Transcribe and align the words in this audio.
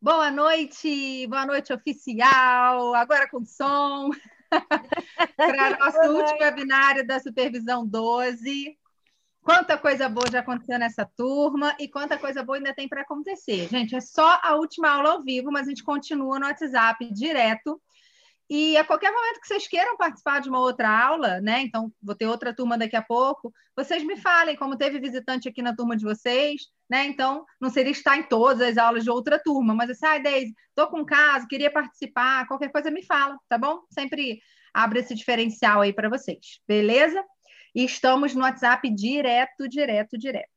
Boa 0.00 0.30
noite, 0.30 1.26
boa 1.26 1.44
noite 1.44 1.72
oficial, 1.72 2.94
agora 2.94 3.28
com 3.28 3.44
som, 3.44 4.10
para 5.36 5.76
nosso 5.76 6.12
último 6.12 6.38
webinário 6.38 7.04
da 7.04 7.18
Supervisão 7.18 7.84
12. 7.84 8.78
Quanta 9.42 9.76
coisa 9.76 10.08
boa 10.08 10.30
já 10.30 10.38
aconteceu 10.38 10.78
nessa 10.78 11.04
turma 11.04 11.74
e 11.80 11.88
quanta 11.88 12.16
coisa 12.16 12.44
boa 12.44 12.58
ainda 12.58 12.72
tem 12.72 12.88
para 12.88 13.00
acontecer. 13.00 13.68
Gente, 13.68 13.96
é 13.96 14.00
só 14.00 14.38
a 14.40 14.54
última 14.54 14.88
aula 14.88 15.10
ao 15.14 15.24
vivo, 15.24 15.50
mas 15.50 15.66
a 15.66 15.70
gente 15.70 15.82
continua 15.82 16.38
no 16.38 16.46
WhatsApp 16.46 17.12
direto 17.12 17.82
e 18.48 18.76
a 18.76 18.84
qualquer 18.84 19.10
momento 19.10 19.40
que 19.40 19.48
vocês 19.48 19.66
queiram 19.66 19.96
participar 19.96 20.40
de 20.40 20.48
uma 20.48 20.60
outra 20.60 20.88
aula, 20.88 21.40
né? 21.40 21.62
Então, 21.62 21.92
vou 22.00 22.14
ter 22.14 22.26
outra 22.26 22.54
turma 22.54 22.78
daqui 22.78 22.94
a 22.94 23.02
pouco, 23.02 23.52
vocês 23.76 24.04
me 24.04 24.16
falem, 24.16 24.54
como 24.54 24.78
teve 24.78 25.00
visitante 25.00 25.48
aqui 25.48 25.60
na 25.60 25.74
turma 25.74 25.96
de 25.96 26.04
vocês, 26.04 26.68
né? 26.88 27.04
Então, 27.06 27.44
não 27.60 27.70
seria 27.70 27.92
estar 27.92 28.16
em 28.16 28.22
todas 28.22 28.60
as 28.60 28.78
aulas 28.78 29.04
de 29.04 29.10
outra 29.10 29.38
turma, 29.38 29.74
mas 29.74 29.90
assim, 29.90 30.06
ah, 30.06 30.18
Deise, 30.18 30.54
estou 30.68 30.88
com 30.88 31.04
caso, 31.04 31.46
queria 31.46 31.70
participar, 31.70 32.46
qualquer 32.46 32.70
coisa 32.70 32.90
me 32.90 33.04
fala, 33.04 33.38
tá 33.48 33.58
bom? 33.58 33.80
Sempre 33.90 34.40
abre 34.72 35.00
esse 35.00 35.14
diferencial 35.14 35.80
aí 35.80 35.92
para 35.92 36.08
vocês, 36.08 36.60
beleza? 36.66 37.22
E 37.74 37.84
estamos 37.84 38.34
no 38.34 38.42
WhatsApp 38.42 38.88
direto, 38.94 39.68
direto, 39.68 40.16
direto. 40.16 40.48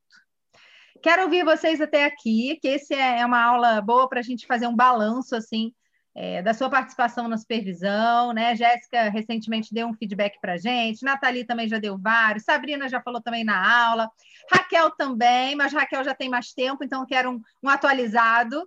Quero 1.01 1.23
ouvir 1.23 1.43
vocês 1.43 1.81
até 1.81 2.05
aqui, 2.05 2.57
que 2.61 2.67
esse 2.67 2.93
é, 2.93 3.19
é 3.19 3.25
uma 3.25 3.41
aula 3.41 3.81
boa 3.81 4.07
para 4.07 4.19
a 4.19 4.23
gente 4.23 4.45
fazer 4.45 4.67
um 4.67 4.75
balanço, 4.75 5.35
assim, 5.35 5.73
é, 6.13 6.41
da 6.41 6.53
sua 6.53 6.69
participação 6.69 7.27
na 7.27 7.37
supervisão, 7.37 8.33
né? 8.33 8.55
Jéssica 8.55 9.09
recentemente 9.09 9.73
deu 9.73 9.87
um 9.87 9.93
feedback 9.93 10.39
para 10.41 10.53
a 10.53 10.57
gente, 10.57 11.03
Nathalie 11.03 11.45
também 11.45 11.67
já 11.67 11.79
deu 11.79 11.97
vários, 11.97 12.43
Sabrina 12.43 12.89
já 12.89 13.01
falou 13.01 13.21
também 13.21 13.43
na 13.43 13.87
aula, 13.87 14.09
Raquel 14.51 14.91
também, 14.91 15.55
mas 15.55 15.73
Raquel 15.73 16.03
já 16.03 16.13
tem 16.13 16.29
mais 16.29 16.53
tempo, 16.53 16.83
então 16.83 17.05
quero 17.05 17.31
um, 17.31 17.41
um 17.63 17.69
atualizado 17.69 18.61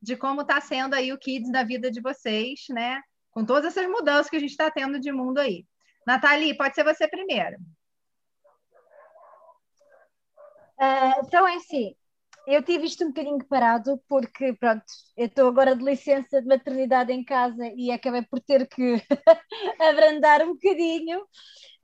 de 0.00 0.16
como 0.16 0.42
está 0.42 0.60
sendo 0.60 0.94
aí 0.94 1.12
o 1.12 1.18
Kids 1.18 1.50
na 1.50 1.64
vida 1.64 1.90
de 1.90 2.00
vocês, 2.00 2.66
né? 2.70 3.00
Com 3.32 3.44
todas 3.44 3.76
essas 3.76 3.90
mudanças 3.90 4.30
que 4.30 4.36
a 4.36 4.40
gente 4.40 4.50
está 4.50 4.70
tendo 4.70 5.00
de 5.00 5.10
mundo 5.10 5.38
aí. 5.38 5.64
Nathalie, 6.06 6.56
pode 6.56 6.74
ser 6.74 6.84
você 6.84 7.08
primeiro. 7.08 7.56
Uh, 10.78 11.24
então, 11.26 11.48
é 11.48 11.56
assim, 11.56 11.94
eu 12.46 12.62
tive 12.62 12.86
isto 12.86 13.04
um 13.04 13.08
bocadinho 13.08 13.44
parado 13.48 14.00
porque, 14.08 14.52
pronto, 14.54 14.84
eu 15.16 15.26
estou 15.26 15.48
agora 15.48 15.74
de 15.74 15.82
licença 15.84 16.40
de 16.40 16.46
maternidade 16.46 17.12
em 17.12 17.24
casa 17.24 17.66
e 17.76 17.90
acabei 17.90 18.22
por 18.22 18.40
ter 18.40 18.68
que 18.68 19.02
abrandar 19.80 20.42
um 20.42 20.52
bocadinho. 20.54 21.20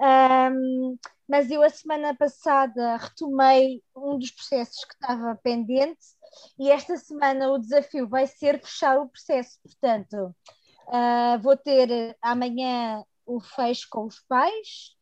Um, 0.01 0.97
mas 1.29 1.51
eu, 1.51 1.63
a 1.63 1.71
semana 1.71 2.15
passada, 2.17 2.97
retomei 2.97 3.83
um 3.97 4.19
dos 4.19 4.31
processos 4.31 4.85
que 4.85 4.95
estava 4.95 5.35
pendente 5.43 6.01
e 6.59 6.71
esta 6.71 6.97
semana 6.97 7.51
o 7.51 7.59
desafio 7.59 8.09
vai 8.09 8.27
ser 8.27 8.61
fechar 8.61 8.99
o 8.99 9.09
processo. 9.09 9.59
Portanto, 9.63 10.35
uh, 10.89 11.41
vou 11.43 11.57
ter 11.57 12.17
amanhã 12.23 13.05
o 13.27 13.41
fecho 13.41 13.87
com 13.91 14.07
os 14.07 14.21
pais, 14.29 14.95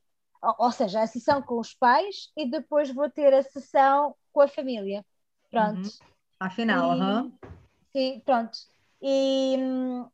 ou, 0.43 0.67
ou 0.67 0.73
seja, 0.73 1.03
a 1.03 1.07
sessão 1.07 1.43
com 1.43 1.59
os 1.59 1.75
pais, 1.75 2.31
e 2.37 2.49
depois 2.51 2.91
vou 2.91 3.11
ter 3.11 3.33
a 3.35 3.43
sessão 3.43 4.15
com 4.33 4.41
a 4.41 4.49
família. 4.49 5.05
Pronto. 5.51 5.77
Uhum. 5.77 5.91
Afinal, 6.39 6.91
aham. 6.93 7.23
Uhum. 7.23 7.51
Sim, 7.93 8.23
pronto. 8.25 8.57
E 9.03 9.57
hum, 9.59 10.09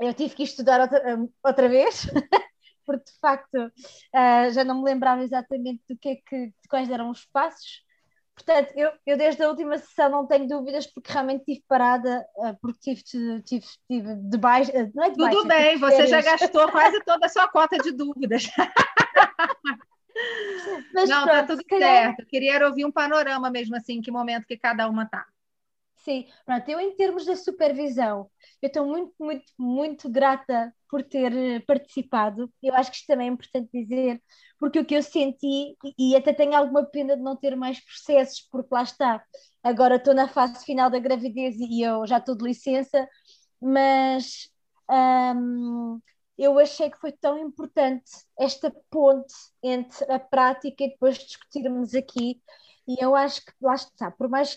eu 0.00 0.14
tive 0.14 0.34
que 0.34 0.42
estudar 0.42 0.80
outra, 0.80 1.16
hum, 1.16 1.28
outra 1.44 1.68
vez, 1.68 2.06
porque 2.84 3.04
de 3.04 3.18
facto 3.20 3.54
uh, 3.56 4.50
já 4.52 4.64
não 4.64 4.78
me 4.78 4.84
lembrava 4.84 5.22
exatamente 5.22 5.82
do 5.88 5.96
que 5.98 6.08
é 6.08 6.16
que, 6.16 6.46
de 6.46 6.68
quais 6.68 6.90
eram 6.90 7.10
os 7.10 7.24
passos. 7.26 7.84
Portanto, 8.34 8.72
eu, 8.76 8.92
eu 9.06 9.16
desde 9.16 9.42
a 9.42 9.48
última 9.48 9.78
sessão 9.78 10.10
não 10.10 10.26
tenho 10.26 10.46
dúvidas 10.46 10.86
porque 10.86 11.10
realmente 11.10 11.40
estive 11.40 11.64
parada, 11.66 12.26
uh, 12.36 12.54
porque 12.60 12.94
tive, 12.94 13.42
tive, 13.42 13.66
tive 13.88 14.14
de 14.14 14.36
baixo. 14.36 14.70
Uh, 14.72 14.90
não 14.94 15.04
é 15.04 15.10
de 15.10 15.16
Tudo 15.16 15.48
bem, 15.48 15.78
você 15.78 16.06
já 16.06 16.20
gastou 16.20 16.70
quase 16.70 17.00
toda 17.04 17.24
a 17.26 17.28
sua 17.30 17.48
cota 17.48 17.78
de 17.78 17.92
dúvidas. 17.92 18.44
Mas 20.92 21.10
não, 21.10 21.24
tá 21.24 21.34
pronto, 21.34 21.46
tá 21.48 21.56
tudo 21.56 21.64
certo. 21.78 22.26
queria 22.26 22.66
ouvir 22.66 22.84
um 22.84 22.92
panorama 22.92 23.50
mesmo 23.50 23.76
assim, 23.76 24.00
que 24.00 24.10
momento 24.10 24.46
que 24.46 24.56
cada 24.56 24.88
uma 24.88 25.06
tá. 25.06 25.26
Sim, 25.96 26.26
pronto, 26.44 26.68
eu 26.68 26.78
em 26.78 26.94
termos 26.94 27.24
da 27.26 27.34
supervisão, 27.34 28.30
eu 28.62 28.68
estou 28.68 28.86
muito, 28.86 29.12
muito, 29.18 29.44
muito 29.58 30.08
grata 30.08 30.72
por 30.88 31.02
ter 31.02 31.32
eh, 31.36 31.60
participado. 31.60 32.48
Eu 32.62 32.74
acho 32.76 32.90
que 32.92 32.98
isto 32.98 33.06
também 33.08 33.28
é 33.28 33.32
importante 33.32 33.68
dizer, 33.72 34.22
porque 34.58 34.78
o 34.78 34.84
que 34.84 34.94
eu 34.94 35.02
senti, 35.02 35.76
e 35.98 36.14
até 36.14 36.32
tenho 36.32 36.54
alguma 36.54 36.84
pena 36.84 37.16
de 37.16 37.22
não 37.22 37.34
ter 37.36 37.56
mais 37.56 37.80
processos, 37.84 38.40
porque 38.52 38.72
lá 38.72 38.82
está, 38.84 39.20
agora 39.64 39.96
estou 39.96 40.14
na 40.14 40.28
fase 40.28 40.64
final 40.64 40.88
da 40.88 40.98
gravidez 41.00 41.56
e 41.58 41.82
eu 41.82 42.06
já 42.06 42.18
estou 42.18 42.36
de 42.36 42.44
licença, 42.44 43.08
mas 43.60 44.48
hum, 44.88 46.00
eu 46.38 46.58
achei 46.58 46.90
que 46.90 46.98
foi 46.98 47.12
tão 47.12 47.38
importante 47.38 48.10
esta 48.38 48.70
ponte 48.90 49.34
entre 49.62 50.10
a 50.12 50.18
prática 50.18 50.84
e 50.84 50.90
depois 50.90 51.18
discutirmos 51.18 51.94
aqui. 51.94 52.40
E 52.86 53.02
eu 53.02 53.14
acho 53.14 53.44
que, 53.44 53.52
lá 53.60 53.74
está, 53.74 54.10
por 54.10 54.28
mais 54.28 54.56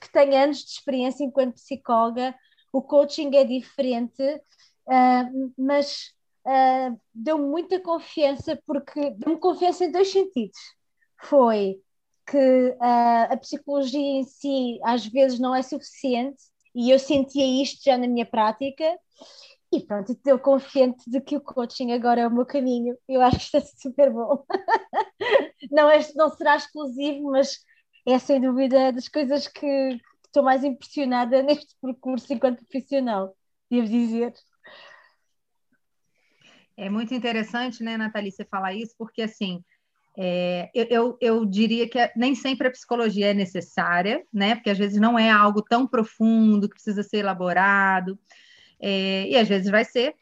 que 0.00 0.12
tenha 0.12 0.44
anos 0.44 0.58
de 0.58 0.70
experiência 0.70 1.24
enquanto 1.24 1.54
psicóloga, 1.54 2.34
o 2.72 2.82
coaching 2.82 3.34
é 3.34 3.44
diferente, 3.44 4.22
uh, 4.22 5.52
mas 5.56 6.12
uh, 6.46 7.00
deu-me 7.14 7.46
muita 7.46 7.80
confiança, 7.80 8.60
porque 8.66 9.10
deu-me 9.10 9.38
confiança 9.38 9.84
em 9.84 9.92
dois 9.92 10.10
sentidos. 10.10 10.58
Foi 11.22 11.80
que 12.26 12.36
uh, 12.70 13.32
a 13.32 13.36
psicologia 13.36 14.00
em 14.00 14.24
si 14.24 14.78
às 14.84 15.06
vezes 15.06 15.38
não 15.38 15.54
é 15.54 15.62
suficiente, 15.62 16.42
e 16.74 16.90
eu 16.90 16.98
sentia 16.98 17.62
isto 17.62 17.82
já 17.84 17.98
na 17.98 18.06
minha 18.06 18.24
prática, 18.24 18.96
e 19.72 19.80
pronto, 19.80 20.12
estou 20.12 20.38
confiante 20.38 21.08
de 21.08 21.20
que 21.20 21.36
o 21.36 21.40
coaching 21.40 21.92
agora 21.92 22.22
é 22.22 22.26
o 22.26 22.30
meu 22.30 22.44
caminho. 22.44 22.96
Eu 23.08 23.22
acho 23.22 23.38
que 23.38 23.56
está 23.56 23.60
super 23.60 24.12
bom. 24.12 24.44
não, 25.70 25.88
é, 25.88 26.00
não 26.16 26.28
será 26.30 26.56
exclusivo, 26.56 27.30
mas 27.30 27.60
é 28.06 28.18
sem 28.18 28.40
dúvida 28.40 28.92
das 28.92 29.08
coisas 29.08 29.46
que 29.46 30.00
estou 30.26 30.42
mais 30.42 30.64
impressionada 30.64 31.40
neste 31.44 31.76
percurso 31.80 32.32
enquanto 32.32 32.66
profissional, 32.66 33.36
devo 33.70 33.86
dizer. 33.86 34.34
É 36.76 36.88
muito 36.90 37.14
interessante, 37.14 37.84
né, 37.84 37.96
Nathalie, 37.96 38.32
você 38.32 38.44
falar 38.44 38.74
isso, 38.74 38.94
porque 38.98 39.22
assim, 39.22 39.62
é, 40.18 40.68
eu, 40.74 41.16
eu, 41.20 41.44
diria 41.44 41.88
que 41.88 41.98
nem 42.16 42.34
sempre 42.34 42.66
a 42.66 42.70
psicologia 42.72 43.30
é 43.30 43.34
necessária, 43.34 44.24
né? 44.32 44.56
Porque 44.56 44.70
às 44.70 44.78
vezes 44.78 44.98
não 45.00 45.18
é 45.18 45.30
algo 45.30 45.62
tão 45.62 45.86
profundo 45.86 46.68
que 46.68 46.74
precisa 46.74 47.02
ser 47.02 47.18
elaborado 47.18 48.18
é, 48.80 49.28
e 49.28 49.36
às 49.36 49.48
vezes 49.48 49.70
vai 49.70 49.84
ser. 49.84 50.14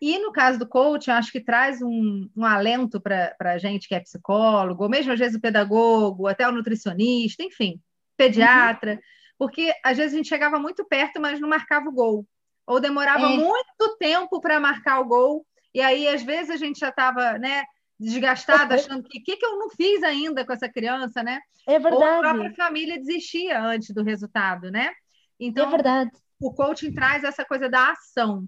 E 0.00 0.18
no 0.18 0.30
caso 0.30 0.58
do 0.58 0.66
coaching, 0.66 1.10
acho 1.10 1.32
que 1.32 1.40
traz 1.40 1.82
um, 1.82 2.28
um 2.36 2.44
alento 2.44 3.00
para 3.00 3.34
a 3.40 3.58
gente 3.58 3.88
que 3.88 3.94
é 3.94 4.00
psicólogo, 4.00 4.84
ou 4.84 4.88
mesmo 4.88 5.12
às 5.12 5.18
vezes 5.18 5.36
o 5.36 5.40
pedagogo, 5.40 6.28
até 6.28 6.48
o 6.48 6.52
nutricionista, 6.52 7.42
enfim, 7.42 7.80
pediatra, 8.16 8.92
uhum. 8.92 8.98
porque 9.36 9.72
às 9.84 9.96
vezes 9.96 10.14
a 10.14 10.16
gente 10.16 10.28
chegava 10.28 10.58
muito 10.58 10.84
perto, 10.84 11.20
mas 11.20 11.40
não 11.40 11.48
marcava 11.48 11.88
o 11.88 11.92
gol, 11.92 12.24
ou 12.64 12.80
demorava 12.80 13.26
é. 13.26 13.36
muito 13.36 13.96
tempo 13.98 14.40
para 14.40 14.60
marcar 14.60 15.00
o 15.00 15.04
gol, 15.04 15.44
e 15.74 15.80
aí 15.80 16.06
às 16.06 16.22
vezes 16.22 16.50
a 16.50 16.56
gente 16.56 16.78
já 16.78 16.90
estava, 16.90 17.36
né, 17.36 17.64
desgastada, 17.98 18.76
achando 18.76 19.02
que 19.02 19.18
o 19.18 19.22
que, 19.24 19.36
que 19.36 19.44
eu 19.44 19.58
não 19.58 19.68
fiz 19.70 20.04
ainda 20.04 20.46
com 20.46 20.52
essa 20.52 20.68
criança, 20.68 21.24
né? 21.24 21.40
É 21.66 21.76
verdade. 21.80 22.04
Ou 22.04 22.04
a 22.04 22.18
própria 22.20 22.54
família 22.54 23.00
desistia 23.00 23.60
antes 23.60 23.92
do 23.92 24.04
resultado, 24.04 24.70
né? 24.70 24.92
Então, 25.40 25.66
é 25.66 25.70
verdade 25.70 26.12
o 26.40 26.52
coaching 26.52 26.92
traz 26.92 27.24
essa 27.24 27.44
coisa 27.44 27.68
da 27.68 27.92
ação. 27.92 28.46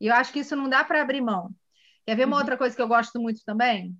E 0.00 0.06
eu 0.06 0.14
acho 0.14 0.32
que 0.32 0.40
isso 0.40 0.56
não 0.56 0.68
dá 0.68 0.82
para 0.82 1.00
abrir 1.00 1.20
mão. 1.20 1.50
Quer 2.06 2.16
ver 2.16 2.24
uma 2.24 2.36
uhum. 2.36 2.40
outra 2.40 2.56
coisa 2.56 2.74
que 2.74 2.82
eu 2.82 2.88
gosto 2.88 3.20
muito 3.20 3.40
também? 3.44 3.96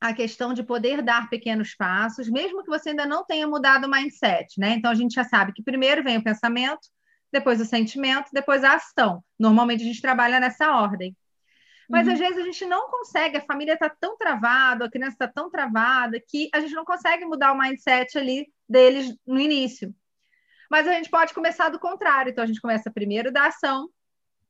A 0.00 0.14
questão 0.14 0.52
de 0.54 0.62
poder 0.62 1.02
dar 1.02 1.28
pequenos 1.28 1.74
passos, 1.74 2.28
mesmo 2.28 2.64
que 2.64 2.70
você 2.70 2.90
ainda 2.90 3.06
não 3.06 3.24
tenha 3.24 3.46
mudado 3.46 3.84
o 3.84 3.90
mindset, 3.90 4.58
né? 4.58 4.70
Então 4.70 4.90
a 4.90 4.94
gente 4.94 5.14
já 5.14 5.24
sabe 5.24 5.52
que 5.52 5.62
primeiro 5.62 6.02
vem 6.02 6.16
o 6.16 6.24
pensamento, 6.24 6.80
depois 7.32 7.60
o 7.60 7.64
sentimento, 7.64 8.30
depois 8.32 8.64
a 8.64 8.74
ação. 8.74 9.22
Normalmente 9.38 9.82
a 9.82 9.86
gente 9.86 10.00
trabalha 10.00 10.40
nessa 10.40 10.72
ordem. 10.74 11.16
Mas 11.88 12.06
uhum. 12.06 12.14
às 12.14 12.18
vezes 12.18 12.38
a 12.38 12.42
gente 12.42 12.64
não 12.64 12.90
consegue, 12.90 13.36
a 13.36 13.44
família 13.44 13.74
está 13.74 13.88
tão 13.88 14.16
travada, 14.16 14.86
a 14.86 14.90
criança 14.90 15.12
está 15.12 15.28
tão 15.28 15.50
travada, 15.50 16.20
que 16.26 16.48
a 16.54 16.60
gente 16.60 16.74
não 16.74 16.84
consegue 16.84 17.24
mudar 17.24 17.52
o 17.52 17.58
mindset 17.58 18.16
ali 18.16 18.46
deles 18.68 19.14
no 19.26 19.40
início. 19.40 19.94
Mas 20.70 20.86
a 20.86 20.92
gente 20.92 21.10
pode 21.10 21.34
começar 21.34 21.68
do 21.68 21.80
contrário. 21.80 22.30
Então, 22.30 22.44
a 22.44 22.46
gente 22.46 22.60
começa 22.60 22.90
primeiro 22.90 23.32
da 23.32 23.48
ação, 23.48 23.88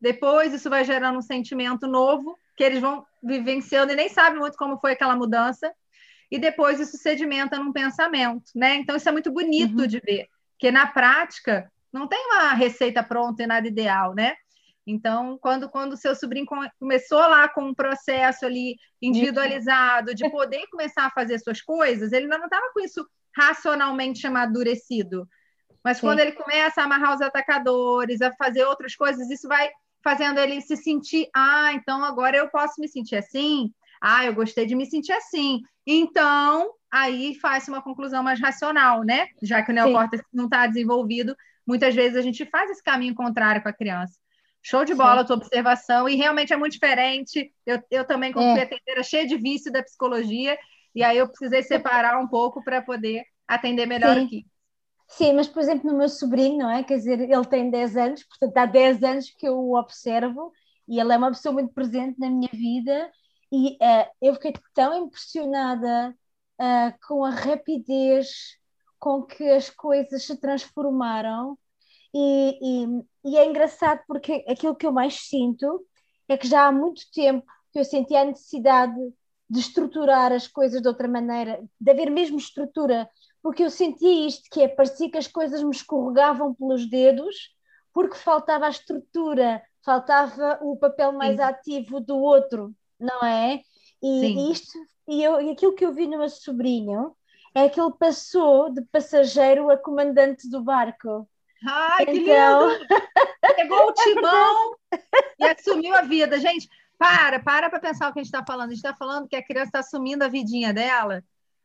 depois 0.01 0.53
isso 0.53 0.69
vai 0.69 0.85
gerando 0.85 1.19
um 1.19 1.23
sentimento 1.23 1.87
novo, 1.87 2.39
que 2.57 2.63
eles 2.63 2.81
vão 2.81 3.05
vivenciando 3.23 3.93
e 3.93 3.97
nem 3.97 4.09
sabem 4.09 4.39
muito 4.39 4.57
como 4.57 4.79
foi 4.79 4.93
aquela 4.93 5.17
mudança, 5.17 5.73
e 6.31 6.39
depois 6.39 6.79
isso 6.79 6.97
sedimenta 6.97 7.59
num 7.59 7.73
pensamento, 7.73 8.51
né? 8.55 8.77
Então, 8.77 8.97
isso 8.97 9.09
é 9.09 9.13
muito 9.13 9.33
bonito 9.33 9.81
uhum. 9.81 9.87
de 9.87 9.99
ver, 10.01 10.29
porque 10.53 10.71
na 10.71 10.87
prática 10.87 11.71
não 11.93 12.07
tem 12.07 12.25
uma 12.27 12.53
receita 12.53 13.03
pronta 13.03 13.43
e 13.43 13.47
nada 13.47 13.67
ideal, 13.67 14.15
né? 14.15 14.35
Então, 14.87 15.39
quando 15.41 15.69
quando 15.69 15.97
seu 15.97 16.15
sobrinho 16.15 16.47
começou 16.79 17.19
lá 17.19 17.49
com 17.49 17.63
um 17.63 17.75
processo 17.75 18.47
ali 18.47 18.77
individualizado 19.01 20.15
de 20.15 20.29
poder 20.31 20.67
começar 20.71 21.07
a 21.07 21.11
fazer 21.11 21.39
suas 21.39 21.61
coisas, 21.61 22.13
ele 22.13 22.25
ainda 22.25 22.39
não 22.39 22.47
estava 22.47 22.71
com 22.73 22.81
isso 22.81 23.07
racionalmente 23.37 24.27
amadurecido 24.27 25.29
Mas 25.85 25.97
Sim. 25.97 26.07
quando 26.07 26.21
ele 26.21 26.33
começa 26.33 26.81
a 26.81 26.85
amarrar 26.85 27.15
os 27.15 27.21
atacadores, 27.21 28.21
a 28.21 28.33
fazer 28.33 28.65
outras 28.65 28.95
coisas, 28.95 29.31
isso 29.31 29.49
vai 29.49 29.71
fazendo 30.03 30.39
ele 30.39 30.61
se 30.61 30.77
sentir, 30.77 31.29
ah, 31.35 31.73
então 31.75 32.03
agora 32.03 32.37
eu 32.37 32.49
posso 32.49 32.81
me 32.81 32.89
sentir 32.89 33.17
assim. 33.17 33.73
Ah, 34.01 34.25
eu 34.25 34.35
gostei 34.35 34.65
de 34.65 34.75
me 34.75 34.87
sentir 34.87 35.13
assim. 35.13 35.61
Então, 35.87 36.71
aí 36.91 37.35
faz 37.35 37.69
uma 37.69 37.83
conclusão 37.83 38.23
mais 38.23 38.41
racional, 38.41 39.03
né? 39.03 39.29
Já 39.43 39.63
que 39.63 39.71
o 39.71 39.75
neocórtex 39.75 40.25
não 40.33 40.45
está 40.45 40.67
desenvolvido, 40.67 41.37
muitas 41.67 41.95
vezes 41.95 42.17
a 42.17 42.23
gente 42.23 42.47
faz 42.47 42.71
esse 42.71 42.83
caminho 42.83 43.15
contrário 43.15 43.63
com 43.63 43.69
a 43.69 43.73
criança. 43.73 44.15
Show 44.63 44.85
de 44.85 44.95
bola 44.95 45.17
Sim. 45.17 45.21
a 45.21 45.25
tua 45.25 45.37
observação, 45.37 46.09
e 46.09 46.17
realmente 46.17 46.53
é 46.53 46.57
muito 46.57 46.73
diferente. 46.73 47.53
Eu, 47.65 47.83
eu 47.91 48.05
também, 48.05 48.33
como 48.33 48.59
é. 48.59 48.63
atendeira, 48.63 49.03
cheia 49.03 49.27
de 49.27 49.37
vício 49.37 49.73
da 49.73 49.83
psicologia, 49.83 50.59
e 50.95 51.03
aí 51.03 51.19
eu 51.19 51.29
precisei 51.29 51.63
separar 51.63 52.19
um 52.19 52.27
pouco 52.27 52.63
para 52.63 52.83
poder 52.83 53.25
atender 53.47 53.87
melhor 53.87 54.17
Sim. 54.17 54.25
aqui. 54.25 54.47
Sim, 55.11 55.35
mas 55.35 55.49
por 55.49 55.61
exemplo, 55.61 55.91
no 55.91 55.99
meu 55.99 56.09
sobrinho, 56.09 56.59
não 56.59 56.71
é? 56.71 56.85
Quer 56.85 56.97
dizer, 56.97 57.21
ele 57.21 57.45
tem 57.47 57.71
10 57.71 57.97
anos, 57.97 58.25
portanto 58.25 58.57
há 58.57 58.67
10 58.67 59.03
anos 59.03 59.31
que 59.31 59.47
eu 59.47 59.59
o 59.59 59.79
observo 59.79 60.53
e 60.89 61.01
ele 61.01 61.13
é 61.13 61.17
uma 61.17 61.31
pessoa 61.31 61.53
muito 61.53 61.75
presente 61.75 62.19
na 62.19 62.31
minha 62.31 62.49
vida 62.53 63.11
e 63.53 63.73
uh, 63.73 64.11
eu 64.23 64.35
fiquei 64.35 64.53
tão 64.73 65.07
impressionada 65.07 66.17
uh, 66.61 67.07
com 67.07 67.25
a 67.25 67.31
rapidez 67.31 68.57
com 68.99 69.23
que 69.23 69.45
as 69.51 69.69
coisas 69.69 70.25
se 70.25 70.37
transformaram 70.41 71.59
e, 72.15 72.85
e, 72.85 73.33
e, 73.33 73.37
é 73.37 73.47
engraçado 73.47 74.03
porque 74.07 74.45
aquilo 74.49 74.77
que 74.77 74.87
eu 74.87 74.93
mais 74.93 75.15
sinto 75.29 75.85
é 76.29 76.37
que 76.37 76.47
já 76.47 76.67
há 76.67 76.73
muito 76.73 77.03
tempo 77.13 77.47
que 77.73 77.79
eu 77.81 77.85
sentia 77.85 78.21
a 78.23 78.25
necessidade 78.25 78.95
de 79.49 79.61
estruturar 79.61 80.33
as 80.33 80.47
coisas 80.47 80.81
de 80.81 80.89
outra 80.89 81.09
maneira, 81.09 81.61
de 81.81 81.91
haver 81.91 82.11
mesmo 82.11 82.39
estrutura, 82.39 83.09
porque 83.43 83.65
eu 83.65 83.71
sentia 83.71 84.27
isto, 84.27 84.49
que 84.51 84.63
é, 84.63 84.69
parecia 84.69 85.11
que 85.11 85.19
as 85.19 85.27
coisas 85.27 85.63
me 85.63 85.71
escorregavam 85.71 86.55
pelos 86.55 86.89
dedos, 86.89 87.55
porque 87.93 88.17
faltava 88.17 88.67
a 88.67 88.71
estrutura, 88.71 89.63
faltava 89.85 90.59
o 90.63 90.77
papel 90.77 91.13
mais 91.13 91.37
Sim. 91.37 91.43
ativo 91.43 92.01
do 92.01 92.19
outro, 92.19 92.75
não 92.99 93.25
é? 93.25 93.61
E, 94.03 94.27
e 94.27 94.53
isto, 94.53 94.79
e, 95.09 95.23
eu, 95.23 95.41
e 95.41 95.51
aquilo 95.51 95.75
que 95.75 95.85
eu 95.85 95.93
vi 95.93 96.07
no 96.07 96.19
meu 96.19 96.29
sobrinho 96.29 97.15
é 97.55 97.69
que 97.69 97.81
ele 97.81 97.93
passou 97.99 98.71
de 98.71 98.83
passageiro 98.83 99.71
a 99.71 99.77
comandante 99.77 100.49
do 100.49 100.63
barco. 100.63 101.29
Ai, 101.67 102.05
então... 102.09 102.71
que 102.71 102.79
lindo! 102.79 103.57
Pegou 103.57 103.89
o 103.89 103.93
timão 103.93 104.77
e 105.39 105.45
assumiu 105.45 105.95
a 105.95 106.03
vida. 106.03 106.39
Gente, 106.39 106.69
para, 106.97 107.41
para 107.41 107.69
para 107.69 107.81
pensar 107.81 108.09
o 108.09 108.13
que 108.13 108.21
a 108.21 108.23
gente 108.23 108.33
está 108.33 108.45
falando. 108.45 108.69
A 108.69 108.75
gente 108.75 108.85
está 108.85 108.95
falando 108.95 109.29
que 109.29 109.37
a 109.37 109.45
criança 109.45 109.67
está 109.69 109.79
assumindo 109.81 110.25
a 110.25 110.29
vidinha 110.29 110.73
dela 110.73 111.25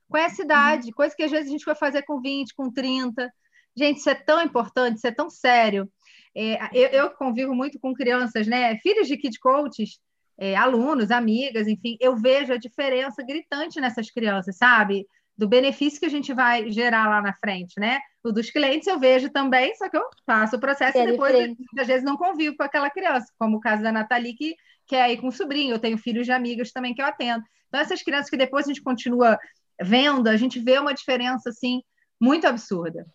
com 0.10 0.18
essa 0.18 0.42
idade, 0.42 0.92
coisa 0.92 1.16
que 1.16 1.24
às 1.24 1.32
vezes 1.32 1.48
a 1.48 1.52
gente 1.52 1.66
vai 1.66 1.76
fazer 1.76 2.04
com 2.04 2.22
20, 2.22 2.54
com 2.56 2.72
30. 2.72 3.32
Gente, 3.76 3.98
isso 3.98 4.10
é 4.10 4.16
tão 4.16 4.42
importante, 4.42 4.98
isso 4.98 5.08
é 5.08 5.12
tão 5.12 5.30
sério. 5.30 5.90
É, 6.36 6.58
eu, 6.74 6.90
eu, 6.90 7.10
convivo 7.12 7.54
muito 7.54 7.80
com 7.80 7.94
crianças, 7.94 8.46
né? 8.48 8.78
Filhos 8.80 9.08
de 9.08 9.18
kid 9.18 9.40
coaches, 9.40 10.00
é, 10.38 10.56
alunos, 10.56 11.12
amigas, 11.12 11.68
enfim, 11.68 11.98
eu 12.00 12.16
vejo 12.16 12.54
a 12.54 12.58
diferença 12.58 13.24
gritante 13.24 13.80
nessas 13.80 14.12
crianças, 14.12 14.58
sabe? 14.58 15.08
Do 15.38 15.48
benefício 15.48 16.00
que 16.00 16.06
a 16.06 16.10
gente 16.10 16.34
vai 16.34 16.70
gerar 16.72 17.10
lá 17.10 17.22
na 17.22 17.34
frente, 17.34 17.80
né? 17.80 18.00
O 18.24 18.32
dos 18.32 18.50
clientes 18.50 18.88
eu 18.88 19.00
vejo 19.00 19.30
também, 19.30 19.74
só 19.76 19.90
que 19.90 19.98
eu 19.98 20.04
faço 20.26 20.56
o 20.56 20.60
processo 20.60 20.98
é 20.98 21.04
e 21.04 21.12
depois, 21.12 21.56
às 21.78 21.88
vezes, 21.88 22.04
não 22.04 22.18
convivo 22.18 22.56
com 22.56 22.64
aquela 22.64 22.90
criança, 22.90 23.28
como 23.38 23.58
o 23.58 23.60
caso 23.60 23.84
da 23.84 23.92
Nathalie, 23.92 24.36
que, 24.36 24.56
que 24.88 24.96
é 24.96 25.04
aí 25.04 25.18
com 25.18 25.28
o 25.28 25.32
sobrinho. 25.32 25.76
Eu 25.76 25.80
tenho 25.80 25.98
filhos 25.98 26.26
de 26.26 26.32
amigas 26.32 26.72
também 26.72 26.94
que 26.94 27.02
eu 27.02 27.06
atendo. 27.06 27.44
Então, 27.68 27.80
essas 27.80 28.02
crianças 28.02 28.30
que 28.30 28.38
depois 28.38 28.66
a 28.66 28.70
gente 28.70 28.82
continua 28.82 29.38
vendo, 29.82 30.28
a 30.28 30.38
gente 30.38 30.60
vê 30.60 30.80
uma 30.80 30.94
diferença 30.94 31.50
assim 31.50 31.82
muito 32.20 32.48
absurda. 32.48 33.06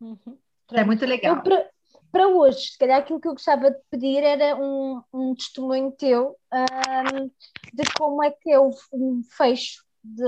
Uhum. 0.00 0.38
É 0.72 0.84
muito 0.84 1.04
legal. 1.04 1.42
Para 2.10 2.26
hoje, 2.26 2.70
se 2.70 2.78
calhar 2.78 2.98
aquilo 2.98 3.20
que 3.20 3.28
eu 3.28 3.32
gostava 3.32 3.70
de 3.70 3.78
pedir 3.90 4.22
era 4.22 4.56
um, 4.56 5.02
um 5.12 5.34
testemunho 5.34 5.92
teu 5.92 6.36
um, 6.52 7.30
de 7.72 7.82
como 7.98 8.22
é 8.22 8.30
que 8.30 8.50
é 8.50 8.58
o 8.58 8.70
um 8.92 9.22
fecho 9.36 9.84
de, 10.02 10.24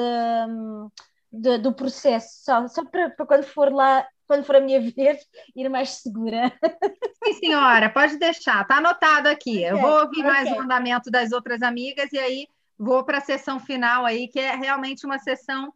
de, 1.32 1.58
do 1.58 1.72
processo, 1.72 2.44
só, 2.44 2.69
só 2.69 2.84
para, 2.84 3.10
para 3.10 3.25
quando 3.25 3.44
for 3.44 3.72
lá, 3.72 4.06
quando 4.26 4.44
for 4.44 4.56
a 4.56 4.60
minha 4.60 4.81
vez, 4.81 5.25
ir 5.56 5.69
mais 5.70 5.90
segura. 5.90 6.52
Sim, 7.25 7.32
senhora, 7.34 7.88
pode 7.88 8.19
deixar, 8.19 8.62
está 8.62 8.76
anotado 8.76 9.28
aqui. 9.28 9.58
Okay, 9.58 9.70
eu 9.70 9.78
vou 9.78 10.00
ouvir 10.00 10.20
okay. 10.20 10.22
mais 10.22 10.50
o 10.50 10.60
andamento 10.60 11.10
das 11.10 11.32
outras 11.32 11.62
amigas 11.62 12.12
e 12.12 12.19
aí 12.19 12.48
vou 12.81 13.05
para 13.05 13.19
a 13.19 13.21
sessão 13.21 13.61
final 13.61 14.06
aí, 14.06 14.27
que 14.27 14.41
é 14.41 14.56
realmente 14.56 15.05
uma 15.05 15.19
sessão 15.19 15.71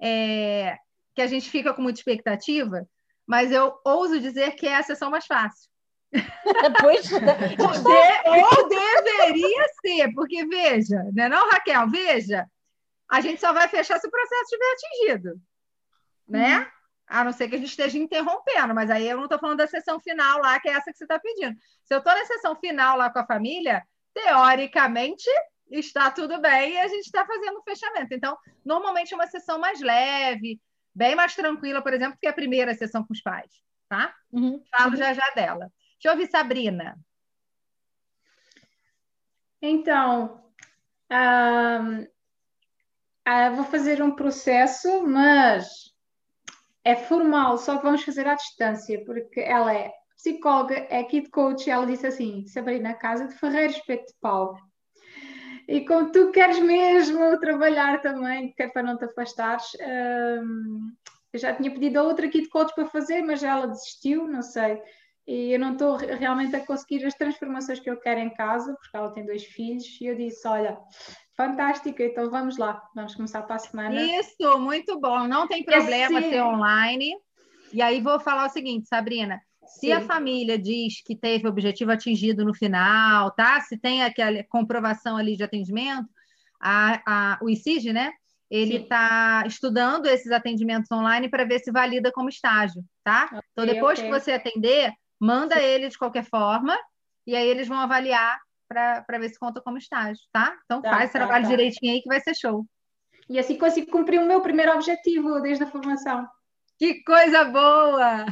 é, 0.00 0.78
que 1.14 1.20
a 1.20 1.26
gente 1.26 1.50
fica 1.50 1.74
com 1.74 1.82
muita 1.82 2.00
expectativa, 2.00 2.88
mas 3.26 3.52
eu 3.52 3.78
ouso 3.84 4.18
dizer 4.18 4.52
que 4.52 4.66
é 4.66 4.76
a 4.76 4.82
sessão 4.82 5.10
mais 5.10 5.26
fácil. 5.26 5.68
Pois, 6.80 7.12
ou 7.12 8.68
deveria 8.68 9.66
ser, 9.84 10.14
porque 10.14 10.46
veja, 10.46 11.02
né 11.12 11.28
não, 11.28 11.50
Raquel? 11.50 11.86
Veja, 11.90 12.46
a 13.10 13.20
gente 13.20 13.40
só 13.40 13.52
vai 13.52 13.68
fechar 13.68 13.98
se 13.98 14.06
o 14.06 14.10
processo 14.10 14.42
estiver 14.44 14.72
atingido, 14.72 15.40
né? 16.26 16.60
Uhum. 16.60 16.66
A 17.08 17.24
não 17.24 17.32
ser 17.32 17.48
que 17.48 17.56
a 17.56 17.58
gente 17.58 17.68
esteja 17.68 17.98
interrompendo, 17.98 18.74
mas 18.74 18.90
aí 18.90 19.06
eu 19.06 19.18
não 19.18 19.24
estou 19.24 19.38
falando 19.38 19.58
da 19.58 19.66
sessão 19.66 20.00
final 20.00 20.38
lá, 20.38 20.58
que 20.60 20.68
é 20.68 20.72
essa 20.72 20.90
que 20.90 20.96
você 20.96 21.04
está 21.04 21.18
pedindo. 21.18 21.54
Se 21.84 21.94
eu 21.94 21.98
estou 21.98 22.14
na 22.14 22.24
sessão 22.24 22.56
final 22.56 22.96
lá 22.96 23.10
com 23.10 23.18
a 23.18 23.26
família, 23.26 23.82
teoricamente 24.14 25.28
está 25.70 26.10
tudo 26.10 26.40
bem 26.40 26.72
e 26.72 26.78
a 26.78 26.88
gente 26.88 27.06
está 27.06 27.24
fazendo 27.24 27.58
o 27.58 27.62
fechamento. 27.62 28.14
Então, 28.14 28.36
normalmente 28.64 29.12
é 29.12 29.16
uma 29.16 29.26
sessão 29.26 29.58
mais 29.58 29.80
leve, 29.80 30.60
bem 30.94 31.14
mais 31.14 31.34
tranquila, 31.34 31.82
por 31.82 31.92
exemplo, 31.92 32.18
que 32.20 32.26
a 32.26 32.32
primeira 32.32 32.74
sessão 32.74 33.04
com 33.04 33.12
os 33.12 33.20
pais, 33.20 33.52
tá? 33.88 34.14
Uhum. 34.32 34.62
Falo 34.70 34.96
já 34.96 35.12
já 35.12 35.30
dela. 35.34 35.70
Deixa 35.92 36.08
eu 36.08 36.12
ouvir 36.12 36.30
Sabrina. 36.30 36.98
Então, 39.60 40.42
um, 41.10 42.02
uh, 43.28 43.56
vou 43.56 43.64
fazer 43.64 44.02
um 44.02 44.12
processo, 44.12 45.04
mas 45.06 45.92
é 46.84 46.94
formal, 46.94 47.58
só 47.58 47.76
que 47.76 47.82
vamos 47.82 48.04
fazer 48.04 48.26
à 48.26 48.34
distância, 48.34 49.04
porque 49.04 49.40
ela 49.40 49.74
é 49.74 49.92
psicóloga, 50.16 50.86
é 50.88 51.02
kid 51.04 51.28
coach, 51.30 51.66
e 51.66 51.70
ela 51.70 51.86
disse 51.86 52.06
assim, 52.06 52.46
Sabrina, 52.46 52.94
casa 52.94 53.26
de 53.26 53.34
Ferreira 53.34 53.72
Espeto 53.72 54.06
de 54.06 54.14
Pau. 54.20 54.56
E 55.68 55.82
como 55.84 56.10
tu 56.10 56.30
queres 56.30 56.58
mesmo 56.58 57.38
trabalhar 57.38 58.00
também, 58.00 58.52
que 58.52 58.62
é 58.62 58.68
para 58.68 58.82
não 58.82 58.96
te 58.96 59.04
afastares, 59.04 59.76
hum, 60.42 60.90
eu 61.30 61.38
já 61.38 61.54
tinha 61.54 61.70
pedido 61.70 61.98
a 61.98 62.04
outra 62.04 62.26
aqui 62.26 62.40
de 62.40 62.48
coach 62.48 62.74
para 62.74 62.86
fazer, 62.86 63.20
mas 63.20 63.42
ela 63.42 63.66
desistiu, 63.66 64.26
não 64.26 64.40
sei. 64.40 64.80
E 65.26 65.52
eu 65.52 65.60
não 65.60 65.72
estou 65.72 65.96
realmente 65.96 66.56
a 66.56 66.64
conseguir 66.64 67.04
as 67.04 67.12
transformações 67.12 67.78
que 67.80 67.90
eu 67.90 68.00
quero 68.00 68.18
em 68.18 68.30
casa, 68.30 68.74
porque 68.80 68.96
ela 68.96 69.12
tem 69.12 69.26
dois 69.26 69.44
filhos, 69.44 69.84
e 70.00 70.06
eu 70.06 70.16
disse: 70.16 70.48
Olha, 70.48 70.78
fantástico, 71.36 72.00
então 72.00 72.30
vamos 72.30 72.56
lá, 72.56 72.82
vamos 72.94 73.14
começar 73.14 73.42
para 73.42 73.56
a 73.56 73.58
semana. 73.58 74.00
Isso, 74.00 74.58
muito 74.58 74.98
bom, 74.98 75.28
não 75.28 75.46
tem 75.46 75.62
problema 75.62 76.18
Esse... 76.18 76.30
ser 76.30 76.42
online. 76.42 77.14
E 77.74 77.82
aí 77.82 78.00
vou 78.00 78.18
falar 78.18 78.46
o 78.46 78.50
seguinte, 78.50 78.88
Sabrina, 78.88 79.38
se 79.68 79.86
Sim. 79.86 79.92
a 79.92 80.00
família 80.00 80.58
diz 80.58 81.02
que 81.02 81.14
teve 81.14 81.46
o 81.46 81.50
objetivo 81.50 81.92
atingido 81.92 82.44
no 82.44 82.54
final, 82.54 83.30
tá? 83.32 83.60
Se 83.60 83.76
tem 83.76 84.02
aquela 84.02 84.42
comprovação 84.44 85.16
ali 85.16 85.36
de 85.36 85.44
atendimento, 85.44 86.08
a, 86.60 87.02
a, 87.06 87.38
o 87.42 87.48
ICIG, 87.48 87.92
né? 87.92 88.12
Ele 88.50 88.76
está 88.76 89.44
estudando 89.46 90.06
esses 90.06 90.32
atendimentos 90.32 90.90
online 90.90 91.28
para 91.28 91.44
ver 91.44 91.58
se 91.58 91.70
valida 91.70 92.10
como 92.10 92.30
estágio, 92.30 92.82
tá? 93.04 93.26
Okay, 93.26 93.40
então, 93.52 93.66
depois 93.66 93.98
okay. 93.98 94.10
que 94.10 94.18
você 94.18 94.32
atender, 94.32 94.92
manda 95.20 95.56
Sim. 95.56 95.62
ele 95.62 95.88
de 95.88 95.98
qualquer 95.98 96.24
forma, 96.24 96.76
e 97.26 97.36
aí 97.36 97.46
eles 97.46 97.68
vão 97.68 97.78
avaliar 97.78 98.40
para 98.66 99.18
ver 99.18 99.28
se 99.28 99.38
conta 99.38 99.60
como 99.60 99.76
estágio, 99.76 100.22
tá? 100.32 100.56
Então 100.64 100.80
tá, 100.80 100.90
faz 100.90 101.12
tá, 101.12 101.18
trabalho 101.18 101.44
tá. 101.44 101.50
direitinho 101.50 101.92
aí 101.92 102.00
que 102.00 102.08
vai 102.08 102.20
ser 102.20 102.34
show. 102.34 102.64
E 103.28 103.38
assim 103.38 103.58
consigo 103.58 103.90
cumprir 103.90 104.18
o 104.18 104.26
meu 104.26 104.40
primeiro 104.40 104.72
objetivo 104.72 105.40
desde 105.40 105.64
a 105.64 105.66
formação. 105.66 106.26
Que 106.78 107.02
coisa 107.02 107.44
boa! 107.44 108.24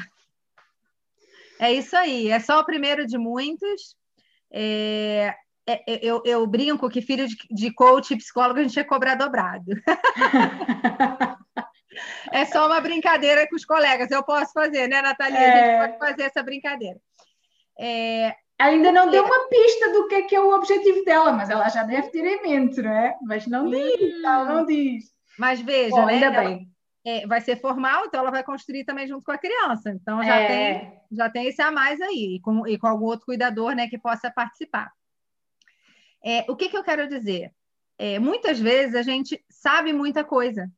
É 1.59 1.73
isso 1.73 1.97
aí, 1.97 2.31
é 2.31 2.39
só 2.39 2.61
o 2.61 2.65
primeiro 2.65 3.07
de 3.07 3.17
muitos. 3.17 3.97
É, 4.53 5.35
é, 5.67 5.73
é, 5.93 5.99
eu, 6.03 6.23
eu, 6.25 6.47
brinco 6.47 6.89
que 6.89 7.01
filho 7.01 7.27
de, 7.27 7.37
de 7.51 7.73
coach 7.73 8.13
e 8.13 8.17
psicólogo 8.19 8.61
a 8.61 8.63
gente 8.63 8.77
ia 8.77 8.85
cobrar 8.85 9.15
dobrado. 9.15 9.65
é 12.31 12.45
só 12.45 12.67
uma 12.67 12.81
brincadeira 12.81 13.49
com 13.49 13.57
os 13.57 13.65
colegas, 13.65 14.11
eu 14.11 14.23
posso 14.23 14.53
fazer, 14.53 14.87
né, 14.89 15.03
Natalia? 15.03 15.39
É... 15.39 15.45
A 15.45 15.57
gente 15.57 15.69
é. 15.69 15.87
pode 15.87 15.99
fazer 15.99 16.23
essa 16.25 16.43
brincadeira. 16.43 16.99
É... 17.79 18.35
Ainda 18.59 18.91
não 18.91 19.11
deu 19.11 19.23
uma 19.23 19.49
pista 19.49 19.93
do 19.93 20.09
que 20.09 20.15
é 20.15 20.23
que 20.23 20.35
é 20.35 20.41
o 20.41 20.55
objetivo 20.55 21.05
dela, 21.05 21.33
mas 21.33 21.51
ela 21.51 21.69
já 21.69 21.83
deve 21.83 22.09
ter 22.09 22.25
em 22.25 22.43
mente, 22.43 22.81
não 22.81 22.91
é? 22.91 23.15
Mas 23.23 23.47
não 23.47 23.69
diz, 23.69 24.25
ela 24.25 24.45
não 24.47 24.65
diz. 24.65 25.05
Mas 25.39 25.61
veja, 25.61 25.95
Bom, 25.95 26.07
né? 26.07 26.15
Ainda 26.15 26.31
bem 26.31 26.77
é, 27.07 27.25
vai 27.25 27.41
ser 27.41 27.61
formal, 27.61 28.07
então 28.07 28.21
ela 28.21 28.33
vai 28.33 28.43
construir 28.43 28.85
também 28.85 29.07
junto 29.07 29.25
com 29.25 29.31
a 29.31 29.39
criança. 29.39 29.91
Então 29.91 30.21
já, 30.25 30.35
é. 30.35 30.49
tem, 30.49 30.96
já 31.11 31.31
tem 31.31 31.47
esse 31.47 31.63
a 31.63 31.71
mais 31.71 32.01
aí, 32.01 32.37
e 32.37 32.41
com, 32.41 32.67
e 32.67 32.79
com 32.79 32.87
algum 32.87 33.07
outro 33.07 33.27
cuidador 33.27 33.75
né, 33.75 33.89
que 33.89 33.99
possa 33.99 34.31
participar. 34.31 34.93
É, 36.25 36.45
o 36.49 36.57
que, 36.57 36.69
que 36.69 36.77
eu 36.77 36.85
quero 36.85 37.09
dizer? 37.09 37.53
É, 37.99 38.19
muitas 38.19 38.59
vezes 38.59 38.95
a 38.95 39.03
gente 39.03 39.43
sabe 39.49 39.93
muita 39.93 40.25
coisa. 40.25 40.71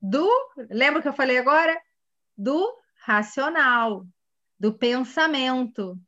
Do, 0.00 0.28
lembra 0.70 1.02
que 1.02 1.08
eu 1.08 1.12
falei 1.12 1.38
agora? 1.38 1.80
Do 2.36 2.76
racional, 3.04 4.06
do 4.58 4.72
pensamento. 4.72 5.98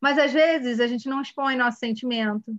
Mas 0.00 0.18
às 0.18 0.32
vezes 0.32 0.80
a 0.80 0.86
gente 0.86 1.08
não 1.08 1.22
expõe 1.22 1.56
nosso 1.56 1.78
sentimento. 1.78 2.54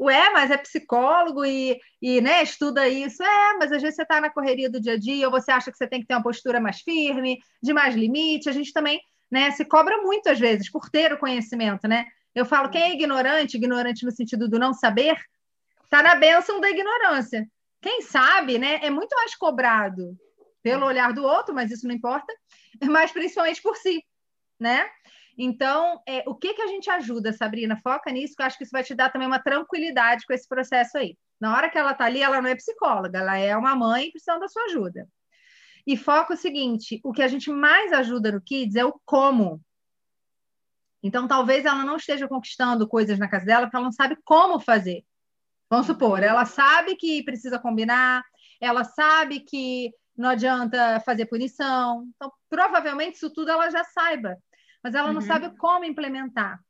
Ué, 0.00 0.30
mas 0.30 0.50
é 0.50 0.56
psicólogo 0.56 1.44
e, 1.44 1.78
e 2.00 2.20
né, 2.20 2.42
estuda 2.42 2.88
isso. 2.88 3.22
É, 3.22 3.58
mas 3.58 3.70
às 3.70 3.82
vezes 3.82 3.96
você 3.96 4.02
está 4.02 4.20
na 4.20 4.30
correria 4.30 4.70
do 4.70 4.80
dia 4.80 4.94
a 4.94 4.98
dia, 4.98 5.26
ou 5.26 5.30
você 5.30 5.52
acha 5.52 5.70
que 5.70 5.76
você 5.76 5.86
tem 5.86 6.00
que 6.00 6.06
ter 6.06 6.14
uma 6.14 6.22
postura 6.22 6.60
mais 6.60 6.80
firme, 6.80 7.38
de 7.62 7.72
mais 7.72 7.94
limite. 7.94 8.48
A 8.48 8.52
gente 8.52 8.72
também 8.72 9.00
né, 9.32 9.50
se 9.50 9.64
cobra 9.64 9.96
muito 10.02 10.28
às 10.28 10.38
vezes 10.38 10.70
por 10.70 10.90
ter 10.90 11.10
o 11.10 11.18
conhecimento, 11.18 11.88
né? 11.88 12.04
Eu 12.34 12.44
falo, 12.44 12.68
quem 12.68 12.82
é 12.82 12.92
ignorante, 12.92 13.56
ignorante 13.56 14.04
no 14.04 14.12
sentido 14.12 14.46
do 14.46 14.58
não 14.58 14.74
saber, 14.74 15.16
está 15.84 16.02
na 16.02 16.14
bênção 16.14 16.60
da 16.60 16.68
ignorância. 16.68 17.48
Quem 17.80 18.02
sabe, 18.02 18.58
né, 18.58 18.78
é 18.82 18.90
muito 18.90 19.16
mais 19.16 19.34
cobrado 19.34 20.14
pelo 20.62 20.84
olhar 20.84 21.14
do 21.14 21.24
outro, 21.24 21.54
mas 21.54 21.70
isso 21.70 21.88
não 21.88 21.94
importa, 21.94 22.30
mas 22.90 23.10
principalmente 23.10 23.62
por 23.62 23.74
si, 23.74 24.04
né? 24.60 24.86
Então, 25.36 26.02
é, 26.06 26.22
o 26.26 26.34
que, 26.34 26.52
que 26.52 26.60
a 26.60 26.66
gente 26.66 26.90
ajuda, 26.90 27.32
Sabrina? 27.32 27.80
Foca 27.82 28.10
nisso, 28.12 28.36
que 28.36 28.42
eu 28.42 28.46
acho 28.46 28.58
que 28.58 28.64
isso 28.64 28.70
vai 28.70 28.84
te 28.84 28.94
dar 28.94 29.10
também 29.10 29.26
uma 29.26 29.42
tranquilidade 29.42 30.26
com 30.26 30.34
esse 30.34 30.46
processo 30.46 30.98
aí. 30.98 31.16
Na 31.40 31.56
hora 31.56 31.70
que 31.70 31.78
ela 31.78 31.92
está 31.92 32.04
ali, 32.04 32.22
ela 32.22 32.42
não 32.42 32.50
é 32.50 32.54
psicóloga, 32.54 33.18
ela 33.18 33.38
é 33.38 33.56
uma 33.56 33.74
mãe 33.74 34.10
precisando 34.10 34.40
da 34.40 34.48
sua 34.48 34.64
ajuda. 34.64 35.08
E 35.86 35.96
foca 35.96 36.34
o 36.34 36.36
seguinte: 36.36 37.00
o 37.04 37.12
que 37.12 37.22
a 37.22 37.28
gente 37.28 37.50
mais 37.50 37.92
ajuda 37.92 38.32
no 38.32 38.40
Kids 38.40 38.76
é 38.76 38.84
o 38.84 38.98
como. 39.04 39.60
Então, 41.02 41.26
talvez 41.26 41.64
ela 41.64 41.84
não 41.84 41.96
esteja 41.96 42.28
conquistando 42.28 42.86
coisas 42.86 43.18
na 43.18 43.28
casa 43.28 43.44
dela 43.44 43.66
porque 43.66 43.76
ela 43.76 43.84
não 43.84 43.92
sabe 43.92 44.16
como 44.24 44.60
fazer. 44.60 45.04
Vamos 45.68 45.86
supor, 45.86 46.22
ela 46.22 46.44
sabe 46.44 46.96
que 46.96 47.24
precisa 47.24 47.58
combinar, 47.58 48.22
ela 48.60 48.84
sabe 48.84 49.40
que 49.40 49.90
não 50.16 50.28
adianta 50.28 51.00
fazer 51.00 51.26
punição. 51.26 52.06
Então, 52.14 52.30
provavelmente 52.48 53.16
isso 53.16 53.30
tudo 53.30 53.50
ela 53.50 53.70
já 53.70 53.82
saiba, 53.82 54.36
mas 54.84 54.94
ela 54.94 55.08
uhum. 55.08 55.14
não 55.14 55.20
sabe 55.22 55.56
como 55.56 55.84
implementar. 55.84 56.60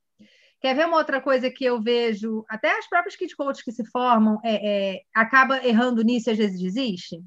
Quer 0.60 0.76
ver 0.76 0.86
uma 0.86 0.98
outra 0.98 1.20
coisa 1.20 1.50
que 1.50 1.64
eu 1.64 1.82
vejo, 1.82 2.44
até 2.48 2.78
as 2.78 2.88
próprias 2.88 3.16
kit 3.16 3.34
coaches 3.34 3.64
que 3.64 3.72
se 3.72 3.84
formam 3.90 4.38
é, 4.44 4.94
é, 4.94 5.00
acaba 5.12 5.66
errando 5.66 6.02
nisso 6.02 6.30
e 6.30 6.32
às 6.32 6.38
vezes 6.38 6.60
desiste? 6.60 7.20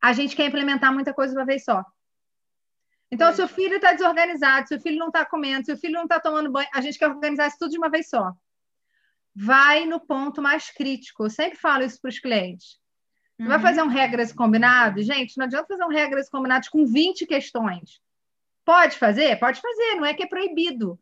A 0.00 0.12
gente 0.12 0.36
quer 0.36 0.46
implementar 0.46 0.92
muita 0.92 1.12
coisa 1.12 1.34
uma 1.34 1.44
vez 1.44 1.64
só. 1.64 1.84
Então, 3.10 3.28
é. 3.28 3.32
seu 3.32 3.48
filho 3.48 3.76
está 3.76 3.92
desorganizado, 3.92 4.68
seu 4.68 4.80
filho 4.80 4.98
não 4.98 5.08
está 5.08 5.24
comendo, 5.24 5.64
seu 5.64 5.76
filho 5.76 5.94
não 5.94 6.02
está 6.02 6.20
tomando 6.20 6.50
banho, 6.50 6.68
a 6.74 6.80
gente 6.80 6.98
quer 6.98 7.08
organizar 7.08 7.48
isso 7.48 7.58
tudo 7.58 7.70
de 7.70 7.78
uma 7.78 7.88
vez 7.88 8.08
só. 8.08 8.32
Vai 9.34 9.86
no 9.86 10.00
ponto 10.00 10.42
mais 10.42 10.70
crítico. 10.70 11.24
Eu 11.24 11.30
sempre 11.30 11.58
falo 11.58 11.84
isso 11.84 12.00
para 12.00 12.10
os 12.10 12.18
clientes. 12.18 12.78
Você 13.36 13.42
uhum. 13.42 13.48
vai 13.48 13.60
fazer 13.60 13.82
um 13.82 13.88
regras 13.88 14.32
combinados? 14.32 15.06
Gente, 15.06 15.38
não 15.38 15.46
adianta 15.46 15.68
fazer 15.68 15.84
um 15.84 15.88
regras 15.88 16.28
combinados 16.28 16.68
com 16.68 16.84
20 16.84 17.24
questões. 17.24 18.00
Pode 18.64 18.98
fazer? 18.98 19.38
Pode 19.38 19.60
fazer, 19.60 19.94
não 19.94 20.04
é 20.04 20.12
que 20.12 20.24
é 20.24 20.26
proibido. 20.26 20.98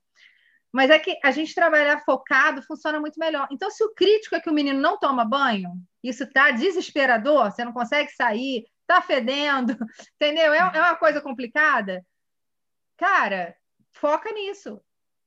Mas 0.70 0.90
é 0.90 0.98
que 0.98 1.18
a 1.24 1.30
gente 1.30 1.54
trabalhar 1.54 2.04
focado 2.04 2.62
funciona 2.62 3.00
muito 3.00 3.18
melhor. 3.18 3.48
Então, 3.50 3.70
se 3.70 3.82
o 3.82 3.94
crítico 3.94 4.34
é 4.34 4.40
que 4.40 4.50
o 4.50 4.52
menino 4.52 4.78
não 4.78 4.98
toma 4.98 5.24
banho, 5.24 5.72
isso 6.02 6.24
está 6.24 6.50
desesperador, 6.50 7.50
você 7.50 7.64
não 7.64 7.72
consegue 7.72 8.10
sair, 8.10 8.66
tá 8.86 9.02
fedendo, 9.02 9.76
entendeu? 10.14 10.52
É, 10.52 10.58
é 10.58 10.80
uma 10.80 10.96
coisa 10.96 11.20
complicada. 11.20 12.04
Cara, 12.96 13.54
foca 13.92 14.30
nisso. 14.32 14.80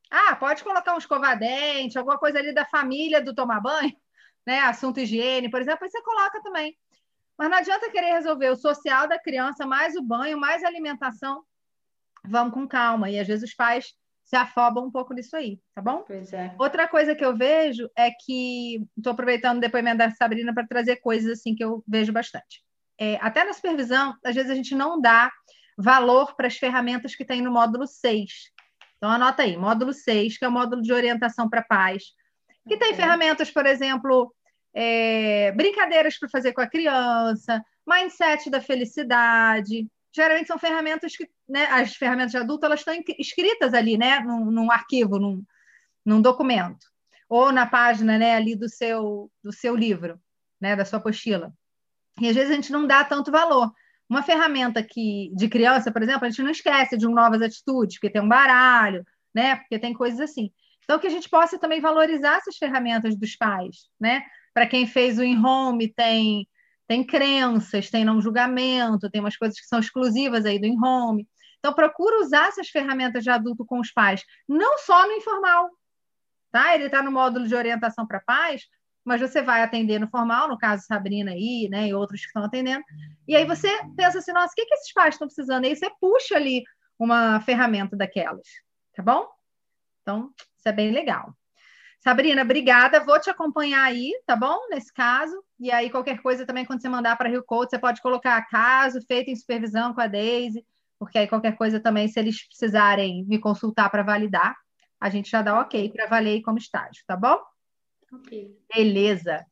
Ah, 0.10 0.36
pode 0.36 0.63
colocar 0.63 0.96
um 0.96 0.98
escovadente, 0.98 1.98
alguma 1.98 2.18
coisa 2.18 2.39
ali 2.39 2.54
da 2.54 2.66
família 2.66 3.22
do 3.22 3.36
tomar 3.36 3.62
banho, 3.62 3.96
né? 4.46 4.60
Assunto 4.62 5.00
higiene, 5.00 5.51
por 5.51 5.62
exemplo, 5.62 5.84
aí 5.84 5.89
você 5.89 6.01
coloca 6.01 6.42
também. 6.42 6.75
Mas 7.38 7.50
não 7.50 7.58
adianta 7.58 7.92
querer 7.92 8.13
resolver 8.13 8.50
o 8.50 8.58
social 8.58 9.08
da 9.08 9.20
criança, 9.20 9.66
mais 9.66 9.96
o 9.96 10.01
banho, 10.01 10.38
mais 10.38 10.63
a 10.63 10.68
alimentação. 10.68 11.44
Vamos 12.25 12.54
com 12.54 12.68
calma. 12.68 13.10
E 13.10 13.18
às 13.18 13.28
vezes 13.28 13.50
os 13.50 13.56
pais 13.56 13.94
se 14.25 14.36
afobam 14.36 14.86
um 14.86 14.92
pouco 14.92 15.13
nisso 15.13 15.36
aí, 15.36 15.60
tá 15.74 15.82
bom? 15.82 16.04
Pois 16.06 16.34
é. 16.34 16.54
Outra 16.60 16.88
coisa 16.88 17.16
que 17.16 17.24
eu 17.24 17.36
vejo 17.36 17.89
é 17.96 18.12
que 18.12 18.86
estou 18.98 19.13
aproveitando 19.13 19.58
o 19.58 19.62
depoimento 19.62 20.00
da 20.00 20.12
Sabrina 20.12 20.54
para 20.54 20.68
trazer 20.68 20.98
coisas 20.98 21.39
assim 21.39 21.56
que 21.56 21.63
eu 21.63 21.84
vejo 21.88 22.12
bastante 22.12 22.62
é, 23.00 23.18
até 23.22 23.46
na 23.46 23.53
supervisão, 23.53 24.15
às 24.24 24.36
vezes 24.36 24.51
a 24.51 24.56
gente 24.56 24.75
não 24.75 25.00
dá 25.00 25.32
valor 25.77 26.36
para 26.36 26.48
as 26.48 26.58
ferramentas 26.58 27.15
que 27.15 27.24
tem 27.24 27.41
no 27.41 27.51
módulo 27.51 27.88
6. 27.88 28.29
Então, 28.98 29.10
anota 29.10 29.44
aí, 29.44 29.56
módulo 29.56 29.94
6, 29.94 30.38
que 30.38 30.44
é 30.44 30.48
o 30.48 30.51
módulo 30.51 30.82
de 30.82 30.91
orientação 30.91 31.50
para 31.50 31.63
pais, 31.63 32.03
que 32.68 32.75
tem 32.75 32.94
ferramentas, 32.94 33.50
por 33.50 33.65
exemplo, 33.65 34.34
é, 34.74 35.53
brincadeiras 35.53 36.20
para 36.20 36.27
fazer 36.29 36.51
com 36.51 36.60
a 36.60 36.68
criança, 36.68 37.63
mindset 37.88 38.50
da 38.50 38.60
felicidade. 38.60 39.88
Geralmente 40.13 40.48
são 40.48 40.60
ferramentas 40.60 41.15
que, 41.15 41.27
né, 41.48 41.65
as 41.68 41.96
ferramentas 41.96 42.32
de 42.32 42.38
adulto, 42.38 42.65
elas 42.65 42.82
estão 42.82 42.94
escritas 43.18 43.74
ali, 43.74 43.98
né, 43.98 44.20
num, 44.20 44.51
num 44.51 44.70
arquivo, 44.70 45.18
num, 45.18 45.41
num 46.06 46.22
documento, 46.22 46.86
ou 47.29 47.51
na 47.53 47.65
página, 47.65 48.18
né, 48.18 48.36
ali 48.36 48.56
do 48.56 48.68
seu, 48.68 49.32
do 49.41 49.53
seu 49.53 49.75
livro, 49.75 50.20
né, 50.60 50.75
da 50.75 50.84
sua 50.84 51.00
apostila. 51.00 51.53
E 52.22 52.28
às 52.28 52.36
vezes 52.36 52.52
a 52.52 52.56
gente 52.56 52.72
não 52.72 52.86
dá 52.86 53.04
tanto 53.04 53.32
valor. 53.32 53.72
Uma 54.10 54.24
ferramenta 54.24 54.82
que 54.82 55.32
de 55.36 55.48
criança, 55.48 55.92
por 55.92 56.02
exemplo, 56.02 56.26
a 56.26 56.30
gente 56.30 56.42
não 56.42 56.50
esquece 56.50 56.98
de 56.98 57.08
um 57.08 57.14
novas 57.14 57.42
atitudes, 57.42 57.98
porque 57.98 58.10
tem 58.10 58.22
um 58.22 58.28
baralho, 58.28 59.06
né? 59.34 59.58
Porque 59.58 59.78
tem 59.78 59.94
coisas 59.94 60.20
assim. 60.20 60.52
Então 60.84 60.98
que 61.00 61.08
a 61.08 61.12
gente 61.12 61.30
possa 61.30 61.60
também 61.60 61.80
valorizar 61.80 62.38
essas 62.38 62.58
ferramentas 62.58 63.16
dos 63.16 63.36
pais, 63.36 63.88
né? 64.00 64.24
Para 64.54 64.66
quem 64.66 64.88
fez 64.88 65.20
o 65.20 65.24
in-home, 65.24 65.94
tem 65.94 66.48
tem 66.88 67.06
crenças, 67.06 67.92
tem 67.92 68.04
não 68.04 68.20
julgamento, 68.20 69.12
tem 69.12 69.22
umas 69.22 69.38
coisas 69.38 69.60
que 69.60 69.68
são 69.68 69.80
exclusivas 69.80 70.44
aí 70.44 70.58
do 70.58 70.66
in-home. 70.66 71.28
Então 71.60 71.72
procura 71.72 72.20
usar 72.24 72.48
essas 72.48 72.70
ferramentas 72.70 73.24
de 73.24 73.30
adulto 73.30 73.64
com 73.64 73.80
os 73.80 73.92
pais, 73.92 74.24
não 74.48 74.80
só 74.80 75.06
no 75.06 75.14
informal, 75.14 75.70
tá? 76.52 76.74
Ele 76.74 76.86
está 76.86 77.04
no 77.04 77.12
módulo 77.12 77.48
de 77.48 77.54
orientação 77.54 78.08
para 78.08 78.22
pais, 78.22 78.64
mas 79.10 79.20
você 79.20 79.42
vai 79.42 79.63
atender 79.63 80.00
no 80.00 80.08
formal, 80.08 80.48
no 80.48 80.56
caso 80.56 80.86
Sabrina 80.86 81.32
aí, 81.32 81.68
né, 81.68 81.88
e 81.88 81.94
outros 81.96 82.22
que 82.22 82.28
estão 82.28 82.44
atendendo, 82.44 82.84
e 83.28 83.36
aí 83.36 83.44
você 83.44 83.68
pensa 83.98 84.20
assim, 84.20 84.32
nossa, 84.32 84.51
o 84.51 84.56
que, 84.56 84.68
que 84.68 84.74
esses 84.75 84.94
pais 84.94 85.16
estão 85.16 85.28
precisando? 85.28 85.66
E 85.66 85.70
aí 85.70 85.75
você 85.75 85.89
puxa 86.00 86.36
ali 86.36 86.63
uma 87.00 87.42
ferramenta 87.42 87.98
daquelas, 87.98 88.48
tá 88.96 89.01
bom? 89.01 89.28
Então, 90.04 90.32
isso 90.38 90.70
é 90.70 90.72
bem 90.72 90.92
legal. 90.92 91.34
Sabrina, 92.01 92.44
obrigada. 92.44 93.04
Vou 93.04 93.20
te 93.20 93.32
acompanhar 93.32 93.84
aí, 93.84 94.13
tá 94.25 94.36
bom? 94.36 94.58
Nesse 94.70 94.94
caso. 94.94 95.44
E 95.60 95.72
aí, 95.72 95.89
qualquer 95.89 96.22
coisa 96.22 96.46
também, 96.46 96.63
quando 96.63 96.82
você 96.82 96.88
mandar 96.88 97.18
para 97.18 97.30
Rio 97.30 97.44
Code, 97.44 97.72
você 97.72 97.80
pode 97.80 98.01
colocar 98.01 98.42
caso 98.48 99.01
feito 99.08 99.30
em 99.30 99.36
supervisão 99.36 99.94
com 99.94 100.01
a 100.01 100.08
Daisy, 100.08 100.63
porque 100.98 101.18
aí 101.18 101.28
qualquer 101.28 101.58
coisa 101.58 101.80
também, 101.80 102.08
se 102.08 102.20
eles 102.20 102.48
precisarem 102.48 103.25
me 103.25 103.39
consultar 103.39 103.89
para 103.89 104.04
validar, 104.04 104.56
a 105.00 105.10
gente 105.10 105.30
já 105.30 105.42
dá 105.42 105.60
ok 105.60 105.89
para 105.89 106.06
valer 106.06 106.42
como 106.42 106.58
estágio, 106.58 107.04
tá 107.08 107.18
bom? 107.18 107.39
Okay. 108.13 108.58
Beleza. 108.74 109.46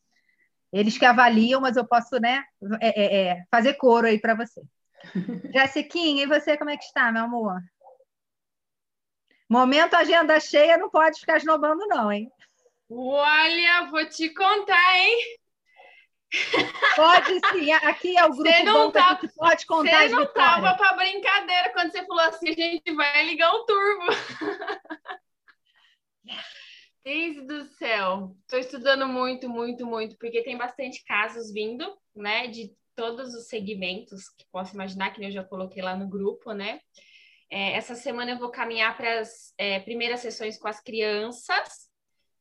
Eles 0.71 0.97
que 0.97 1.05
avaliam, 1.05 1.61
mas 1.61 1.77
eu 1.77 1.85
posso, 1.85 2.19
né, 2.19 2.43
é, 2.81 3.01
é, 3.01 3.27
é 3.27 3.43
fazer 3.49 3.75
coro 3.75 4.07
aí 4.07 4.19
para 4.19 4.35
você. 4.35 4.61
Jessiquinha, 5.53 6.23
e 6.23 6.27
você 6.27 6.57
como 6.57 6.69
é 6.69 6.77
que 6.77 6.83
está, 6.83 7.11
meu 7.11 7.23
amor? 7.23 7.61
Momento 9.49 9.95
agenda 9.95 10.39
cheia, 10.39 10.77
não 10.77 10.89
pode 10.89 11.19
ficar 11.19 11.37
esnobando, 11.37 11.87
não, 11.87 12.11
hein? 12.11 12.29
Olha, 12.89 13.87
vou 13.89 14.07
te 14.09 14.29
contar, 14.29 14.97
hein? 14.97 15.37
Pode 16.95 17.39
sim, 17.51 17.71
aqui 17.71 18.17
é 18.17 18.25
o 18.25 18.31
grupo 18.35 18.65
não 18.65 18.91
tá, 18.91 19.15
que 19.15 19.29
pode 19.29 19.65
contar 19.65 20.03
Você 20.03 20.09
não 20.09 20.23
estava 20.23 20.75
para 20.75 20.97
brincadeira 20.97 21.71
quando 21.71 21.91
você 21.91 22.05
falou 22.05 22.23
assim, 22.23 22.49
a 22.49 22.53
gente 22.53 22.93
vai 22.93 23.25
ligar 23.25 23.53
o 23.53 23.65
turbo. 23.65 24.07
Deise 27.07 27.39
do 27.39 27.63
céu, 27.63 28.35
estou 28.41 28.59
estudando 28.59 29.07
muito, 29.07 29.47
muito, 29.47 29.85
muito, 29.85 30.17
porque 30.17 30.43
tem 30.43 30.57
bastante 30.57 31.05
casos 31.05 31.53
vindo, 31.53 31.97
né, 32.13 32.47
de 32.47 32.75
todos 32.97 33.33
os 33.33 33.47
segmentos 33.47 34.27
que 34.37 34.45
posso 34.51 34.73
imaginar, 34.73 35.11
que 35.11 35.23
eu 35.23 35.31
já 35.31 35.41
coloquei 35.41 35.81
lá 35.81 35.95
no 35.95 36.09
grupo, 36.09 36.51
né? 36.51 36.81
É, 37.49 37.77
essa 37.77 37.95
semana 37.95 38.31
eu 38.31 38.37
vou 38.37 38.51
caminhar 38.51 38.97
para 38.97 39.21
as 39.21 39.53
é, 39.57 39.79
primeiras 39.79 40.19
sessões 40.19 40.59
com 40.59 40.67
as 40.67 40.81
crianças 40.81 41.87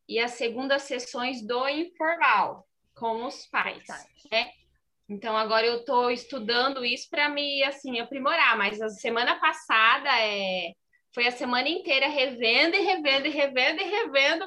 e 0.09 0.19
as 0.19 0.33
segundas 0.33 0.83
sessões 0.83 1.47
do 1.47 1.69
informal 1.69 2.67
com 2.93 3.25
os 3.25 3.47
pais, 3.47 3.87
né? 4.33 4.51
Então 5.09 5.37
agora 5.37 5.65
eu 5.65 5.77
estou 5.77 6.11
estudando 6.11 6.85
isso 6.85 7.09
para 7.09 7.29
me 7.29 7.63
assim 7.63 8.01
aprimorar, 8.01 8.59
mas 8.59 8.81
a 8.81 8.89
semana 8.89 9.39
passada 9.39 10.09
é 10.21 10.73
foi 11.17 11.27
a 11.27 11.33
semana 11.33 11.67
inteira 11.67 12.09
revendo 12.09 12.77
e 12.77 12.81
revendo 12.81 13.27
e 13.27 13.31
revendo 13.31 13.81
e 13.81 13.85
revendo. 13.85 14.45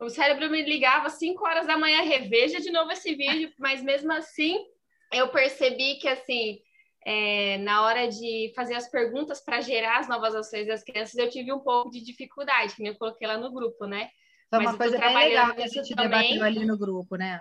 O 0.00 0.08
cérebro 0.08 0.50
me 0.50 0.62
ligava 0.62 1.08
5 1.08 1.46
horas 1.46 1.64
da 1.64 1.78
manhã, 1.78 2.02
reveja 2.02 2.60
de 2.60 2.72
novo 2.72 2.90
esse 2.90 3.14
vídeo, 3.14 3.52
mas 3.56 3.80
mesmo 3.84 4.12
assim 4.12 4.58
eu 5.12 5.28
percebi 5.28 5.94
que 6.00 6.08
assim, 6.08 6.58
é, 7.06 7.58
na 7.58 7.84
hora 7.84 8.08
de 8.08 8.52
fazer 8.56 8.74
as 8.74 8.90
perguntas 8.90 9.40
para 9.40 9.60
gerar 9.60 10.00
as 10.00 10.08
novas 10.08 10.34
ações 10.34 10.66
das 10.66 10.82
crianças, 10.82 11.14
eu 11.14 11.30
tive 11.30 11.52
um 11.52 11.60
pouco 11.60 11.88
de 11.88 12.02
dificuldade, 12.02 12.74
que 12.74 12.84
eu 12.84 12.96
coloquei 12.96 13.28
lá 13.28 13.38
no 13.38 13.52
grupo, 13.52 13.86
né? 13.86 14.10
Foi 14.50 14.58
uma 14.58 14.76
coisa 14.76 14.98
bem 14.98 15.14
legal 15.14 15.54
que 15.54 15.62
a 15.62 15.68
gente 15.68 15.94
também... 15.94 16.32
debateu 16.32 16.44
ali 16.44 16.66
no 16.66 16.76
grupo, 16.76 17.14
né? 17.14 17.38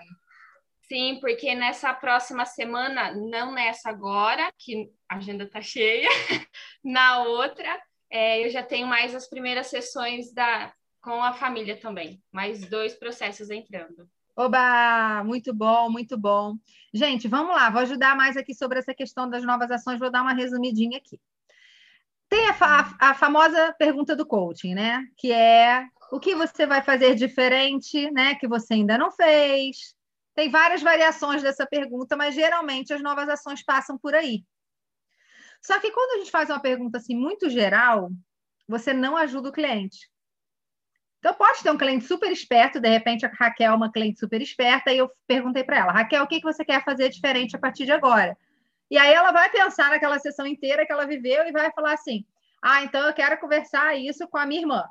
Sim, 0.84 1.18
porque 1.20 1.56
nessa 1.56 1.92
próxima 1.96 2.46
semana, 2.46 3.12
não 3.12 3.52
nessa 3.52 3.90
agora, 3.90 4.52
que 4.56 4.88
a 5.10 5.16
agenda 5.16 5.50
tá 5.50 5.62
cheia, 5.62 6.08
na 6.86 7.24
outra, 7.24 7.82
é, 8.10 8.46
eu 8.46 8.50
já 8.50 8.64
tenho 8.64 8.88
mais 8.88 9.14
as 9.14 9.28
primeiras 9.28 9.68
sessões 9.68 10.34
da, 10.34 10.74
com 11.02 11.24
a 11.24 11.34
família 11.34 11.78
também, 11.78 12.22
mais 12.32 12.68
dois 12.68 12.94
processos 12.94 13.50
entrando. 13.50 14.10
Oba, 14.36 15.24
muito 15.24 15.54
bom, 15.54 15.90
muito 15.90 16.18
bom. 16.18 16.56
Gente, 16.94 17.28
vamos 17.28 17.56
lá, 17.56 17.70
vou 17.70 17.82
ajudar 17.82 18.16
mais 18.16 18.38
aqui 18.38 18.54
sobre 18.54 18.78
essa 18.78 18.94
questão 18.94 19.28
das 19.28 19.44
novas 19.44 19.72
ações, 19.72 20.00
vou 20.00 20.12
dar 20.12 20.22
uma 20.22 20.34
resumidinha 20.34 20.98
aqui. 20.98 21.20
Tem 22.30 22.48
a, 22.50 22.54
fa 22.54 22.96
a 23.00 23.14
famosa 23.16 23.74
pergunta 23.80 24.16
do 24.16 24.26
coaching, 24.26 24.76
né? 24.76 25.06
Que 25.18 25.32
é 25.32 25.88
o 26.12 26.20
que 26.20 26.36
você 26.36 26.66
vai 26.66 26.84
fazer 26.84 27.16
diferente, 27.16 28.12
né? 28.12 28.36
Que 28.36 28.48
você 28.48 28.76
ainda 28.76 28.98
não 28.98 29.12
fez. 29.12 29.96
Tem 30.36 30.52
várias 30.52 30.84
variações 30.84 31.42
dessa 31.42 31.66
pergunta, 31.66 32.16
mas 32.16 32.36
geralmente 32.36 32.94
as 32.94 33.02
novas 33.02 33.28
ações 33.28 33.64
passam 33.64 33.98
por 33.98 34.14
aí. 34.14 34.44
Só 35.62 35.80
que 35.80 35.92
quando 35.92 36.16
a 36.16 36.18
gente 36.20 36.32
faz 36.32 36.50
uma 36.50 36.60
pergunta 36.60 36.98
assim 36.98 37.16
muito 37.16 37.50
geral, 37.50 38.10
você 38.68 38.94
não 38.94 39.18
ajuda 39.18 39.50
o 39.50 39.52
cliente. 39.52 40.10
Então, 41.20 41.34
pode 41.34 41.64
ter 41.64 41.72
um 41.72 41.78
cliente 41.78 42.06
super 42.06 42.32
esperto, 42.32 42.80
de 42.80 42.90
repente 42.90 43.26
a 43.26 43.30
Raquel 43.30 43.74
é 43.74 43.76
uma 43.76 43.92
cliente 43.92 44.20
super 44.20 44.42
esperta, 44.42 44.94
e 44.94 45.00
eu 45.00 45.12
perguntei 45.26 45.64
para 45.64 45.80
ela, 45.80 45.92
Raquel, 45.92 46.24
o 46.24 46.28
que, 46.28 46.40
que 46.40 46.46
você 46.46 46.64
quer 46.64 46.84
fazer 46.86 47.10
diferente 47.10 47.56
a 47.56 47.60
partir 47.60 47.86
de 47.86 47.92
agora? 47.92 48.38
E 48.90 48.98
aí 48.98 49.14
ela 49.14 49.32
vai 49.32 49.50
pensar 49.50 49.90
naquela 49.90 50.20
sessão 50.20 50.46
inteira 50.46 50.86
que 50.86 50.92
ela 50.92 51.06
viveu 51.06 51.46
e 51.46 51.52
vai 51.52 51.72
falar 51.74 51.94
assim: 51.94 52.26
ah, 52.62 52.84
então 52.84 53.06
eu 53.06 53.14
quero 53.14 53.40
conversar 53.40 53.98
isso 53.98 54.28
com 54.28 54.38
a 54.38 54.46
minha 54.46 54.62
irmã, 54.62 54.84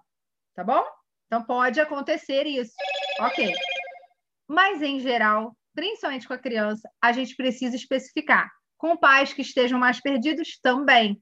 tá 0.54 0.62
bom? 0.62 0.84
Então 1.26 1.42
pode 1.42 1.80
acontecer 1.80 2.44
isso. 2.44 2.74
Ok. 3.20 3.52
Mas, 4.46 4.82
em 4.82 5.00
geral, 5.00 5.56
principalmente 5.74 6.26
com 6.28 6.34
a 6.34 6.38
criança, 6.38 6.88
a 7.00 7.12
gente 7.12 7.34
precisa 7.34 7.74
especificar. 7.74 8.50
Com 8.76 8.96
pais 8.96 9.32
que 9.32 9.42
estejam 9.42 9.78
mais 9.78 10.00
perdidos 10.00 10.58
também. 10.60 11.20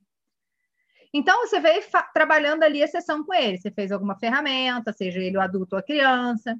Então, 1.12 1.46
você 1.46 1.61
veio 1.61 1.82
trabalhando 2.12 2.64
ali 2.64 2.82
a 2.82 2.88
sessão 2.88 3.25
com 3.25 3.32
ele. 3.32 3.58
Você 3.58 3.70
fez 3.70 3.92
alguma 3.92 4.18
ferramenta, 4.18 4.92
seja 4.92 5.20
ele 5.20 5.37
o 5.37 5.40
adulto 5.40 5.76
ou 5.76 5.78
a 5.78 5.82
criança, 5.82 6.56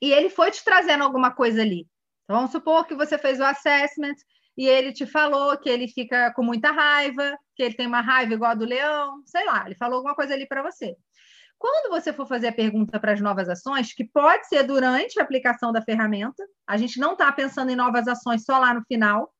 e 0.00 0.10
ele 0.12 0.30
foi 0.30 0.50
te 0.50 0.64
trazendo 0.64 1.04
alguma 1.04 1.30
coisa 1.30 1.60
ali. 1.60 1.86
Então, 2.24 2.36
vamos 2.36 2.50
supor 2.50 2.86
que 2.86 2.94
você 2.94 3.18
fez 3.18 3.40
o 3.40 3.44
assessment 3.44 4.14
e 4.56 4.66
ele 4.66 4.92
te 4.92 5.06
falou 5.06 5.56
que 5.56 5.68
ele 5.68 5.86
fica 5.86 6.32
com 6.34 6.42
muita 6.42 6.72
raiva, 6.72 7.38
que 7.54 7.62
ele 7.62 7.74
tem 7.74 7.86
uma 7.86 8.00
raiva 8.00 8.34
igual 8.34 8.50
a 8.50 8.54
do 8.54 8.64
leão, 8.64 9.22
sei 9.24 9.44
lá, 9.44 9.64
ele 9.66 9.76
falou 9.76 9.96
alguma 9.96 10.14
coisa 10.14 10.34
ali 10.34 10.46
para 10.46 10.62
você. 10.62 10.96
Quando 11.58 11.90
você 11.90 12.12
for 12.12 12.26
fazer 12.26 12.48
a 12.48 12.52
pergunta 12.52 13.00
para 13.00 13.12
as 13.12 13.20
novas 13.20 13.48
ações, 13.48 13.92
que 13.92 14.04
pode 14.04 14.46
ser 14.48 14.62
durante 14.62 15.18
a 15.18 15.22
aplicação 15.22 15.72
da 15.72 15.82
ferramenta, 15.82 16.42
a 16.66 16.76
gente 16.76 17.00
não 17.00 17.12
está 17.12 17.30
pensando 17.32 17.70
em 17.70 17.76
novas 17.76 18.06
ações 18.06 18.44
só 18.44 18.58
lá 18.58 18.72
no 18.72 18.82
final. 18.82 19.32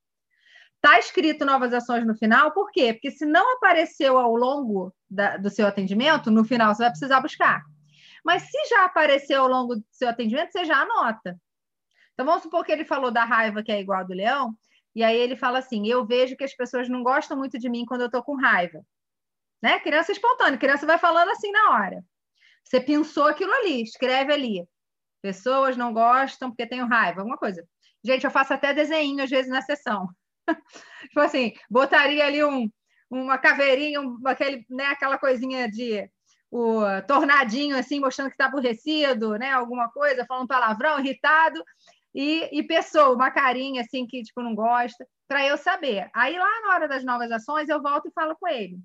Está 0.83 0.99
escrito 0.99 1.45
novas 1.45 1.75
ações 1.75 2.07
no 2.07 2.15
final, 2.15 2.53
por 2.53 2.71
quê? 2.71 2.93
Porque 2.93 3.11
se 3.11 3.27
não 3.27 3.57
apareceu 3.57 4.17
ao 4.17 4.35
longo 4.37 4.95
da, 5.11 5.37
do 5.37 5.51
seu 5.51 5.67
atendimento, 5.67 6.31
no 6.31 6.45
final 6.45 6.73
você 6.73 6.85
vai 6.85 6.91
precisar 6.91 7.21
buscar. 7.21 7.63
Mas 8.25 8.45
se 8.45 8.69
já 8.71 8.85
apareceu 8.85 9.43
ao 9.43 9.49
longo 9.49 9.77
do 9.77 9.85
seu 9.91 10.09
atendimento, 10.09 10.53
você 10.53 10.65
já 10.65 10.81
anota. 10.81 11.37
Então 12.15 12.25
vamos 12.25 12.43
supor 12.43 12.65
que 12.65 12.71
ele 12.71 12.85
falou 12.85 13.11
da 13.11 13.25
raiva 13.25 13.63
que 13.63 13.73
é 13.73 13.81
igual 13.81 14.01
a 14.01 14.05
do 14.05 14.15
leão, 14.15 14.55
e 14.95 15.03
aí 15.03 15.17
ele 15.17 15.37
fala 15.37 15.59
assim: 15.59 15.87
eu 15.89 16.07
vejo 16.07 16.37
que 16.37 16.45
as 16.45 16.55
pessoas 16.55 16.89
não 16.89 17.03
gostam 17.03 17.37
muito 17.37 17.59
de 17.59 17.69
mim 17.69 17.85
quando 17.85 18.03
eu 18.03 18.07
estou 18.07 18.23
com 18.23 18.37
raiva. 18.37 18.85
Né? 19.61 19.81
Criança 19.81 20.13
espontânea, 20.13 20.59
criança 20.59 20.87
vai 20.87 20.99
falando 20.99 21.31
assim 21.31 21.51
na 21.51 21.73
hora. 21.73 22.05
Você 22.63 22.81
pensou 22.81 23.27
aquilo 23.27 23.53
ali, 23.53 23.83
escreve 23.83 24.33
ali. 24.33 24.69
Pessoas 25.21 25.77
não 25.77 25.93
gostam 25.93 26.51
porque 26.51 26.67
tenho 26.67 26.87
raiva, 26.87 27.21
alguma 27.21 27.37
coisa. 27.37 27.67
Gente, 28.05 28.25
eu 28.25 28.31
faço 28.31 28.55
até 28.55 28.73
desenho 28.73 29.23
às 29.23 29.31
vezes 29.31 29.51
na 29.51 29.63
sessão. 29.63 30.09
tipo 31.03 31.21
assim, 31.21 31.53
botaria 31.71 32.25
ali 32.25 32.45
um, 32.45 32.71
uma 33.11 33.39
caveirinha, 33.39 34.01
um, 34.01 34.21
aquele, 34.25 34.65
né, 34.69 34.87
aquela 34.87 35.19
coisinha 35.19 35.71
de 35.71 36.09
o 36.51 36.81
tornadinho 37.07 37.77
assim, 37.77 38.01
mostrando 38.01 38.29
que 38.29 38.35
está 38.35 38.47
aborrecido, 38.47 39.37
né? 39.37 39.53
Alguma 39.53 39.91
coisa, 39.91 40.25
falando 40.25 40.49
palavrão, 40.49 40.99
irritado, 40.99 41.63
e, 42.15 42.49
e 42.59 42.63
pessoa, 42.63 43.15
uma 43.15 43.31
carinha 43.31 43.83
assim 43.83 44.07
que 44.07 44.23
tipo 44.23 44.43
não 44.43 44.55
gosta, 44.55 45.07
para 45.27 45.47
eu 45.47 45.59
saber. 45.59 46.11
Aí 46.15 46.39
lá 46.39 46.61
na 46.63 46.75
hora 46.75 46.89
das 46.89 47.05
novas 47.05 47.31
ações 47.31 47.69
eu 47.69 47.83
volto 47.83 48.09
e 48.09 48.13
falo 48.13 48.35
com 48.37 48.49
ele. 48.49 48.79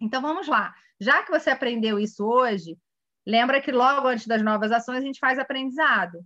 Então 0.00 0.22
vamos 0.22 0.46
lá. 0.46 0.72
Já 1.00 1.22
que 1.22 1.30
você 1.30 1.50
aprendeu 1.50 1.98
isso 1.98 2.24
hoje, 2.24 2.78
lembra 3.26 3.60
que 3.60 3.72
logo 3.72 4.06
antes 4.06 4.26
das 4.26 4.42
novas 4.42 4.70
ações 4.70 4.98
a 4.98 5.06
gente 5.06 5.18
faz 5.18 5.38
aprendizado. 5.38 6.24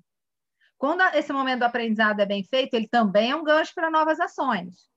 Quando 0.78 1.02
esse 1.16 1.32
momento 1.32 1.60
do 1.60 1.64
aprendizado 1.64 2.20
é 2.20 2.26
bem 2.26 2.44
feito, 2.44 2.74
ele 2.74 2.88
também 2.88 3.32
é 3.32 3.36
um 3.36 3.44
gancho 3.44 3.74
para 3.74 3.90
novas 3.90 4.20
ações. 4.20 4.88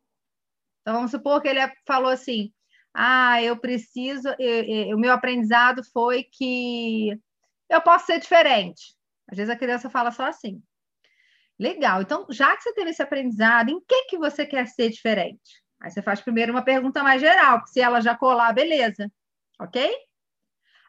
Então 0.82 0.96
vamos 0.96 1.12
supor 1.12 1.42
que 1.42 1.48
ele 1.48 1.62
falou 1.88 2.12
assim: 2.12 2.52
"Ah, 2.94 3.42
eu 3.42 3.58
preciso, 3.60 4.30
eu, 4.40 4.64
eu, 4.90 4.96
o 4.98 5.00
meu 5.00 5.14
aprendizado 5.14 5.84
foi 5.94 6.24
que 6.24 7.18
eu 7.70 7.82
posso 7.82 8.08
ser 8.08 8.20
diferente". 8.20 8.96
Às 9.32 9.38
vezes 9.38 9.54
a 9.54 9.58
criança 9.58 9.90
fala 9.90 10.12
só 10.12 10.26
assim. 10.26 10.62
Legal. 11.60 12.02
Então, 12.02 12.26
já 12.30 12.56
que 12.58 12.64
você 12.64 12.74
teve 12.74 12.90
esse 12.92 13.02
aprendizado, 13.04 13.70
em 13.70 13.80
que 13.82 14.06
que 14.06 14.18
você 14.18 14.46
quer 14.46 14.68
ser 14.68 14.90
diferente? 14.90 15.62
Aí 15.82 15.92
você 15.92 16.02
faz 16.02 16.22
primeiro 16.22 16.52
uma 16.52 16.64
pergunta 16.64 17.04
mais 17.04 17.22
geral, 17.22 17.66
se 17.68 17.80
ela 17.82 18.02
já 18.02 18.16
colar, 18.18 18.54
beleza. 18.54 19.12
Ok? 19.60 19.90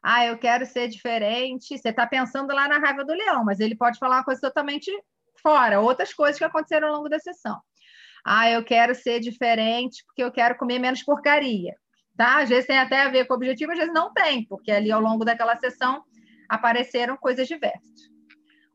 Ah, 0.03 0.27
eu 0.27 0.37
quero 0.37 0.67
ser 0.67 0.89
diferente. 0.89 1.79
Você 1.79 1.91
está 1.91 2.07
pensando 2.07 2.53
lá 2.55 2.67
na 2.67 2.79
raiva 2.79 3.05
do 3.05 3.13
leão, 3.13 3.45
mas 3.45 3.61
ele 3.61 3.77
pode 3.77 3.99
falar 3.99 4.17
uma 4.17 4.25
coisa 4.25 4.41
totalmente 4.41 4.91
fora, 5.41 5.81
outras 5.81 6.13
coisas 6.13 6.39
que 6.39 6.45
aconteceram 6.45 6.89
ao 6.89 6.95
longo 6.97 7.09
da 7.09 7.19
sessão. 7.19 7.61
Ah, 8.25 8.51
eu 8.51 8.65
quero 8.65 8.95
ser 8.95 9.21
diferente 9.21 10.05
porque 10.07 10.23
eu 10.23 10.31
quero 10.31 10.57
comer 10.57 10.79
menos 10.79 11.03
porcaria. 11.03 11.75
Tá? 12.17 12.43
Às 12.43 12.49
vezes 12.49 12.67
tem 12.67 12.79
até 12.79 13.03
a 13.03 13.09
ver 13.09 13.27
com 13.27 13.35
o 13.35 13.37
objetivo, 13.37 13.73
às 13.73 13.79
vezes 13.79 13.93
não 13.93 14.13
tem, 14.13 14.45
porque 14.47 14.71
ali 14.71 14.93
ao 14.93 15.01
longo 15.01 15.25
daquela 15.25 15.57
sessão 15.57 16.05
apareceram 16.49 17.17
coisas 17.17 17.49
diversas. 17.49 18.13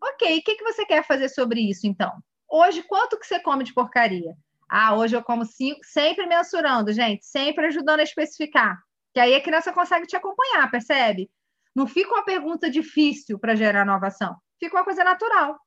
Ok, 0.03 0.37
o 0.37 0.43
que, 0.43 0.55
que 0.55 0.63
você 0.63 0.85
quer 0.85 1.05
fazer 1.05 1.29
sobre 1.29 1.61
isso, 1.61 1.85
então? 1.85 2.11
Hoje, 2.49 2.83
quanto 2.83 3.19
que 3.19 3.25
você 3.25 3.39
come 3.39 3.63
de 3.63 3.73
porcaria? 3.73 4.33
Ah, 4.69 4.95
hoje 4.95 5.15
eu 5.15 5.23
como 5.23 5.45
cinco, 5.45 5.79
sempre 5.83 6.25
mensurando, 6.25 6.91
gente, 6.91 7.25
sempre 7.25 7.67
ajudando 7.67 7.99
a 7.99 8.03
especificar. 8.03 8.77
Que 9.17 9.21
aí 9.21 9.33
a 9.33 9.41
criança 9.41 9.73
consegue 9.73 10.05
te 10.05 10.15
acompanhar, 10.15 10.69
percebe? 10.69 11.27
Não 11.75 11.87
fica 11.87 12.11
uma 12.11 12.23
pergunta 12.23 12.69
difícil 12.69 13.39
para 13.39 13.55
gerar 13.55 13.81
inovação. 13.81 14.35
Fica 14.59 14.77
uma 14.77 14.83
coisa 14.83 15.03
natural. 15.03 15.59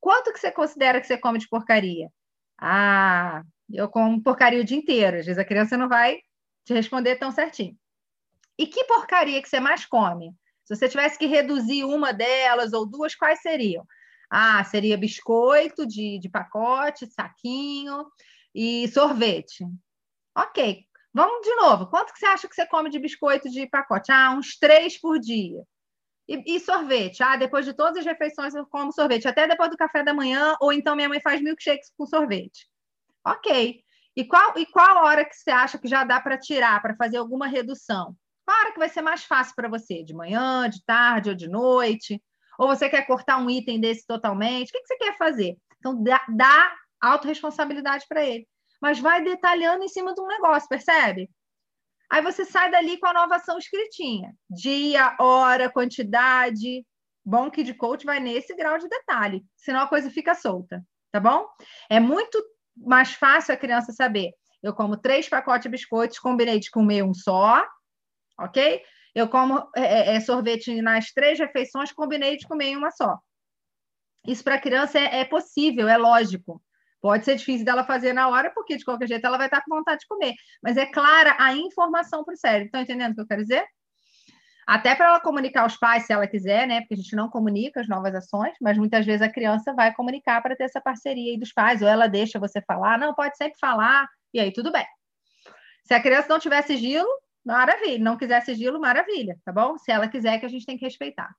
Quanto 0.00 0.32
que 0.32 0.40
você 0.40 0.50
considera 0.50 1.00
que 1.00 1.06
você 1.06 1.16
come 1.16 1.38
de 1.38 1.48
porcaria? 1.48 2.10
Ah, 2.60 3.44
eu 3.72 3.88
como 3.88 4.20
porcaria 4.20 4.60
o 4.60 4.64
dia 4.64 4.76
inteiro. 4.76 5.18
Às 5.18 5.26
vezes 5.26 5.38
a 5.38 5.44
criança 5.44 5.76
não 5.76 5.88
vai 5.88 6.18
te 6.64 6.74
responder 6.74 7.14
tão 7.14 7.30
certinho. 7.30 7.78
E 8.58 8.66
que 8.66 8.82
porcaria 8.82 9.40
que 9.40 9.48
você 9.48 9.60
mais 9.60 9.86
come? 9.86 10.34
Se 10.64 10.74
você 10.74 10.88
tivesse 10.88 11.16
que 11.16 11.26
reduzir 11.26 11.84
uma 11.84 12.12
delas 12.12 12.72
ou 12.72 12.84
duas, 12.84 13.14
quais 13.14 13.42
seriam? 13.42 13.86
Ah, 14.28 14.64
seria 14.64 14.98
biscoito 14.98 15.86
de, 15.86 16.18
de 16.18 16.28
pacote, 16.28 17.06
saquinho 17.06 18.06
e 18.52 18.88
sorvete. 18.88 19.64
Ok. 20.36 20.84
Vamos 21.14 21.46
de 21.46 21.54
novo. 21.56 21.86
Quanto 21.88 22.12
que 22.12 22.18
você 22.18 22.26
acha 22.26 22.48
que 22.48 22.54
você 22.54 22.66
come 22.66 22.88
de 22.88 22.98
biscoito 22.98 23.50
de 23.50 23.66
pacote? 23.66 24.10
Ah, 24.10 24.32
uns 24.32 24.56
três 24.58 24.98
por 24.98 25.18
dia. 25.18 25.62
E, 26.28 26.56
e, 26.56 26.60
sorvete? 26.60 27.22
Ah, 27.22 27.36
depois 27.36 27.66
de 27.66 27.74
todas 27.74 27.98
as 27.98 28.04
refeições 28.04 28.54
eu 28.54 28.66
como 28.66 28.92
sorvete, 28.92 29.28
até 29.28 29.46
depois 29.46 29.70
do 29.70 29.76
café 29.76 30.02
da 30.02 30.14
manhã, 30.14 30.56
ou 30.60 30.72
então 30.72 30.96
minha 30.96 31.08
mãe 31.08 31.20
faz 31.20 31.42
milkshakes 31.42 31.92
com 31.96 32.06
sorvete. 32.06 32.68
Ok. 33.24 33.82
E 34.16 34.24
qual, 34.24 34.56
e 34.58 34.66
qual 34.66 35.04
hora 35.04 35.24
que 35.24 35.34
você 35.34 35.50
acha 35.50 35.78
que 35.78 35.88
já 35.88 36.04
dá 36.04 36.20
para 36.20 36.38
tirar, 36.38 36.80
para 36.80 36.96
fazer 36.96 37.16
alguma 37.18 37.46
redução? 37.46 38.16
Qual 38.44 38.58
hora 38.58 38.72
que 38.72 38.78
vai 38.78 38.88
ser 38.88 39.02
mais 39.02 39.24
fácil 39.24 39.54
para 39.54 39.68
você? 39.68 40.02
De 40.02 40.14
manhã, 40.14 40.68
de 40.68 40.82
tarde 40.84 41.30
ou 41.30 41.34
de 41.34 41.48
noite? 41.48 42.22
Ou 42.58 42.68
você 42.68 42.88
quer 42.88 43.06
cortar 43.06 43.38
um 43.38 43.50
item 43.50 43.80
desse 43.80 44.06
totalmente? 44.06 44.68
O 44.68 44.72
que, 44.72 44.80
que 44.80 44.86
você 44.86 44.96
quer 44.96 45.16
fazer? 45.16 45.56
Então, 45.78 46.02
dá, 46.02 46.24
dá 46.28 46.74
autorresponsabilidade 47.00 48.06
para 48.08 48.24
ele. 48.24 48.46
Mas 48.82 48.98
vai 48.98 49.22
detalhando 49.22 49.84
em 49.84 49.88
cima 49.88 50.12
de 50.12 50.20
um 50.20 50.26
negócio, 50.26 50.68
percebe? 50.68 51.30
Aí 52.10 52.20
você 52.20 52.44
sai 52.44 52.70
dali 52.70 52.98
com 52.98 53.06
a 53.06 53.12
nova 53.14 53.36
ação 53.36 53.56
escritinha. 53.56 54.34
Dia, 54.50 55.16
hora, 55.20 55.70
quantidade. 55.70 56.84
Bom 57.24 57.48
que 57.48 57.62
de 57.62 57.72
coach 57.72 58.04
vai 58.04 58.18
nesse 58.18 58.54
grau 58.56 58.76
de 58.78 58.88
detalhe, 58.88 59.44
senão 59.56 59.80
a 59.80 59.88
coisa 59.88 60.10
fica 60.10 60.34
solta, 60.34 60.84
tá 61.12 61.20
bom? 61.20 61.46
É 61.88 62.00
muito 62.00 62.42
mais 62.76 63.14
fácil 63.14 63.54
a 63.54 63.56
criança 63.56 63.92
saber. 63.92 64.32
Eu 64.60 64.74
como 64.74 64.96
três 64.96 65.28
pacotes 65.28 65.62
de 65.62 65.68
biscoitos, 65.68 66.18
combinei 66.18 66.58
de 66.58 66.68
comer 66.68 67.04
um 67.04 67.14
só, 67.14 67.64
ok? 68.38 68.82
Eu 69.14 69.28
como 69.28 69.58
é, 69.76 69.82
é, 69.82 70.16
é, 70.16 70.20
sorvete 70.20 70.82
nas 70.82 71.12
três 71.12 71.38
refeições, 71.38 71.92
combinei 71.92 72.36
de 72.36 72.46
comer 72.46 72.76
uma 72.76 72.90
só. 72.90 73.18
Isso 74.26 74.42
para 74.42 74.56
a 74.56 74.60
criança 74.60 74.98
é, 74.98 75.20
é, 75.20 75.24
possível, 75.24 75.88
é 75.88 75.96
lógico. 75.96 76.60
Pode 77.02 77.24
ser 77.24 77.34
difícil 77.34 77.64
dela 77.64 77.84
fazer 77.84 78.12
na 78.12 78.28
hora, 78.28 78.52
porque 78.54 78.76
de 78.76 78.84
qualquer 78.84 79.08
jeito 79.08 79.26
ela 79.26 79.36
vai 79.36 79.48
estar 79.48 79.60
com 79.62 79.74
vontade 79.74 80.00
de 80.00 80.06
comer. 80.06 80.34
Mas 80.62 80.76
é 80.76 80.86
clara 80.86 81.36
a 81.38 81.52
informação 81.54 82.22
para 82.24 82.32
o 82.32 82.36
cérebro. 82.36 82.66
Estão 82.66 82.80
entendendo 82.80 83.10
o 83.10 83.14
que 83.16 83.20
eu 83.22 83.26
quero 83.26 83.42
dizer? 83.42 83.66
Até 84.64 84.94
para 84.94 85.06
ela 85.08 85.20
comunicar 85.20 85.62
aos 85.62 85.76
pais, 85.76 86.06
se 86.06 86.12
ela 86.12 86.28
quiser, 86.28 86.68
né? 86.68 86.80
Porque 86.82 86.94
a 86.94 86.96
gente 86.96 87.16
não 87.16 87.28
comunica 87.28 87.80
as 87.80 87.88
novas 87.88 88.14
ações, 88.14 88.54
mas 88.60 88.78
muitas 88.78 89.04
vezes 89.04 89.20
a 89.20 89.28
criança 89.28 89.74
vai 89.74 89.92
comunicar 89.92 90.40
para 90.40 90.54
ter 90.54 90.64
essa 90.64 90.80
parceria 90.80 91.32
aí 91.32 91.38
dos 91.38 91.52
pais, 91.52 91.82
ou 91.82 91.88
ela 91.88 92.06
deixa 92.06 92.38
você 92.38 92.62
falar, 92.62 92.96
não, 92.96 93.12
pode 93.12 93.36
sempre 93.36 93.58
falar, 93.58 94.08
e 94.32 94.38
aí 94.38 94.52
tudo 94.52 94.70
bem. 94.70 94.86
Se 95.84 95.94
a 95.94 96.00
criança 96.00 96.28
não 96.28 96.38
tiver 96.38 96.62
sigilo, 96.62 97.08
maravilha. 97.44 97.98
Não 97.98 98.16
quiser 98.16 98.40
sigilo, 98.42 98.80
maravilha, 98.80 99.36
tá 99.44 99.52
bom? 99.52 99.76
Se 99.76 99.90
ela 99.90 100.06
quiser, 100.06 100.38
que 100.38 100.46
a 100.46 100.48
gente 100.48 100.64
tem 100.64 100.78
que 100.78 100.84
respeitar. 100.84 101.34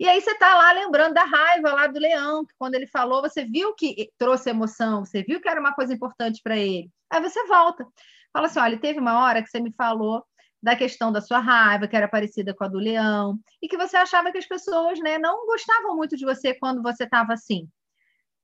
E 0.00 0.08
aí 0.08 0.20
você 0.20 0.32
está 0.32 0.54
lá 0.54 0.72
lembrando 0.72 1.14
da 1.14 1.24
raiva 1.24 1.72
lá 1.72 1.86
do 1.86 1.98
leão, 1.98 2.44
que 2.44 2.54
quando 2.58 2.74
ele 2.74 2.86
falou, 2.86 3.22
você 3.22 3.44
viu 3.44 3.74
que 3.74 4.10
trouxe 4.18 4.50
emoção, 4.50 5.04
você 5.04 5.22
viu 5.22 5.40
que 5.40 5.48
era 5.48 5.60
uma 5.60 5.74
coisa 5.74 5.92
importante 5.92 6.40
para 6.42 6.56
ele. 6.56 6.90
Aí 7.10 7.20
você 7.20 7.44
volta. 7.46 7.86
Fala 8.32 8.46
assim: 8.46 8.60
olha, 8.60 8.78
teve 8.78 8.98
uma 8.98 9.22
hora 9.22 9.42
que 9.42 9.48
você 9.48 9.60
me 9.60 9.72
falou 9.74 10.24
da 10.62 10.76
questão 10.76 11.10
da 11.10 11.20
sua 11.20 11.40
raiva, 11.40 11.88
que 11.88 11.96
era 11.96 12.08
parecida 12.08 12.54
com 12.54 12.64
a 12.64 12.68
do 12.68 12.78
leão, 12.78 13.38
e 13.60 13.68
que 13.68 13.76
você 13.76 13.96
achava 13.96 14.30
que 14.30 14.38
as 14.38 14.46
pessoas 14.46 14.98
né, 15.00 15.18
não 15.18 15.44
gostavam 15.46 15.96
muito 15.96 16.16
de 16.16 16.24
você 16.24 16.54
quando 16.54 16.80
você 16.82 17.04
estava 17.04 17.32
assim. 17.32 17.64
O 17.64 17.68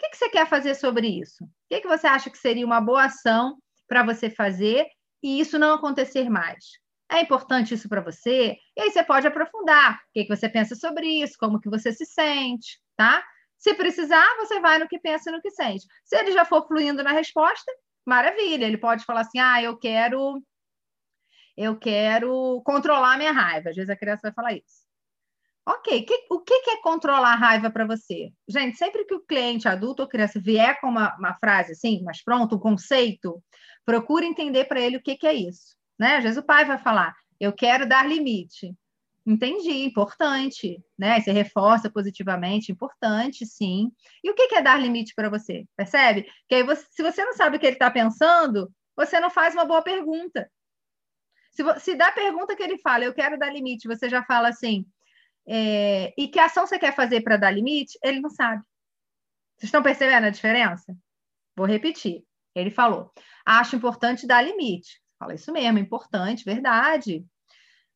que, 0.01 0.11
que 0.11 0.17
você 0.17 0.29
quer 0.29 0.47
fazer 0.49 0.75
sobre 0.75 1.09
isso? 1.09 1.45
O 1.45 1.49
que, 1.71 1.81
que 1.81 1.89
você 1.89 2.07
acha 2.07 2.31
que 2.31 2.39
seria 2.39 2.67
uma 2.67 2.81
boa 2.81 3.05
ação 3.05 3.57
para 3.87 4.03
você 4.03 4.29
fazer 4.29 4.87
e 5.23 5.41
isso 5.41 5.59
não 5.59 5.75
acontecer 5.75 6.29
mais? 6.29 6.65
É 7.11 7.21
importante 7.21 7.75
isso 7.75 7.88
para 7.88 8.03
você? 8.03 8.57
E 8.77 8.81
aí 8.81 8.90
você 8.90 9.03
pode 9.03 9.27
aprofundar. 9.27 9.94
O 9.94 9.99
que, 10.12 10.25
que 10.25 10.37
você 10.37 10.49
pensa 10.49 10.75
sobre 10.75 11.07
isso? 11.23 11.37
Como 11.38 11.61
que 11.61 11.71
você 11.71 11.92
se 11.92 12.05
sente, 12.05 12.79
tá? 12.97 13.25
Se 13.57 13.75
precisar, 13.75 14.37
você 14.37 14.61
vai 14.61 14.79
no 14.79 14.88
que 14.88 14.99
pensa 14.99 15.31
e 15.31 15.33
no 15.33 15.40
que 15.40 15.51
sente. 15.51 15.87
Se 16.05 16.16
ele 16.16 16.33
já 16.33 16.44
for 16.44 16.66
fluindo 16.66 17.03
na 17.03 17.12
resposta, 17.12 17.73
maravilha. 18.07 18.66
Ele 18.66 18.79
pode 18.79 19.05
falar 19.05 19.23
assim: 19.23 19.38
ah, 19.38 19.62
eu 19.62 19.77
quero 19.77 20.42
eu 21.57 21.77
quero 21.77 22.62
controlar 22.64 23.14
a 23.14 23.18
minha 23.18 23.33
raiva. 23.33 23.71
Às 23.71 23.77
vezes 23.77 23.90
a 23.90 23.97
criança 23.97 24.23
vai 24.25 24.33
falar 24.33 24.53
isso. 24.53 24.87
Ok, 25.66 26.03
que, 26.03 26.27
o 26.31 26.40
que, 26.40 26.61
que 26.62 26.71
é 26.71 26.81
controlar 26.81 27.33
a 27.33 27.37
raiva 27.37 27.71
para 27.71 27.85
você? 27.85 28.33
Gente, 28.49 28.79
sempre 28.79 29.05
que 29.05 29.14
o 29.14 29.21
cliente 29.21 29.68
adulto 29.68 30.03
ou 30.03 30.09
criança 30.09 30.40
vier 30.40 30.81
com 30.81 30.88
uma, 30.88 31.14
uma 31.18 31.35
frase 31.35 31.73
assim, 31.73 32.03
mas 32.05 32.23
pronto, 32.23 32.57
um 32.57 32.59
conceito, 32.59 33.42
procure 33.85 34.25
entender 34.25 34.64
para 34.64 34.81
ele 34.81 34.97
o 34.97 35.03
que, 35.03 35.16
que 35.16 35.27
é 35.27 35.35
isso. 35.35 35.77
Né? 35.99 36.17
Às 36.17 36.23
vezes 36.23 36.39
o 36.39 36.43
pai 36.43 36.65
vai 36.65 36.79
falar, 36.79 37.15
eu 37.41 37.53
quero 37.53 37.89
dar 37.89 38.07
limite. 38.07 38.75
Entendi, 39.27 39.85
importante, 39.85 40.83
né? 40.99 41.21
Você 41.21 41.31
reforça 41.33 41.91
positivamente, 41.91 42.73
importante, 42.73 43.45
sim. 43.45 43.93
E 44.25 44.31
o 44.31 44.35
que 44.35 44.55
é 44.55 44.63
dar 44.63 44.81
limite 44.81 45.15
para 45.15 45.29
você? 45.29 45.67
Percebe? 45.77 46.27
Que 46.49 46.55
aí, 46.55 46.63
você, 46.63 46.87
se 46.91 47.03
você 47.03 47.23
não 47.25 47.35
sabe 47.35 47.57
o 47.57 47.61
que 47.61 47.67
ele 47.67 47.75
está 47.75 47.91
pensando, 47.91 48.73
você 48.97 49.21
não 49.21 49.29
faz 49.29 49.53
uma 49.53 49.67
boa 49.67 49.83
pergunta. 49.83 50.51
Se, 51.51 51.63
se 51.81 51.95
da 51.95 52.11
pergunta 52.11 52.57
que 52.57 52.63
ele 52.63 52.79
fala, 52.79 53.05
eu 53.05 53.13
quero 53.13 53.39
dar 53.39 53.53
limite, 53.53 53.87
você 53.87 54.09
já 54.09 54.23
fala 54.23 54.49
assim, 54.49 54.87
é, 55.47 56.15
e 56.17 56.29
que 56.29 56.39
ação 56.39 56.67
você 56.67 56.79
quer 56.79 56.95
fazer 56.95 57.23
para 57.23 57.37
dar 57.37 57.51
limite? 57.51 57.99
Ele 58.03 58.21
não 58.21 58.31
sabe. 58.31 58.63
Vocês 59.57 59.69
estão 59.69 59.83
percebendo 59.83 60.27
a 60.27 60.31
diferença? 60.31 60.97
Vou 61.57 61.67
repetir. 61.67 62.23
Ele 62.55 62.71
falou: 62.71 63.13
acho 63.45 63.75
importante 63.75 64.27
dar 64.27 64.43
limite. 64.43 65.03
Fala 65.18 65.35
isso 65.35 65.52
mesmo, 65.52 65.78
importante, 65.78 66.44
verdade. 66.44 67.26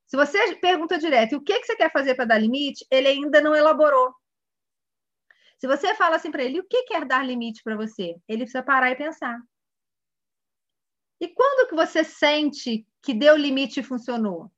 Se 0.06 0.16
você 0.16 0.56
pergunta 0.56 0.98
direto, 0.98 1.36
o 1.36 1.40
que, 1.40 1.58
que 1.60 1.66
você 1.66 1.76
quer 1.76 1.92
fazer 1.92 2.14
para 2.14 2.26
dar 2.26 2.38
limite? 2.38 2.86
Ele 2.90 3.08
ainda 3.08 3.40
não 3.40 3.54
elaborou. 3.54 4.14
Se 5.58 5.66
você 5.66 5.94
fala 5.94 6.16
assim 6.16 6.30
para 6.30 6.42
ele, 6.42 6.58
o 6.58 6.66
que 6.66 6.82
quer 6.84 7.04
dar 7.04 7.24
limite 7.24 7.62
para 7.62 7.76
você? 7.76 8.16
Ele 8.28 8.42
precisa 8.42 8.62
parar 8.62 8.90
e 8.90 8.96
pensar. 8.96 9.40
E 11.20 11.28
quando 11.28 11.68
que 11.68 11.74
você 11.76 12.02
sente 12.02 12.84
que 13.00 13.14
deu 13.14 13.36
limite 13.36 13.78
e 13.78 13.84
funcionou? 13.84 14.50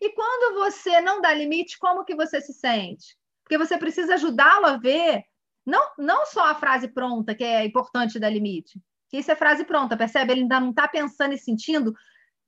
E 0.00 0.10
quando 0.12 0.54
você 0.54 1.00
não 1.00 1.20
dá 1.20 1.34
limite, 1.34 1.78
como 1.78 2.04
que 2.04 2.14
você 2.14 2.40
se 2.40 2.52
sente? 2.52 3.18
Porque 3.42 3.58
você 3.58 3.76
precisa 3.76 4.14
ajudá-lo 4.14 4.66
a 4.66 4.76
ver, 4.76 5.24
não, 5.64 5.92
não 5.98 6.24
só 6.26 6.46
a 6.46 6.54
frase 6.54 6.86
pronta, 6.88 7.34
que 7.34 7.42
é 7.42 7.64
importante 7.64 8.20
dar 8.20 8.30
limite, 8.30 8.80
que 9.08 9.18
isso 9.18 9.30
é 9.30 9.36
frase 9.36 9.64
pronta, 9.64 9.96
percebe? 9.96 10.32
Ele 10.32 10.40
ainda 10.42 10.60
não 10.60 10.70
está 10.70 10.88
pensando 10.88 11.34
e 11.34 11.38
sentindo 11.38 11.94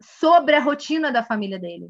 sobre 0.01 0.55
a 0.55 0.61
rotina 0.61 1.12
da 1.12 1.23
família 1.23 1.59
dele. 1.59 1.88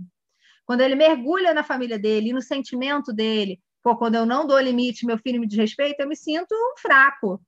Quando 0.64 0.82
ele 0.82 0.94
mergulha 0.94 1.54
na 1.54 1.64
família 1.64 1.98
dele 1.98 2.30
e 2.30 2.32
no 2.32 2.42
sentimento 2.42 3.12
dele, 3.12 3.60
pô, 3.82 3.96
quando 3.96 4.16
eu 4.16 4.26
não 4.26 4.46
dou 4.46 4.60
limite, 4.60 5.06
meu 5.06 5.18
filho 5.18 5.40
me 5.40 5.46
desrespeita, 5.46 6.02
eu 6.02 6.08
me 6.08 6.16
sinto 6.16 6.54
fraco. 6.78 7.40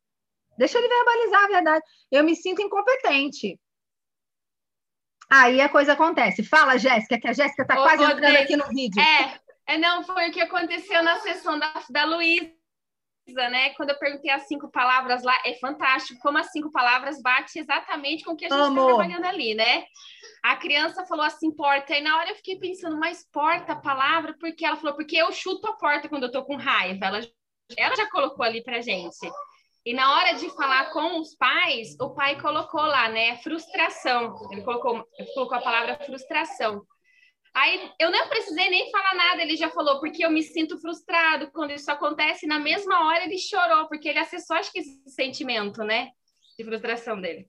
Deixa 0.57 0.79
ele 0.79 0.89
verbalizar 0.89 1.45
a 1.45 1.49
verdade. 1.49 1.85
Eu 2.11 2.25
me 2.25 2.35
sinto 2.35 2.63
incompetente. 2.63 3.59
Aí 5.31 5.61
a 5.61 5.69
coisa 5.69 5.93
acontece. 5.93 6.43
Fala, 6.43 6.77
Jéssica, 6.77 7.19
que 7.19 7.29
a 7.29 7.33
Jéssica 7.33 7.63
está 7.63 7.77
quase 7.77 8.03
entrando 8.03 8.37
aqui 8.37 8.57
no 8.57 8.67
vídeo. 8.69 9.01
É, 9.01 9.41
é, 9.75 9.79
não, 9.79 10.03
foi 10.03 10.29
o 10.29 10.33
que 10.33 10.41
aconteceu 10.41 11.03
na 11.03 11.21
sessão 11.21 11.59
da, 11.59 11.73
da 11.89 12.05
Luísa, 12.05 12.53
né? 13.35 13.71
Quando 13.71 13.91
eu 13.91 13.99
perguntei 13.99 14.31
as 14.31 14.47
cinco 14.47 14.71
palavras 14.71 15.23
lá, 15.23 15.37
é 15.45 15.55
fantástico 15.55 16.21
como 16.21 16.39
as 16.39 16.51
cinco 16.51 16.71
palavras 16.71 17.21
bate 17.21 17.59
exatamente 17.59 18.25
com 18.25 18.33
o 18.33 18.37
que 18.37 18.47
a 18.47 18.49
gente 18.49 18.69
está 18.69 18.85
trabalhando 18.87 19.25
ali, 19.25 19.55
né? 19.55 19.85
A 20.43 20.57
criança 20.57 21.05
falou 21.07 21.25
assim, 21.25 21.51
porta, 21.51 21.97
e 21.97 22.01
na 22.01 22.17
hora 22.17 22.31
eu 22.31 22.37
fiquei 22.37 22.59
pensando, 22.59 22.99
mas 22.99 23.27
porta 23.33 23.73
a 23.73 23.77
palavra, 23.77 24.35
porque 24.39 24.65
ela 24.65 24.77
falou, 24.77 24.95
porque 24.95 25.17
eu 25.17 25.31
chuto 25.33 25.67
a 25.69 25.77
porta 25.77 26.09
quando 26.09 26.25
eu 26.25 26.33
tô 26.33 26.45
com 26.45 26.57
raiva. 26.57 27.07
Ela, 27.07 27.21
ela 27.77 27.97
já 27.97 28.09
colocou 28.11 28.45
ali 28.45 28.63
pra 28.63 28.81
gente. 28.81 29.31
E 29.85 29.95
na 29.95 30.13
hora 30.15 30.35
de 30.35 30.49
falar 30.51 30.91
com 30.91 31.19
os 31.19 31.35
pais, 31.35 31.97
o 31.99 32.11
pai 32.11 32.39
colocou 32.41 32.83
lá, 32.83 33.09
né, 33.09 33.39
frustração. 33.39 34.35
Ele 34.51 34.63
colocou, 34.63 35.07
colocou 35.35 35.57
a 35.57 35.63
palavra 35.63 35.99
frustração. 36.05 36.83
Aí 37.55 37.91
eu 37.99 38.11
não 38.11 38.29
precisei 38.29 38.71
nem 38.71 38.91
falar 38.91 39.15
nada, 39.15 39.43
ele 39.43 39.57
já 39.57 39.69
falou, 39.71 39.99
porque 39.99 40.25
eu 40.25 40.31
me 40.31 40.43
sinto 40.43 40.79
frustrado 40.79 41.51
quando 41.51 41.73
isso 41.73 41.91
acontece. 41.91 42.47
Na 42.47 42.59
mesma 42.59 43.07
hora 43.07 43.25
ele 43.25 43.39
chorou, 43.39 43.89
porque 43.89 44.09
ele 44.09 44.19
acessou, 44.19 44.57
acho 44.57 44.73
que 44.73 44.79
esse 44.79 45.03
sentimento, 45.09 45.83
né, 45.83 46.11
de 46.57 46.65
frustração 46.65 47.21
dele. 47.21 47.49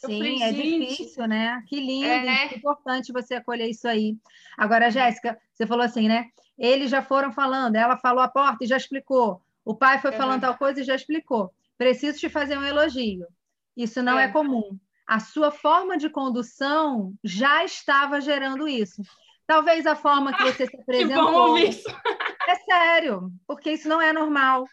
Sim, 0.00 0.18
falei, 0.18 0.42
é 0.42 0.52
difícil, 0.52 1.26
né? 1.26 1.62
Que 1.68 1.80
lindo, 1.80 2.06
é... 2.06 2.48
que 2.48 2.56
importante 2.56 3.12
você 3.12 3.34
acolher 3.34 3.68
isso 3.68 3.88
aí. 3.88 4.16
Agora, 4.56 4.90
Jéssica, 4.90 5.38
você 5.52 5.66
falou 5.66 5.84
assim, 5.84 6.08
né? 6.08 6.26
Eles 6.58 6.90
já 6.90 7.02
foram 7.02 7.32
falando, 7.32 7.76
ela 7.76 7.96
falou 7.96 8.22
a 8.22 8.28
porta 8.28 8.64
e 8.64 8.66
já 8.66 8.76
explicou. 8.76 9.40
O 9.64 9.74
pai 9.74 10.00
foi 10.00 10.10
uhum. 10.10 10.16
falando 10.16 10.40
tal 10.42 10.56
coisa 10.56 10.80
e 10.80 10.84
já 10.84 10.94
explicou. 10.94 11.52
Preciso 11.78 12.18
te 12.18 12.28
fazer 12.28 12.58
um 12.58 12.64
elogio. 12.64 13.26
Isso 13.76 14.02
não 14.02 14.18
é. 14.18 14.24
é 14.24 14.28
comum. 14.28 14.78
A 15.06 15.20
sua 15.20 15.50
forma 15.50 15.96
de 15.96 16.10
condução 16.10 17.14
já 17.22 17.64
estava 17.64 18.20
gerando 18.20 18.68
isso. 18.68 19.02
Talvez 19.46 19.86
a 19.86 19.94
forma 19.94 20.36
que 20.36 20.42
você 20.42 20.66
se 20.66 20.76
apresentou. 20.76 21.26
Que 21.26 21.32
bom 21.32 21.58
isso. 21.58 21.88
é 22.48 22.54
sério, 22.56 23.30
porque 23.46 23.72
isso 23.72 23.88
não 23.88 24.00
é 24.00 24.12
normal. 24.12 24.64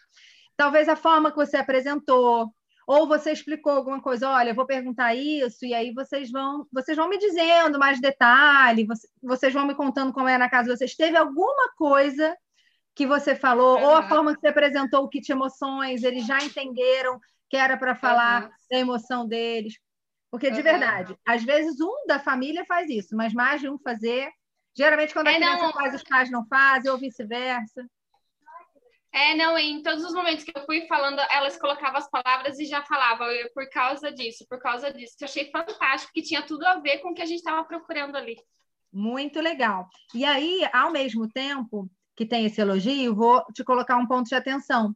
Talvez 0.56 0.88
a 0.88 0.96
forma 0.96 1.30
que 1.30 1.36
você 1.36 1.56
apresentou, 1.56 2.52
ou 2.86 3.06
você 3.06 3.32
explicou 3.32 3.72
alguma 3.72 4.00
coisa, 4.00 4.28
olha, 4.28 4.50
eu 4.50 4.54
vou 4.54 4.66
perguntar 4.66 5.14
isso, 5.14 5.64
e 5.64 5.72
aí 5.72 5.92
vocês 5.92 6.30
vão, 6.30 6.66
vocês 6.72 6.96
vão 6.96 7.08
me 7.08 7.18
dizendo 7.18 7.78
mais 7.78 8.00
detalhe, 8.00 8.86
vocês 9.22 9.52
vão 9.52 9.66
me 9.66 9.74
contando 9.74 10.12
como 10.12 10.28
é 10.28 10.36
na 10.36 10.50
casa 10.50 10.70
de 10.70 10.76
vocês. 10.76 10.94
Teve 10.94 11.16
alguma 11.16 11.72
coisa 11.76 12.36
que 12.94 13.06
você 13.06 13.34
falou, 13.34 13.78
uhum. 13.78 13.84
ou 13.84 13.94
a 13.96 14.08
forma 14.08 14.34
que 14.34 14.40
você 14.40 14.48
apresentou 14.48 15.04
o 15.04 15.08
kit 15.08 15.30
emoções, 15.30 16.02
eles 16.04 16.26
já 16.26 16.38
entenderam 16.38 17.18
que 17.48 17.56
era 17.56 17.76
para 17.76 17.94
falar 17.94 18.44
uhum. 18.44 18.50
da 18.70 18.78
emoção 18.78 19.26
deles. 19.26 19.74
Porque, 20.30 20.50
de 20.50 20.58
uhum. 20.58 20.62
verdade, 20.64 21.16
às 21.26 21.42
vezes 21.42 21.80
um 21.80 22.06
da 22.06 22.18
família 22.18 22.64
faz 22.66 22.88
isso, 22.90 23.16
mas 23.16 23.32
mais 23.32 23.60
de 23.60 23.68
um 23.68 23.78
fazer. 23.78 24.30
Geralmente, 24.76 25.12
quando 25.12 25.28
a 25.28 25.32
é, 25.32 25.36
criança 25.36 25.62
não... 25.62 25.72
faz, 25.72 25.94
os 25.94 26.02
pais 26.02 26.30
não 26.30 26.46
fazem, 26.46 26.90
ou 26.90 26.98
vice-versa. 26.98 27.86
É, 29.12 29.32
não, 29.36 29.56
em 29.56 29.80
todos 29.80 30.04
os 30.04 30.12
momentos 30.12 30.42
que 30.44 30.52
eu 30.52 30.64
fui 30.66 30.88
falando, 30.88 31.20
elas 31.30 31.56
colocavam 31.56 31.98
as 31.98 32.10
palavras 32.10 32.58
e 32.58 32.64
já 32.64 32.82
falavam 32.82 33.28
por 33.54 33.68
causa 33.70 34.10
disso, 34.10 34.44
por 34.48 34.58
causa 34.58 34.92
disso. 34.92 35.14
Eu 35.20 35.26
achei 35.26 35.50
fantástico, 35.52 36.12
que 36.12 36.20
tinha 36.20 36.42
tudo 36.42 36.66
a 36.66 36.80
ver 36.80 36.98
com 36.98 37.10
o 37.10 37.14
que 37.14 37.22
a 37.22 37.26
gente 37.26 37.38
estava 37.38 37.62
procurando 37.62 38.16
ali. 38.16 38.36
Muito 38.92 39.40
legal. 39.40 39.88
E 40.12 40.24
aí, 40.24 40.68
ao 40.72 40.90
mesmo 40.90 41.28
tempo, 41.28 41.88
que 42.16 42.26
tem 42.26 42.44
esse 42.44 42.60
elogio, 42.60 43.14
vou 43.14 43.44
te 43.52 43.62
colocar 43.62 43.96
um 43.96 44.06
ponto 44.06 44.28
de 44.28 44.34
atenção. 44.34 44.94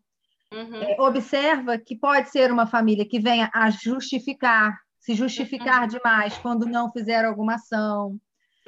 Uhum. 0.53 0.83
É, 0.83 1.01
observa 1.01 1.79
que 1.79 1.97
pode 1.97 2.31
ser 2.31 2.51
uma 2.51 2.67
família 2.67 3.07
que 3.07 3.21
venha 3.21 3.49
a 3.55 3.71
justificar, 3.71 4.77
se 4.99 5.15
justificar 5.15 5.83
uhum. 5.83 5.89
demais 5.89 6.37
quando 6.39 6.67
não 6.67 6.91
fizer 6.91 7.25
alguma 7.25 7.55
ação. 7.55 8.19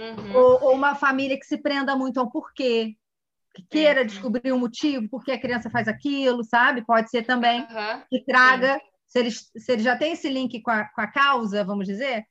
Uhum. 0.01 0.35
Ou, 0.35 0.63
ou, 0.65 0.75
uma 0.75 0.95
família 0.95 1.39
que 1.39 1.45
se 1.45 1.59
prenda 1.59 1.95
muito 1.95 2.19
ao 2.19 2.31
porquê, 2.31 2.97
que 3.55 3.63
queira 3.69 4.05
descobrir 4.05 4.51
o 4.51 4.57
um 4.57 4.59
motivo 4.59 5.09
por 5.09 5.23
que 5.23 5.33
a 5.33 5.41
criança 5.41 5.69
faz 5.69 5.87
aquilo, 5.89 6.43
sabe? 6.43 6.85
Pode 6.85 7.11
ser 7.11 7.25
também 7.25 7.67
que 8.09 8.25
traga, 8.25 8.81
se 9.07 9.19
eles, 9.19 9.51
se 9.57 9.73
eles 9.73 9.85
já 9.85 9.97
têm 9.97 10.13
esse 10.13 10.29
link 10.29 10.63
com 10.63 10.71
a, 10.71 10.85
com 10.85 11.01
a 11.01 11.07
causa, 11.07 11.65
vamos 11.65 11.87
dizer, 11.87 12.25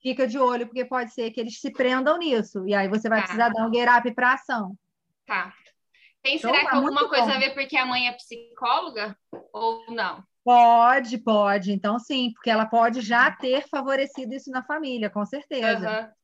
fica 0.00 0.26
de 0.26 0.38
olho, 0.38 0.66
porque 0.66 0.84
pode 0.84 1.12
ser 1.12 1.30
que 1.32 1.40
eles 1.40 1.60
se 1.60 1.70
prendam 1.70 2.16
nisso. 2.16 2.66
E 2.66 2.74
aí 2.74 2.88
você 2.88 3.08
vai 3.08 3.18
tá. 3.18 3.24
precisar 3.24 3.48
dar 3.50 3.66
um 3.66 3.74
get 3.74 3.88
up 3.88 4.10
para 4.14 4.34
ação. 4.34 4.74
Tá. 5.26 5.52
Tem, 6.22 6.38
será 6.38 6.58
então, 6.58 6.70
que 6.70 6.76
alguma 6.76 7.08
coisa 7.08 7.26
bom. 7.26 7.32
a 7.32 7.38
ver 7.38 7.54
porque 7.54 7.76
a 7.76 7.84
mãe 7.84 8.08
é 8.08 8.12
psicóloga 8.12 9.16
ou 9.52 9.84
não? 9.90 10.24
Pode, 10.44 11.18
pode. 11.18 11.72
Então, 11.72 11.98
sim, 11.98 12.30
porque 12.32 12.48
ela 12.48 12.66
pode 12.66 13.00
já 13.00 13.32
ter 13.32 13.66
favorecido 13.68 14.32
isso 14.32 14.48
na 14.50 14.62
família, 14.62 15.10
com 15.10 15.24
certeza. 15.24 16.14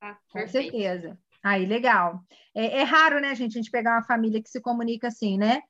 Tá, 0.00 0.18
com 0.30 0.46
certeza. 0.46 1.18
Aí, 1.42 1.64
legal. 1.64 2.20
É, 2.54 2.80
é, 2.80 2.82
raro, 2.82 3.20
né, 3.20 3.34
gente, 3.34 3.52
a 3.52 3.62
gente 3.62 3.70
pegar 3.70 3.92
uma 3.92 4.02
família 4.02 4.42
que 4.42 4.48
se 4.48 4.60
comunica 4.60 5.08
assim, 5.08 5.38
né? 5.38 5.62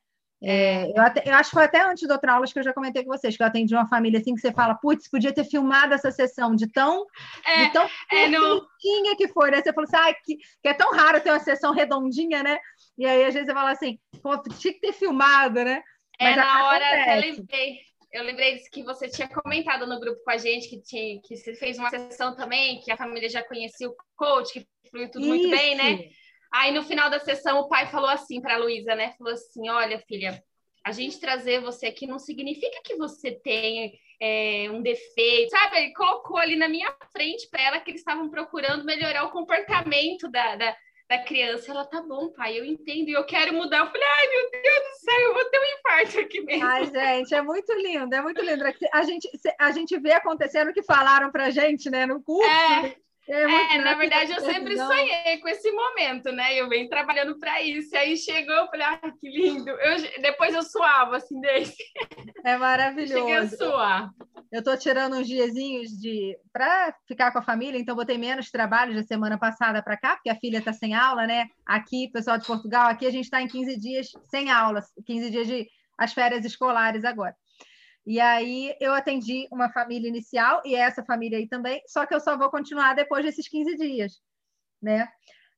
É, 0.42 0.90
eu, 0.90 1.02
até, 1.02 1.22
eu, 1.28 1.34
acho 1.34 1.48
que 1.50 1.56
foi 1.56 1.64
até 1.64 1.80
antes 1.80 2.06
do 2.06 2.12
outra 2.12 2.34
aula 2.34 2.46
que 2.46 2.58
eu 2.58 2.62
já 2.62 2.72
comentei 2.72 3.02
com 3.02 3.10
vocês, 3.10 3.36
que 3.36 3.42
eu 3.42 3.46
atendi 3.46 3.74
uma 3.74 3.88
família 3.88 4.20
assim 4.20 4.34
que 4.34 4.40
você 4.40 4.52
fala, 4.52 4.74
putz, 4.74 5.08
podia 5.08 5.32
ter 5.32 5.44
filmado 5.44 5.94
essa 5.94 6.10
sessão 6.10 6.54
de 6.54 6.70
tão, 6.70 7.06
é, 7.44 7.64
de 7.64 7.72
tão 7.72 7.88
é, 8.12 8.28
no... 8.28 8.66
que 9.16 9.28
foi, 9.28 9.50
né? 9.50 9.62
Você 9.62 9.72
falou 9.72 9.88
assim, 9.88 10.10
ah, 10.10 10.14
que, 10.24 10.36
que, 10.36 10.68
é 10.68 10.74
tão 10.74 10.92
raro 10.92 11.20
ter 11.20 11.30
uma 11.30 11.40
sessão 11.40 11.72
redondinha, 11.72 12.42
né? 12.42 12.58
E 12.98 13.06
aí, 13.06 13.24
às 13.24 13.32
vezes, 13.32 13.48
você 13.48 13.54
fala 13.54 13.70
assim, 13.70 13.98
pô, 14.22 14.38
tinha 14.42 14.74
que 14.74 14.80
ter 14.80 14.92
filmado, 14.92 15.64
né? 15.64 15.82
É, 16.18 16.24
Mas 16.24 16.36
na 16.36 16.66
hora 16.66 17.02
até 17.02 17.16
lembrei. 17.16 17.78
Eu 18.12 18.22
lembrei 18.22 18.54
disso 18.54 18.70
que 18.70 18.82
você 18.82 19.08
tinha 19.08 19.28
comentado 19.28 19.86
no 19.86 20.00
grupo 20.00 20.22
com 20.22 20.30
a 20.30 20.38
gente, 20.38 20.68
que, 20.68 20.80
tinha, 20.80 21.20
que 21.22 21.36
você 21.36 21.54
fez 21.54 21.78
uma 21.78 21.90
sessão 21.90 22.34
também, 22.34 22.80
que 22.80 22.90
a 22.90 22.96
família 22.96 23.28
já 23.28 23.42
conhecia 23.42 23.88
o 23.88 23.96
coach, 24.16 24.52
que 24.52 24.90
fluiu 24.90 25.10
tudo 25.10 25.24
Isso. 25.24 25.28
muito 25.28 25.50
bem, 25.50 25.74
né? 25.74 26.08
Aí 26.52 26.72
no 26.72 26.82
final 26.82 27.10
da 27.10 27.18
sessão 27.18 27.58
o 27.60 27.68
pai 27.68 27.86
falou 27.86 28.08
assim 28.08 28.40
para 28.40 28.54
a 28.54 28.58
Luísa, 28.58 28.94
né? 28.94 29.14
Falou 29.18 29.32
assim: 29.32 29.68
olha, 29.68 29.98
filha, 30.08 30.42
a 30.84 30.92
gente 30.92 31.18
trazer 31.18 31.60
você 31.60 31.86
aqui 31.86 32.06
não 32.06 32.18
significa 32.18 32.80
que 32.84 32.94
você 32.94 33.32
tem 33.32 33.98
é, 34.20 34.70
um 34.70 34.80
defeito, 34.80 35.50
sabe? 35.50 35.78
Ele 35.78 35.92
colocou 35.92 36.36
ali 36.36 36.56
na 36.56 36.68
minha 36.68 36.94
frente 37.12 37.48
para 37.50 37.62
ela 37.62 37.80
que 37.80 37.90
eles 37.90 38.00
estavam 38.00 38.30
procurando 38.30 38.84
melhorar 38.84 39.24
o 39.24 39.32
comportamento 39.32 40.30
da, 40.30 40.56
da, 40.56 40.76
da, 41.08 41.18
criança. 41.18 41.70
Ela, 41.70 41.84
tá 41.84 42.02
bom, 42.02 42.28
pai, 42.30 42.58
eu 42.58 42.64
entendo 42.64 43.08
e 43.08 43.12
eu 43.12 43.24
quero 43.24 43.54
mudar. 43.54 43.78
Eu 43.78 43.86
falei, 43.86 44.06
ai, 44.06 44.28
meu 44.28 44.50
Deus 44.50 44.88
do 44.88 45.04
céu, 45.04 45.20
eu 45.20 45.34
vou 45.34 45.44
ter 45.44 45.58
um 45.58 45.78
infarto 45.78 46.20
aqui 46.20 46.40
mesmo. 46.40 46.66
Ai, 46.66 46.86
gente, 46.86 47.34
é 47.34 47.42
muito 47.42 47.72
lindo, 47.72 48.14
é 48.14 48.22
muito 48.22 48.42
lindo. 48.42 48.64
A 48.92 49.02
gente, 49.02 49.30
a 49.58 49.70
gente 49.70 49.98
vê 49.98 50.12
acontecendo 50.12 50.68
o 50.68 50.74
que 50.74 50.82
falaram 50.82 51.30
pra 51.30 51.50
gente, 51.50 51.90
né, 51.90 52.06
no 52.06 52.22
curso. 52.22 52.50
É. 52.50 52.96
É, 53.28 53.74
é 53.74 53.78
na 53.78 53.94
verdade, 53.94 54.32
eu 54.32 54.40
sempre 54.40 54.76
sonhei 54.76 55.38
com 55.38 55.48
esse 55.48 55.70
momento, 55.72 56.30
né? 56.30 56.54
Eu 56.54 56.68
venho 56.68 56.88
trabalhando 56.88 57.38
para 57.38 57.60
isso. 57.60 57.94
E 57.94 57.98
aí 57.98 58.16
chegou, 58.16 58.54
eu 58.54 58.66
falei, 58.68 58.86
ah, 58.86 59.12
que 59.20 59.28
lindo. 59.28 59.68
Eu, 59.68 60.22
depois 60.22 60.54
eu 60.54 60.62
suava, 60.62 61.16
assim, 61.16 61.40
desse. 61.40 61.82
É 62.44 62.56
maravilhoso. 62.58 63.14
Cheguei 63.14 63.36
a 63.36 63.48
suar. 63.48 64.10
Eu 64.52 64.60
estou 64.60 64.76
tirando 64.76 65.16
uns 65.16 65.26
diazinhos 65.26 65.90
de 65.90 66.38
para 66.52 66.94
ficar 67.08 67.32
com 67.32 67.40
a 67.40 67.42
família, 67.42 67.78
então 67.78 67.96
botei 67.96 68.16
menos 68.16 68.50
trabalho 68.50 68.94
da 68.94 69.02
semana 69.02 69.36
passada 69.36 69.82
para 69.82 69.96
cá, 69.96 70.14
porque 70.14 70.30
a 70.30 70.36
filha 70.36 70.58
está 70.58 70.72
sem 70.72 70.94
aula, 70.94 71.26
né? 71.26 71.46
Aqui, 71.66 72.08
pessoal 72.12 72.38
de 72.38 72.46
Portugal, 72.46 72.88
aqui 72.88 73.06
a 73.06 73.10
gente 73.10 73.24
está 73.24 73.42
em 73.42 73.48
15 73.48 73.78
dias 73.78 74.06
sem 74.30 74.50
aulas, 74.50 74.86
15 75.04 75.30
dias 75.30 75.46
de 75.48 75.66
as 75.98 76.12
férias 76.12 76.44
escolares 76.44 77.04
agora. 77.04 77.34
E 78.06 78.20
aí 78.20 78.74
eu 78.80 78.94
atendi 78.94 79.48
uma 79.50 79.70
família 79.72 80.08
inicial 80.08 80.62
e 80.64 80.76
essa 80.76 81.04
família 81.04 81.38
aí 81.38 81.48
também, 81.48 81.82
só 81.88 82.06
que 82.06 82.14
eu 82.14 82.20
só 82.20 82.38
vou 82.38 82.50
continuar 82.50 82.94
depois 82.94 83.24
desses 83.24 83.48
15 83.48 83.76
dias, 83.76 84.20
né? 84.80 85.08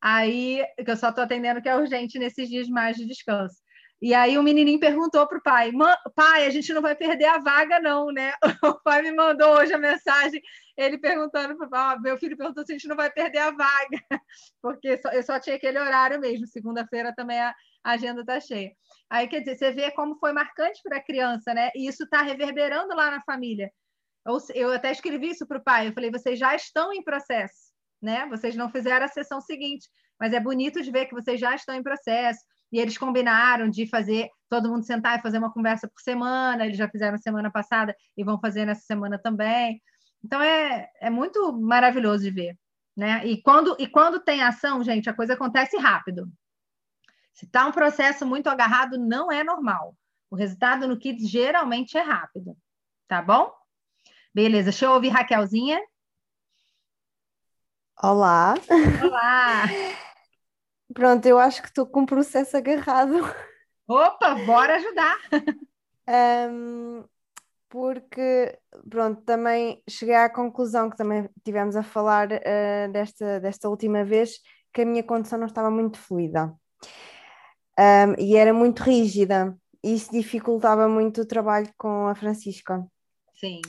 Aí, 0.01 0.65
que 0.85 0.91
eu 0.91 0.97
só 0.97 1.11
estou 1.11 1.25
atendendo 1.25 1.61
que 1.61 1.69
é 1.69 1.77
urgente 1.77 2.19
nesses 2.19 2.49
dias 2.49 2.69
mais 2.69 2.97
de 2.97 3.05
descanso. 3.05 3.57
E 4.01 4.15
aí 4.15 4.39
o 4.39 4.43
menininho 4.43 4.79
perguntou 4.79 5.27
para 5.27 5.39
o 5.39 5.43
pai, 5.43 5.73
pai, 6.15 6.47
a 6.47 6.51
gente 6.51 6.73
não 6.73 6.81
vai 6.81 6.95
perder 6.95 7.25
a 7.27 7.39
vaga 7.39 7.81
não, 7.81 8.13
né? 8.13 8.33
O 8.63 8.81
pai 8.81 9.03
me 9.03 9.13
mandou 9.13 9.59
hoje 9.59 9.75
a 9.75 9.79
mensagem, 9.79 10.41
ele 10.79 10.97
perguntando 10.97 11.59
pai, 11.69 11.99
meu 11.99 12.17
filho 12.17 12.37
perguntou 12.37 12.65
se 12.65 12.73
a 12.73 12.77
gente 12.77 12.87
não 12.87 12.95
vai 12.95 13.11
perder 13.11 13.39
a 13.39 13.51
vaga, 13.51 14.01
porque 14.63 14.97
só, 14.99 15.09
eu 15.11 15.23
só 15.25 15.41
tinha 15.41 15.57
aquele 15.57 15.77
horário 15.77 16.21
mesmo, 16.21 16.47
segunda-feira 16.47 17.13
também 17.17 17.41
a, 17.41 17.53
a 17.83 17.91
agenda 17.91 18.21
está 18.21 18.39
cheia. 18.39 18.71
Aí, 19.11 19.27
quer 19.27 19.41
dizer, 19.41 19.57
você 19.57 19.73
vê 19.73 19.91
como 19.91 20.17
foi 20.21 20.33
marcante 20.33 20.81
para 20.85 20.99
a 20.99 21.05
criança, 21.05 21.53
né? 21.53 21.71
E 21.75 21.89
isso 21.89 22.05
está 22.05 22.23
reverberando 22.23 22.95
lá 22.95 23.11
na 23.11 23.21
família. 23.23 23.73
Eu, 24.25 24.39
eu 24.55 24.73
até 24.73 24.93
escrevi 24.93 25.31
isso 25.31 25.47
para 25.49 25.59
o 25.59 25.65
pai, 25.65 25.89
eu 25.89 25.93
falei, 25.93 26.13
vocês 26.13 26.39
já 26.39 26.55
estão 26.55 26.93
em 26.93 27.03
processo, 27.03 27.73
né? 28.01 28.29
Vocês 28.29 28.55
não 28.55 28.71
fizeram 28.71 29.05
a 29.05 29.09
sessão 29.09 29.41
seguinte, 29.41 29.89
mas 30.21 30.33
é 30.33 30.39
bonito 30.39 30.81
de 30.81 30.93
ver 30.93 31.07
que 31.07 31.15
vocês 31.15 31.41
já 31.41 31.57
estão 31.57 31.75
em 31.75 31.83
processo. 31.83 32.41
E 32.71 32.79
eles 32.79 32.99
combinaram 32.99 33.69
de 33.69 33.89
fazer 33.89 34.29
todo 34.49 34.69
mundo 34.69 34.85
sentar 34.85 35.19
e 35.19 35.23
fazer 35.23 35.39
uma 35.39 35.53
conversa 35.53 35.89
por 35.89 36.01
semana. 36.03 36.67
Eles 36.67 36.77
já 36.77 36.89
fizeram 36.89 37.17
semana 37.17 37.51
passada 37.51 37.97
e 38.15 38.23
vão 38.23 38.39
fazer 38.39 38.67
nessa 38.67 38.83
semana 38.83 39.19
também. 39.19 39.81
Então 40.25 40.43
é, 40.43 40.91
é 41.01 41.11
muito 41.11 41.53
maravilhoso 41.53 42.25
de 42.25 42.31
ver, 42.31 42.59
né? 42.97 43.27
E 43.27 43.41
quando, 43.41 43.77
e 43.79 43.87
quando 43.87 44.21
tem 44.21 44.43
ação, 44.43 44.83
gente, 44.83 45.09
a 45.09 45.15
coisa 45.15 45.35
acontece 45.35 45.77
rápido. 45.77 46.31
Se 47.33 47.45
está 47.45 47.67
um 47.67 47.73
processo 47.73 48.27
muito 48.27 48.49
agarrado, 48.49 48.99
não 48.99 49.31
é 49.31 49.45
normal. 49.45 49.95
O 50.31 50.37
resultado 50.37 50.87
no 50.89 50.99
Kids 50.99 51.29
geralmente 51.29 51.97
é 51.97 52.03
rápido, 52.03 52.57
tá 53.07 53.23
bom? 53.23 53.53
Beleza, 54.35 54.71
deixa 54.71 54.87
eu 54.87 54.93
ouvir 54.93 55.09
Raquelzinha. 55.09 55.81
Olá. 58.03 58.55
Olá. 59.03 59.65
Pronto, 60.93 61.27
eu 61.27 61.39
acho 61.39 61.63
que 61.63 61.69
estou 61.69 61.87
com 61.87 62.01
um 62.01 62.07
processo 62.07 62.57
agarrado. 62.57 63.15
Opa, 63.87 64.35
bora 64.45 64.77
ajudar. 64.77 65.19
Um, 66.11 67.05
porque, 67.69 68.59
pronto, 68.89 69.23
também 69.23 69.83
cheguei 69.89 70.15
à 70.15 70.29
conclusão 70.29 70.89
que 70.91 70.97
também 70.97 71.29
tivemos 71.45 71.77
a 71.77 71.83
falar 71.83 72.29
uh, 72.31 72.93
desta, 72.93 73.41
desta 73.41 73.69
última 73.69 74.05
vez, 74.05 74.39
que 74.73 74.83
a 74.83 74.87
minha 74.87 75.03
condição 75.03 75.39
não 75.39 75.47
estava 75.47 75.71
muito 75.71 75.99
fluida 75.99 76.55
um, 77.79 78.21
e 78.21 78.37
era 78.37 78.53
muito 78.53 78.83
rígida. 78.83 79.57
E 79.83 79.95
isso 79.95 80.11
dificultava 80.11 80.89
muito 80.89 81.21
o 81.23 81.27
trabalho 81.27 81.71
com 81.79 82.09
a 82.09 82.15
Francisca. 82.15 82.85
Sim. 83.39 83.61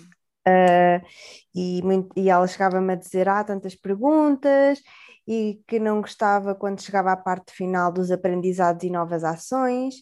Uh, 0.48 1.06
e, 1.54 1.82
muito, 1.84 2.10
e 2.16 2.30
ela 2.30 2.48
chegava-me 2.48 2.94
a 2.94 2.96
dizer 2.96 3.30
ah, 3.30 3.44
tantas 3.44 3.76
perguntas 3.76 4.82
e 5.28 5.62
que 5.68 5.78
não 5.80 6.02
gostava 6.02 6.56
quando 6.56 6.82
chegava 6.82 7.12
à 7.12 7.18
parte 7.18 7.54
final 7.54 7.92
dos 7.92 8.10
aprendizados 8.10 8.84
e 8.84 8.90
novas 8.90 9.24
ações, 9.24 9.96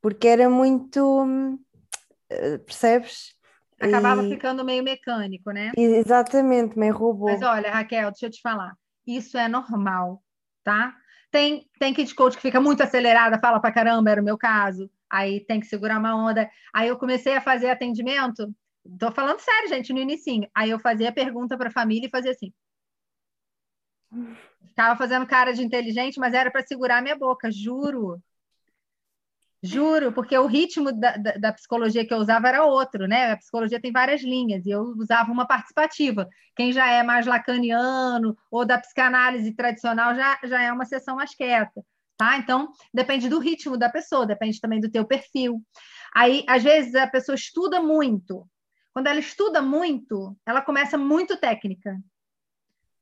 porque 0.00 0.26
era 0.26 0.50
muito, 0.50 0.98
uh, 1.00 1.58
percebes? 2.64 3.34
Acabava 3.80 4.22
e... 4.22 4.28
ficando 4.28 4.64
meio 4.64 4.82
mecânico, 4.82 5.50
né? 5.50 5.72
Exatamente, 5.76 6.78
meio 6.78 6.94
robô. 6.94 7.26
Mas 7.26 7.42
olha, 7.42 7.70
Raquel, 7.70 8.10
deixa 8.10 8.26
eu 8.26 8.30
te 8.30 8.40
falar, 8.40 8.74
isso 9.06 9.36
é 9.36 9.48
normal, 9.48 10.22
tá? 10.62 10.94
Tem, 11.32 11.66
tem 11.78 11.94
kid 11.94 12.14
coach 12.14 12.36
que 12.36 12.42
fica 12.42 12.60
muito 12.60 12.82
acelerada, 12.82 13.38
fala 13.38 13.58
pra 13.58 13.72
caramba, 13.72 14.10
era 14.10 14.20
o 14.20 14.24
meu 14.24 14.36
caso. 14.36 14.90
Aí 15.08 15.40
tem 15.44 15.60
que 15.60 15.66
segurar 15.66 15.98
uma 15.98 16.14
onda. 16.14 16.48
Aí 16.74 16.88
eu 16.88 16.98
comecei 16.98 17.34
a 17.34 17.40
fazer 17.40 17.70
atendimento. 17.70 18.54
Tô 18.98 19.10
falando 19.12 19.40
sério, 19.40 19.68
gente, 19.68 19.92
no 19.92 19.98
início. 19.98 20.46
Aí 20.54 20.70
eu 20.70 20.78
fazia 20.78 21.08
a 21.08 21.12
pergunta 21.12 21.56
para 21.56 21.68
a 21.68 21.72
família 21.72 22.06
e 22.06 22.10
fazia 22.10 22.32
assim. 22.32 22.52
Ficava 24.68 24.96
fazendo 24.96 25.26
cara 25.26 25.52
de 25.52 25.62
inteligente, 25.62 26.20
mas 26.20 26.34
era 26.34 26.50
para 26.50 26.66
segurar 26.66 27.02
minha 27.02 27.16
boca, 27.16 27.50
juro. 27.50 28.22
Juro, 29.64 30.10
porque 30.12 30.36
o 30.36 30.46
ritmo 30.46 30.90
da, 30.90 31.16
da, 31.16 31.32
da, 31.32 31.52
psicologia 31.52 32.04
que 32.04 32.12
eu 32.12 32.18
usava 32.18 32.48
era 32.48 32.64
outro, 32.64 33.06
né? 33.06 33.30
A 33.30 33.36
psicologia 33.36 33.80
tem 33.80 33.92
várias 33.92 34.20
linhas, 34.20 34.66
e 34.66 34.70
eu 34.70 34.82
usava 34.96 35.30
uma 35.30 35.46
participativa. 35.46 36.28
Quem 36.56 36.72
já 36.72 36.90
é 36.90 37.04
mais 37.04 37.26
lacaniano 37.26 38.36
ou 38.50 38.64
da 38.66 38.78
psicanálise 38.78 39.54
tradicional 39.54 40.16
já, 40.16 40.36
já 40.42 40.62
é 40.62 40.72
uma 40.72 40.84
sessão 40.84 41.14
mais 41.14 41.32
quieta, 41.32 41.80
tá? 42.16 42.36
Então, 42.38 42.72
depende 42.92 43.28
do 43.28 43.38
ritmo 43.38 43.76
da 43.76 43.88
pessoa, 43.88 44.26
depende 44.26 44.60
também 44.60 44.80
do 44.80 44.90
teu 44.90 45.04
perfil. 45.04 45.62
Aí, 46.12 46.44
às 46.48 46.64
vezes, 46.64 46.96
a 46.96 47.06
pessoa 47.06 47.36
estuda 47.36 47.80
muito. 47.80 48.44
Quando 48.92 49.06
ela 49.06 49.20
estuda 49.20 49.62
muito, 49.62 50.36
ela 50.44 50.60
começa 50.60 50.98
muito 50.98 51.36
técnica. 51.36 51.96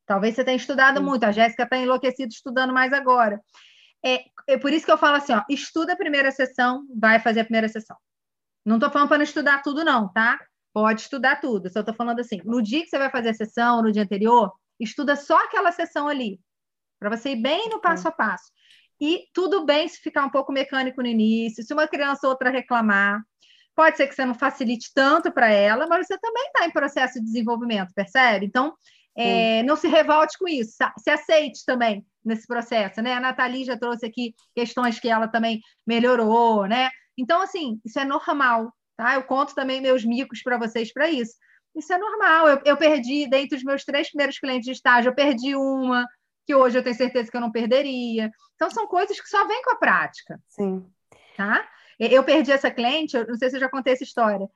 Talvez 0.05 0.35
você 0.35 0.43
tenha 0.43 0.57
estudado 0.57 1.01
muito, 1.01 1.23
a 1.23 1.31
Jéssica 1.31 1.63
está 1.63 1.77
enlouquecida 1.77 2.29
estudando 2.31 2.71
mais 2.71 2.93
agora. 2.93 3.41
É, 4.03 4.25
é 4.47 4.57
por 4.57 4.73
isso 4.73 4.85
que 4.85 4.91
eu 4.91 4.97
falo 4.97 5.17
assim, 5.17 5.33
ó, 5.33 5.43
estuda 5.49 5.93
a 5.93 5.97
primeira 5.97 6.31
sessão, 6.31 6.85
vai 6.95 7.19
fazer 7.19 7.41
a 7.41 7.43
primeira 7.43 7.67
sessão. 7.67 7.95
Não 8.65 8.77
estou 8.77 8.89
falando 8.89 9.07
para 9.07 9.17
não 9.17 9.23
estudar 9.23 9.61
tudo, 9.61 9.83
não, 9.83 10.11
tá? 10.11 10.39
Pode 10.73 11.01
estudar 11.01 11.41
tudo. 11.41 11.69
Só 11.71 11.79
estou 11.81 11.95
falando 11.95 12.19
assim, 12.19 12.41
no 12.45 12.61
dia 12.61 12.81
que 12.83 12.89
você 12.89 12.97
vai 12.97 13.09
fazer 13.09 13.29
a 13.29 13.33
sessão, 13.33 13.81
no 13.81 13.91
dia 13.91 14.03
anterior, 14.03 14.51
estuda 14.79 15.15
só 15.15 15.37
aquela 15.43 15.71
sessão 15.71 16.07
ali, 16.07 16.39
para 16.99 17.15
você 17.15 17.31
ir 17.31 17.41
bem 17.41 17.69
no 17.69 17.79
passo 17.81 18.07
a 18.07 18.11
passo. 18.11 18.51
E 18.99 19.27
tudo 19.33 19.65
bem 19.65 19.87
se 19.87 19.99
ficar 19.99 20.25
um 20.25 20.29
pouco 20.29 20.51
mecânico 20.51 21.01
no 21.01 21.07
início, 21.07 21.63
se 21.63 21.73
uma 21.73 21.87
criança 21.87 22.27
ou 22.27 22.31
outra 22.31 22.51
reclamar. 22.51 23.21
Pode 23.75 23.97
ser 23.97 24.07
que 24.07 24.13
você 24.13 24.25
não 24.25 24.35
facilite 24.35 24.91
tanto 24.93 25.31
para 25.31 25.49
ela, 25.49 25.87
mas 25.87 26.05
você 26.05 26.17
também 26.19 26.45
está 26.47 26.65
em 26.65 26.71
processo 26.71 27.19
de 27.19 27.25
desenvolvimento, 27.25 27.93
percebe? 27.95 28.45
Então, 28.45 28.75
é, 29.15 29.63
não 29.63 29.75
se 29.75 29.87
revolte 29.87 30.37
com 30.37 30.47
isso, 30.47 30.77
se 30.97 31.09
aceite 31.09 31.65
também 31.65 32.05
nesse 32.23 32.47
processo, 32.47 33.01
né? 33.01 33.13
A 33.13 33.19
Nathalie 33.19 33.65
já 33.65 33.77
trouxe 33.77 34.05
aqui 34.05 34.33
questões 34.55 34.99
que 34.99 35.09
ela 35.09 35.27
também 35.27 35.59
melhorou, 35.85 36.65
né? 36.65 36.89
Então, 37.17 37.41
assim, 37.41 37.79
isso 37.83 37.99
é 37.99 38.05
normal, 38.05 38.71
tá? 38.95 39.15
Eu 39.15 39.23
conto 39.23 39.53
também 39.53 39.81
meus 39.81 40.05
micos 40.05 40.41
para 40.41 40.57
vocês 40.57 40.93
para 40.93 41.09
isso. 41.09 41.33
Isso 41.75 41.91
é 41.91 41.97
normal. 41.97 42.47
Eu, 42.47 42.61
eu 42.65 42.77
perdi, 42.77 43.27
dentre 43.27 43.57
os 43.57 43.63
meus 43.63 43.83
três 43.83 44.09
primeiros 44.09 44.39
clientes 44.39 44.65
de 44.65 44.71
estágio, 44.71 45.09
eu 45.09 45.15
perdi 45.15 45.55
uma, 45.55 46.05
que 46.45 46.55
hoje 46.55 46.77
eu 46.77 46.83
tenho 46.83 46.95
certeza 46.95 47.29
que 47.29 47.35
eu 47.35 47.41
não 47.41 47.51
perderia. 47.51 48.31
Então, 48.55 48.69
são 48.69 48.87
coisas 48.87 49.19
que 49.19 49.29
só 49.29 49.45
vêm 49.47 49.61
com 49.63 49.71
a 49.71 49.77
prática. 49.77 50.39
Sim. 50.47 50.85
Tá? 51.35 51.67
Eu 51.99 52.23
perdi 52.23 52.51
essa 52.51 52.71
cliente, 52.71 53.15
eu 53.15 53.27
não 53.27 53.35
sei 53.35 53.49
se 53.49 53.55
eu 53.57 53.59
já 53.59 53.69
contei 53.69 53.93
essa 53.93 54.03
história, 54.03 54.49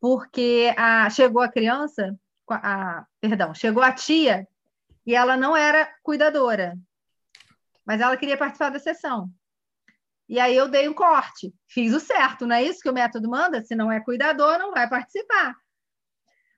porque 0.00 0.74
a, 0.76 1.08
chegou 1.10 1.40
a 1.40 1.50
criança, 1.50 2.18
a, 2.54 3.06
perdão, 3.20 3.54
chegou 3.54 3.82
a 3.82 3.92
tia 3.92 4.46
e 5.06 5.14
ela 5.14 5.36
não 5.36 5.56
era 5.56 5.88
cuidadora. 6.02 6.76
mas 7.86 8.00
ela 8.00 8.16
queria 8.18 8.36
participar 8.36 8.70
da 8.70 8.78
sessão. 8.78 9.30
E 10.28 10.38
aí 10.38 10.54
eu 10.54 10.68
dei 10.68 10.86
um 10.88 10.92
corte, 10.92 11.54
fiz 11.66 11.94
o 11.94 12.00
certo, 12.00 12.46
não 12.46 12.54
é 12.54 12.62
isso 12.62 12.80
que 12.80 12.90
o 12.90 12.92
método 12.92 13.30
manda? 13.30 13.62
Se 13.62 13.74
não 13.74 13.90
é 13.90 13.98
cuidador, 13.98 14.58
não 14.58 14.72
vai 14.72 14.86
participar. 14.86 15.56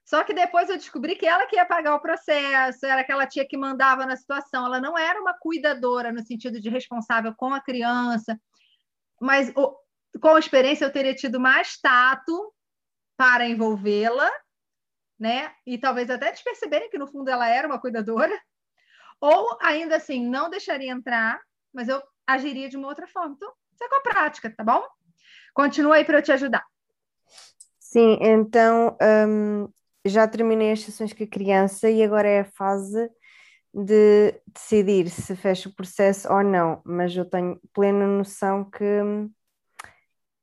Só 0.03 0.25
que 0.25 0.33
depois 0.33 0.69
eu 0.69 0.75
descobri 0.75 1.15
que 1.15 1.25
ela 1.25 1.47
que 1.47 1.55
ia 1.55 1.65
pagar 1.65 1.95
o 1.95 2.01
processo, 2.01 2.85
era 2.85 2.99
aquela 2.99 3.25
tia 3.25 3.47
que 3.47 3.55
mandava 3.55 4.05
na 4.05 4.17
situação, 4.17 4.65
ela 4.65 4.81
não 4.81 4.97
era 4.97 5.21
uma 5.21 5.33
cuidadora 5.33 6.11
no 6.11 6.21
sentido 6.21 6.59
de 6.59 6.69
responsável 6.69 7.33
com 7.33 7.53
a 7.53 7.61
criança, 7.61 8.37
mas 9.21 9.53
com 9.53 10.35
a 10.35 10.39
experiência 10.39 10.83
eu 10.83 10.91
teria 10.91 11.15
tido 11.15 11.39
mais 11.39 11.79
tato 11.79 12.53
para 13.15 13.47
envolvê-la, 13.47 14.29
né? 15.21 15.51
E 15.67 15.77
talvez 15.77 16.09
até 16.09 16.29
eles 16.29 16.41
perceberem 16.41 16.89
que 16.89 16.97
no 16.97 17.07
fundo 17.07 17.29
ela 17.29 17.47
era 17.47 17.67
uma 17.67 17.79
cuidadora, 17.79 18.33
ou 19.21 19.55
ainda 19.61 19.97
assim 19.97 20.27
não 20.27 20.49
deixaria 20.49 20.91
entrar, 20.91 21.39
mas 21.71 21.87
eu 21.87 22.01
agiria 22.25 22.67
de 22.67 22.75
uma 22.75 22.87
outra 22.87 23.05
forma. 23.05 23.35
Então, 23.35 23.53
isso 23.71 23.83
é 23.83 23.87
com 23.87 23.95
a 23.97 24.01
prática, 24.01 24.51
tá 24.57 24.63
bom? 24.63 24.83
Continua 25.53 25.97
aí 25.97 26.03
para 26.03 26.17
eu 26.17 26.23
te 26.23 26.31
ajudar. 26.31 26.65
Sim, 27.77 28.17
então 28.19 28.97
um, 29.29 29.69
já 30.03 30.27
terminei 30.27 30.71
as 30.71 30.81
sessões 30.81 31.13
com 31.13 31.23
a 31.23 31.27
criança 31.27 31.87
e 31.87 32.01
agora 32.01 32.27
é 32.27 32.39
a 32.39 32.51
fase 32.51 33.07
de 33.71 34.33
decidir 34.47 35.07
se 35.07 35.35
fecha 35.35 35.69
o 35.69 35.75
processo 35.75 36.27
ou 36.33 36.43
não, 36.43 36.81
mas 36.83 37.15
eu 37.15 37.25
tenho 37.25 37.61
plena 37.71 38.07
noção 38.07 38.67
que 38.67 38.83
hum, 38.83 39.29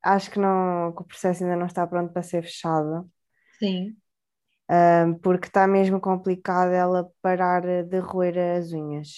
acho 0.01 0.31
que, 0.31 0.39
não, 0.39 0.93
que 0.95 1.01
o 1.01 1.05
processo 1.05 1.43
ainda 1.43 1.57
não 1.57 1.65
está 1.65 1.85
pronto 1.85 2.13
para 2.13 2.23
ser 2.23 2.43
fechado. 2.43 3.11
Sim. 3.59 3.98
Um, 4.69 5.15
porque 5.15 5.47
está 5.47 5.65
mesmo 5.65 5.99
complicado 5.99 6.71
ela 6.71 7.09
parar 7.21 7.63
de 7.83 7.99
roer 7.99 8.37
as 8.37 8.71
unhas. 8.71 9.09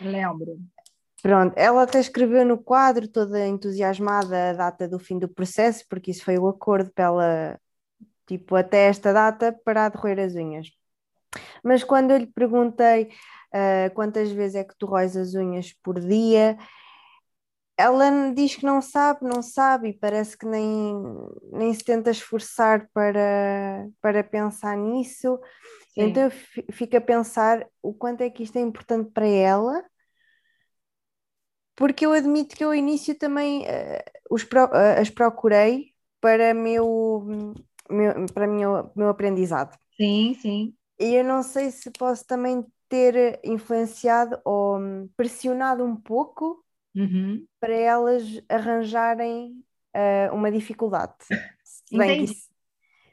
Lembro. 0.00 0.58
Pronto, 1.20 1.54
ela 1.56 1.82
até 1.82 1.98
escreveu 1.98 2.44
no 2.44 2.58
quadro, 2.58 3.08
toda 3.08 3.46
entusiasmada, 3.46 4.50
a 4.50 4.52
data 4.52 4.86
do 4.86 4.98
fim 4.98 5.18
do 5.18 5.28
processo, 5.28 5.84
porque 5.88 6.10
isso 6.10 6.22
foi 6.22 6.38
o 6.38 6.46
acordo 6.46 6.92
para 6.92 7.04
ela, 7.04 7.60
tipo, 8.26 8.54
até 8.54 8.88
esta 8.88 9.12
data, 9.12 9.58
parar 9.64 9.90
de 9.90 9.96
roer 9.96 10.20
as 10.20 10.34
unhas. 10.34 10.68
Mas 11.62 11.82
quando 11.82 12.10
eu 12.10 12.18
lhe 12.18 12.26
perguntei 12.26 13.04
uh, 13.54 13.94
quantas 13.94 14.30
vezes 14.30 14.56
é 14.56 14.64
que 14.64 14.76
tu 14.76 14.86
roes 14.86 15.16
as 15.16 15.34
unhas 15.34 15.72
por 15.82 15.98
dia, 15.98 16.58
ela 17.76 18.32
diz 18.32 18.54
que 18.54 18.64
não 18.64 18.80
sabe, 18.80 19.24
não 19.24 19.42
sabe, 19.42 19.88
e 19.88 19.98
parece 19.98 20.38
que 20.38 20.46
nem, 20.46 20.94
nem 21.52 21.74
se 21.74 21.84
tenta 21.84 22.10
esforçar 22.10 22.88
para, 22.92 23.88
para 24.00 24.22
pensar 24.22 24.76
nisso. 24.76 25.38
Sim. 25.92 26.02
Então 26.02 26.24
eu 26.24 26.30
fico 26.72 26.96
a 26.96 27.00
pensar 27.00 27.66
o 27.82 27.92
quanto 27.92 28.20
é 28.20 28.30
que 28.30 28.42
isto 28.42 28.56
é 28.56 28.60
importante 28.60 29.10
para 29.10 29.26
ela, 29.26 29.84
porque 31.76 32.06
eu 32.06 32.12
admito 32.12 32.56
que 32.56 32.62
eu 32.62 32.68
ao 32.68 32.74
início 32.74 33.18
também 33.18 33.62
uh, 33.62 34.02
os 34.30 34.44
pro, 34.44 34.66
uh, 34.66 35.00
as 35.00 35.10
procurei 35.10 35.92
para 36.20 36.54
meu, 36.54 37.26
meu, 37.90 38.26
para 38.32 38.46
meu, 38.46 38.90
meu 38.94 39.08
aprendizado. 39.08 39.76
Sim, 39.96 40.34
sim. 40.40 40.74
E 40.98 41.16
eu 41.16 41.24
não 41.24 41.42
sei 41.42 41.72
se 41.72 41.90
posso 41.90 42.24
também 42.24 42.64
ter 42.88 43.40
influenciado 43.42 44.40
ou 44.44 44.78
pressionado 45.16 45.84
um 45.84 45.96
pouco 45.96 46.63
uhum. 46.94 47.44
para 47.60 47.74
elas 47.74 48.22
arranjarem 48.48 49.64
uh, 49.94 50.34
uma 50.34 50.50
dificuldade. 50.50 51.14
Se 51.62 51.96
bem, 51.96 52.24
isso, 52.24 52.48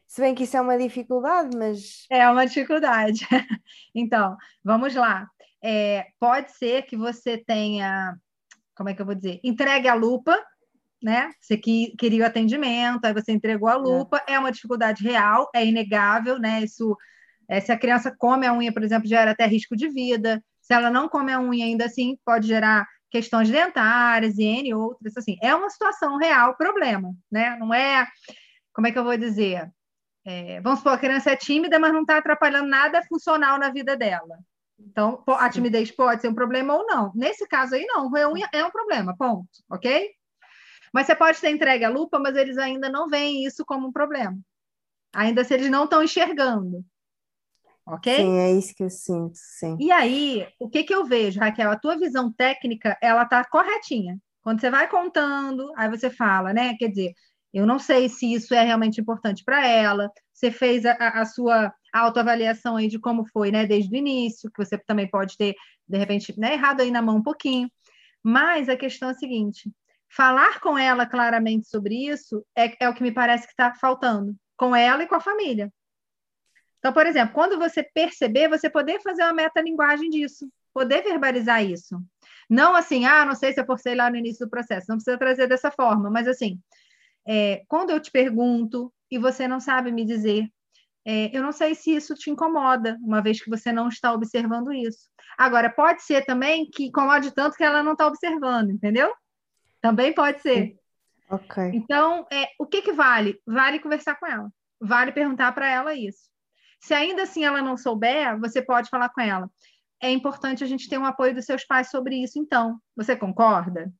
se 0.08 0.22
bem, 0.22 0.36
que 0.36 0.44
isso, 0.44 0.58
é 0.58 0.62
uma 0.62 0.78
dificuldade, 0.78 1.56
mas. 1.56 2.06
É 2.10 2.30
uma 2.30 2.46
dificuldade. 2.46 3.26
então, 3.96 4.36
vamos 4.64 4.94
lá. 4.96 5.28
É, 5.64 6.08
pode 6.20 6.52
ser 6.52 6.84
que 6.84 6.98
você 6.98 7.38
tenha, 7.38 8.18
como 8.76 8.90
é 8.90 8.94
que 8.94 9.02
eu 9.02 9.06
vou 9.06 9.16
dizer? 9.16 9.40
Entregue 9.44 9.88
a 9.88 9.94
lupa, 9.94 10.38
né? 11.02 11.32
Você 11.40 11.58
que, 11.58 11.96
queria 11.98 12.24
o 12.24 12.28
atendimento, 12.28 13.06
aí 13.06 13.14
você 13.14 13.32
entregou 13.32 13.70
a 13.70 13.74
é. 13.74 13.78
lupa, 13.78 14.24
é, 14.28 14.34
é 14.34 14.40
uma 14.40 14.52
dificuldade 14.52 15.04
real, 15.04 15.50
é 15.56 15.66
inegável, 15.66 16.40
né? 16.40 16.62
Isso, 16.64 16.98
é, 17.48 17.60
se 17.60 17.72
a 17.72 17.78
criança 17.78 18.14
come 18.18 18.46
a 18.46 18.54
unha, 18.54 18.74
por 18.74 18.84
exemplo, 18.84 19.08
gera 19.08 19.32
até 19.32 19.46
risco 19.46 19.76
de 19.76 19.88
vida. 19.88 20.44
Se 20.62 20.74
ela 20.74 20.90
não 20.90 21.08
come 21.08 21.32
a 21.32 21.40
unha 21.40 21.66
ainda 21.66 21.86
assim, 21.86 22.18
pode 22.26 22.48
gerar 22.48 22.88
questões 23.12 23.50
dentárias 23.50 24.38
e 24.38 24.44
N 24.44 24.74
outras, 24.74 25.16
assim, 25.18 25.38
é 25.42 25.54
uma 25.54 25.70
situação 25.70 26.18
real, 26.18 26.56
problema, 26.56 27.14
né? 27.30 27.58
Não 27.60 27.74
é, 27.74 28.08
como 28.74 28.88
é 28.88 28.92
que 28.92 28.98
eu 28.98 29.04
vou 29.04 29.18
dizer? 29.18 29.70
É, 30.26 30.62
vamos 30.62 30.80
supor, 30.80 30.94
a 30.94 30.98
criança 30.98 31.32
é 31.32 31.36
tímida, 31.36 31.78
mas 31.78 31.92
não 31.92 32.02
está 32.02 32.18
atrapalhando 32.18 32.70
nada 32.70 33.04
funcional 33.04 33.60
na 33.60 33.70
vida 33.70 33.98
dela. 33.98 34.40
Então, 34.80 35.24
a 35.28 35.50
timidez 35.50 35.92
pode 35.92 36.22
ser 36.22 36.30
um 36.30 36.34
problema 36.34 36.74
ou 36.74 36.88
não. 36.88 37.12
Nesse 37.14 37.48
caso 37.48 37.76
aí, 37.76 37.86
não, 37.86 38.10
é 38.18 38.66
um 38.66 38.72
problema, 38.72 39.16
ponto, 39.16 39.48
ok? 39.70 40.10
Mas 40.94 41.06
você 41.06 41.16
pode 41.16 41.40
ter 41.40 41.52
entregue 41.52 41.86
a 41.86 41.90
lupa, 41.90 42.18
mas 42.18 42.36
eles 42.36 42.58
ainda 42.58 42.90
não 42.90 43.08
veem 43.08 43.46
isso 43.46 43.64
como 43.66 43.88
um 43.88 43.92
problema. 43.92 44.38
Ainda 45.14 45.44
se 45.44 45.54
eles 45.54 45.70
não 45.70 45.84
estão 45.84 46.02
enxergando 46.02 46.84
ok? 47.86 48.16
Sim, 48.16 48.38
é 48.38 48.52
isso 48.52 48.74
que 48.76 48.84
eu 48.84 48.90
sinto, 48.90 49.34
sim. 49.36 49.78
E 49.80 49.92
aí, 49.92 50.48
o 50.60 50.70
que, 50.70 50.84
que 50.84 50.94
eu 50.94 51.06
vejo, 51.06 51.40
Raquel? 51.40 51.72
A 51.72 51.80
tua 51.80 51.98
visão 51.98 52.32
técnica, 52.32 52.98
ela 53.02 53.26
tá 53.26 53.44
corretinha. 53.44 54.18
Quando 54.42 54.60
você 54.60 54.70
vai 54.70 54.88
contando, 54.90 55.72
aí 55.76 55.90
você 55.90 56.10
fala, 56.10 56.54
né? 56.54 56.76
Quer 56.78 56.90
dizer, 56.90 57.14
eu 57.54 57.66
não 57.66 57.78
sei 57.78 58.08
se 58.10 58.34
isso 58.34 58.54
é 58.54 58.64
realmente 58.64 59.00
importante 59.00 59.44
para 59.44 59.68
ela. 59.68 60.10
Você 60.34 60.52
fez 60.52 60.86
a, 60.86 60.94
a 60.94 61.26
sua 61.26 61.74
autoavaliação 61.94 62.78
aí 62.78 62.88
de 62.88 63.00
como 63.00 63.26
foi, 63.28 63.52
né? 63.52 63.66
Desde 63.66 63.94
o 63.94 63.98
início, 63.98 64.50
que 64.52 64.64
você 64.64 64.78
também 64.78 65.10
pode 65.10 65.38
ter, 65.38 65.56
de 65.88 65.98
repente, 65.98 66.34
né, 66.40 66.54
errado 66.54 66.82
aí 66.82 66.90
na 66.90 67.02
mão 67.02 67.18
um 67.18 67.24
pouquinho. 67.24 67.70
Mas 68.24 68.70
a 68.70 68.78
questão 68.78 69.10
é 69.10 69.12
a 69.12 69.16
seguinte: 69.16 69.70
falar 70.10 70.60
com 70.60 70.78
ela 70.78 71.06
claramente 71.06 71.68
sobre 71.68 72.08
isso 72.08 72.46
é, 72.56 72.84
é 72.84 72.90
o 72.90 72.94
que 72.94 73.04
me 73.04 73.12
parece 73.12 73.46
que 73.46 73.54
está 73.54 73.74
faltando, 73.76 74.36
com 74.58 74.76
ela 74.76 75.04
e 75.04 75.08
com 75.08 75.16
a 75.16 75.22
família. 75.22 75.72
Então, 76.82 76.92
por 76.92 77.06
exemplo, 77.06 77.36
quando 77.36 77.60
você 77.60 77.84
perceber, 77.84 78.50
você 78.50 78.68
poder 78.68 79.00
fazer 79.02 79.22
uma 79.22 79.34
metalinguagem 79.34 80.10
disso, 80.10 80.52
poder 80.74 81.04
verbalizar 81.04 81.64
isso. 81.64 82.02
Não 82.50 82.76
assim, 82.76 83.06
ah, 83.06 83.24
não 83.24 83.36
sei 83.36 83.54
se 83.54 83.62
eu 83.62 83.66
forcei 83.68 83.94
lá 83.94 84.10
no 84.10 84.18
início 84.18 84.48
do 84.48 84.50
processo, 84.50 84.88
não 84.90 84.96
precisa 84.98 85.18
trazer 85.18 85.48
dessa 85.48 85.70
forma, 85.70 86.10
mas 86.10 86.28
assim, 86.28 86.60
é, 87.26 87.62
quando 87.68 87.92
eu 87.92 88.00
te 88.00 88.10
pergunto 88.10 88.92
e 89.12 89.20
você 89.20 89.48
não 89.48 89.60
sabe 89.60 89.92
me 89.92 90.04
dizer, 90.04 90.50
é, 91.06 91.36
eu 91.36 91.44
não 91.44 91.52
sei 91.52 91.76
se 91.76 91.96
isso 91.96 92.16
te 92.16 92.32
incomoda, 92.32 92.98
uma 93.02 93.22
vez 93.22 93.40
que 93.40 93.50
você 93.50 93.72
não 93.72 93.88
está 93.88 94.12
observando 94.12 94.74
isso. 94.74 95.08
Agora, 95.38 95.70
pode 95.70 96.02
ser 96.02 96.26
também 96.26 96.68
que 96.68 96.86
incomode 96.86 97.32
tanto 97.32 97.56
que 97.56 97.64
ela 97.64 97.84
não 97.84 97.92
está 97.92 98.08
observando, 98.08 98.72
entendeu? 98.72 99.14
Também 99.80 100.14
pode 100.14 100.42
ser. 100.42 100.76
Ok. 101.30 101.64
Então, 101.74 102.26
é, 102.32 102.48
o 102.60 102.66
que, 102.66 102.82
que 102.82 102.92
vale? 102.92 103.40
Vale 103.46 103.80
conversar 103.80 104.16
com 104.16 104.26
ela. 104.26 104.52
Vale 104.80 105.12
perguntar 105.12 105.52
para 105.54 105.70
ela 105.70 105.94
isso. 105.94 106.31
Se 106.82 106.94
ainda 106.94 107.24
assim 107.24 107.46
ela 107.46 107.62
não 107.62 107.78
souber, 107.78 108.40
você 108.40 108.62
pode 108.62 108.90
falar 108.90 109.10
com 109.10 109.22
ela. 109.22 109.50
É 110.02 110.10
importante 110.10 110.64
a 110.64 110.68
gente 110.68 110.90
ter 110.90 110.98
um 110.98 111.06
apoio 111.06 111.34
dos 111.34 111.46
seus 111.46 111.64
pais 111.64 111.90
sobre 111.92 112.16
isso, 112.16 112.40
então. 112.40 112.80
Você 112.96 113.16
concorda? 113.16 113.94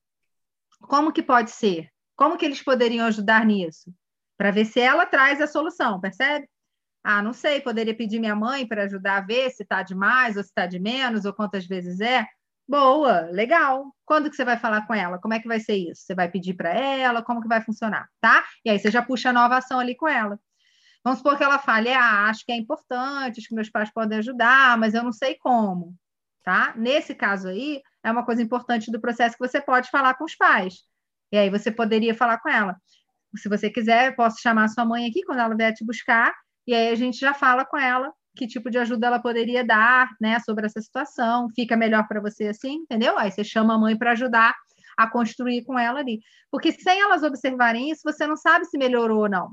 Como 0.80 1.12
que 1.12 1.22
pode 1.22 1.52
ser? 1.52 1.88
Como 2.16 2.36
que 2.36 2.44
eles 2.44 2.62
poderiam 2.62 3.06
ajudar 3.06 3.46
nisso? 3.46 3.94
Para 4.36 4.50
ver 4.50 4.64
se 4.64 4.80
ela 4.80 5.06
traz 5.06 5.40
a 5.40 5.46
solução, 5.46 6.00
percebe? 6.00 6.48
Ah, 7.04 7.22
não 7.22 7.32
sei, 7.32 7.60
poderia 7.60 7.96
pedir 7.96 8.18
minha 8.18 8.34
mãe 8.34 8.66
para 8.66 8.84
ajudar 8.84 9.18
a 9.18 9.20
ver 9.20 9.50
se 9.50 9.62
está 9.62 9.82
de 9.82 9.94
mais 9.94 10.36
ou 10.36 10.42
se 10.42 10.48
está 10.48 10.66
de 10.66 10.80
menos, 10.80 11.24
ou 11.24 11.32
quantas 11.32 11.66
vezes 11.66 12.00
é. 12.00 12.26
Boa, 12.66 13.22
legal. 13.30 13.94
Quando 14.04 14.30
que 14.30 14.36
você 14.36 14.44
vai 14.44 14.58
falar 14.58 14.86
com 14.86 14.94
ela? 14.94 15.18
Como 15.18 15.34
é 15.34 15.40
que 15.40 15.48
vai 15.48 15.60
ser 15.60 15.76
isso? 15.76 16.02
Você 16.02 16.14
vai 16.14 16.28
pedir 16.28 16.54
para 16.54 16.70
ela? 16.70 17.22
Como 17.22 17.40
que 17.40 17.48
vai 17.48 17.60
funcionar, 17.62 18.08
tá? 18.20 18.44
E 18.64 18.70
aí 18.70 18.78
você 18.78 18.90
já 18.90 19.02
puxa 19.02 19.30
a 19.30 19.32
nova 19.32 19.56
ação 19.56 19.78
ali 19.78 19.94
com 19.96 20.08
ela. 20.08 20.38
Vamos 21.04 21.18
supor 21.18 21.36
que 21.36 21.42
ela 21.44 21.58
fale, 21.58 21.92
ah, 21.92 22.28
acho 22.28 22.44
que 22.44 22.52
é 22.52 22.56
importante, 22.56 23.38
acho 23.40 23.48
que 23.48 23.54
meus 23.54 23.70
pais 23.70 23.92
podem 23.92 24.18
ajudar, 24.18 24.78
mas 24.78 24.94
eu 24.94 25.02
não 25.02 25.12
sei 25.12 25.36
como, 25.36 25.94
tá? 26.44 26.74
Nesse 26.76 27.14
caso 27.14 27.48
aí, 27.48 27.80
é 28.04 28.10
uma 28.10 28.24
coisa 28.24 28.42
importante 28.42 28.90
do 28.90 29.00
processo 29.00 29.36
que 29.36 29.46
você 29.46 29.60
pode 29.60 29.90
falar 29.90 30.14
com 30.14 30.24
os 30.24 30.36
pais. 30.36 30.74
E 31.32 31.36
aí 31.36 31.50
você 31.50 31.70
poderia 31.72 32.14
falar 32.14 32.38
com 32.38 32.48
ela. 32.48 32.76
Se 33.36 33.48
você 33.48 33.70
quiser, 33.70 34.14
posso 34.14 34.40
chamar 34.40 34.68
sua 34.68 34.84
mãe 34.84 35.08
aqui 35.08 35.22
quando 35.24 35.40
ela 35.40 35.56
vier 35.56 35.72
te 35.74 35.84
buscar, 35.84 36.32
e 36.66 36.74
aí 36.74 36.90
a 36.90 36.94
gente 36.94 37.18
já 37.18 37.34
fala 37.34 37.64
com 37.64 37.78
ela 37.78 38.12
que 38.36 38.46
tipo 38.46 38.70
de 38.70 38.78
ajuda 38.78 39.06
ela 39.06 39.20
poderia 39.20 39.64
dar, 39.64 40.08
né, 40.20 40.38
sobre 40.40 40.66
essa 40.66 40.80
situação. 40.80 41.48
Fica 41.54 41.76
melhor 41.76 42.06
para 42.08 42.20
você 42.20 42.48
assim, 42.48 42.76
entendeu? 42.76 43.18
Aí 43.18 43.30
você 43.30 43.44
chama 43.44 43.74
a 43.74 43.78
mãe 43.78 43.96
para 43.96 44.12
ajudar 44.12 44.54
a 44.96 45.08
construir 45.10 45.64
com 45.64 45.78
ela 45.78 46.00
ali. 46.00 46.20
Porque 46.50 46.72
sem 46.72 47.00
elas 47.00 47.22
observarem 47.22 47.90
isso, 47.90 48.02
você 48.04 48.26
não 48.26 48.36
sabe 48.36 48.64
se 48.66 48.78
melhorou 48.78 49.22
ou 49.22 49.28
não. 49.28 49.52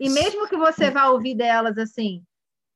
E 0.00 0.08
mesmo 0.08 0.48
que 0.48 0.56
você 0.56 0.90
vá 0.90 1.08
ouvir 1.08 1.34
delas 1.34 1.76
assim, 1.78 2.24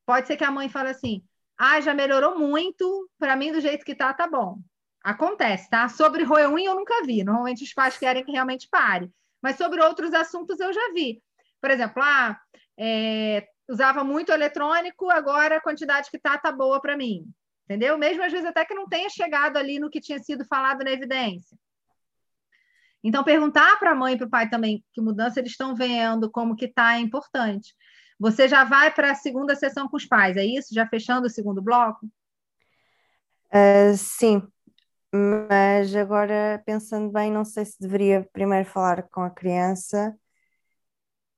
pode 0.05 0.27
ser 0.27 0.37
que 0.37 0.43
a 0.43 0.51
mãe 0.51 0.69
fale 0.69 0.89
assim: 0.89 1.23
ah, 1.57 1.79
já 1.81 1.93
melhorou 1.93 2.37
muito, 2.37 3.09
para 3.17 3.35
mim 3.35 3.51
do 3.51 3.61
jeito 3.61 3.85
que 3.85 3.95
tá, 3.95 4.13
tá 4.13 4.27
bom. 4.27 4.59
Acontece, 5.03 5.69
tá? 5.69 5.89
Sobre 5.89 6.23
roeuinho 6.23 6.71
eu 6.71 6.75
nunca 6.75 7.03
vi. 7.05 7.23
Normalmente 7.23 7.63
os 7.63 7.73
pais 7.73 7.97
querem 7.97 8.23
que 8.23 8.31
realmente 8.31 8.67
pare. 8.69 9.11
Mas 9.41 9.57
sobre 9.57 9.81
outros 9.81 10.13
assuntos 10.13 10.59
eu 10.59 10.71
já 10.71 10.93
vi. 10.93 11.21
Por 11.61 11.69
exemplo, 11.69 12.01
ah, 12.01 12.39
é, 12.77 13.47
usava 13.69 14.03
muito 14.03 14.31
eletrônico, 14.31 15.09
agora 15.09 15.57
a 15.57 15.61
quantidade 15.61 16.09
que 16.09 16.19
tá 16.19 16.37
tá 16.37 16.51
boa 16.51 16.81
para 16.81 16.97
mim. 16.97 17.25
entendeu? 17.65 17.97
Mesmo 17.97 18.23
às 18.23 18.31
vezes 18.31 18.47
até 18.47 18.65
que 18.65 18.73
não 18.73 18.87
tenha 18.87 19.09
chegado 19.09 19.57
ali 19.57 19.79
no 19.79 19.89
que 19.89 20.01
tinha 20.01 20.19
sido 20.19 20.45
falado 20.45 20.83
na 20.83 20.91
evidência. 20.91 21.57
Então, 23.03 23.23
perguntar 23.23 23.77
para 23.79 23.91
a 23.91 23.95
mãe 23.95 24.13
e 24.13 24.17
para 24.17 24.27
o 24.27 24.29
pai 24.29 24.49
também 24.49 24.83
que 24.93 25.01
mudança 25.01 25.39
eles 25.39 25.51
estão 25.51 25.75
vendo, 25.75 26.31
como 26.31 26.55
que 26.55 26.65
está, 26.65 26.95
é 26.95 26.99
importante. 26.99 27.75
Você 28.19 28.47
já 28.47 28.63
vai 28.63 28.91
para 28.91 29.11
a 29.11 29.15
segunda 29.15 29.55
sessão 29.55 29.87
com 29.89 29.97
os 29.97 30.05
pais, 30.05 30.37
é 30.37 30.45
isso? 30.45 30.73
Já 30.73 30.87
fechando 30.87 31.27
o 31.27 31.29
segundo 31.29 31.61
bloco? 31.61 32.05
Uh, 33.53 33.95
sim, 33.97 34.41
mas 35.13 35.95
agora 35.95 36.61
pensando 36.65 37.11
bem, 37.11 37.31
não 37.31 37.45
sei 37.45 37.65
se 37.65 37.79
deveria 37.79 38.27
primeiro 38.31 38.65
falar 38.65 39.03
com 39.03 39.21
a 39.21 39.29
criança 39.29 40.15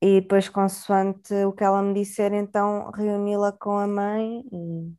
e 0.02 0.22
depois, 0.22 0.48
consoante 0.48 1.34
o 1.46 1.52
que 1.52 1.64
ela 1.64 1.82
me 1.82 1.94
disser, 1.94 2.32
então 2.34 2.92
reuni-la 2.92 3.52
com 3.52 3.78
a 3.78 3.88
mãe 3.88 4.44
e... 4.52 4.94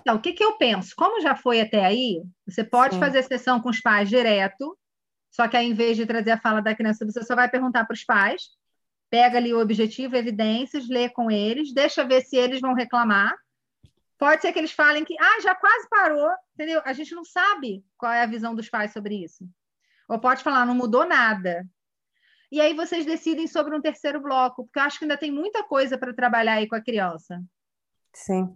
Então, 0.00 0.16
o 0.16 0.20
que, 0.20 0.32
que 0.32 0.44
eu 0.44 0.56
penso? 0.56 0.94
Como 0.96 1.20
já 1.20 1.34
foi 1.34 1.60
até 1.60 1.84
aí, 1.84 2.22
você 2.46 2.62
pode 2.62 2.94
Sim. 2.94 3.00
fazer 3.00 3.22
sessão 3.22 3.60
com 3.60 3.70
os 3.70 3.80
pais 3.80 4.08
direto, 4.08 4.76
só 5.32 5.48
que 5.48 5.56
aí, 5.56 5.66
em 5.66 5.74
vez 5.74 5.96
de 5.96 6.04
trazer 6.04 6.32
a 6.32 6.38
fala 6.38 6.60
da 6.60 6.74
criança, 6.74 7.06
você 7.06 7.24
só 7.24 7.34
vai 7.34 7.48
perguntar 7.48 7.86
para 7.86 7.94
os 7.94 8.04
pais, 8.04 8.50
pega 9.10 9.38
ali 9.38 9.52
o 9.52 9.60
objetivo, 9.60 10.14
evidências, 10.14 10.88
lê 10.88 11.08
com 11.08 11.30
eles, 11.30 11.72
deixa 11.72 12.04
ver 12.04 12.20
se 12.20 12.36
eles 12.36 12.60
vão 12.60 12.74
reclamar. 12.74 13.34
Pode 14.18 14.42
ser 14.42 14.52
que 14.52 14.58
eles 14.58 14.72
falem 14.72 15.04
que, 15.04 15.16
ah, 15.18 15.40
já 15.42 15.54
quase 15.54 15.88
parou, 15.88 16.30
entendeu? 16.54 16.82
A 16.84 16.92
gente 16.92 17.14
não 17.14 17.24
sabe 17.24 17.82
qual 17.96 18.12
é 18.12 18.22
a 18.22 18.26
visão 18.26 18.54
dos 18.54 18.68
pais 18.68 18.92
sobre 18.92 19.24
isso. 19.24 19.48
Ou 20.06 20.20
pode 20.20 20.42
falar, 20.42 20.66
não 20.66 20.74
mudou 20.74 21.06
nada. 21.06 21.66
E 22.50 22.60
aí 22.60 22.74
vocês 22.74 23.06
decidem 23.06 23.46
sobre 23.46 23.74
um 23.74 23.80
terceiro 23.80 24.20
bloco, 24.20 24.64
porque 24.64 24.78
eu 24.78 24.82
acho 24.82 24.98
que 24.98 25.06
ainda 25.06 25.16
tem 25.16 25.30
muita 25.30 25.64
coisa 25.64 25.96
para 25.96 26.12
trabalhar 26.12 26.54
aí 26.54 26.68
com 26.68 26.76
a 26.76 26.82
criança. 26.82 27.42
Sim. 28.12 28.54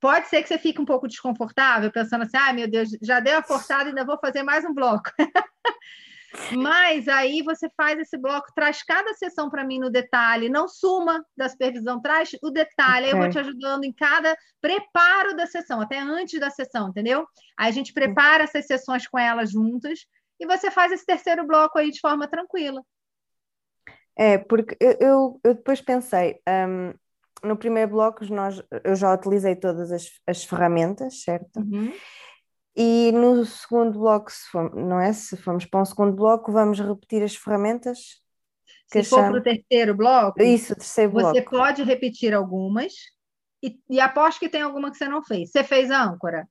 Pode 0.00 0.28
ser 0.28 0.42
que 0.42 0.48
você 0.48 0.58
fique 0.58 0.80
um 0.80 0.86
pouco 0.86 1.06
desconfortável, 1.06 1.92
pensando 1.92 2.22
assim, 2.22 2.36
ah, 2.38 2.52
meu 2.54 2.68
Deus, 2.68 2.88
já 3.02 3.20
deu 3.20 3.38
a 3.38 3.42
forçada, 3.42 3.90
ainda 3.90 4.04
vou 4.04 4.18
fazer 4.18 4.42
mais 4.42 4.64
um 4.64 4.72
bloco. 4.72 5.10
Mas 6.56 7.08
aí 7.08 7.42
você 7.42 7.68
faz 7.76 7.98
esse 7.98 8.16
bloco, 8.16 8.52
traz 8.54 8.82
cada 8.82 9.12
sessão 9.14 9.50
para 9.50 9.64
mim 9.64 9.78
no 9.78 9.90
detalhe, 9.90 10.48
não 10.48 10.68
suma 10.68 11.24
da 11.36 11.48
supervisão, 11.48 12.00
traz 12.00 12.36
o 12.42 12.50
detalhe, 12.50 13.06
okay. 13.06 13.12
aí 13.12 13.12
eu 13.12 13.18
vou 13.18 13.30
te 13.30 13.38
ajudando 13.38 13.84
em 13.84 13.92
cada 13.92 14.36
preparo 14.60 15.36
da 15.36 15.46
sessão, 15.46 15.80
até 15.80 15.98
antes 15.98 16.38
da 16.40 16.50
sessão, 16.50 16.88
entendeu? 16.88 17.26
Aí 17.58 17.68
a 17.68 17.72
gente 17.72 17.92
prepara 17.92 18.44
essas 18.44 18.66
sessões 18.66 19.06
com 19.06 19.18
elas 19.18 19.50
juntas 19.50 20.06
e 20.38 20.46
você 20.46 20.70
faz 20.70 20.92
esse 20.92 21.04
terceiro 21.04 21.46
bloco 21.46 21.78
aí 21.78 21.90
de 21.90 22.00
forma 22.00 22.28
tranquila. 22.28 22.82
É, 24.16 24.38
porque 24.38 24.76
eu, 24.80 25.38
eu 25.44 25.54
depois 25.54 25.80
pensei, 25.80 26.40
um, 26.48 26.94
no 27.46 27.56
primeiro 27.56 27.90
bloco 27.90 28.24
nós, 28.32 28.62
eu 28.82 28.94
já 28.96 29.12
utilizei 29.12 29.54
todas 29.54 29.92
as, 29.92 30.10
as 30.26 30.44
ferramentas, 30.44 31.22
certo? 31.22 31.60
Uhum. 31.60 31.92
E 32.76 33.10
no 33.12 33.42
segundo 33.46 33.98
bloco, 33.98 34.30
se 34.30 34.46
for, 34.50 34.74
não 34.76 35.00
é? 35.00 35.10
Se 35.10 35.34
formos 35.34 35.64
para 35.64 35.80
um 35.80 35.84
segundo 35.86 36.14
bloco, 36.14 36.52
vamos 36.52 36.78
repetir 36.78 37.22
as 37.22 37.34
ferramentas. 37.34 38.20
Se 38.86 39.02
for 39.02 39.30
para 39.30 39.38
o 39.38 39.42
terceiro 39.42 39.94
bloco, 39.96 40.42
isso, 40.42 40.74
terceiro 40.74 41.12
bloco. 41.12 41.34
Você 41.34 41.42
pode 41.42 41.82
repetir 41.82 42.34
algumas 42.34 42.92
e, 43.62 43.80
e 43.88 43.98
aposto 43.98 44.38
que 44.38 44.48
tem 44.50 44.60
alguma 44.60 44.90
que 44.90 44.98
você 44.98 45.08
não 45.08 45.24
fez. 45.24 45.50
Você 45.50 45.64
fez 45.64 45.90
a 45.90 46.04
âncora? 46.04 46.46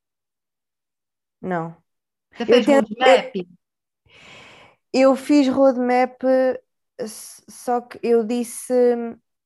Não. 1.40 1.78
Você 2.36 2.46
fez 2.46 2.68
eu 2.68 2.74
roadmap? 2.74 3.48
Eu 4.92 5.16
fiz 5.16 5.48
roadmap, 5.48 6.24
só 7.08 7.82
que 7.82 8.00
eu 8.02 8.24
disse, 8.24 8.74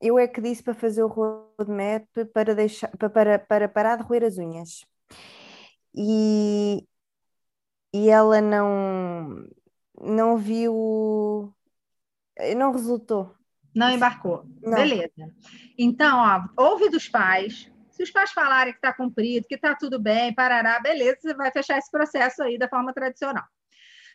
eu 0.00 0.18
é 0.18 0.26
que 0.26 0.40
disse 0.40 0.62
para 0.62 0.72
fazer 0.72 1.02
o 1.02 1.08
roadmap 1.08 2.06
para 2.32 2.54
deixar 2.54 2.88
para, 2.96 3.10
para, 3.10 3.38
para 3.38 3.68
parar 3.68 3.96
de 3.96 4.02
roer 4.02 4.24
as 4.24 4.38
unhas 4.38 4.86
e, 5.94 6.86
e 7.92 8.08
ela 8.08 8.40
não, 8.40 9.48
não 10.00 10.36
viu, 10.36 11.54
não 12.56 12.72
resultou. 12.72 13.34
Não 13.74 13.90
embarcou. 13.90 14.44
Não. 14.62 14.74
Beleza. 14.74 15.32
Então, 15.78 16.18
ó, 16.18 16.62
ouve 16.62 16.88
dos 16.88 17.08
pais. 17.08 17.70
Se 17.90 18.02
os 18.02 18.10
pais 18.10 18.32
falarem 18.32 18.72
que 18.72 18.78
está 18.78 18.92
cumprido, 18.92 19.46
que 19.46 19.54
está 19.54 19.74
tudo 19.74 20.00
bem, 20.00 20.34
parará, 20.34 20.80
beleza, 20.80 21.18
você 21.20 21.34
vai 21.34 21.52
fechar 21.52 21.78
esse 21.78 21.90
processo 21.90 22.42
aí 22.42 22.58
da 22.58 22.68
forma 22.68 22.92
tradicional. 22.92 23.44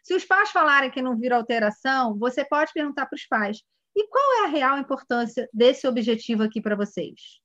Se 0.03 0.13
os 0.13 0.26
pais 0.26 0.51
falarem 0.51 0.91
que 0.91 1.01
não 1.01 1.17
viram 1.17 1.38
alteração, 1.38 2.17
você 2.17 2.43
pode 2.45 2.71
perguntar 2.73 3.05
para 3.05 3.15
os 3.15 3.26
pais: 3.26 3.63
e 3.95 4.07
qual 4.07 4.43
é 4.43 4.45
a 4.45 4.49
real 4.49 4.78
importância 4.78 5.49
desse 5.53 5.88
objetivo 5.88 6.43
aqui 6.43 6.61
para 6.61 6.76
vocês? 6.76 7.39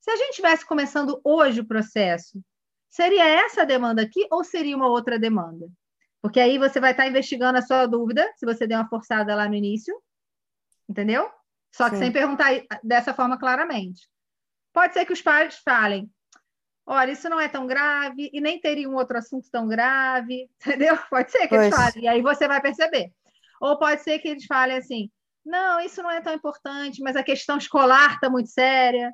Se 0.00 0.10
a 0.10 0.16
gente 0.16 0.30
estivesse 0.30 0.64
começando 0.64 1.20
hoje 1.24 1.60
o 1.60 1.66
processo, 1.66 2.40
Seria 2.88 3.26
essa 3.26 3.62
a 3.62 3.64
demanda 3.64 4.02
aqui 4.02 4.26
ou 4.30 4.42
seria 4.42 4.76
uma 4.76 4.88
outra 4.88 5.18
demanda? 5.18 5.68
Porque 6.22 6.40
aí 6.40 6.58
você 6.58 6.80
vai 6.80 6.92
estar 6.92 7.06
investigando 7.06 7.58
a 7.58 7.62
sua 7.62 7.86
dúvida, 7.86 8.28
se 8.36 8.46
você 8.46 8.66
deu 8.66 8.78
uma 8.78 8.88
forçada 8.88 9.34
lá 9.34 9.48
no 9.48 9.54
início, 9.54 9.94
entendeu? 10.88 11.30
Só 11.72 11.90
que 11.90 11.96
Sim. 11.96 12.04
sem 12.04 12.12
perguntar 12.12 12.50
dessa 12.82 13.12
forma 13.12 13.38
claramente. 13.38 14.08
Pode 14.72 14.94
ser 14.94 15.04
que 15.04 15.12
os 15.12 15.22
pais 15.22 15.58
falem: 15.64 16.10
olha, 16.86 17.12
isso 17.12 17.28
não 17.28 17.38
é 17.38 17.48
tão 17.48 17.66
grave 17.66 18.30
e 18.32 18.40
nem 18.40 18.60
teria 18.60 18.88
um 18.88 18.94
outro 18.94 19.18
assunto 19.18 19.50
tão 19.50 19.68
grave, 19.68 20.48
entendeu? 20.60 20.98
Pode 21.10 21.30
ser 21.30 21.40
que 21.42 21.48
pois. 21.48 21.62
eles 21.62 21.76
falem, 21.76 22.04
e 22.04 22.08
aí 22.08 22.22
você 22.22 22.48
vai 22.48 22.60
perceber. 22.60 23.12
Ou 23.60 23.78
pode 23.78 24.02
ser 24.02 24.18
que 24.18 24.28
eles 24.28 24.46
falem 24.46 24.76
assim: 24.76 25.10
não, 25.44 25.80
isso 25.80 26.02
não 26.02 26.10
é 26.10 26.20
tão 26.20 26.34
importante, 26.34 27.02
mas 27.02 27.14
a 27.14 27.22
questão 27.22 27.56
escolar 27.56 28.14
está 28.14 28.28
muito 28.28 28.48
séria, 28.48 29.12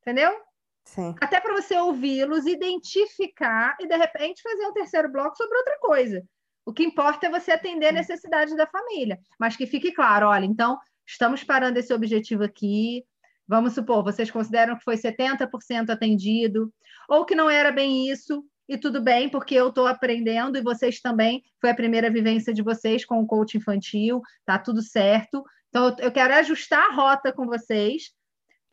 entendeu? 0.00 0.36
Sim. 0.84 1.14
Até 1.20 1.40
para 1.40 1.54
você 1.54 1.76
ouvi-los, 1.76 2.46
identificar 2.46 3.76
e, 3.80 3.86
de 3.86 3.96
repente, 3.96 4.42
fazer 4.42 4.66
um 4.66 4.72
terceiro 4.72 5.10
bloco 5.10 5.36
sobre 5.36 5.56
outra 5.56 5.78
coisa. 5.80 6.22
O 6.66 6.72
que 6.72 6.84
importa 6.84 7.26
é 7.26 7.30
você 7.30 7.52
atender 7.52 7.88
a 7.88 7.92
necessidade 7.92 8.56
da 8.56 8.66
família. 8.66 9.18
Mas 9.38 9.56
que 9.56 9.66
fique 9.66 9.92
claro, 9.92 10.28
olha, 10.28 10.44
então, 10.44 10.78
estamos 11.06 11.42
parando 11.42 11.78
esse 11.78 11.92
objetivo 11.92 12.44
aqui. 12.44 13.04
Vamos 13.46 13.74
supor, 13.74 14.02
vocês 14.02 14.30
consideram 14.30 14.76
que 14.76 14.84
foi 14.84 14.96
70% 14.96 15.90
atendido, 15.90 16.72
ou 17.08 17.26
que 17.26 17.34
não 17.34 17.50
era 17.50 17.70
bem 17.70 18.08
isso, 18.08 18.42
e 18.66 18.78
tudo 18.78 19.02
bem, 19.02 19.28
porque 19.28 19.54
eu 19.54 19.68
estou 19.68 19.86
aprendendo 19.86 20.56
e 20.56 20.62
vocês 20.62 21.00
também, 21.00 21.42
foi 21.60 21.70
a 21.70 21.74
primeira 21.74 22.10
vivência 22.10 22.54
de 22.54 22.62
vocês 22.62 23.04
com 23.04 23.20
o 23.20 23.26
coach 23.26 23.56
infantil, 23.56 24.22
tá 24.46 24.58
tudo 24.58 24.82
certo. 24.82 25.44
Então, 25.68 25.94
eu 25.98 26.10
quero 26.10 26.34
ajustar 26.34 26.90
a 26.90 26.94
rota 26.94 27.32
com 27.32 27.46
vocês 27.46 28.04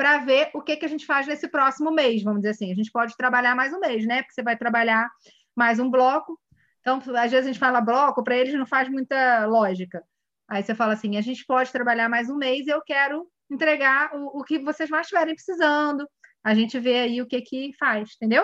para 0.02 0.18
ver 0.18 0.50
o 0.56 0.64
que, 0.64 0.76
que 0.78 0.86
a 0.86 0.90
gente 0.90 1.06
faz 1.06 1.28
nesse 1.28 1.48
próximo 1.48 1.92
mês, 1.92 2.24
vamos 2.24 2.42
dizer 2.42 2.56
assim. 2.56 2.72
A 2.72 2.76
gente 2.76 2.92
pode 2.92 3.16
trabalhar 3.16 3.54
mais 3.54 3.72
um 3.72 3.80
mês, 3.80 4.04
né? 4.04 4.24
Porque 4.24 4.34
você 4.34 4.42
vai 4.42 4.58
trabalhar 4.58 5.08
mais 5.56 5.80
um 5.80 5.92
bloco. 5.92 6.40
Então, 6.80 6.98
às 6.98 7.30
vezes 7.30 7.46
a 7.46 7.52
gente 7.52 7.60
fala 7.60 7.80
bloco, 7.80 8.24
para 8.24 8.36
eles 8.36 8.52
não 8.56 8.66
faz 8.66 8.90
muita 8.90 9.46
lógica. 9.46 10.04
Aí 10.50 10.64
você 10.64 10.74
fala 10.74 10.94
assim: 10.94 11.18
a 11.18 11.22
gente 11.22 11.46
pode 11.46 11.72
trabalhar 11.72 12.10
mais 12.10 12.32
um 12.32 12.36
mês 12.36 12.66
e 12.66 12.72
eu 12.72 12.82
quero 12.82 13.28
entregar 13.48 14.10
o, 14.16 14.40
o 14.40 14.44
que 14.44 14.58
vocês 14.58 14.90
mais 14.90 15.06
estiverem 15.06 15.36
precisando. 15.36 16.10
A 16.44 16.56
gente 16.56 16.80
vê 16.80 17.02
aí 17.02 17.22
o 17.22 17.28
que 17.28 17.40
que 17.40 17.72
faz, 17.78 18.16
entendeu? 18.16 18.44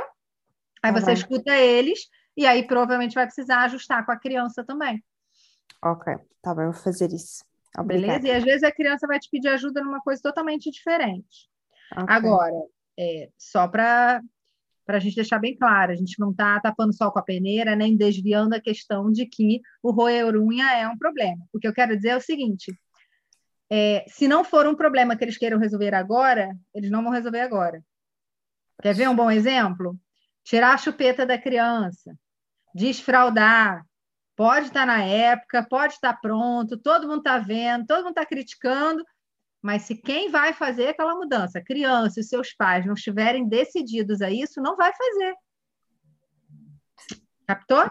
Aí 0.83 0.93
tá 0.93 1.01
você 1.01 1.13
escuta 1.13 1.57
eles 1.57 2.01
e 2.37 2.45
aí 2.45 2.67
provavelmente 2.67 3.15
vai 3.15 3.25
precisar 3.25 3.63
ajustar 3.63 4.05
com 4.05 4.11
a 4.11 4.19
criança 4.19 4.63
também. 4.63 5.03
Ok, 5.83 6.13
tá 6.39 6.53
bem, 6.53 6.65
vou 6.65 6.75
fazer 6.75 7.11
isso. 7.11 7.43
Obrigada. 7.77 8.19
Beleza? 8.19 8.27
E 8.27 8.31
às 8.31 8.43
vezes 8.43 8.63
a 8.63 8.71
criança 8.71 9.05
vai 9.07 9.19
te 9.19 9.29
pedir 9.29 9.49
ajuda 9.49 9.81
numa 9.81 10.01
coisa 10.01 10.21
totalmente 10.21 10.71
diferente. 10.71 11.47
Okay. 11.91 12.05
Agora, 12.07 12.55
é, 12.99 13.29
só 13.37 13.67
para 13.67 14.21
a 14.87 14.99
gente 14.99 15.15
deixar 15.15 15.39
bem 15.39 15.55
claro, 15.55 15.91
a 15.91 15.95
gente 15.95 16.19
não 16.19 16.31
está 16.31 16.59
tapando 16.59 16.93
sol 16.93 17.11
com 17.11 17.19
a 17.19 17.23
peneira, 17.23 17.75
nem 17.75 17.95
desviando 17.95 18.55
a 18.55 18.61
questão 18.61 19.11
de 19.11 19.25
que 19.25 19.61
o 19.83 19.91
roer 19.91 20.35
unha 20.35 20.73
é 20.73 20.87
um 20.87 20.97
problema. 20.97 21.45
O 21.53 21.59
que 21.59 21.67
eu 21.67 21.73
quero 21.73 21.95
dizer 21.95 22.09
é 22.09 22.17
o 22.17 22.21
seguinte: 22.21 22.73
é, 23.69 24.05
se 24.07 24.27
não 24.27 24.43
for 24.43 24.67
um 24.67 24.75
problema 24.75 25.15
que 25.15 25.23
eles 25.23 25.37
queiram 25.37 25.59
resolver 25.59 25.93
agora, 25.93 26.55
eles 26.73 26.89
não 26.89 27.03
vão 27.03 27.11
resolver 27.11 27.41
agora. 27.41 27.83
Quer 28.81 28.93
ver 28.93 29.09
um 29.09 29.15
bom 29.15 29.29
exemplo? 29.29 29.97
Tirar 30.43 30.73
a 30.73 30.77
chupeta 30.77 31.25
da 31.25 31.37
criança, 31.37 32.17
desfraudar, 32.73 33.85
Pode 34.37 34.67
estar 34.67 34.85
na 34.85 35.03
época, 35.03 35.65
pode 35.67 35.93
estar 35.93 36.13
pronto, 36.21 36.77
todo 36.77 37.07
mundo 37.07 37.17
está 37.17 37.39
vendo, 37.39 37.87
todo 37.87 38.03
mundo 38.03 38.09
está 38.09 38.23
criticando, 38.23 39.03
mas 39.59 39.81
se 39.81 39.95
quem 39.95 40.29
vai 40.29 40.53
fazer 40.53 40.89
aquela 40.89 41.15
mudança, 41.15 41.59
criança 41.59 42.19
e 42.19 42.23
seus 42.23 42.53
pais, 42.53 42.85
não 42.85 42.93
estiverem 42.93 43.49
decididos 43.49 44.21
a 44.21 44.29
isso, 44.29 44.61
não 44.61 44.77
vai 44.77 44.93
fazer. 44.93 45.33
Captou? 47.47 47.89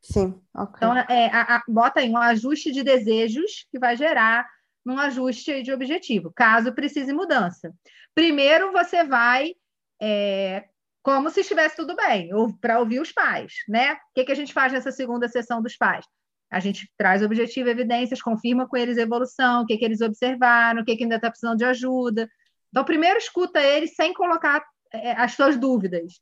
Sim, 0.00 0.40
ok. 0.54 0.76
Então, 0.76 0.96
é, 0.96 1.26
a, 1.26 1.56
a, 1.56 1.62
bota 1.68 2.00
aí 2.00 2.08
um 2.08 2.16
ajuste 2.16 2.72
de 2.72 2.82
desejos 2.82 3.66
que 3.70 3.78
vai 3.78 3.94
gerar 3.94 4.48
um 4.86 4.98
ajuste 4.98 5.62
de 5.62 5.74
objetivo, 5.74 6.32
caso 6.34 6.72
precise 6.72 7.12
mudança. 7.12 7.70
Primeiro, 8.14 8.72
você 8.72 9.04
vai 9.04 9.54
é, 10.00 10.64
como 11.02 11.30
se 11.30 11.40
estivesse 11.40 11.76
tudo 11.76 11.96
bem, 11.96 12.32
ou 12.32 12.56
para 12.58 12.78
ouvir 12.78 13.00
os 13.00 13.12
pais, 13.12 13.54
né? 13.68 13.94
O 13.94 13.98
que, 14.14 14.24
que 14.24 14.32
a 14.32 14.36
gente 14.36 14.52
faz 14.52 14.72
nessa 14.72 14.92
segunda 14.92 15.28
sessão 15.28 15.60
dos 15.60 15.76
pais? 15.76 16.06
A 16.50 16.60
gente 16.60 16.88
traz 16.96 17.22
objetivo, 17.22 17.68
evidências, 17.68 18.22
confirma 18.22 18.68
com 18.68 18.76
eles 18.76 18.98
a 18.98 19.02
evolução, 19.02 19.62
o 19.62 19.66
que, 19.66 19.76
que 19.76 19.84
eles 19.84 20.00
observaram, 20.00 20.82
o 20.82 20.84
que, 20.84 20.96
que 20.96 21.02
ainda 21.02 21.16
está 21.16 21.30
precisando 21.30 21.58
de 21.58 21.64
ajuda. 21.64 22.28
Então, 22.68 22.84
primeiro 22.84 23.18
escuta 23.18 23.60
eles 23.60 23.94
sem 23.94 24.12
colocar 24.12 24.62
é, 24.92 25.12
as 25.12 25.32
suas 25.32 25.56
dúvidas. 25.56 26.20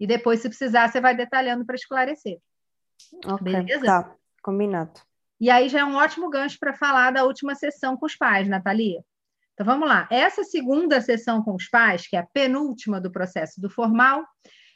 E 0.00 0.06
depois, 0.06 0.40
se 0.40 0.48
precisar, 0.48 0.88
você 0.88 1.00
vai 1.00 1.14
detalhando 1.14 1.64
para 1.64 1.76
esclarecer. 1.76 2.38
Ok, 3.26 3.44
Beleza? 3.44 3.84
Tá, 3.84 4.14
combinado. 4.42 5.00
E 5.38 5.50
aí 5.50 5.68
já 5.68 5.80
é 5.80 5.84
um 5.84 5.96
ótimo 5.96 6.30
gancho 6.30 6.58
para 6.58 6.72
falar 6.72 7.12
da 7.12 7.24
última 7.24 7.54
sessão 7.54 7.96
com 7.96 8.06
os 8.06 8.16
pais, 8.16 8.48
Natalia. 8.48 9.04
Então 9.54 9.66
vamos 9.66 9.88
lá. 9.88 10.08
Essa 10.10 10.44
segunda 10.44 11.00
sessão 11.00 11.42
com 11.42 11.54
os 11.54 11.68
pais, 11.68 12.06
que 12.06 12.16
é 12.16 12.20
a 12.20 12.26
penúltima 12.26 13.00
do 13.00 13.12
processo 13.12 13.60
do 13.60 13.68
formal, 13.68 14.24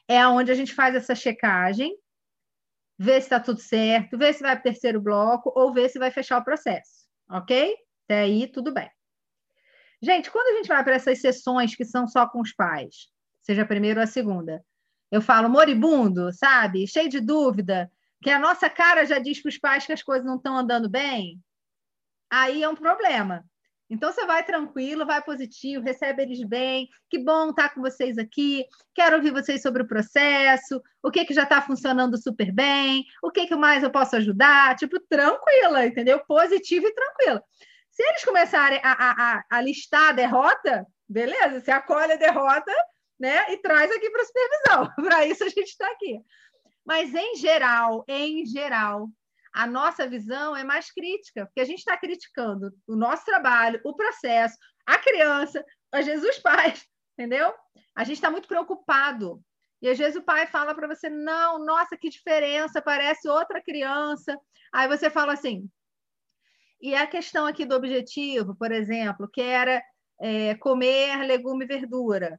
é 0.08 0.26
onde 0.26 0.52
a 0.52 0.54
gente 0.54 0.74
faz 0.74 0.94
essa 0.94 1.14
checagem, 1.14 1.96
vê 2.98 3.14
se 3.14 3.26
está 3.26 3.40
tudo 3.40 3.60
certo, 3.60 4.16
vê 4.16 4.32
se 4.32 4.42
vai 4.42 4.52
para 4.52 4.60
o 4.60 4.72
terceiro 4.72 5.00
bloco 5.00 5.52
ou 5.54 5.72
vê 5.72 5.88
se 5.88 5.98
vai 5.98 6.10
fechar 6.10 6.38
o 6.38 6.44
processo. 6.44 7.06
Ok? 7.28 7.74
Até 8.04 8.20
aí, 8.20 8.46
tudo 8.46 8.72
bem. 8.72 8.90
Gente, 10.00 10.30
quando 10.30 10.54
a 10.54 10.58
gente 10.58 10.68
vai 10.68 10.84
para 10.84 10.94
essas 10.94 11.20
sessões 11.20 11.74
que 11.74 11.84
são 11.84 12.06
só 12.06 12.28
com 12.28 12.40
os 12.40 12.52
pais, 12.52 13.08
seja 13.40 13.62
a 13.62 13.66
primeira 13.66 14.00
ou 14.00 14.04
a 14.04 14.06
segunda, 14.06 14.64
eu 15.10 15.22
falo 15.22 15.48
moribundo, 15.48 16.32
sabe? 16.32 16.86
Cheio 16.86 17.08
de 17.08 17.20
dúvida, 17.20 17.90
que 18.22 18.30
a 18.30 18.38
nossa 18.38 18.68
cara 18.68 19.04
já 19.04 19.18
diz 19.18 19.40
para 19.40 19.48
os 19.48 19.58
pais 19.58 19.86
que 19.86 19.92
as 19.92 20.02
coisas 20.02 20.26
não 20.26 20.36
estão 20.36 20.56
andando 20.56 20.88
bem, 20.88 21.40
aí 22.30 22.62
é 22.62 22.68
um 22.68 22.76
problema. 22.76 23.44
Então 23.88 24.12
você 24.12 24.26
vai 24.26 24.44
tranquilo, 24.44 25.06
vai 25.06 25.22
positivo, 25.22 25.84
recebe 25.84 26.22
eles 26.22 26.42
bem. 26.42 26.88
Que 27.08 27.18
bom 27.18 27.50
estar 27.50 27.72
com 27.72 27.80
vocês 27.80 28.18
aqui. 28.18 28.64
Quero 28.94 29.16
ouvir 29.16 29.30
vocês 29.30 29.62
sobre 29.62 29.82
o 29.82 29.86
processo, 29.86 30.82
o 31.02 31.10
que 31.10 31.24
que 31.24 31.34
já 31.34 31.44
está 31.44 31.62
funcionando 31.62 32.20
super 32.20 32.52
bem, 32.52 33.04
o 33.22 33.30
que 33.30 33.46
que 33.46 33.54
mais 33.54 33.82
eu 33.82 33.90
posso 33.90 34.16
ajudar. 34.16 34.74
Tipo, 34.76 34.98
tranquila, 35.08 35.86
entendeu? 35.86 36.20
Positiva 36.26 36.86
e 36.86 36.94
tranquila. 36.94 37.42
Se 37.90 38.02
eles 38.02 38.24
começarem 38.24 38.80
a, 38.82 38.92
a, 38.92 39.10
a, 39.38 39.44
a 39.50 39.60
listar 39.60 40.10
a 40.10 40.12
derrota, 40.12 40.86
beleza? 41.08 41.60
Você 41.60 41.70
acolhe 41.70 42.12
a 42.12 42.16
derrota, 42.16 42.72
né? 43.18 43.52
E 43.52 43.58
traz 43.58 43.90
aqui 43.90 44.10
para 44.10 44.24
supervisão. 44.24 44.92
para 45.02 45.26
isso 45.26 45.44
a 45.44 45.48
gente 45.48 45.68
está 45.68 45.88
aqui. 45.92 46.20
Mas 46.84 47.14
em 47.14 47.36
geral, 47.36 48.04
em 48.06 48.44
geral, 48.44 49.08
a 49.56 49.66
nossa 49.66 50.06
visão 50.06 50.54
é 50.54 50.62
mais 50.62 50.92
crítica, 50.92 51.46
porque 51.46 51.62
a 51.62 51.64
gente 51.64 51.78
está 51.78 51.96
criticando 51.96 52.70
o 52.86 52.94
nosso 52.94 53.24
trabalho, 53.24 53.80
o 53.84 53.96
processo, 53.96 54.54
a 54.84 54.98
criança, 54.98 55.64
às 55.90 56.04
vezes 56.04 56.28
os 56.28 56.38
pais, 56.38 56.86
entendeu? 57.18 57.54
A 57.94 58.04
gente 58.04 58.16
está 58.16 58.30
muito 58.30 58.46
preocupado. 58.46 59.42
E 59.80 59.88
às 59.88 59.96
vezes 59.96 60.14
o 60.14 60.22
pai 60.22 60.46
fala 60.46 60.74
para 60.74 60.86
você: 60.86 61.08
não, 61.08 61.58
nossa, 61.64 61.96
que 61.96 62.10
diferença, 62.10 62.82
parece 62.82 63.28
outra 63.30 63.62
criança. 63.62 64.38
Aí 64.70 64.86
você 64.86 65.08
fala 65.08 65.32
assim. 65.32 65.66
E 66.78 66.94
a 66.94 67.06
questão 67.06 67.46
aqui 67.46 67.64
do 67.64 67.74
objetivo, 67.74 68.54
por 68.54 68.70
exemplo, 68.70 69.26
que 69.26 69.40
era 69.40 69.82
é, 70.20 70.54
comer 70.56 71.16
legume 71.24 71.64
e 71.64 71.68
verdura. 71.68 72.38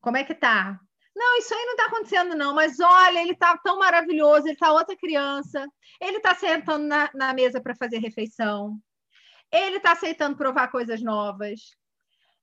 Como 0.00 0.16
é 0.16 0.24
que 0.24 0.34
tá? 0.34 0.80
Não, 1.22 1.38
isso 1.38 1.54
aí 1.54 1.64
não 1.64 1.72
está 1.72 1.86
acontecendo, 1.86 2.34
não, 2.34 2.52
mas 2.52 2.80
olha, 2.80 3.20
ele 3.20 3.30
está 3.32 3.56
tão 3.58 3.78
maravilhoso, 3.78 4.44
ele 4.46 4.54
está 4.54 4.72
outra 4.72 4.96
criança, 4.96 5.64
ele 6.00 6.16
está 6.16 6.34
sentando 6.34 6.84
na, 6.84 7.08
na 7.14 7.32
mesa 7.32 7.60
para 7.62 7.76
fazer 7.76 7.98
refeição, 7.98 8.76
ele 9.52 9.76
está 9.76 9.92
aceitando 9.92 10.36
provar 10.36 10.66
coisas 10.68 11.00
novas, 11.00 11.60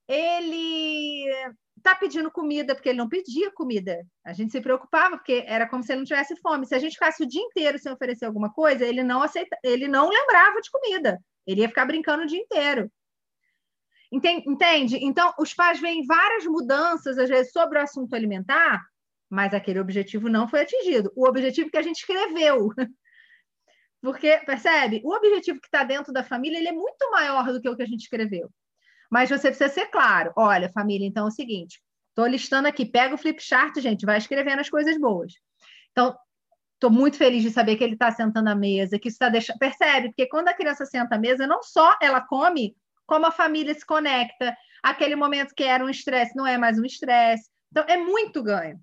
ele 0.08 1.28
está 1.76 1.94
pedindo 1.94 2.32
comida, 2.32 2.74
porque 2.74 2.88
ele 2.88 2.98
não 2.98 3.10
pedia 3.10 3.52
comida. 3.52 4.02
A 4.24 4.32
gente 4.32 4.54
se 4.54 4.62
preocupava, 4.62 5.18
porque 5.18 5.44
era 5.46 5.68
como 5.68 5.84
se 5.84 5.92
ele 5.92 6.00
não 6.00 6.06
tivesse 6.06 6.36
fome. 6.38 6.66
Se 6.66 6.74
a 6.74 6.80
gente 6.80 6.94
ficasse 6.94 7.22
o 7.22 7.28
dia 7.28 7.42
inteiro 7.42 7.78
sem 7.78 7.92
oferecer 7.92 8.26
alguma 8.26 8.52
coisa, 8.52 8.86
ele 8.86 9.04
não 9.04 9.22
aceita, 9.22 9.58
ele 9.62 9.90
não 9.90 10.10
lembrava 10.10 10.62
de 10.62 10.72
comida. 10.72 11.20
Ele 11.46 11.62
ia 11.62 11.68
ficar 11.68 11.86
brincando 11.86 12.24
o 12.24 12.26
dia 12.26 12.40
inteiro. 12.40 12.90
Entende? 14.12 14.98
Então, 15.04 15.34
os 15.38 15.54
pais 15.54 15.80
veem 15.80 16.06
várias 16.06 16.46
mudanças, 16.46 17.18
às 17.18 17.30
vezes, 17.30 17.52
sobre 17.52 17.78
o 17.78 17.82
assunto 17.82 18.16
alimentar, 18.16 18.84
mas 19.30 19.54
aquele 19.54 19.80
objetivo 19.80 20.28
não 20.28 20.48
foi 20.48 20.62
atingido. 20.62 21.12
O 21.16 21.28
objetivo 21.28 21.70
que 21.70 21.78
a 21.78 21.82
gente 21.82 21.98
escreveu. 21.98 22.74
Porque, 24.02 24.38
percebe? 24.46 25.02
O 25.04 25.14
objetivo 25.14 25.60
que 25.60 25.68
está 25.68 25.84
dentro 25.84 26.12
da 26.12 26.24
família 26.24 26.58
ele 26.58 26.70
é 26.70 26.72
muito 26.72 27.12
maior 27.12 27.52
do 27.52 27.62
que 27.62 27.70
o 27.70 27.76
que 27.76 27.84
a 27.84 27.86
gente 27.86 28.02
escreveu. 28.02 28.50
Mas 29.12 29.30
você 29.30 29.50
precisa 29.50 29.70
ser 29.70 29.88
claro. 29.88 30.32
Olha, 30.36 30.72
família, 30.72 31.06
então 31.06 31.26
é 31.26 31.28
o 31.28 31.32
seguinte: 31.32 31.82
estou 32.10 32.26
listando 32.26 32.68
aqui, 32.68 32.86
pega 32.86 33.14
o 33.14 33.18
flip 33.18 33.42
chart, 33.42 33.78
gente, 33.80 34.06
vai 34.06 34.18
escrevendo 34.18 34.60
as 34.60 34.70
coisas 34.70 34.98
boas. 34.98 35.34
Então, 35.92 36.16
estou 36.76 36.90
muito 36.90 37.18
feliz 37.18 37.44
de 37.44 37.52
saber 37.52 37.76
que 37.76 37.84
ele 37.84 37.94
está 37.94 38.12
sentando 38.12 38.50
à 38.50 38.56
mesa, 38.56 38.98
que 38.98 39.10
isso 39.10 39.16
está 39.16 39.30
deixando. 39.30 39.60
Percebe? 39.60 40.10
Porque 40.10 40.28
quando 40.28 40.48
a 40.48 40.54
criança 40.54 40.86
senta 40.86 41.16
à 41.16 41.20
mesa, 41.20 41.46
não 41.46 41.62
só 41.62 41.96
ela 42.02 42.22
come 42.22 42.76
como 43.10 43.26
a 43.26 43.32
família 43.32 43.74
se 43.74 43.84
conecta, 43.84 44.56
aquele 44.84 45.16
momento 45.16 45.56
que 45.56 45.64
era 45.64 45.84
um 45.84 45.90
estresse 45.90 46.36
não 46.36 46.46
é 46.46 46.60
mais 46.60 46.78
um 46.78 46.86
estresse. 46.86 47.50
Então, 47.72 47.84
é 47.88 47.98
muito 47.98 48.42
ganho. 48.44 48.80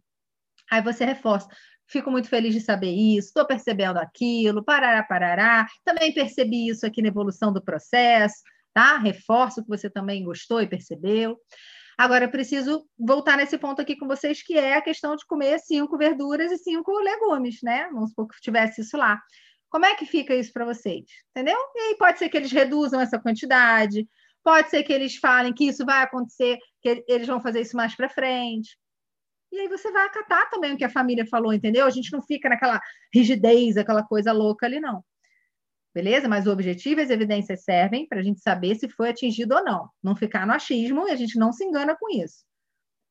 Aí 0.68 0.82
você 0.82 1.04
reforça. 1.04 1.48
Fico 1.86 2.10
muito 2.10 2.28
feliz 2.28 2.52
de 2.52 2.60
saber 2.60 2.90
isso, 2.90 3.28
estou 3.28 3.46
percebendo 3.46 3.98
aquilo, 3.98 4.64
parará, 4.64 5.04
parará. 5.04 5.66
Também 5.84 6.12
percebi 6.12 6.68
isso 6.68 6.84
aqui 6.84 7.00
na 7.00 7.08
evolução 7.08 7.52
do 7.52 7.62
processo, 7.62 8.42
tá? 8.74 8.98
Reforço 8.98 9.62
que 9.62 9.68
você 9.68 9.88
também 9.88 10.24
gostou 10.24 10.60
e 10.60 10.66
percebeu. 10.66 11.38
Agora, 11.96 12.24
eu 12.24 12.30
preciso 12.30 12.84
voltar 12.98 13.36
nesse 13.36 13.56
ponto 13.56 13.80
aqui 13.80 13.96
com 13.96 14.08
vocês, 14.08 14.42
que 14.42 14.58
é 14.58 14.74
a 14.74 14.82
questão 14.82 15.14
de 15.14 15.24
comer 15.24 15.60
cinco 15.60 15.96
verduras 15.96 16.50
e 16.50 16.58
cinco 16.58 16.92
legumes, 16.98 17.60
né? 17.62 17.88
Vamos 17.92 18.10
supor 18.10 18.26
que 18.26 18.40
tivesse 18.40 18.80
isso 18.80 18.96
lá. 18.96 19.22
Como 19.70 19.84
é 19.84 19.94
que 19.94 20.06
fica 20.06 20.34
isso 20.34 20.52
para 20.52 20.64
vocês? 20.64 21.04
Entendeu? 21.30 21.58
E 21.74 21.80
aí 21.80 21.96
pode 21.96 22.18
ser 22.18 22.28
que 22.28 22.36
eles 22.36 22.52
reduzam 22.52 23.00
essa 23.00 23.18
quantidade, 23.18 24.08
pode 24.42 24.70
ser 24.70 24.82
que 24.82 24.92
eles 24.92 25.16
falem 25.16 25.52
que 25.52 25.66
isso 25.66 25.84
vai 25.84 26.02
acontecer, 26.02 26.58
que 26.80 27.04
eles 27.08 27.26
vão 27.26 27.40
fazer 27.40 27.60
isso 27.60 27.76
mais 27.76 27.94
para 27.94 28.08
frente. 28.08 28.78
E 29.52 29.60
aí 29.60 29.68
você 29.68 29.90
vai 29.90 30.06
acatar 30.06 30.50
também 30.50 30.74
o 30.74 30.76
que 30.76 30.84
a 30.84 30.90
família 30.90 31.26
falou, 31.26 31.52
entendeu? 31.52 31.86
A 31.86 31.90
gente 31.90 32.12
não 32.12 32.22
fica 32.22 32.48
naquela 32.48 32.80
rigidez, 33.12 33.76
aquela 33.76 34.02
coisa 34.02 34.32
louca 34.32 34.66
ali, 34.66 34.80
não. 34.80 35.04
Beleza? 35.94 36.28
Mas 36.28 36.46
o 36.46 36.52
objetivo 36.52 37.00
e 37.00 37.04
as 37.04 37.10
evidências 37.10 37.64
servem 37.64 38.06
para 38.06 38.20
a 38.20 38.22
gente 38.22 38.40
saber 38.40 38.74
se 38.74 38.88
foi 38.88 39.08
atingido 39.08 39.54
ou 39.54 39.64
não. 39.64 39.88
Não 40.02 40.14
ficar 40.14 40.46
no 40.46 40.52
achismo 40.52 41.08
e 41.08 41.10
a 41.10 41.16
gente 41.16 41.38
não 41.38 41.52
se 41.52 41.64
engana 41.64 41.96
com 41.96 42.10
isso. 42.10 42.44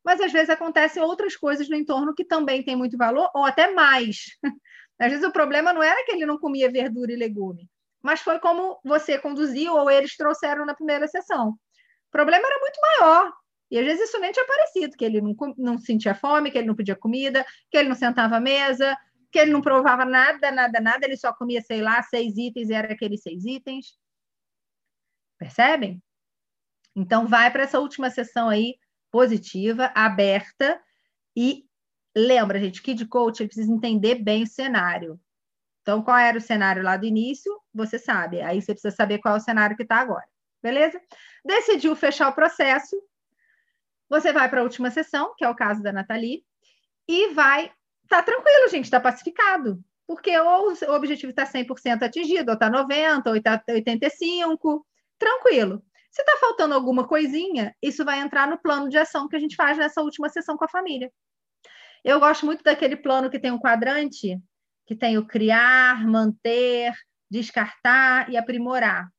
Mas 0.03 0.21
às 0.21 0.31
vezes 0.31 0.51
acontecem 0.51 1.01
outras 1.01 1.35
coisas 1.35 1.67
no 1.67 1.75
entorno 1.75 2.13
que 2.13 2.23
também 2.23 2.63
têm 2.63 2.75
muito 2.75 2.95
valor, 2.95 3.27
ou 3.33 3.43
até 3.43 3.71
mais. 3.73 4.37
Às 4.99 5.11
vezes 5.11 5.25
o 5.25 5.31
problema 5.31 5.73
não 5.73 5.83
era 5.83 6.05
que 6.05 6.11
ele 6.11 6.25
não 6.25 6.37
comia 6.37 6.71
verdura 6.71 7.11
e 7.11 7.15
legume, 7.15 7.69
mas 8.01 8.21
foi 8.21 8.39
como 8.39 8.79
você 8.83 9.19
conduziu 9.19 9.73
ou 9.73 9.89
eles 9.89 10.15
trouxeram 10.15 10.65
na 10.65 10.73
primeira 10.73 11.07
sessão. 11.07 11.49
O 11.49 12.11
problema 12.11 12.45
era 12.45 12.59
muito 12.59 12.79
maior. 12.81 13.33
E 13.69 13.79
às 13.79 13.85
vezes 13.85 14.09
isso 14.09 14.19
nem 14.19 14.31
tinha 14.31 14.45
parecido, 14.45 14.95
que 14.95 15.03
ele 15.03 15.19
não, 15.19 15.35
não 15.57 15.77
sentia 15.77 16.13
fome, 16.13 16.51
que 16.51 16.57
ele 16.57 16.67
não 16.67 16.75
pedia 16.75 16.95
comida, 16.95 17.45
que 17.69 17.77
ele 17.77 17.89
não 17.89 17.95
sentava 17.95 18.37
à 18.37 18.39
mesa, 18.39 18.95
que 19.31 19.39
ele 19.39 19.51
não 19.51 19.61
provava 19.61 20.05
nada, 20.05 20.51
nada, 20.51 20.79
nada, 20.79 21.05
ele 21.05 21.17
só 21.17 21.33
comia, 21.33 21.61
sei 21.61 21.81
lá, 21.81 22.01
seis 22.03 22.37
itens 22.37 22.69
e 22.69 22.73
era 22.73 22.93
aqueles 22.93 23.21
seis 23.21 23.43
itens. 23.43 23.97
Percebem? 25.37 26.01
Então, 26.95 27.27
vai 27.27 27.51
para 27.51 27.63
essa 27.63 27.79
última 27.79 28.09
sessão 28.09 28.47
aí, 28.47 28.75
positiva, 29.11 29.91
aberta, 29.93 30.81
e 31.35 31.64
lembra, 32.15 32.59
gente, 32.59 32.81
Kid 32.81 33.05
Coach 33.07 33.41
ele 33.41 33.49
precisa 33.49 33.71
entender 33.71 34.15
bem 34.15 34.43
o 34.43 34.47
cenário. 34.47 35.19
Então, 35.81 36.01
qual 36.01 36.17
era 36.17 36.37
o 36.37 36.41
cenário 36.41 36.81
lá 36.81 36.97
do 36.97 37.05
início? 37.05 37.51
Você 37.73 37.99
sabe. 37.99 38.41
Aí 38.41 38.61
você 38.61 38.73
precisa 38.73 38.95
saber 38.95 39.19
qual 39.19 39.35
é 39.35 39.37
o 39.37 39.41
cenário 39.41 39.75
que 39.75 39.83
está 39.83 39.97
agora. 39.97 40.25
Beleza? 40.61 40.99
Decidiu 41.45 41.95
fechar 41.95 42.29
o 42.29 42.33
processo. 42.33 42.99
Você 44.09 44.33
vai 44.33 44.49
para 44.49 44.61
a 44.61 44.63
última 44.63 44.89
sessão, 44.89 45.35
que 45.37 45.45
é 45.45 45.49
o 45.49 45.55
caso 45.55 45.83
da 45.83 45.91
Nathalie, 45.91 46.43
e 47.07 47.33
vai. 47.33 47.71
Tá 48.07 48.23
tranquilo, 48.23 48.69
gente, 48.69 48.85
está 48.85 48.99
pacificado. 48.99 49.83
Porque 50.07 50.35
ou 50.39 50.71
o 50.71 50.91
objetivo 50.93 51.31
está 51.31 51.45
100% 51.45 52.03
atingido, 52.03 52.49
ou 52.49 52.53
está 52.53 52.69
90%, 52.69 53.27
ou 53.27 53.35
está 53.35 53.63
85%. 53.69 54.81
Tranquilo. 55.17 55.83
Se 56.11 56.21
está 56.21 56.37
faltando 56.37 56.73
alguma 56.73 57.07
coisinha, 57.07 57.75
isso 57.81 58.05
vai 58.05 58.19
entrar 58.19 58.47
no 58.47 58.57
plano 58.57 58.89
de 58.89 58.97
ação 58.97 59.27
que 59.27 59.35
a 59.35 59.39
gente 59.39 59.55
faz 59.55 59.77
nessa 59.77 60.01
última 60.01 60.29
sessão 60.29 60.57
com 60.57 60.65
a 60.65 60.69
família. 60.69 61.11
Eu 62.05 62.19
gosto 62.19 62.45
muito 62.45 62.63
daquele 62.63 62.95
plano 62.95 63.31
que 63.31 63.39
tem 63.39 63.49
um 63.49 63.57
quadrante, 63.57 64.39
que 64.85 64.95
tem 64.95 65.17
o 65.17 65.25
criar, 65.25 66.05
manter, 66.05 66.93
descartar 67.31 68.29
e 68.29 68.37
aprimorar. 68.37 69.09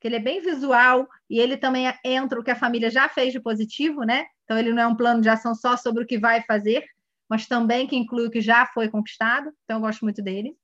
Que 0.00 0.08
ele 0.08 0.16
é 0.16 0.20
bem 0.20 0.40
visual 0.40 1.06
e 1.28 1.38
ele 1.38 1.58
também 1.58 1.84
entra 2.02 2.40
o 2.40 2.42
que 2.42 2.50
a 2.50 2.56
família 2.56 2.88
já 2.88 3.10
fez 3.10 3.34
de 3.34 3.38
positivo, 3.38 4.04
né? 4.04 4.24
Então 4.44 4.58
ele 4.58 4.72
não 4.72 4.82
é 4.82 4.86
um 4.86 4.96
plano 4.96 5.20
de 5.20 5.28
ação 5.28 5.54
só 5.54 5.76
sobre 5.76 6.02
o 6.02 6.06
que 6.06 6.18
vai 6.18 6.40
fazer, 6.44 6.82
mas 7.28 7.46
também 7.46 7.86
que 7.86 7.94
inclui 7.94 8.28
o 8.28 8.30
que 8.30 8.40
já 8.40 8.64
foi 8.64 8.88
conquistado. 8.88 9.52
Então 9.64 9.76
eu 9.76 9.82
gosto 9.82 10.00
muito 10.00 10.22
dele. 10.22 10.56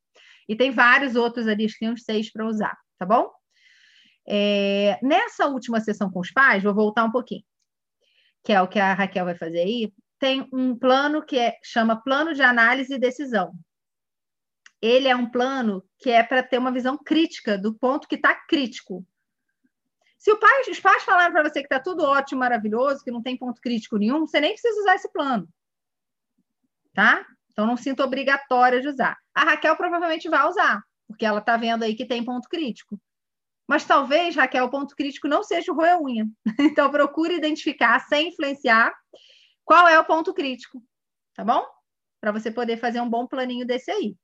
E 0.48 0.56
tem 0.56 0.70
vários 0.70 1.14
outros 1.14 1.46
ali, 1.46 1.66
que 1.66 1.78
tem 1.78 1.90
uns 1.90 2.04
seis 2.04 2.32
para 2.32 2.46
usar, 2.46 2.74
tá 2.98 3.04
bom? 3.04 3.30
É, 4.26 4.98
nessa 5.02 5.46
última 5.46 5.78
sessão 5.78 6.10
com 6.10 6.20
os 6.20 6.30
pais, 6.30 6.62
vou 6.62 6.74
voltar 6.74 7.04
um 7.04 7.12
pouquinho, 7.12 7.44
que 8.42 8.54
é 8.54 8.62
o 8.62 8.66
que 8.66 8.78
a 8.78 8.94
Raquel 8.94 9.26
vai 9.26 9.34
fazer 9.34 9.58
aí. 9.58 9.92
Tem 10.18 10.48
um 10.52 10.76
plano 10.76 11.24
que 11.24 11.38
é, 11.38 11.56
chama 11.62 12.02
plano 12.02 12.34
de 12.34 12.42
análise 12.42 12.94
e 12.94 12.98
decisão 12.98 13.52
ele 14.80 15.08
é 15.08 15.16
um 15.16 15.28
plano 15.28 15.84
que 15.98 16.10
é 16.10 16.22
para 16.22 16.42
ter 16.42 16.58
uma 16.58 16.72
visão 16.72 16.96
crítica 16.96 17.58
do 17.58 17.74
ponto 17.74 18.06
que 18.06 18.16
está 18.16 18.34
crítico. 18.34 19.06
Se 20.18 20.34
pai, 20.36 20.62
os 20.70 20.80
pais 20.80 21.02
falaram 21.04 21.32
para 21.32 21.48
você 21.48 21.60
que 21.60 21.66
está 21.66 21.78
tudo 21.80 22.02
ótimo, 22.02 22.40
maravilhoso, 22.40 23.02
que 23.02 23.10
não 23.10 23.22
tem 23.22 23.36
ponto 23.36 23.60
crítico 23.60 23.96
nenhum, 23.96 24.20
você 24.26 24.40
nem 24.40 24.52
precisa 24.52 24.80
usar 24.80 24.94
esse 24.94 25.10
plano. 25.12 25.48
Tá? 26.92 27.24
Então, 27.52 27.66
não 27.66 27.76
sinto 27.76 28.02
obrigatória 28.02 28.80
de 28.80 28.88
usar. 28.88 29.16
A 29.34 29.44
Raquel 29.44 29.76
provavelmente 29.76 30.28
vai 30.28 30.46
usar, 30.48 30.82
porque 31.06 31.24
ela 31.24 31.38
está 31.38 31.56
vendo 31.56 31.84
aí 31.84 31.94
que 31.94 32.06
tem 32.06 32.24
ponto 32.24 32.48
crítico. 32.48 33.00
Mas 33.68 33.84
talvez, 33.84 34.36
Raquel, 34.36 34.64
o 34.64 34.70
ponto 34.70 34.94
crítico 34.94 35.28
não 35.28 35.42
seja 35.42 35.72
o 35.72 35.74
roer 35.74 36.00
unha. 36.00 36.26
Então, 36.58 36.90
procure 36.90 37.34
identificar, 37.34 38.00
sem 38.00 38.28
influenciar, 38.28 38.92
qual 39.66 39.88
é 39.88 39.98
o 39.98 40.04
ponto 40.04 40.32
crítico, 40.32 40.80
tá 41.34 41.44
bom? 41.44 41.62
Para 42.20 42.32
você 42.32 42.50
poder 42.50 42.78
fazer 42.78 43.00
um 43.00 43.10
bom 43.10 43.26
planinho 43.26 43.66
desse 43.66 43.90
aí. 43.90 44.16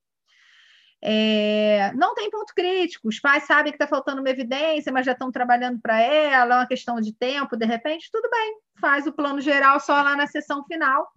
É, 1.04 1.92
não 1.94 2.14
tem 2.14 2.30
ponto 2.30 2.54
crítico, 2.54 3.08
os 3.08 3.18
pais 3.18 3.42
sabem 3.42 3.72
que 3.72 3.76
está 3.76 3.88
faltando 3.88 4.20
uma 4.20 4.30
evidência, 4.30 4.92
mas 4.92 5.04
já 5.04 5.12
estão 5.12 5.32
trabalhando 5.32 5.80
para 5.80 6.00
ela, 6.00 6.54
é 6.54 6.58
uma 6.58 6.66
questão 6.66 7.00
de 7.00 7.12
tempo, 7.12 7.56
de 7.56 7.66
repente, 7.66 8.08
tudo 8.10 8.30
bem, 8.30 8.58
faz 8.80 9.04
o 9.04 9.12
plano 9.12 9.40
geral 9.40 9.80
só 9.80 10.00
lá 10.00 10.14
na 10.14 10.28
sessão 10.28 10.64
final 10.64 11.10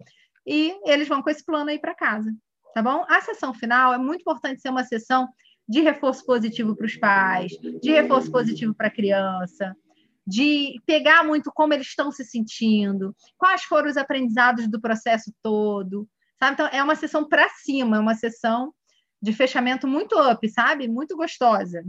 e 0.43 0.75
eles 0.85 1.07
vão 1.07 1.21
com 1.21 1.29
esse 1.29 1.45
plano 1.45 1.69
aí 1.69 1.77
para 1.77 1.93
casa, 1.93 2.33
tá 2.73 2.81
bom? 2.81 3.05
A 3.07 3.21
sessão 3.21 3.53
final 3.53 3.93
é 3.93 3.99
muito 3.99 4.21
importante 4.21 4.59
ser 4.59 4.69
uma 4.69 4.83
sessão 4.83 5.29
de 5.69 5.81
reforço 5.81 6.25
positivo 6.25 6.75
para 6.75 6.87
os 6.87 6.97
pais, 6.97 7.51
de 7.79 7.91
reforço 7.91 8.31
positivo 8.31 8.73
para 8.73 8.87
a 8.87 8.91
criança, 8.91 9.77
de 10.25 10.81
pegar 10.85 11.23
muito 11.23 11.51
como 11.53 11.73
eles 11.73 11.87
estão 11.87 12.11
se 12.11 12.23
sentindo, 12.25 13.15
quais 13.37 13.63
foram 13.63 13.89
os 13.89 13.97
aprendizados 13.97 14.67
do 14.67 14.81
processo 14.81 15.31
todo, 15.41 16.07
sabe? 16.39 16.53
Então, 16.53 16.67
é 16.67 16.81
uma 16.81 16.95
sessão 16.95 17.27
para 17.27 17.47
cima, 17.49 17.97
é 17.97 17.99
uma 17.99 18.15
sessão 18.15 18.73
de 19.21 19.33
fechamento 19.33 19.87
muito 19.87 20.19
up, 20.19 20.47
sabe? 20.49 20.87
Muito 20.87 21.15
gostosa. 21.15 21.83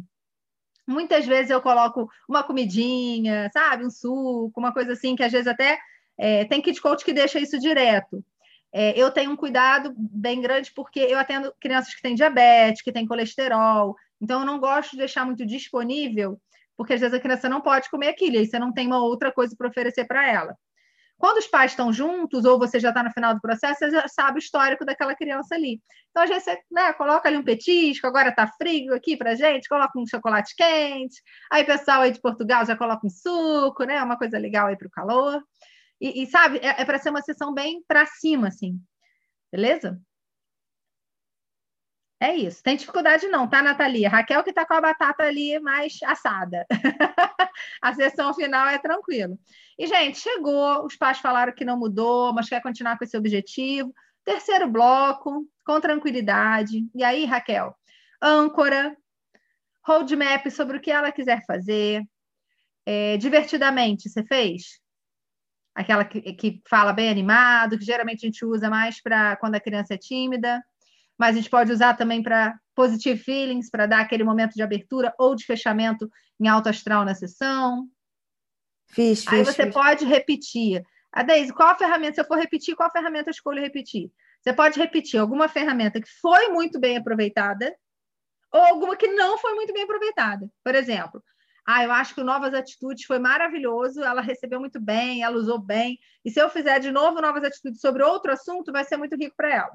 Muitas 0.86 1.26
vezes 1.26 1.50
eu 1.50 1.60
coloco 1.60 2.08
uma 2.28 2.42
comidinha, 2.42 3.50
sabe? 3.52 3.84
Um 3.84 3.90
suco, 3.90 4.52
uma 4.56 4.72
coisa 4.72 4.92
assim, 4.92 5.16
que 5.16 5.22
às 5.22 5.32
vezes 5.32 5.46
até 5.46 5.78
é, 6.18 6.44
tem 6.44 6.62
kit 6.62 6.80
coach 6.80 7.04
que 7.04 7.12
deixa 7.12 7.40
isso 7.40 7.58
direto. 7.58 8.24
É, 8.72 8.98
eu 8.98 9.10
tenho 9.10 9.30
um 9.30 9.36
cuidado 9.36 9.94
bem 9.96 10.40
grande 10.40 10.72
porque 10.74 11.00
eu 11.00 11.18
atendo 11.18 11.52
crianças 11.60 11.94
que 11.94 12.02
têm 12.02 12.14
diabetes, 12.14 12.82
que 12.82 12.92
têm 12.92 13.06
colesterol, 13.06 13.96
então 14.20 14.40
eu 14.40 14.46
não 14.46 14.58
gosto 14.58 14.92
de 14.92 14.98
deixar 14.98 15.24
muito 15.24 15.46
disponível, 15.46 16.40
porque 16.76 16.94
às 16.94 17.00
vezes 17.00 17.16
a 17.16 17.20
criança 17.20 17.48
não 17.48 17.60
pode 17.60 17.90
comer 17.90 18.08
aquilo, 18.08 18.36
e 18.36 18.38
aí 18.38 18.46
você 18.46 18.58
não 18.58 18.72
tem 18.72 18.86
uma 18.86 18.98
outra 18.98 19.32
coisa 19.32 19.54
para 19.56 19.68
oferecer 19.68 20.06
para 20.06 20.26
ela. 20.30 20.56
Quando 21.18 21.38
os 21.38 21.46
pais 21.46 21.72
estão 21.72 21.92
juntos, 21.92 22.44
ou 22.44 22.58
você 22.58 22.78
já 22.78 22.90
está 22.90 23.02
no 23.02 23.10
final 23.10 23.34
do 23.34 23.40
processo, 23.40 23.78
você 23.78 23.90
já 23.90 24.06
sabe 24.06 24.38
o 24.38 24.38
histórico 24.38 24.84
daquela 24.84 25.14
criança 25.14 25.54
ali. 25.54 25.80
Então, 26.10 26.22
às 26.22 26.28
vezes, 26.28 26.44
você 26.44 26.60
né, 26.70 26.92
coloca 26.92 27.26
ali 27.26 27.38
um 27.38 27.42
petisco, 27.42 28.06
agora 28.06 28.28
está 28.28 28.46
frio 28.46 28.94
aqui 28.94 29.16
para 29.16 29.34
gente, 29.34 29.68
coloca 29.68 29.98
um 29.98 30.06
chocolate 30.06 30.54
quente. 30.54 31.22
Aí, 31.50 31.64
pessoal 31.64 32.02
aí 32.02 32.10
de 32.10 32.20
Portugal 32.20 32.66
já 32.66 32.76
coloca 32.76 33.06
um 33.06 33.10
suco, 33.10 33.84
né? 33.84 34.02
Uma 34.02 34.18
coisa 34.18 34.38
legal 34.38 34.66
aí 34.66 34.76
para 34.76 34.88
o 34.88 34.90
calor. 34.90 35.42
E, 36.00 36.22
e, 36.22 36.26
sabe, 36.26 36.58
é, 36.58 36.82
é 36.82 36.84
para 36.84 36.98
ser 36.98 37.08
uma 37.08 37.22
sessão 37.22 37.54
bem 37.54 37.82
para 37.88 38.04
cima, 38.04 38.48
assim. 38.48 38.78
Beleza? 39.50 39.98
É 42.18 42.34
isso. 42.34 42.62
Tem 42.62 42.76
dificuldade 42.76 43.28
não, 43.28 43.46
tá, 43.48 43.62
Nathalie? 43.62 44.06
Raquel 44.06 44.42
que 44.42 44.52
tá 44.52 44.64
com 44.64 44.72
a 44.72 44.80
batata 44.80 45.24
ali 45.24 45.58
mais 45.60 45.98
assada. 46.04 46.66
a 47.82 47.92
sessão 47.94 48.32
final 48.32 48.66
é 48.68 48.78
tranquilo. 48.78 49.38
E, 49.78 49.86
gente, 49.86 50.18
chegou, 50.18 50.86
os 50.86 50.96
pais 50.96 51.18
falaram 51.18 51.52
que 51.52 51.64
não 51.64 51.78
mudou, 51.78 52.32
mas 52.32 52.48
quer 52.48 52.62
continuar 52.62 52.96
com 52.96 53.04
esse 53.04 53.16
objetivo. 53.16 53.92
Terceiro 54.24 54.66
bloco, 54.66 55.46
com 55.64 55.80
tranquilidade. 55.80 56.86
E 56.94 57.04
aí, 57.04 57.26
Raquel? 57.26 57.76
Âncora, 58.22 58.96
roadmap 59.84 60.46
sobre 60.50 60.78
o 60.78 60.80
que 60.80 60.90
ela 60.90 61.12
quiser 61.12 61.44
fazer. 61.44 62.02
É, 62.86 63.18
divertidamente, 63.18 64.08
você 64.08 64.24
fez? 64.24 64.80
Aquela 65.74 66.02
que, 66.02 66.20
que 66.32 66.62
fala 66.66 66.94
bem 66.94 67.10
animado, 67.10 67.78
que 67.78 67.84
geralmente 67.84 68.24
a 68.24 68.28
gente 68.28 68.42
usa 68.42 68.70
mais 68.70 69.02
para 69.02 69.36
quando 69.36 69.56
a 69.56 69.60
criança 69.60 69.92
é 69.92 69.98
tímida 69.98 70.64
mas 71.18 71.34
a 71.34 71.38
gente 71.38 71.50
pode 71.50 71.72
usar 71.72 71.94
também 71.94 72.22
para 72.22 72.58
positive 72.74 73.18
feelings, 73.18 73.70
para 73.70 73.86
dar 73.86 74.00
aquele 74.00 74.24
momento 74.24 74.54
de 74.54 74.62
abertura 74.62 75.14
ou 75.18 75.34
de 75.34 75.44
fechamento 75.44 76.10
em 76.38 76.48
alto 76.48 76.68
astral 76.68 77.04
na 77.04 77.14
sessão. 77.14 77.88
Fiz, 78.88 79.26
Aí 79.26 79.38
fiz, 79.38 79.54
você 79.54 79.64
fiz. 79.64 79.74
pode 79.74 80.04
repetir. 80.04 80.82
A 81.12 81.22
Deise, 81.22 81.52
qual 81.52 81.70
a 81.70 81.78
ferramenta? 81.78 82.16
Se 82.16 82.20
eu 82.20 82.26
for 82.26 82.38
repetir, 82.38 82.76
qual 82.76 82.90
ferramenta 82.90 83.30
eu 83.30 83.32
escolho 83.32 83.60
repetir? 83.60 84.10
Você 84.42 84.52
pode 84.52 84.78
repetir 84.78 85.18
alguma 85.18 85.48
ferramenta 85.48 86.00
que 86.00 86.08
foi 86.20 86.48
muito 86.48 86.78
bem 86.78 86.96
aproveitada 86.96 87.74
ou 88.52 88.60
alguma 88.60 88.96
que 88.96 89.08
não 89.08 89.38
foi 89.38 89.54
muito 89.54 89.72
bem 89.72 89.82
aproveitada. 89.82 90.48
Por 90.62 90.74
exemplo, 90.74 91.22
ah, 91.66 91.82
eu 91.82 91.90
acho 91.90 92.14
que 92.14 92.20
o 92.20 92.24
Novas 92.24 92.54
Atitudes 92.54 93.04
foi 93.04 93.18
maravilhoso, 93.18 94.02
ela 94.02 94.20
recebeu 94.20 94.60
muito 94.60 94.80
bem, 94.80 95.22
ela 95.22 95.36
usou 95.36 95.58
bem. 95.58 95.98
E 96.24 96.30
se 96.30 96.40
eu 96.40 96.48
fizer 96.48 96.78
de 96.78 96.92
novo 96.92 97.20
Novas 97.20 97.42
Atitudes 97.42 97.80
sobre 97.80 98.04
outro 98.04 98.30
assunto, 98.30 98.70
vai 98.70 98.84
ser 98.84 98.96
muito 98.96 99.16
rico 99.16 99.34
para 99.36 99.52
ela. 99.52 99.72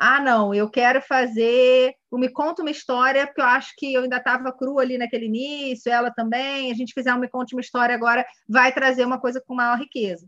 Ah, 0.00 0.20
não, 0.20 0.54
eu 0.54 0.70
quero 0.70 1.02
fazer 1.02 1.92
Me 2.12 2.28
Conta 2.32 2.62
uma 2.62 2.70
História, 2.70 3.26
porque 3.26 3.40
eu 3.40 3.46
acho 3.46 3.72
que 3.76 3.92
eu 3.92 4.04
ainda 4.04 4.18
estava 4.18 4.52
crua 4.52 4.80
ali 4.80 4.96
naquele 4.96 5.26
início, 5.26 5.90
ela 5.90 6.08
também. 6.12 6.70
A 6.70 6.74
gente 6.74 6.94
fizer 6.94 7.12
um 7.12 7.18
Me 7.18 7.28
Conta 7.28 7.56
uma 7.56 7.60
História 7.60 7.96
agora, 7.96 8.24
vai 8.48 8.72
trazer 8.72 9.04
uma 9.04 9.20
coisa 9.20 9.42
com 9.44 9.56
maior 9.56 9.76
riqueza, 9.76 10.24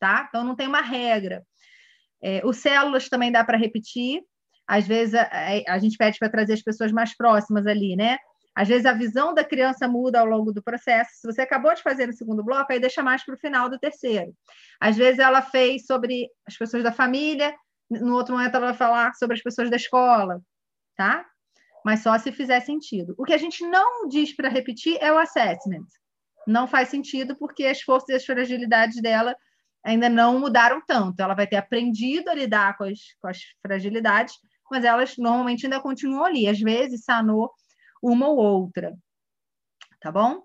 tá? 0.00 0.26
Então, 0.28 0.42
não 0.42 0.56
tem 0.56 0.66
uma 0.66 0.80
regra. 0.80 1.44
É, 2.20 2.44
os 2.44 2.56
células 2.56 3.08
também 3.08 3.30
dá 3.30 3.44
para 3.44 3.56
repetir. 3.56 4.22
Às 4.66 4.88
vezes, 4.88 5.14
a, 5.14 5.28
a 5.68 5.78
gente 5.78 5.96
pede 5.96 6.18
para 6.18 6.28
trazer 6.28 6.54
as 6.54 6.62
pessoas 6.62 6.90
mais 6.90 7.16
próximas 7.16 7.64
ali, 7.64 7.94
né? 7.94 8.18
Às 8.56 8.66
vezes, 8.66 8.86
a 8.86 8.92
visão 8.92 9.32
da 9.32 9.44
criança 9.44 9.86
muda 9.86 10.18
ao 10.18 10.26
longo 10.26 10.52
do 10.52 10.62
processo. 10.62 11.10
Se 11.20 11.26
você 11.32 11.42
acabou 11.42 11.72
de 11.74 11.82
fazer 11.82 12.06
no 12.06 12.12
segundo 12.12 12.42
bloco, 12.42 12.72
aí 12.72 12.80
deixa 12.80 13.04
mais 13.04 13.24
para 13.24 13.34
o 13.36 13.38
final 13.38 13.68
do 13.68 13.78
terceiro. 13.78 14.34
Às 14.80 14.96
vezes, 14.96 15.20
ela 15.20 15.42
fez 15.42 15.86
sobre 15.86 16.26
as 16.44 16.56
pessoas 16.56 16.82
da 16.82 16.90
família, 16.90 17.54
no 17.90 18.14
outro 18.14 18.34
momento 18.34 18.54
ela 18.54 18.66
vai 18.66 18.74
falar 18.74 19.14
sobre 19.14 19.36
as 19.36 19.42
pessoas 19.42 19.70
da 19.70 19.76
escola, 19.76 20.40
tá? 20.96 21.24
Mas 21.84 22.02
só 22.02 22.18
se 22.18 22.32
fizer 22.32 22.60
sentido. 22.60 23.14
O 23.16 23.24
que 23.24 23.32
a 23.32 23.38
gente 23.38 23.64
não 23.66 24.08
diz 24.08 24.34
para 24.34 24.48
repetir 24.48 24.98
é 25.00 25.12
o 25.12 25.18
assessment. 25.18 25.86
Não 26.46 26.66
faz 26.66 26.88
sentido 26.88 27.36
porque 27.36 27.64
as 27.66 27.80
forças 27.80 28.08
e 28.08 28.14
as 28.14 28.24
fragilidades 28.24 29.00
dela 29.00 29.36
ainda 29.84 30.08
não 30.08 30.38
mudaram 30.38 30.82
tanto. 30.84 31.20
Ela 31.20 31.34
vai 31.34 31.46
ter 31.46 31.56
aprendido 31.56 32.28
a 32.28 32.34
lidar 32.34 32.76
com 32.76 32.84
as, 32.84 32.98
com 33.20 33.28
as 33.28 33.38
fragilidades, 33.62 34.34
mas 34.70 34.84
elas 34.84 35.16
normalmente 35.16 35.66
ainda 35.66 35.80
continuam 35.80 36.24
ali. 36.24 36.48
Às 36.48 36.58
vezes 36.58 37.04
sanou 37.04 37.52
uma 38.02 38.28
ou 38.28 38.36
outra. 38.36 38.96
Tá 40.00 40.10
bom? 40.10 40.42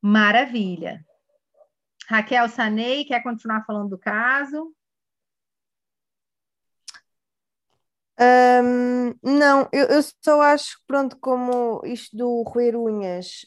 Maravilha. 0.00 1.04
Raquel 2.08 2.48
Sanei, 2.48 3.04
quer 3.04 3.22
continuar 3.22 3.64
falando 3.64 3.90
do 3.90 3.98
caso? 3.98 4.74
Um, 8.20 9.14
não, 9.22 9.68
eu, 9.72 9.86
eu 9.86 10.00
só 10.22 10.40
acho 10.42 10.78
que, 10.78 10.84
pronto, 10.86 11.18
como 11.18 11.80
isto 11.84 12.16
do 12.16 12.42
roer 12.42 12.76
unhas, 12.76 13.44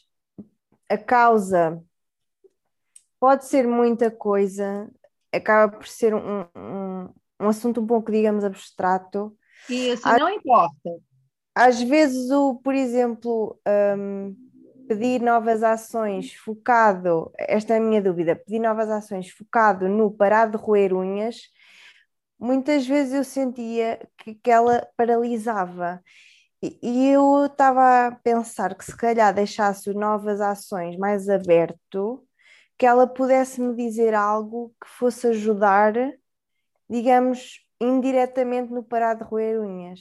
a 0.88 0.98
causa 0.98 1.82
pode 3.18 3.46
ser 3.46 3.66
muita 3.66 4.10
coisa, 4.10 4.90
acaba 5.32 5.72
por 5.72 5.86
ser 5.86 6.14
um, 6.14 6.42
um, 6.56 7.14
um 7.40 7.48
assunto 7.48 7.80
um 7.80 7.86
pouco, 7.86 8.12
digamos, 8.12 8.44
abstrato. 8.44 9.36
Isso, 9.68 10.06
não 10.18 10.28
importa. 10.28 10.90
Às 11.54 11.82
vezes, 11.82 12.30
o, 12.30 12.56
por 12.56 12.74
exemplo, 12.74 13.58
um, 13.96 14.36
pedir 14.88 15.20
novas 15.20 15.62
ações 15.62 16.34
focado, 16.34 17.30
esta 17.38 17.74
é 17.74 17.76
a 17.76 17.80
minha 17.80 18.00
dúvida, 18.00 18.34
pedir 18.34 18.58
novas 18.58 18.88
ações 18.90 19.28
focado 19.28 19.86
no 19.88 20.10
parar 20.10 20.46
de 20.50 20.56
roer 20.56 20.94
unhas, 20.94 21.42
muitas 22.38 22.86
vezes 22.86 23.12
eu 23.12 23.22
sentia 23.22 24.00
que, 24.16 24.34
que 24.34 24.50
ela 24.50 24.88
paralisava. 24.96 26.02
E, 26.62 26.78
e 26.82 27.08
eu 27.10 27.46
estava 27.46 28.06
a 28.06 28.12
pensar 28.12 28.74
que 28.74 28.84
se 28.84 28.96
calhar 28.96 29.32
deixasse 29.34 29.92
novas 29.92 30.40
ações 30.40 30.96
mais 30.96 31.28
aberto, 31.28 32.26
que 32.78 32.86
ela 32.86 33.06
pudesse 33.06 33.60
me 33.60 33.76
dizer 33.76 34.14
algo 34.14 34.74
que 34.82 34.88
fosse 34.88 35.26
ajudar, 35.28 35.92
digamos, 36.88 37.60
indiretamente 37.80 38.72
no 38.72 38.82
parar 38.82 39.14
de 39.14 39.24
roer 39.24 39.60
unhas. 39.60 40.00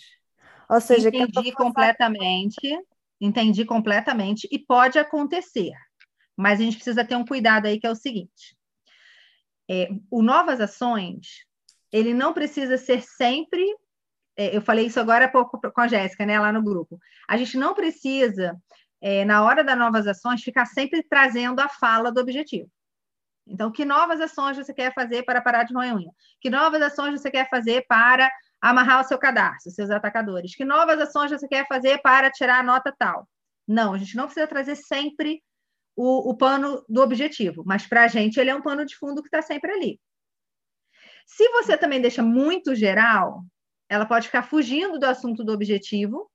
Ou 0.70 0.80
seja, 0.80 1.10
Entendi 1.10 1.52
completamente 1.52 2.80
Entendi 3.20 3.66
completamente 3.66 4.48
e 4.52 4.60
pode 4.60 5.00
acontecer, 5.00 5.72
mas 6.36 6.60
a 6.60 6.64
gente 6.64 6.76
precisa 6.76 7.04
ter 7.04 7.16
um 7.16 7.26
cuidado 7.26 7.66
aí 7.66 7.80
que 7.80 7.88
é 7.88 7.92
o 7.92 7.96
seguinte: 7.96 8.56
é, 9.70 9.90
o 10.12 10.22
novas 10.22 10.62
ações 10.62 11.48
ele 11.92 12.14
não 12.14 12.34
precisa 12.34 12.78
ser 12.78 13.02
sempre. 13.02 13.66
É, 14.38 14.56
eu 14.56 14.62
falei 14.62 14.86
isso 14.86 15.00
agora 15.00 15.26
há 15.26 15.30
pouco 15.30 15.60
com 15.60 15.82
a 15.82 15.88
Jéssica, 15.88 16.26
né, 16.26 16.40
lá 16.40 16.52
no 16.52 16.62
grupo. 16.62 17.00
A 17.28 17.38
gente 17.38 17.58
não 17.58 17.74
precisa, 17.74 18.56
é, 19.02 19.26
na 19.26 19.44
hora 19.44 19.64
das 19.64 19.78
novas 19.78 20.06
ações, 20.06 20.44
ficar 20.44 20.66
sempre 20.66 21.02
trazendo 21.02 21.60
a 21.60 21.68
fala 21.68 22.12
do 22.12 22.22
objetivo. 22.22 22.70
Então, 23.48 23.72
que 23.72 23.86
novas 23.86 24.20
ações 24.20 24.58
você 24.58 24.74
quer 24.74 24.94
fazer 24.94 25.24
para 25.24 25.42
parar 25.42 25.64
de 25.64 25.74
roer 25.74 25.96
unha? 25.96 26.12
Que 26.42 26.50
novas 26.50 26.82
ações 26.82 27.20
você 27.20 27.32
quer 27.32 27.50
fazer 27.50 27.86
para 27.88 28.30
amarrar 28.62 29.02
o 29.02 29.08
seu 29.08 29.18
cadastro, 29.18 29.72
seus 29.72 29.90
atacadores? 29.90 30.56
Que 30.56 30.66
novas 30.66 31.00
ações 31.00 31.32
você 31.32 31.48
quer 31.48 31.68
fazer 31.68 32.02
para 32.02 32.32
tirar 32.32 32.60
a 32.60 32.64
nota 32.64 32.94
tal? 32.98 33.28
Não, 33.68 33.94
a 33.94 33.98
gente 33.98 34.16
não 34.16 34.26
precisa 34.26 34.48
trazer 34.48 34.76
sempre 34.76 35.44
o, 35.96 36.30
o 36.30 36.38
pano 36.38 36.84
do 36.88 37.02
objetivo, 37.02 37.64
mas 37.66 37.86
para 37.86 38.04
a 38.04 38.08
gente 38.08 38.40
ele 38.40 38.50
é 38.50 38.56
um 38.56 38.62
pano 38.62 38.86
de 38.86 38.96
fundo 38.96 39.22
que 39.22 39.28
está 39.28 39.42
sempre 39.42 39.72
ali. 39.72 40.00
Se 41.26 41.50
você 41.50 41.78
também 41.78 42.00
deixa 42.00 42.24
muito 42.24 42.74
geral, 42.74 43.44
ela 43.90 44.06
pode 44.06 44.28
ficar 44.28 44.44
fugindo 44.44 45.00
do 45.00 45.06
assunto 45.06 45.44
do 45.44 45.52
objetivo 45.52 46.32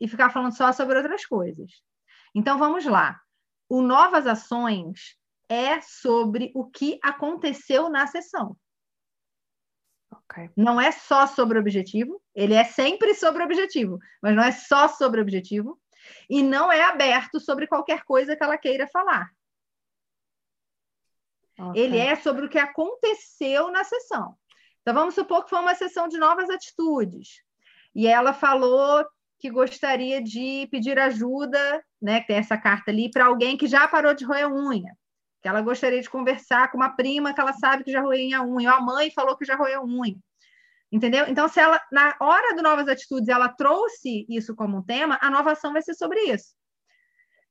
e 0.00 0.06
ficar 0.06 0.30
falando 0.30 0.56
só 0.56 0.72
sobre 0.72 0.96
outras 0.96 1.26
coisas. 1.26 1.70
Então 2.34 2.58
vamos 2.58 2.84
lá. 2.84 3.20
O 3.68 3.82
Novas 3.82 4.26
Ações 4.26 5.16
é 5.48 5.80
sobre 5.80 6.52
o 6.54 6.64
que 6.70 6.98
aconteceu 7.02 7.88
na 7.88 8.06
sessão. 8.06 8.56
Ok. 10.10 10.50
Não 10.56 10.80
é 10.80 10.90
só 10.90 11.26
sobre 11.26 11.58
objetivo, 11.58 12.20
ele 12.34 12.54
é 12.54 12.64
sempre 12.64 13.14
sobre 13.14 13.42
objetivo, 13.42 13.98
mas 14.20 14.34
não 14.34 14.42
é 14.42 14.52
só 14.52 14.88
sobre 14.88 15.20
objetivo 15.20 15.80
e 16.28 16.42
não 16.42 16.70
é 16.70 16.82
aberto 16.82 17.38
sobre 17.38 17.66
qualquer 17.66 18.02
coisa 18.04 18.36
que 18.36 18.42
ela 18.42 18.58
queira 18.58 18.88
falar. 18.88 19.30
ok. 21.58 21.80
Ele 21.80 21.98
é 21.98 22.16
sobre 22.16 22.46
o 22.46 22.48
que 22.48 22.58
aconteceu 22.58 23.70
na 23.70 23.84
sessão. 23.84 24.36
Então, 24.82 24.94
vamos 24.94 25.14
supor 25.14 25.44
que 25.44 25.50
foi 25.50 25.60
uma 25.60 25.74
sessão 25.74 26.08
de 26.08 26.18
novas 26.18 26.48
atitudes. 26.48 27.42
E 27.94 28.06
ela 28.06 28.32
falou 28.32 29.04
que 29.38 29.50
gostaria 29.50 30.22
de 30.22 30.68
pedir 30.70 30.98
ajuda, 30.98 31.84
né? 32.00 32.20
Que 32.20 32.28
tem 32.28 32.36
essa 32.36 32.56
carta 32.56 32.90
ali, 32.90 33.10
para 33.10 33.26
alguém 33.26 33.56
que 33.56 33.66
já 33.66 33.86
parou 33.86 34.14
de 34.14 34.24
roer 34.24 34.52
unha. 34.52 34.96
Que 35.42 35.48
ela 35.48 35.60
gostaria 35.60 36.00
de 36.00 36.10
conversar 36.10 36.70
com 36.70 36.76
uma 36.76 36.94
prima 36.96 37.32
que 37.32 37.40
ela 37.40 37.52
sabe 37.52 37.84
que 37.84 37.92
já 37.92 38.00
roeu 38.00 38.36
a 38.36 38.44
unha. 38.44 38.70
Ou 38.70 38.76
a 38.76 38.80
mãe 38.80 39.10
falou 39.10 39.36
que 39.36 39.44
já 39.44 39.56
roeu 39.56 39.84
unha. 39.84 40.16
Entendeu? 40.92 41.26
Então, 41.28 41.48
se 41.48 41.60
ela, 41.60 41.80
na 41.92 42.16
hora 42.20 42.54
do 42.54 42.62
Novas 42.62 42.88
Atitudes, 42.88 43.28
ela 43.28 43.48
trouxe 43.48 44.26
isso 44.28 44.56
como 44.56 44.78
um 44.78 44.82
tema, 44.82 45.18
a 45.20 45.30
nova 45.30 45.52
ação 45.52 45.72
vai 45.72 45.82
ser 45.82 45.94
sobre 45.94 46.20
isso. 46.24 46.52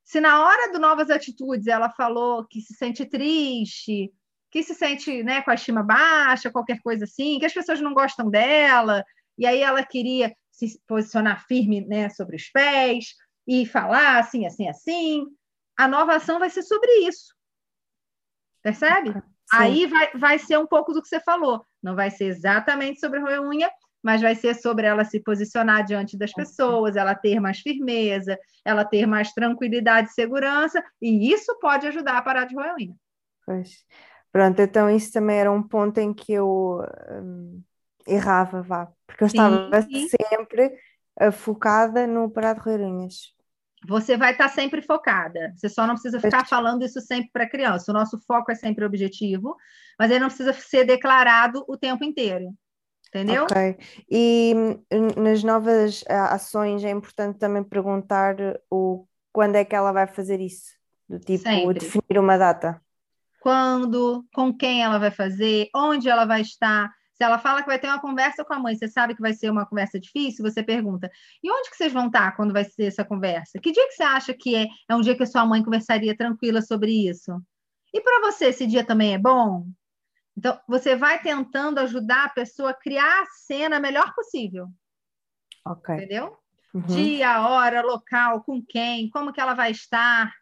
Se 0.03 0.19
na 0.19 0.43
hora 0.43 0.73
do 0.73 0.79
Novas 0.79 1.09
Atitudes 1.09 1.67
ela 1.67 1.89
falou 1.89 2.45
que 2.45 2.61
se 2.61 2.73
sente 2.73 3.05
triste, 3.05 4.11
que 4.51 4.63
se 4.63 4.73
sente 4.73 5.23
né, 5.23 5.41
com 5.41 5.51
a 5.51 5.53
estima 5.53 5.83
baixa, 5.83 6.51
qualquer 6.51 6.81
coisa 6.81 7.05
assim, 7.05 7.39
que 7.39 7.45
as 7.45 7.53
pessoas 7.53 7.79
não 7.79 7.93
gostam 7.93 8.29
dela, 8.29 9.05
e 9.37 9.45
aí 9.45 9.61
ela 9.61 9.85
queria 9.85 10.35
se 10.51 10.81
posicionar 10.85 11.45
firme 11.47 11.85
né, 11.85 12.09
sobre 12.09 12.35
os 12.35 12.49
pés 12.49 13.13
e 13.47 13.65
falar 13.65 14.19
assim, 14.19 14.45
assim, 14.45 14.67
assim, 14.67 15.25
a 15.77 15.87
nova 15.87 16.15
ação 16.15 16.39
vai 16.39 16.49
ser 16.49 16.63
sobre 16.63 16.91
isso. 17.07 17.33
Percebe? 18.61 19.13
Sim. 19.13 19.21
Aí 19.51 19.87
vai, 19.87 20.11
vai 20.15 20.39
ser 20.39 20.57
um 20.57 20.67
pouco 20.67 20.93
do 20.93 21.01
que 21.01 21.07
você 21.07 21.19
falou. 21.19 21.65
Não 21.81 21.95
vai 21.95 22.11
ser 22.11 22.25
exatamente 22.25 22.99
sobre 22.99 23.19
roer 23.19 23.41
unha, 23.41 23.69
mas 24.01 24.21
vai 24.21 24.35
ser 24.35 24.55
sobre 24.55 24.85
ela 24.85 25.03
se 25.03 25.19
posicionar 25.19 25.83
diante 25.83 26.17
das 26.17 26.31
pessoas, 26.31 26.95
ela 26.95 27.15
ter 27.15 27.39
mais 27.39 27.59
firmeza, 27.59 28.37
ela 28.63 28.85
ter 28.85 29.05
mais 29.05 29.33
tranquilidade 29.33 30.09
e 30.09 30.13
segurança, 30.13 30.83
e 31.01 31.31
isso 31.31 31.57
pode 31.59 31.87
ajudar 31.87 32.17
a 32.17 32.21
parar 32.21 32.45
de 32.45 32.55
roer 32.55 32.75
unha. 32.75 32.95
Pois. 33.45 33.85
Pronto, 34.31 34.61
então 34.61 34.89
isso 34.89 35.11
também 35.11 35.39
era 35.39 35.51
um 35.51 35.63
ponto 35.63 35.97
em 35.97 36.13
que 36.13 36.31
eu 36.33 36.83
hum, 37.11 37.63
errava, 38.05 38.61
vá, 38.61 38.87
porque 39.07 39.23
eu 39.23 39.27
estava 39.27 39.81
sim. 39.81 40.07
sempre 40.07 40.67
uh, 41.19 41.31
focada 41.31 42.05
no 42.05 42.29
parar 42.29 42.53
de 42.53 42.59
roer 42.59 42.81
unhas. 42.81 43.33
Você 43.87 44.17
vai 44.17 44.33
estar 44.33 44.49
sempre 44.49 44.81
focada. 44.81 45.53
Você 45.55 45.69
só 45.69 45.87
não 45.87 45.93
precisa 45.93 46.19
ficar 46.19 46.45
falando 46.45 46.83
isso 46.83 46.99
sempre 46.99 47.29
para 47.31 47.45
a 47.45 47.49
criança. 47.49 47.91
O 47.91 47.93
nosso 47.93 48.19
foco 48.19 48.51
é 48.51 48.55
sempre 48.55 48.83
objetivo, 48.83 49.55
mas 49.97 50.11
ele 50.11 50.19
não 50.19 50.27
precisa 50.27 50.53
ser 50.53 50.85
declarado 50.85 51.63
o 51.67 51.77
tempo 51.77 52.03
inteiro. 52.03 52.53
Entendeu? 53.09 53.43
Ok. 53.43 53.77
E 54.09 54.53
hum, 54.55 55.21
nas 55.21 55.43
novas 55.43 56.03
ah, 56.07 56.35
ações 56.35 56.83
é 56.83 56.91
importante 56.91 57.39
também 57.39 57.63
perguntar 57.63 58.35
o 58.69 59.05
quando 59.31 59.55
é 59.55 59.65
que 59.65 59.75
ela 59.75 59.91
vai 59.91 60.05
fazer 60.05 60.39
isso, 60.39 60.73
do 61.07 61.19
tipo 61.19 61.43
Sempre. 61.43 61.79
definir 61.79 62.19
uma 62.19 62.37
data. 62.37 62.81
Quando, 63.39 64.25
com 64.33 64.53
quem 64.53 64.83
ela 64.83 64.99
vai 64.99 65.11
fazer, 65.11 65.69
onde 65.73 66.09
ela 66.09 66.25
vai 66.25 66.41
estar. 66.41 66.91
Se 67.19 67.25
ela 67.25 67.37
fala 67.37 67.61
que 67.61 67.67
vai 67.67 67.77
ter 67.77 67.87
uma 67.87 67.99
conversa 67.99 68.45
com 68.45 68.53
a 68.53 68.59
mãe, 68.59 68.77
você 68.77 68.87
sabe 68.87 69.13
que 69.13 69.21
vai 69.21 69.33
ser 69.33 69.49
uma 69.49 69.65
conversa 69.65 69.99
difícil, 69.99 70.41
você 70.41 70.63
pergunta: 70.63 71.11
e 71.43 71.51
onde 71.51 71.69
que 71.69 71.75
vocês 71.75 71.91
vão 71.91 72.07
estar 72.07 72.33
quando 72.37 72.53
vai 72.53 72.63
ser 72.63 72.85
essa 72.85 73.03
conversa? 73.03 73.59
Que 73.59 73.73
dia 73.73 73.85
que 73.89 73.95
você 73.95 74.03
acha 74.03 74.33
que 74.33 74.55
é, 74.55 74.67
é 74.87 74.95
um 74.95 75.01
dia 75.01 75.17
que 75.17 75.23
a 75.23 75.27
sua 75.27 75.45
mãe 75.45 75.61
conversaria 75.61 76.15
tranquila 76.15 76.61
sobre 76.61 77.09
isso? 77.09 77.33
E 77.93 77.99
para 77.99 78.21
você, 78.21 78.45
esse 78.45 78.65
dia 78.65 78.85
também 78.85 79.15
é 79.15 79.17
bom? 79.17 79.67
Então, 80.37 80.57
você 80.65 80.95
vai 80.95 81.21
tentando 81.21 81.79
ajudar 81.79 82.27
a 82.27 82.29
pessoa 82.29 82.69
a 82.69 82.73
criar 82.73 83.23
a 83.23 83.25
cena 83.25 83.81
melhor 83.81 84.15
possível, 84.15 84.69
Ok. 85.65 85.93
entendeu? 85.93 86.37
Uhum. 86.73 86.83
Dia, 86.83 87.45
hora, 87.49 87.81
local, 87.81 88.43
com 88.43 88.63
quem, 88.65 89.09
como 89.09 89.33
que 89.33 89.41
ela 89.41 89.53
vai 89.53 89.71
estar. 89.71 90.33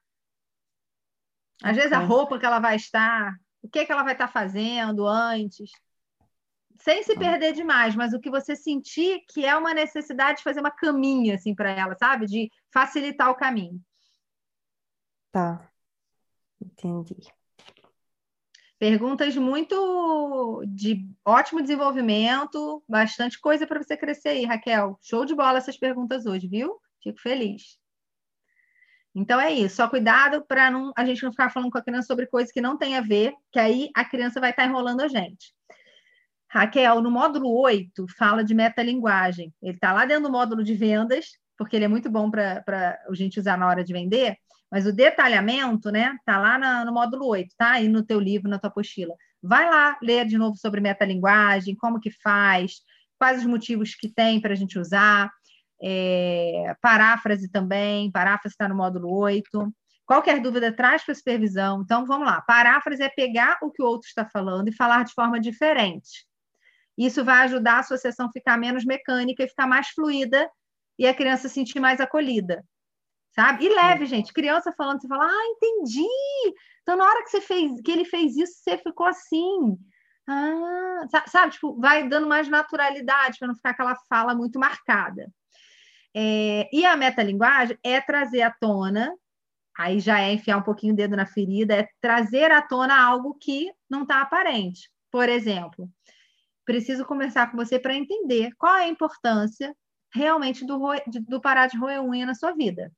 Às 1.64 1.76
vezes 1.76 1.92
a 1.92 2.00
roupa 2.00 2.38
que 2.38 2.46
ela 2.46 2.60
vai 2.60 2.76
estar, 2.76 3.34
o 3.64 3.68
que 3.68 3.84
que 3.84 3.92
ela 3.92 4.04
vai 4.04 4.14
estar 4.14 4.28
fazendo 4.28 5.08
antes. 5.08 5.72
Sem 6.80 7.04
se 7.04 7.18
perder 7.18 7.54
demais, 7.54 7.96
mas 7.96 8.14
o 8.14 8.20
que 8.20 8.30
você 8.30 8.56
sentir 8.56 9.22
que 9.30 9.46
é 9.46 9.56
uma 9.56 9.74
necessidade 9.74 10.38
de 10.38 10.44
fazer 10.44 10.60
uma 10.60 10.72
caminha 10.72 11.36
assim 11.36 11.56
para 11.56 11.72
ela, 11.72 11.96
sabe? 11.96 12.26
De 12.26 12.52
facilitar 12.72 13.30
o 13.30 13.36
caminho. 13.36 13.82
Tá. 15.32 15.70
Entendi. 16.62 17.16
Perguntas 18.80 19.36
muito 19.36 20.64
de 20.68 21.10
ótimo 21.26 21.62
desenvolvimento, 21.62 22.84
bastante 22.88 23.40
coisa 23.40 23.66
para 23.66 23.82
você 23.82 23.98
crescer 23.98 24.30
aí, 24.30 24.46
Raquel. 24.46 25.00
Show 25.02 25.26
de 25.26 25.34
bola 25.34 25.58
essas 25.58 25.78
perguntas 25.78 26.28
hoje, 26.28 26.48
viu? 26.48 26.80
Fico 27.02 27.20
feliz. 27.20 27.80
Então 29.16 29.40
é 29.40 29.52
isso, 29.52 29.78
só 29.78 29.90
cuidado 29.90 30.46
para 30.46 30.70
não, 30.70 30.94
a 30.96 31.04
gente 31.04 31.24
não 31.24 31.32
ficar 31.32 31.50
falando 31.50 31.72
com 31.72 31.78
a 31.80 31.84
criança 31.84 32.06
sobre 32.06 32.28
coisas 32.28 32.52
que 32.52 32.62
não 32.62 32.78
tem 32.78 32.96
a 32.96 33.02
ver, 33.02 33.34
que 33.52 33.58
aí 33.58 33.90
a 33.96 34.06
criança 34.06 34.40
vai 34.40 34.52
estar 34.52 34.66
enrolando 34.66 35.02
a 35.02 35.08
gente. 35.08 35.56
Raquel, 36.50 37.02
no 37.02 37.12
módulo 37.12 37.50
8, 37.60 38.06
fala 38.18 38.44
de 38.44 38.54
metalinguagem. 38.54 39.54
Ele 39.62 39.74
está 39.74 39.92
lá 39.92 40.06
dentro 40.06 40.24
do 40.24 40.32
módulo 40.32 40.64
de 40.64 40.74
vendas, 40.76 41.26
porque 41.58 41.76
ele 41.76 41.86
é 41.86 41.88
muito 41.88 42.10
bom 42.10 42.30
para 42.32 42.64
a 43.10 43.14
gente 43.14 43.40
usar 43.40 43.58
na 43.58 43.68
hora 43.68 43.84
de 43.84 43.92
vender, 43.94 44.38
mas 44.72 44.86
o 44.86 44.94
detalhamento, 44.94 45.92
né, 45.92 46.16
tá 46.26 46.38
lá 46.40 46.58
na- 46.58 46.86
no 46.86 46.94
módulo 46.94 47.26
8, 47.28 47.54
tá? 47.58 47.72
Aí 47.74 47.88
no 47.88 48.04
teu 48.04 48.20
livro, 48.20 48.50
na 48.50 48.60
tua 48.60 48.70
apostila. 48.70 49.14
Vai 49.42 49.70
lá 49.70 49.98
ler 50.02 50.26
de 50.26 50.38
novo 50.38 50.58
sobre 50.58 50.82
metalinguagem, 50.82 51.76
como 51.76 52.00
que 52.00 52.12
faz, 52.12 52.76
quais 53.20 53.40
os 53.40 53.46
motivos 53.46 53.96
que 53.96 54.10
tem 54.14 54.42
para 54.42 54.54
a 54.54 54.56
gente 54.56 54.78
usar, 54.80 55.32
é, 55.82 56.76
paráfrase 56.82 57.50
também, 57.50 58.12
paráfrase 58.12 58.54
está 58.54 58.68
no 58.68 58.76
módulo 58.76 59.10
8. 59.12 59.72
Qualquer 60.06 60.42
dúvida, 60.42 60.72
traz 60.72 61.04
para 61.04 61.12
a 61.12 61.16
supervisão. 61.16 61.82
Então, 61.82 62.06
vamos 62.06 62.28
lá. 62.28 62.42
Paráfrase 62.42 63.04
é 63.04 63.10
pegar 63.10 63.58
o 63.62 63.70
que 63.72 63.82
o 63.84 63.86
outro 63.86 64.08
está 64.08 64.26
falando 64.26 64.70
e 64.70 64.74
falar 64.76 65.04
de 65.04 65.14
forma 65.14 65.40
diferente. 65.40 66.27
Isso 66.98 67.24
vai 67.24 67.46
ajudar 67.46 67.80
a 67.80 67.84
sua 67.84 67.98
sessão 67.98 68.28
a 68.28 68.32
ficar 68.32 68.58
menos 68.58 68.84
mecânica 68.86 69.44
e 69.44 69.48
ficar 69.48 69.68
mais 69.68 69.90
fluida 69.90 70.50
e 70.98 71.06
a 71.08 71.14
criança 71.14 71.48
se 71.48 71.54
sentir 71.54 71.80
mais 71.80 72.00
acolhida. 72.00 72.64
Sabe? 73.32 73.66
E 73.66 73.70
leve, 73.70 74.06
gente. 74.08 74.34
Criança 74.34 74.74
falando, 74.76 75.00
você 75.00 75.08
fala, 75.08 75.26
ah, 75.26 75.46
entendi. 75.52 76.08
Então, 76.82 76.98
na 76.98 77.06
hora 77.06 77.24
que 77.24 77.30
você 77.30 77.40
fez, 77.42 77.80
que 77.82 77.92
ele 77.92 78.04
fez 78.06 78.36
isso, 78.36 78.54
você 78.64 78.78
ficou 78.80 79.06
assim. 79.06 79.78
Ah, 80.28 81.06
sa- 81.12 81.28
sabe? 81.28 81.54
Tipo, 81.54 81.80
vai 81.80 82.08
dando 82.10 82.28
mais 82.28 82.48
naturalidade 82.48 83.38
para 83.38 83.48
não 83.48 83.56
ficar 83.56 83.72
aquela 83.72 83.96
fala 84.10 84.34
muito 84.34 84.60
marcada. 84.60 85.32
É, 86.16 86.68
e 86.74 86.84
a 86.84 86.98
metalinguagem 86.98 87.78
é 87.84 88.02
trazer 88.02 88.42
à 88.42 88.52
tona, 88.52 89.14
aí 89.78 90.00
já 90.00 90.20
é 90.20 90.34
enfiar 90.34 90.58
um 90.58 90.64
pouquinho 90.64 90.94
o 90.94 90.96
dedo 90.96 91.16
na 91.16 91.28
ferida, 91.28 91.76
é 91.76 91.88
trazer 92.02 92.52
à 92.52 92.62
tona 92.62 93.00
algo 93.00 93.36
que 93.40 93.72
não 93.88 94.02
está 94.02 94.22
aparente. 94.22 94.90
Por 95.12 95.30
exemplo, 95.30 95.88
preciso 96.68 97.06
conversar 97.06 97.50
com 97.50 97.56
você 97.56 97.80
para 97.80 97.96
entender 97.96 98.52
qual 98.58 98.76
é 98.76 98.84
a 98.84 98.90
importância 98.90 99.74
realmente 100.14 100.66
do, 100.66 100.78
do 101.26 101.40
parar 101.40 101.68
de 101.68 101.78
roer 101.78 102.04
unha 102.04 102.26
na 102.26 102.36
sua 102.36 102.52
vida. 102.52 102.92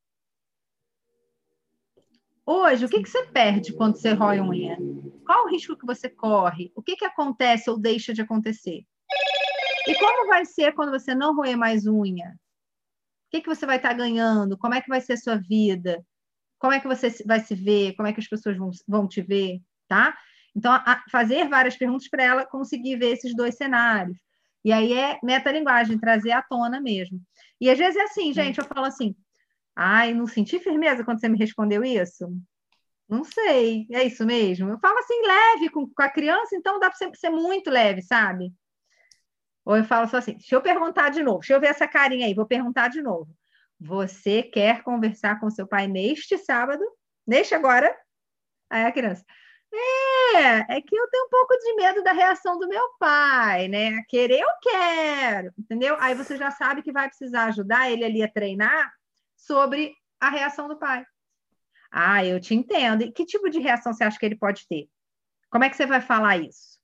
Hoje, 2.44 2.86
o 2.86 2.90
que, 2.90 3.04
que 3.04 3.08
você 3.08 3.28
perde 3.28 3.72
quando 3.74 3.96
você 3.96 4.12
rói 4.12 4.42
unha? 4.42 4.76
Qual 5.24 5.46
o 5.46 5.50
risco 5.50 5.78
que 5.78 5.86
você 5.86 6.10
corre? 6.10 6.72
O 6.76 6.82
que, 6.82 6.96
que 6.96 7.06
acontece 7.06 7.70
ou 7.70 7.80
deixa 7.80 8.12
de 8.12 8.24
acontecer? 8.24 8.84
E 9.88 9.96
como 10.00 10.28
vai 10.28 10.46
ser 10.46 10.74
quando 10.74 10.90
você 10.90 11.14
não 11.14 11.36
roer 11.36 11.56
mais 11.56 11.86
unha? 11.86 12.36
O 13.28 13.30
que, 13.30 13.42
que 13.42 13.48
você 13.48 13.68
vai 13.68 13.78
estar 13.78 13.94
ganhando? 13.94 14.58
Como 14.58 14.74
é 14.74 14.82
que 14.82 14.90
vai 14.90 15.00
ser 15.00 15.14
a 15.14 15.18
sua 15.18 15.36
vida? 15.36 16.04
Como 16.58 16.74
é 16.74 16.80
que 16.80 16.88
você 16.88 17.24
vai 17.24 17.40
se 17.40 17.54
ver? 17.54 17.94
Como 17.96 18.08
é 18.08 18.14
que 18.14 18.20
as 18.20 18.28
pessoas 18.28 18.58
vão, 18.58 18.72
vão 18.88 19.08
te 19.08 19.22
ver? 19.22 19.62
Tá? 19.88 20.18
Então, 20.60 20.74
a- 20.74 21.02
fazer 21.10 21.48
várias 21.48 21.78
perguntas 21.78 22.10
para 22.10 22.22
ela 22.22 22.46
conseguir 22.46 22.98
ver 22.98 23.14
esses 23.14 23.34
dois 23.34 23.56
cenários. 23.56 24.18
E 24.64 24.74
aí 24.74 24.92
é 24.92 25.18
metalinguagem, 25.24 25.98
trazer 25.98 26.32
à 26.34 26.42
tona 26.42 26.82
mesmo. 26.82 27.22
E 27.62 27.70
às 27.70 27.78
vezes 27.78 27.96
é 27.96 28.04
assim, 28.04 28.34
gente, 28.34 28.60
eu 28.60 28.66
falo 28.66 28.86
assim, 28.86 29.16
ai, 29.74 30.14
não 30.14 30.28
senti 30.28 30.60
firmeza 30.60 31.02
quando 31.06 31.22
você 31.22 31.30
me 31.30 31.38
respondeu 31.38 31.82
isso? 31.82 32.28
Não 33.08 33.24
sei, 33.24 33.88
é 33.90 34.04
isso 34.04 34.26
mesmo? 34.26 34.70
Eu 34.70 34.80
falo 34.80 35.00
assim, 35.00 35.22
leve 35.26 35.70
com, 35.70 35.88
com 35.88 36.04
a 36.04 36.10
criança, 36.10 36.54
então 36.58 36.78
dá 36.78 36.90
para 36.90 36.98
ser, 36.98 37.10
ser 37.16 37.30
muito 37.30 37.70
leve, 37.70 38.02
sabe? 38.02 38.54
Ou 39.64 39.78
eu 39.78 39.86
falo 39.86 40.10
só 40.10 40.18
assim, 40.18 40.34
deixa 40.34 40.56
eu 40.56 40.62
perguntar 40.62 41.08
de 41.10 41.24
novo, 41.24 41.40
deixa 41.40 41.54
eu 41.54 41.62
ver 41.62 41.68
essa 41.68 41.88
carinha 41.88 42.28
aí, 42.28 42.34
vou 42.34 42.46
perguntar 42.46 42.90
de 42.90 43.02
novo. 43.02 43.34
Você 43.80 44.44
quer 44.44 44.84
conversar 44.84 45.40
com 45.40 45.50
seu 45.50 45.66
pai 45.66 45.88
neste 45.88 46.38
sábado? 46.38 46.84
Neste 47.26 47.56
agora? 47.56 47.96
Aí 48.70 48.84
a 48.84 48.92
criança, 48.92 49.24
É, 49.72 50.78
é 50.78 50.82
que 50.82 50.96
eu 50.96 51.08
tenho 51.10 51.26
um 51.26 51.30
pouco 51.30 51.56
de 51.58 51.76
medo 51.76 52.04
da 52.04 52.12
reação 52.12 52.58
do 52.58 52.68
meu 52.68 52.84
pai, 53.00 53.68
né? 53.68 54.02
Querer 54.08 54.42
eu 54.42 54.48
quero, 54.62 55.54
entendeu? 55.58 55.96
Aí 56.00 56.16
você 56.16 56.38
já 56.38 56.50
sabe 56.52 56.82
que 56.82 56.92
vai 56.92 57.08
precisar 57.08 57.46
ajudar 57.46 57.90
ele 57.92 58.04
ali 58.04 58.24
a 58.24 58.32
treinar 58.32 58.92
sobre 59.36 59.96
a 60.20 60.30
reação 60.30 60.68
do 60.68 60.78
pai. 60.78 61.06
Ah, 61.92 62.26
eu 62.26 62.40
te 62.40 62.54
entendo. 62.56 63.04
E 63.04 63.12
que 63.12 63.26
tipo 63.26 63.50
de 63.50 63.60
reação 63.60 63.94
você 63.94 64.04
acha 64.04 64.18
que 64.20 64.26
ele 64.26 64.38
pode 64.38 64.68
ter? 64.68 64.90
Como 65.50 65.64
é 65.64 65.70
que 65.70 65.76
você 65.76 65.86
vai 65.86 66.02
falar 66.02 66.38
isso? 66.38 66.80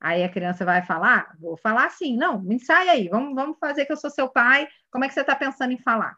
Aí 0.00 0.24
a 0.24 0.28
criança 0.28 0.64
vai 0.64 0.82
falar, 0.82 1.32
vou 1.38 1.56
falar 1.56 1.86
assim, 1.86 2.16
não, 2.16 2.42
me 2.42 2.56
ensaia 2.56 2.90
aí, 2.90 3.08
vamos, 3.08 3.36
vamos 3.36 3.56
fazer 3.60 3.86
que 3.86 3.92
eu 3.92 3.96
sou 3.96 4.10
seu 4.10 4.28
pai, 4.28 4.66
como 4.90 5.04
é 5.04 5.08
que 5.08 5.14
você 5.14 5.20
está 5.20 5.36
pensando 5.36 5.72
em 5.72 5.78
falar? 5.78 6.16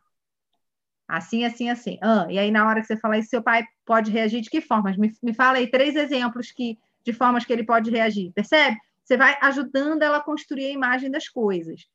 Assim, 1.07 1.45
assim, 1.45 1.69
assim. 1.69 1.99
Ah, 2.03 2.27
e 2.31 2.39
aí, 2.39 2.51
na 2.51 2.67
hora 2.67 2.81
que 2.81 2.87
você 2.87 2.97
falar 2.97 3.19
isso, 3.19 3.31
seu 3.31 3.43
pai 3.43 3.65
pode 3.85 4.11
reagir 4.11 4.41
de 4.41 4.51
que 4.51 4.61
formas? 4.61 4.97
Me, 4.97 5.13
me 5.23 5.35
fala 5.35 5.59
aí 5.59 5.71
três 5.71 5.95
exemplos 5.97 6.51
que, 6.51 6.79
de 7.05 7.13
formas 7.13 7.45
que 7.45 7.53
ele 7.53 7.65
pode 7.65 7.91
reagir. 7.91 8.33
Percebe? 8.33 8.77
Você 9.05 9.17
vai 9.17 9.37
ajudando 9.43 10.03
ela 10.03 10.19
a 10.19 10.23
construir 10.23 10.67
a 10.67 10.73
imagem 10.73 11.11
das 11.11 11.29
coisas. 11.29 11.87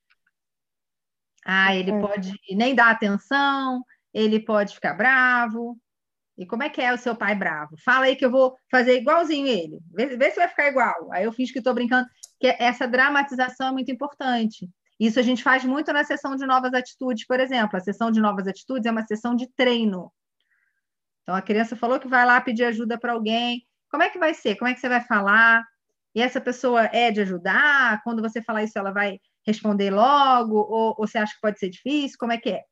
Ah, 1.44 1.76
ele 1.76 1.92
é. 1.92 2.00
pode 2.00 2.34
nem 2.52 2.76
dar 2.76 2.92
atenção, 2.92 3.84
ele 4.14 4.40
pode 4.40 4.76
ficar 4.76 4.94
bravo. 4.94 5.78
E 6.38 6.46
como 6.46 6.64
é 6.64 6.70
que 6.70 6.82
é 6.82 6.94
o 6.94 6.98
seu 6.98 7.16
pai 7.16 7.36
bravo? 7.36 7.76
Fala 7.84 8.06
aí 8.06 8.16
que 8.16 8.24
eu 8.24 8.32
vou 8.32 8.56
fazer 8.72 8.96
igualzinho 8.96 9.48
ele. 9.48 9.80
Vê, 9.92 10.16
vê 10.16 10.30
se 10.32 10.38
vai 10.38 10.48
ficar 10.48 10.68
igual. 10.68 11.12
Aí 11.12 11.26
eu 11.26 11.34
finge 11.34 11.52
que 11.52 11.60
estou 11.60 11.74
brincando. 11.74 12.08
Que 12.40 12.48
essa 12.60 12.88
dramatização 12.88 13.70
é 13.70 13.72
muito 13.72 13.92
importante. 13.92 14.70
Isso 15.00 15.20
a 15.20 15.24
gente 15.24 15.42
faz 15.42 15.64
muito 15.64 15.94
na 15.94 16.04
sessão 16.04 16.36
de 16.36 16.46
novas 16.46 16.74
atitudes, 16.74 17.26
por 17.26 17.40
exemplo. 17.40 17.78
A 17.78 17.80
sessão 17.80 18.12
de 18.12 18.20
novas 18.20 18.48
atitudes 18.48 18.86
é 18.86 18.92
uma 18.92 19.06
sessão 19.06 19.34
de 19.34 19.48
treino. 19.56 20.12
Então, 21.24 21.34
a 21.34 21.42
criança 21.42 21.76
falou 21.76 22.00
que 22.00 22.08
vai 22.08 22.26
lá 22.26 22.42
pedir 22.42 22.66
ajuda 22.66 23.00
para 23.00 23.14
alguém. 23.14 23.66
Como 23.90 24.04
é 24.04 24.10
que 24.10 24.20
vai 24.20 24.34
ser? 24.34 24.56
Como 24.58 24.70
é 24.70 24.74
que 24.74 24.80
você 24.80 24.90
vai 24.90 25.02
falar? 25.02 25.64
E 26.14 26.22
essa 26.22 26.42
pessoa 26.42 26.86
é 26.92 27.12
de 27.12 27.22
ajudar? 27.22 28.02
Quando 28.04 28.22
você 28.22 28.42
falar 28.42 28.64
isso, 28.64 28.78
ela 28.78 28.92
vai 28.92 29.20
responder 29.48 29.90
logo? 29.90 30.56
Ou, 30.56 30.96
ou 30.98 31.08
você 31.08 31.18
acha 31.18 31.34
que 31.34 31.42
pode 31.42 31.60
ser 31.60 31.70
difícil? 31.70 32.18
Como 32.20 32.34
é 32.34 32.38
que 32.38 32.50
é? 32.50 32.64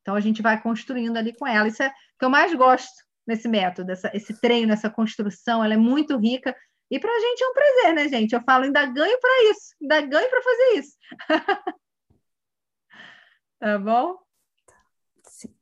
Então, 0.00 0.14
a 0.14 0.20
gente 0.20 0.40
vai 0.40 0.60
construindo 0.62 1.18
ali 1.18 1.36
com 1.36 1.46
ela. 1.46 1.68
Isso 1.68 1.82
é 1.82 1.88
o 1.88 1.90
que 2.18 2.24
eu 2.24 2.30
mais 2.30 2.54
gosto 2.54 2.94
nesse 3.26 3.48
método, 3.48 3.92
essa, 3.92 4.10
esse 4.14 4.40
treino, 4.40 4.72
essa 4.72 4.88
construção. 4.88 5.62
Ela 5.62 5.74
é 5.74 5.76
muito 5.76 6.16
rica 6.16 6.56
e 6.90 6.98
para 6.98 7.10
a 7.14 7.20
gente 7.20 7.42
é 7.42 7.48
um 7.48 7.52
prazer, 7.52 7.94
né, 7.94 8.08
gente? 8.08 8.32
Eu 8.34 8.42
falo, 8.42 8.64
ainda 8.64 8.84
ganho 8.86 9.18
para 9.20 9.50
isso, 9.50 9.74
ainda 9.80 10.00
ganho 10.00 10.28
para 10.28 10.42
fazer 10.42 10.78
isso. 10.78 10.96
tá 13.60 13.78
bom? 13.78 14.18
Sim. 15.24 15.54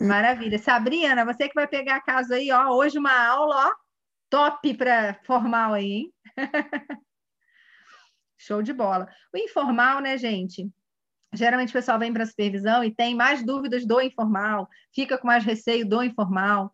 Maravilha. 0.00 0.58
Sabrina, 0.58 1.24
você 1.24 1.48
que 1.48 1.54
vai 1.54 1.66
pegar 1.66 1.96
a 1.96 2.00
casa 2.02 2.36
aí, 2.36 2.52
ó, 2.52 2.68
hoje 2.70 2.98
uma 2.98 3.26
aula, 3.26 3.68
ó, 3.68 3.74
top 4.30 4.74
para 4.74 5.14
formal 5.24 5.74
aí, 5.74 5.92
hein? 5.92 6.14
Show 8.38 8.62
de 8.62 8.72
bola. 8.72 9.08
O 9.34 9.38
informal, 9.38 10.00
né, 10.00 10.16
gente? 10.16 10.70
Geralmente 11.32 11.70
o 11.70 11.72
pessoal 11.72 11.98
vem 11.98 12.12
para 12.12 12.22
a 12.22 12.26
supervisão 12.26 12.84
e 12.84 12.94
tem 12.94 13.14
mais 13.14 13.44
dúvidas 13.44 13.84
do 13.84 14.00
informal, 14.00 14.68
fica 14.94 15.18
com 15.18 15.26
mais 15.26 15.44
receio 15.44 15.86
do 15.86 16.02
informal. 16.02 16.72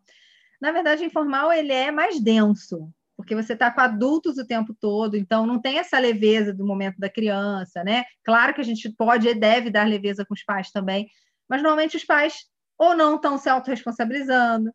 Na 0.60 0.70
verdade, 0.70 1.02
o 1.02 1.06
informal 1.06 1.52
ele 1.52 1.72
é 1.72 1.90
mais 1.90 2.20
denso, 2.20 2.92
porque 3.24 3.34
você 3.34 3.54
está 3.54 3.70
com 3.70 3.80
adultos 3.80 4.36
o 4.36 4.46
tempo 4.46 4.76
todo, 4.78 5.16
então 5.16 5.46
não 5.46 5.58
tem 5.58 5.78
essa 5.78 5.98
leveza 5.98 6.52
do 6.52 6.64
momento 6.64 6.98
da 6.98 7.08
criança, 7.08 7.82
né? 7.82 8.04
Claro 8.22 8.52
que 8.52 8.60
a 8.60 8.64
gente 8.64 8.90
pode 8.90 9.26
e 9.26 9.34
deve 9.34 9.70
dar 9.70 9.88
leveza 9.88 10.26
com 10.26 10.34
os 10.34 10.44
pais 10.44 10.70
também, 10.70 11.08
mas 11.48 11.62
normalmente 11.62 11.96
os 11.96 12.04
pais 12.04 12.34
ou 12.78 12.94
não 12.94 13.16
estão 13.16 13.38
se 13.38 13.48
autorresponsabilizando, 13.48 14.70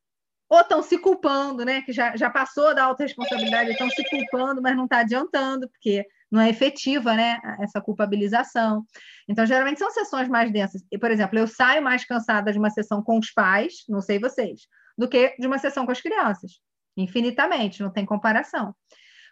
ou 0.50 0.62
estão 0.62 0.82
se 0.82 0.98
culpando, 0.98 1.64
né? 1.64 1.84
Que 1.84 1.94
já, 1.94 2.18
já 2.18 2.28
passou 2.28 2.74
da 2.74 2.86
autorresponsabilidade, 2.86 3.72
estão 3.72 3.90
se 3.90 4.04
culpando, 4.10 4.62
mas 4.64 4.76
não 4.76 4.86
está 4.86 5.00
adiantando, 5.00 5.70
porque 5.70 6.04
não 6.32 6.42
é 6.42 6.50
efetiva, 6.50 7.14
né? 7.14 7.40
Essa 7.62 7.80
culpabilização. 7.80 8.84
Então, 9.28 9.46
geralmente 9.46 9.78
são 9.78 9.92
sessões 9.92 10.28
mais 10.28 10.52
densas. 10.52 10.82
E, 10.92 10.98
por 10.98 11.12
exemplo, 11.12 11.38
eu 11.38 11.46
saio 11.46 11.84
mais 11.84 12.04
cansada 12.04 12.52
de 12.52 12.58
uma 12.58 12.72
sessão 12.72 13.04
com 13.04 13.20
os 13.20 13.32
pais, 13.32 13.84
não 13.88 14.02
sei 14.02 14.18
vocês, 14.18 14.62
do 14.98 15.08
que 15.08 15.36
de 15.38 15.46
uma 15.46 15.60
sessão 15.60 15.86
com 15.86 15.92
as 15.92 16.02
crianças 16.02 16.54
infinitamente, 17.02 17.82
não 17.82 17.92
tem 17.92 18.06
comparação. 18.06 18.76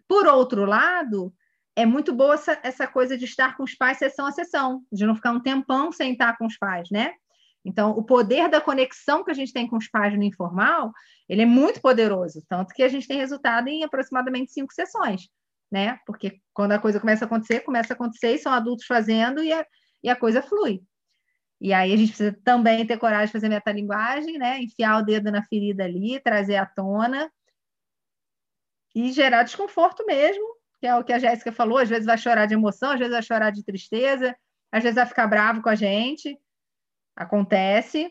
Por 0.08 0.28
outro 0.28 0.66
lado, 0.66 1.34
é 1.76 1.86
muito 1.86 2.14
boa 2.14 2.34
essa, 2.34 2.60
essa 2.64 2.88
coisa 2.88 3.18
de 3.18 3.26
estar 3.26 3.56
com 3.56 3.64
os 3.64 3.76
pais 3.76 3.98
sessão 3.98 4.26
a 4.26 4.32
sessão, 4.32 4.82
de 4.92 5.06
não 5.06 5.16
ficar 5.16 5.32
um 5.32 5.40
tempão 5.40 5.92
sem 5.92 6.14
estar 6.14 6.38
com 6.38 6.46
os 6.46 6.58
pais, 6.58 6.90
né? 6.92 7.14
Então, 7.64 7.92
o 7.92 8.04
poder 8.04 8.50
da 8.50 8.62
conexão 8.62 9.24
que 9.24 9.32
a 9.32 9.34
gente 9.34 9.52
tem 9.52 9.68
com 9.68 9.78
os 9.78 9.90
pais 9.90 10.16
no 10.16 10.24
informal, 10.24 10.92
ele 11.28 11.42
é 11.42 11.46
muito 11.46 11.82
poderoso, 11.82 12.42
tanto 12.48 12.74
que 12.74 12.82
a 12.82 12.88
gente 12.88 13.08
tem 13.08 13.18
resultado 13.18 13.68
em 13.68 13.84
aproximadamente 13.84 14.54
cinco 14.54 14.74
sessões, 14.74 15.28
né? 15.70 16.00
Porque 16.06 16.40
quando 16.54 16.72
a 16.72 16.80
coisa 16.80 17.00
começa 17.00 17.26
a 17.26 17.28
acontecer, 17.28 17.60
começa 17.60 17.94
a 17.94 17.96
acontecer 17.96 18.34
e 18.34 18.40
são 18.40 18.54
adultos 18.54 18.86
fazendo 18.86 19.44
e 19.44 19.52
a, 19.52 19.66
e 20.02 20.10
a 20.10 20.16
coisa 20.16 20.42
flui. 20.42 20.82
E 21.60 21.74
aí 21.74 21.94
a 21.94 21.98
gente 21.98 22.10
precisa 22.10 22.40
também 22.44 22.86
ter 22.88 22.98
coragem 22.98 23.28
de 23.28 23.34
fazer 23.34 23.50
metalinguagem, 23.50 24.38
né? 24.38 24.60
Enfiar 24.62 25.00
o 25.00 25.06
dedo 25.06 25.32
na 25.32 25.44
ferida 25.44 25.84
ali, 25.84 26.20
trazer 26.22 26.56
à 26.56 26.66
tona 26.66 27.30
e 28.98 29.12
gerar 29.12 29.44
desconforto 29.44 30.04
mesmo, 30.08 30.44
que 30.80 30.88
é 30.88 30.96
o 30.96 31.04
que 31.04 31.14
a 31.14 31.20
Jéssica 31.20 31.52
falou, 31.52 31.78
às 31.78 31.88
vezes 31.88 32.08
vai 32.08 32.18
chorar 32.18 32.48
de 32.48 32.56
emoção, 32.56 32.94
às 32.94 32.98
vezes 32.98 33.14
vai 33.14 33.22
chorar 33.22 33.52
de 33.52 33.64
tristeza, 33.64 34.36
às 34.72 34.82
vezes 34.82 34.96
vai 34.96 35.06
ficar 35.06 35.28
bravo 35.28 35.62
com 35.62 35.70
a 35.70 35.76
gente, 35.76 36.36
acontece, 37.16 38.10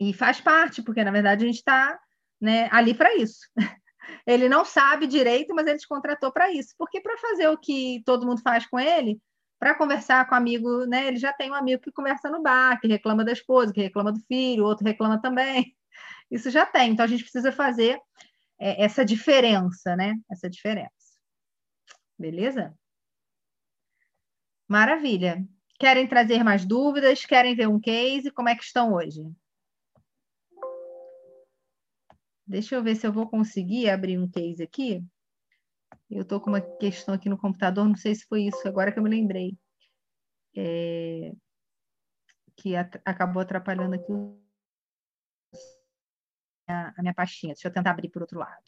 e 0.00 0.14
faz 0.14 0.40
parte, 0.40 0.80
porque 0.82 1.04
na 1.04 1.10
verdade 1.10 1.44
a 1.44 1.46
gente 1.46 1.58
está 1.58 2.00
né, 2.40 2.66
ali 2.72 2.94
para 2.94 3.14
isso. 3.14 3.40
Ele 4.26 4.48
não 4.48 4.64
sabe 4.64 5.06
direito, 5.06 5.54
mas 5.54 5.66
ele 5.66 5.78
te 5.78 5.86
contratou 5.86 6.32
para 6.32 6.50
isso, 6.50 6.74
porque 6.76 7.00
para 7.00 7.16
fazer 7.18 7.48
o 7.48 7.56
que 7.56 8.02
todo 8.04 8.26
mundo 8.26 8.42
faz 8.42 8.66
com 8.66 8.78
ele, 8.78 9.20
para 9.60 9.76
conversar 9.76 10.28
com 10.28 10.34
amigo, 10.34 10.86
né? 10.86 11.06
Ele 11.06 11.16
já 11.16 11.32
tem 11.32 11.50
um 11.50 11.54
amigo 11.54 11.82
que 11.82 11.92
conversa 11.92 12.28
no 12.28 12.42
bar, 12.42 12.80
que 12.80 12.88
reclama 12.88 13.24
da 13.24 13.32
esposa, 13.32 13.72
que 13.72 13.80
reclama 13.80 14.12
do 14.12 14.20
filho, 14.22 14.64
outro 14.64 14.84
reclama 14.84 15.20
também. 15.20 15.76
Isso 16.30 16.50
já 16.50 16.66
tem. 16.66 16.90
Então 16.90 17.04
a 17.04 17.08
gente 17.08 17.22
precisa 17.22 17.52
fazer 17.52 18.00
essa 18.62 19.04
diferença, 19.04 19.96
né? 19.96 20.14
Essa 20.30 20.48
diferença. 20.48 20.90
Beleza? 22.18 22.72
Maravilha. 24.68 25.44
Querem 25.78 26.06
trazer 26.06 26.44
mais 26.44 26.64
dúvidas? 26.64 27.26
Querem 27.26 27.56
ver 27.56 27.68
um 27.68 27.80
case? 27.80 28.30
Como 28.30 28.48
é 28.48 28.54
que 28.54 28.62
estão 28.62 28.94
hoje? 28.94 29.22
Deixa 32.46 32.76
eu 32.76 32.82
ver 32.82 32.94
se 32.94 33.06
eu 33.06 33.12
vou 33.12 33.28
conseguir 33.28 33.90
abrir 33.90 34.18
um 34.18 34.30
case 34.30 34.62
aqui. 34.62 35.04
Eu 36.08 36.22
estou 36.22 36.40
com 36.40 36.50
uma 36.50 36.60
questão 36.60 37.14
aqui 37.14 37.28
no 37.28 37.38
computador, 37.38 37.88
não 37.88 37.96
sei 37.96 38.14
se 38.14 38.26
foi 38.26 38.42
isso, 38.44 38.68
agora 38.68 38.92
que 38.92 38.98
eu 38.98 39.02
me 39.02 39.10
lembrei. 39.10 39.56
É... 40.54 41.32
Que 42.56 42.76
at 42.76 43.00
acabou 43.04 43.42
atrapalhando 43.42 43.94
aqui 43.94 44.12
a 46.66 47.02
minha 47.02 47.14
pastinha. 47.14 47.54
Deixa 47.54 47.68
eu 47.68 47.72
tentar 47.72 47.90
abrir 47.90 48.08
por 48.10 48.22
outro 48.22 48.38
lado. 48.38 48.64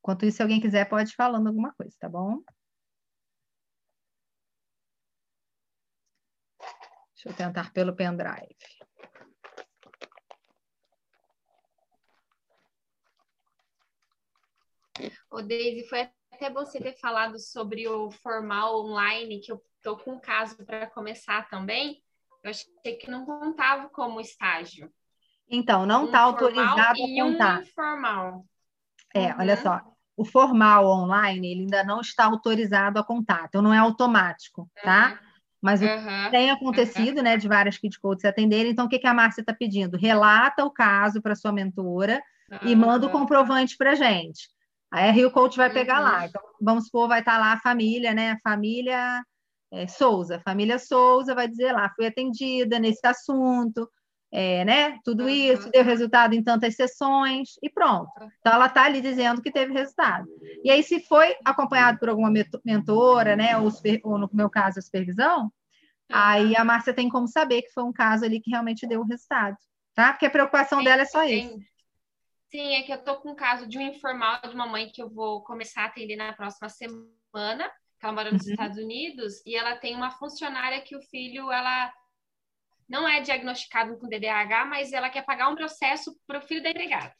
Enquanto 0.00 0.24
isso, 0.24 0.36
se 0.36 0.42
alguém 0.42 0.60
quiser, 0.60 0.88
pode 0.88 1.10
ir 1.10 1.14
falando 1.14 1.48
alguma 1.48 1.72
coisa, 1.74 1.96
tá 1.98 2.08
bom? 2.08 2.42
Deixa 7.14 7.28
eu 7.28 7.34
tentar 7.34 7.72
pelo 7.72 7.96
pendrive. 7.96 8.56
O 15.30 15.42
Daisy, 15.42 15.88
foi 15.88 16.08
até 16.32 16.50
você 16.50 16.80
ter 16.80 16.96
falado 16.98 17.38
sobre 17.38 17.88
o 17.88 18.10
formal 18.10 18.84
online, 18.84 19.40
que 19.40 19.50
eu 19.50 19.64
tô 19.82 19.96
com 19.96 20.12
um 20.12 20.20
caso 20.20 20.56
para 20.64 20.88
começar 20.90 21.48
também. 21.48 22.02
Eu 22.42 22.50
achei 22.50 22.96
que 22.96 23.10
não 23.10 23.26
contava 23.26 23.88
como 23.88 24.20
estágio. 24.20 24.92
Então, 25.48 25.86
não 25.86 26.06
está 26.06 26.22
um 26.22 26.30
autorizado 26.30 27.02
a 27.02 27.22
contar. 27.22 27.58
Um 27.58 27.62
informal. 27.62 28.44
É, 29.14 29.28
uhum. 29.28 29.34
olha 29.40 29.56
só. 29.56 29.80
O 30.16 30.24
formal 30.24 30.86
online, 30.86 31.50
ele 31.50 31.60
ainda 31.62 31.84
não 31.84 32.00
está 32.00 32.24
autorizado 32.24 32.98
a 32.98 33.04
contar, 33.04 33.44
então 33.48 33.60
não 33.60 33.72
é 33.72 33.78
automático, 33.78 34.68
tá? 34.82 35.10
Uhum. 35.10 35.26
Mas 35.60 35.82
uhum. 35.82 36.30
tem 36.30 36.50
acontecido, 36.50 37.22
né, 37.22 37.36
de 37.36 37.48
várias 37.48 37.76
kid 37.76 37.98
coaches 38.00 38.24
atenderem. 38.24 38.72
Então, 38.72 38.86
o 38.86 38.88
que, 38.88 38.98
que 38.98 39.06
a 39.06 39.14
Márcia 39.14 39.40
está 39.42 39.52
pedindo? 39.52 39.96
Relata 39.96 40.64
o 40.64 40.70
caso 40.70 41.20
para 41.20 41.34
sua 41.34 41.52
mentora 41.52 42.22
e 42.62 42.74
manda 42.74 43.06
o 43.06 43.10
comprovante 43.10 43.76
para 43.76 43.94
gente. 43.94 44.48
Aí 44.90 45.08
a 45.08 45.12
Rio 45.12 45.30
Coach 45.30 45.56
vai 45.56 45.70
pegar 45.70 45.98
lá. 46.00 46.20
Uhum. 46.20 46.24
Então, 46.26 46.42
vamos 46.60 46.84
supor, 46.84 47.08
vai 47.08 47.20
estar 47.20 47.32
tá 47.32 47.38
lá 47.38 47.52
a 47.52 47.60
família, 47.60 48.14
né? 48.14 48.38
Família 48.42 49.22
é, 49.72 49.86
Souza. 49.86 50.40
Família 50.44 50.78
Souza 50.78 51.34
vai 51.34 51.48
dizer 51.48 51.72
lá, 51.72 51.90
fui 51.94 52.06
atendida 52.06 52.78
nesse 52.78 53.06
assunto, 53.06 53.90
é, 54.32 54.64
né? 54.64 54.98
Tudo 55.04 55.24
uhum. 55.24 55.28
isso 55.28 55.70
deu 55.70 55.84
resultado 55.84 56.34
em 56.34 56.42
tantas 56.42 56.74
sessões 56.74 57.50
e 57.62 57.70
pronto. 57.70 58.10
Então 58.40 58.52
ela 58.52 58.66
está 58.66 58.84
ali 58.84 59.00
dizendo 59.00 59.40
que 59.40 59.52
teve 59.52 59.72
resultado. 59.72 60.26
E 60.64 60.70
aí, 60.70 60.82
se 60.82 61.00
foi 61.00 61.36
acompanhado 61.44 61.98
por 61.98 62.08
alguma 62.08 62.30
mentora, 62.64 63.36
né? 63.36 63.56
Ou, 63.56 63.70
ou 64.04 64.18
no 64.18 64.28
meu 64.32 64.50
caso, 64.50 64.78
a 64.78 64.82
supervisão, 64.82 65.44
uhum. 65.44 65.50
aí 66.10 66.56
a 66.56 66.64
Márcia 66.64 66.92
tem 66.92 67.08
como 67.08 67.28
saber 67.28 67.62
que 67.62 67.72
foi 67.72 67.84
um 67.84 67.92
caso 67.92 68.24
ali 68.24 68.40
que 68.40 68.50
realmente 68.50 68.86
deu 68.86 69.04
resultado, 69.04 69.56
tá? 69.94 70.12
Porque 70.12 70.26
a 70.26 70.30
preocupação 70.30 70.82
dela 70.82 71.02
é 71.02 71.06
só 71.06 71.24
isso. 71.24 71.58
Sim, 72.50 72.74
é 72.74 72.82
que 72.82 72.92
eu 72.92 73.02
tô 73.02 73.16
com 73.16 73.30
um 73.30 73.34
caso 73.34 73.66
de 73.66 73.76
um 73.76 73.82
informal 73.82 74.40
de 74.40 74.54
uma 74.54 74.66
mãe 74.66 74.88
que 74.88 75.02
eu 75.02 75.10
vou 75.10 75.42
começar 75.42 75.82
a 75.82 75.86
atender 75.86 76.16
na 76.16 76.32
próxima 76.32 76.68
semana, 76.68 77.70
que 77.98 78.04
ela 78.04 78.12
mora 78.12 78.30
nos 78.30 78.44
uhum. 78.44 78.50
Estados 78.50 78.78
Unidos, 78.78 79.42
e 79.44 79.56
ela 79.56 79.76
tem 79.76 79.96
uma 79.96 80.10
funcionária 80.10 80.80
que 80.80 80.96
o 80.96 81.02
filho, 81.02 81.50
ela 81.50 81.92
não 82.88 83.08
é 83.08 83.20
diagnosticado 83.20 83.98
com 83.98 84.08
DDAH, 84.08 84.64
mas 84.66 84.92
ela 84.92 85.10
quer 85.10 85.24
pagar 85.24 85.48
um 85.48 85.56
processo 85.56 86.16
para 86.26 86.38
o 86.38 86.42
filho 86.42 86.62
da 86.62 86.70
empregada. 86.70 87.14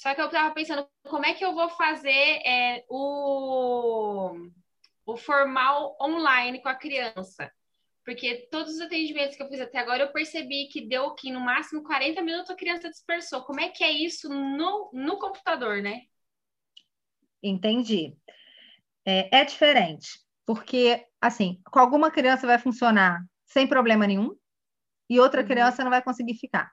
Só 0.00 0.14
que 0.14 0.20
eu 0.20 0.26
estava 0.26 0.54
pensando, 0.54 0.88
como 1.04 1.26
é 1.26 1.34
que 1.34 1.44
eu 1.44 1.54
vou 1.54 1.68
fazer 1.70 2.40
é, 2.44 2.84
o, 2.88 4.32
o 5.04 5.16
formal 5.16 5.96
online 6.00 6.62
com 6.62 6.68
a 6.68 6.74
criança? 6.74 7.52
Porque 8.04 8.48
todos 8.50 8.74
os 8.74 8.80
atendimentos 8.80 9.36
que 9.36 9.42
eu 9.42 9.48
fiz 9.48 9.60
até 9.60 9.78
agora, 9.78 10.04
eu 10.04 10.12
percebi 10.12 10.68
que 10.68 10.86
deu 10.86 11.14
que 11.14 11.30
no 11.30 11.40
máximo 11.40 11.82
40 11.82 12.22
minutos 12.22 12.50
a 12.50 12.56
criança 12.56 12.88
dispersou. 12.88 13.42
Como 13.42 13.60
é 13.60 13.68
que 13.68 13.84
é 13.84 13.90
isso 13.90 14.28
no, 14.28 14.90
no 14.92 15.18
computador, 15.18 15.82
né? 15.82 16.02
Entendi. 17.42 18.16
É, 19.04 19.40
é 19.40 19.44
diferente, 19.44 20.20
porque, 20.46 21.06
assim, 21.20 21.60
com 21.70 21.78
alguma 21.78 22.10
criança 22.10 22.46
vai 22.46 22.58
funcionar 22.58 23.22
sem 23.46 23.66
problema 23.66 24.06
nenhum, 24.06 24.36
e 25.08 25.18
outra 25.18 25.42
uhum. 25.42 25.46
criança 25.46 25.82
não 25.82 25.90
vai 25.90 26.02
conseguir 26.02 26.34
ficar. 26.34 26.70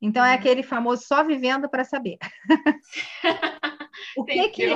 Então, 0.00 0.24
é 0.24 0.28
uhum. 0.28 0.32
é 0.32 0.36
aquele 0.36 0.62
famoso 0.62 1.04
só 1.06 1.24
vivendo 1.24 1.68
para 1.68 1.84
saber. 1.84 2.18
o 4.16 4.24
que 4.24 4.48
que 4.50 4.66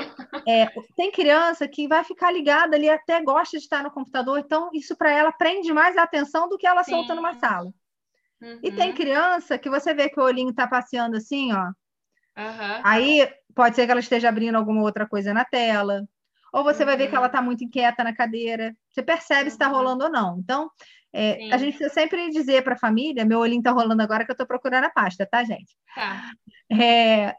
é, 0.48 0.66
tem 0.96 1.12
criança 1.12 1.68
que 1.68 1.86
vai 1.86 2.02
ficar 2.04 2.30
ligada 2.30 2.76
ali 2.76 2.88
até 2.88 3.22
gosta 3.22 3.58
de 3.58 3.64
estar 3.64 3.82
no 3.82 3.90
computador, 3.90 4.38
então 4.38 4.70
isso 4.72 4.96
para 4.96 5.10
ela 5.10 5.30
prende 5.30 5.72
mais 5.72 5.96
a 5.96 6.02
atenção 6.02 6.48
do 6.48 6.56
que 6.56 6.66
ela 6.66 6.82
Sim. 6.82 6.92
solta 6.92 7.14
numa 7.14 7.34
sala. 7.34 7.70
Uhum. 8.40 8.58
E 8.62 8.72
tem 8.72 8.94
criança 8.94 9.58
que 9.58 9.68
você 9.68 9.92
vê 9.92 10.08
que 10.08 10.18
o 10.18 10.24
olhinho 10.24 10.50
está 10.50 10.66
passeando 10.66 11.16
assim, 11.16 11.52
ó. 11.52 11.66
Uhum. 12.38 12.80
Aí 12.82 13.30
pode 13.54 13.76
ser 13.76 13.84
que 13.84 13.90
ela 13.90 14.00
esteja 14.00 14.28
abrindo 14.28 14.54
alguma 14.54 14.80
outra 14.80 15.06
coisa 15.06 15.34
na 15.34 15.44
tela, 15.44 16.08
ou 16.52 16.64
você 16.64 16.82
uhum. 16.82 16.86
vai 16.86 16.96
ver 16.96 17.08
que 17.08 17.16
ela 17.16 17.26
está 17.26 17.42
muito 17.42 17.62
inquieta 17.62 18.02
na 18.02 18.14
cadeira. 18.14 18.74
Você 18.90 19.02
percebe 19.02 19.50
se 19.50 19.56
está 19.56 19.68
rolando 19.68 20.04
ou 20.04 20.10
não. 20.10 20.38
Então, 20.38 20.70
é, 21.12 21.52
a 21.52 21.58
gente 21.58 21.76
precisa 21.76 21.92
sempre 21.92 22.30
dizer 22.30 22.62
para 22.62 22.74
a 22.74 22.78
família, 22.78 23.24
meu 23.24 23.40
olhinho 23.40 23.60
está 23.60 23.72
rolando 23.72 24.02
agora 24.02 24.24
que 24.24 24.30
eu 24.30 24.34
estou 24.34 24.46
procurando 24.46 24.84
a 24.84 24.90
pasta, 24.90 25.26
tá, 25.26 25.42
gente? 25.44 25.76
Tá. 25.94 26.30
É, 26.72 27.34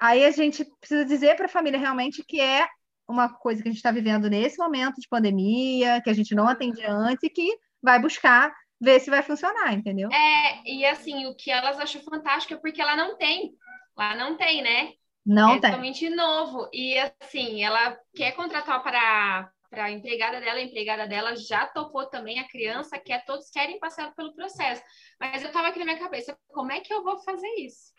aí 0.00 0.24
a 0.24 0.30
gente 0.30 0.64
precisa 0.78 1.04
dizer 1.04 1.36
para 1.36 1.46
a 1.46 1.50
família 1.50 1.78
realmente 1.78 2.24
que 2.24 2.40
é 2.40 2.66
uma 3.08 3.28
coisa 3.28 3.62
que 3.62 3.68
a 3.68 3.72
gente 3.72 3.78
está 3.78 3.90
vivendo 3.90 4.28
nesse 4.28 4.58
momento 4.58 5.00
de 5.00 5.08
pandemia, 5.08 6.00
que 6.02 6.10
a 6.10 6.14
gente 6.14 6.34
não 6.34 6.46
atendia 6.46 6.92
antes 6.92 7.22
e 7.24 7.30
que 7.30 7.56
vai 7.82 7.98
buscar 7.98 8.52
ver 8.80 9.00
se 9.00 9.10
vai 9.10 9.22
funcionar, 9.22 9.72
entendeu? 9.72 10.08
É, 10.12 10.62
e 10.64 10.84
assim, 10.84 11.26
o 11.26 11.34
que 11.34 11.50
elas 11.50 11.80
acham 11.80 12.00
fantástico 12.02 12.54
é 12.54 12.56
porque 12.56 12.80
ela 12.80 12.94
não 12.94 13.16
tem. 13.16 13.52
Lá 13.96 14.14
não 14.14 14.36
tem, 14.36 14.62
né? 14.62 14.92
Não 15.26 15.50
é 15.50 15.52
tem. 15.60 15.70
totalmente 15.70 16.08
novo. 16.08 16.68
E 16.72 16.96
assim, 17.20 17.64
ela 17.64 17.98
quer 18.14 18.32
contratar 18.32 18.80
para 18.82 19.50
para 19.70 19.84
a 19.84 19.90
empregada 19.90 20.40
dela, 20.40 20.58
a 20.58 20.62
empregada 20.62 21.06
dela 21.06 21.36
já 21.36 21.66
topou 21.66 22.06
também, 22.06 22.38
a 22.38 22.48
criança 22.48 22.98
quer, 22.98 23.24
todos 23.24 23.50
querem 23.50 23.78
passar 23.78 24.14
pelo 24.14 24.34
processo. 24.34 24.82
Mas 25.20 25.42
eu 25.42 25.48
estava 25.48 25.68
aqui 25.68 25.78
na 25.78 25.84
minha 25.84 25.98
cabeça, 25.98 26.36
como 26.48 26.72
é 26.72 26.80
que 26.80 26.92
eu 26.92 27.02
vou 27.02 27.18
fazer 27.18 27.48
isso? 27.58 27.92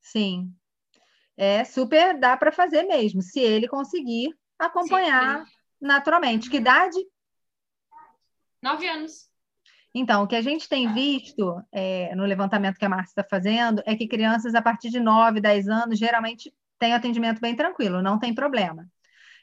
Sim. 0.00 0.52
É 1.36 1.64
super, 1.64 2.18
dá 2.18 2.36
para 2.36 2.52
fazer 2.52 2.82
mesmo, 2.84 3.22
se 3.22 3.40
ele 3.40 3.68
conseguir 3.68 4.36
acompanhar 4.58 5.46
sim. 5.46 5.52
naturalmente. 5.80 6.50
Que 6.50 6.58
idade? 6.58 6.98
Nove 8.60 8.86
anos. 8.86 9.30
Então, 9.94 10.22
o 10.22 10.26
que 10.26 10.36
a 10.36 10.42
gente 10.42 10.68
tem 10.68 10.92
visto 10.92 11.62
é, 11.70 12.14
no 12.14 12.24
levantamento 12.24 12.78
que 12.78 12.84
a 12.84 12.88
Márcia 12.88 13.20
está 13.20 13.24
fazendo 13.24 13.82
é 13.84 13.94
que 13.94 14.08
crianças 14.08 14.54
a 14.54 14.62
partir 14.62 14.88
de 14.88 14.98
9, 14.98 15.40
10 15.40 15.68
anos 15.68 15.98
geralmente 15.98 16.52
têm 16.78 16.94
atendimento 16.94 17.40
bem 17.40 17.54
tranquilo, 17.54 18.00
não 18.00 18.18
tem 18.18 18.34
problema. 18.34 18.88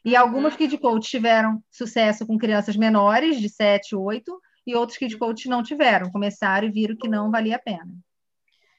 E 0.04 0.16
algumas 0.16 0.56
Kid 0.56 0.78
Coach 0.78 1.10
tiveram 1.10 1.62
sucesso 1.70 2.26
com 2.26 2.38
crianças 2.38 2.76
menores, 2.76 3.39
de 3.39 3.50
7, 3.50 3.95
8, 3.95 4.41
e 4.66 4.76
outros 4.76 4.97
Kid 4.97 5.18
Coach 5.18 5.50
não 5.50 5.64
tiveram, 5.64 6.12
começaram 6.12 6.68
e 6.68 6.72
viram 6.72 6.95
que 6.95 7.08
não 7.08 7.32
valia 7.32 7.56
a 7.56 7.60
pena. 7.60 7.93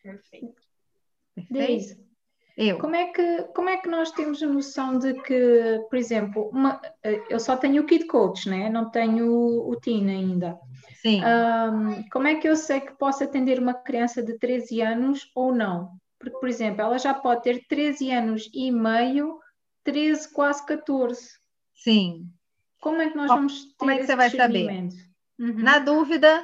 Perfeito. 0.02 0.62
Perfeito? 1.34 2.10
Eu. 2.56 2.78
Como 2.78 2.94
é, 2.94 3.06
que, 3.06 3.42
como 3.54 3.70
é 3.70 3.78
que 3.78 3.88
nós 3.88 4.10
temos 4.12 4.42
a 4.42 4.46
noção 4.46 4.98
de 4.98 5.14
que, 5.22 5.82
por 5.88 5.96
exemplo, 5.96 6.50
uma, 6.52 6.80
eu 7.30 7.40
só 7.40 7.56
tenho 7.56 7.82
o 7.82 7.86
Kid 7.86 8.06
Coach, 8.06 8.50
né? 8.50 8.68
não 8.68 8.90
tenho 8.90 9.32
o, 9.32 9.70
o 9.70 9.76
Teen 9.76 10.10
ainda. 10.10 10.58
Sim. 11.00 11.22
Um, 11.24 12.06
como 12.10 12.28
é 12.28 12.34
que 12.34 12.46
eu 12.46 12.54
sei 12.56 12.80
que 12.80 12.92
posso 12.98 13.24
atender 13.24 13.58
uma 13.58 13.72
criança 13.72 14.22
de 14.22 14.38
13 14.38 14.82
anos 14.82 15.30
ou 15.34 15.54
não? 15.54 15.92
Porque, 16.18 16.38
por 16.38 16.48
exemplo, 16.50 16.82
ela 16.82 16.98
já 16.98 17.14
pode 17.14 17.42
ter 17.42 17.64
13 17.66 18.10
anos 18.10 18.50
e 18.52 18.70
meio 18.70 19.38
13, 19.84 20.32
quase 20.32 20.64
14. 20.66 21.20
Sim. 21.74 22.28
Como 22.80 23.00
é 23.00 23.10
que 23.10 23.16
nós 23.16 23.28
vamos 23.28 23.64
ter 23.64 23.74
Como 23.76 23.90
é 23.90 23.98
que 23.98 24.06
você 24.06 24.16
vai 24.16 24.30
saber? 24.30 24.88
Uhum. 25.38 25.58
Na 25.58 25.78
dúvida, 25.78 26.42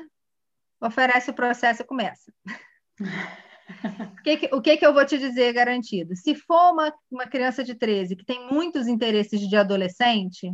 oferece 0.81 1.31
o 1.31 1.35
processo 1.35 1.83
e 1.83 1.87
começa. 1.87 2.33
o, 4.21 4.23
que, 4.23 4.51
o 4.53 4.63
que, 4.63 4.77
que 4.77 4.87
eu 4.87 4.95
vou 4.95 5.05
te 5.05 5.19
dizer 5.19 5.53
garantido? 5.53 6.15
Se 6.17 6.35
for 6.35 6.73
uma, 6.73 6.95
uma 7.11 7.27
criança 7.27 7.65
de 7.65 7.75
13 7.75 8.17
que 8.17 8.25
tem 8.25 8.49
muitos 8.51 8.87
interesses 8.87 9.41
de 9.41 9.57
adolescente, 9.57 10.51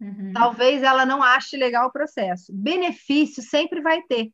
uhum. 0.00 0.32
talvez 0.32 0.82
ela 0.82 1.04
não 1.04 1.22
ache 1.22 1.56
legal 1.56 1.88
o 1.88 1.92
processo. 1.92 2.52
Benefício 2.52 3.42
sempre 3.42 3.80
vai 3.80 4.02
ter. 4.02 4.32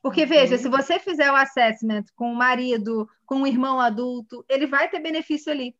Porque, 0.00 0.24
okay. 0.24 0.38
veja, 0.38 0.56
se 0.56 0.68
você 0.68 0.98
fizer 0.98 1.30
o 1.30 1.36
assessment 1.36 2.04
com 2.14 2.32
o 2.32 2.36
marido, 2.36 3.08
com 3.26 3.42
o 3.42 3.46
irmão 3.46 3.80
adulto, 3.80 4.44
ele 4.48 4.66
vai 4.66 4.88
ter 4.88 5.00
benefício 5.00 5.50
ali. 5.50 5.74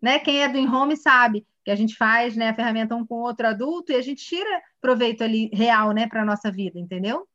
Né? 0.00 0.18
Quem 0.18 0.42
é 0.42 0.48
do 0.48 0.58
in-home 0.58 0.96
sabe 0.96 1.46
que 1.64 1.70
a 1.70 1.76
gente 1.76 1.94
faz 1.96 2.36
né, 2.36 2.48
a 2.48 2.54
ferramenta 2.54 2.94
um 2.94 3.06
com 3.06 3.16
outro 3.16 3.46
adulto 3.46 3.92
e 3.92 3.96
a 3.96 4.02
gente 4.02 4.24
tira 4.24 4.62
proveito 4.80 5.22
ali 5.22 5.50
real 5.52 5.92
né, 5.92 6.06
para 6.06 6.22
a 6.22 6.24
nossa 6.24 6.50
vida, 6.50 6.78
entendeu? 6.78 7.28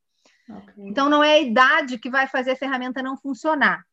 Okay. 0.50 0.88
Então, 0.88 1.10
não 1.10 1.24
é 1.24 1.34
a 1.34 1.42
idade 1.42 1.98
que 1.98 2.10
vai 2.10 2.28
fazer 2.28 2.52
a 2.52 2.56
ferramenta 2.56 3.02
não 3.02 3.18
funcionar. 3.18 3.84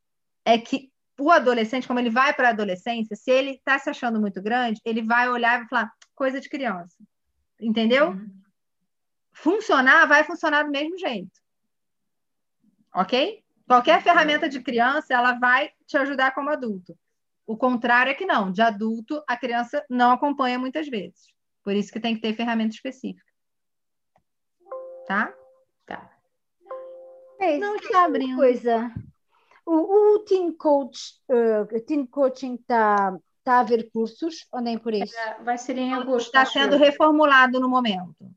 É 0.44 0.58
que 0.58 0.90
o 1.18 1.30
adolescente, 1.30 1.86
como 1.86 2.00
ele 2.00 2.10
vai 2.10 2.32
para 2.32 2.48
a 2.48 2.50
adolescência, 2.50 3.14
se 3.14 3.30
ele 3.30 3.52
está 3.52 3.78
se 3.78 3.90
achando 3.90 4.20
muito 4.20 4.42
grande, 4.42 4.80
ele 4.84 5.02
vai 5.02 5.28
olhar 5.28 5.56
e 5.56 5.58
vai 5.60 5.68
falar, 5.68 5.92
coisa 6.14 6.40
de 6.40 6.48
criança. 6.48 6.96
Entendeu? 7.60 8.10
Uhum. 8.10 8.42
Funcionar, 9.32 10.06
vai 10.06 10.24
funcionar 10.24 10.64
do 10.64 10.70
mesmo 10.70 10.98
jeito. 10.98 11.40
Ok? 12.94 13.42
Qualquer 13.66 14.02
ferramenta 14.02 14.48
de 14.48 14.60
criança, 14.60 15.14
ela 15.14 15.32
vai 15.34 15.70
te 15.86 15.96
ajudar 15.96 16.34
como 16.34 16.50
adulto. 16.50 16.98
O 17.46 17.56
contrário 17.56 18.10
é 18.10 18.14
que 18.14 18.24
não, 18.24 18.52
de 18.52 18.62
adulto, 18.62 19.22
a 19.28 19.36
criança 19.36 19.84
não 19.90 20.12
acompanha 20.12 20.58
muitas 20.58 20.88
vezes. 20.88 21.32
Por 21.62 21.74
isso 21.74 21.92
que 21.92 22.00
tem 22.00 22.14
que 22.14 22.20
ter 22.20 22.34
ferramenta 22.34 22.74
específica. 22.74 23.30
Tá? 25.06 25.32
Tá. 25.86 26.10
É, 27.40 27.58
não 27.58 27.76
está 27.76 28.04
abrindo. 28.04 28.36
Coisa. 28.36 28.92
O, 29.66 30.16
o 30.16 30.18
Teen 30.20 30.52
Coach, 30.52 31.20
uh, 31.28 31.80
Teen 31.82 32.06
Coaching 32.06 32.54
está 32.54 33.16
tá 33.44 33.60
a 33.60 33.64
ver 33.64 33.90
cursos 33.90 34.46
ou 34.50 34.60
nem 34.60 34.78
por 34.78 34.94
isso? 34.94 35.16
É, 35.16 35.42
vai 35.42 35.58
ser 35.58 35.78
em 35.78 35.92
agosto. 35.92 36.26
Está 36.26 36.44
sendo 36.44 36.76
reformulado 36.76 37.60
no 37.60 37.68
momento. 37.68 38.30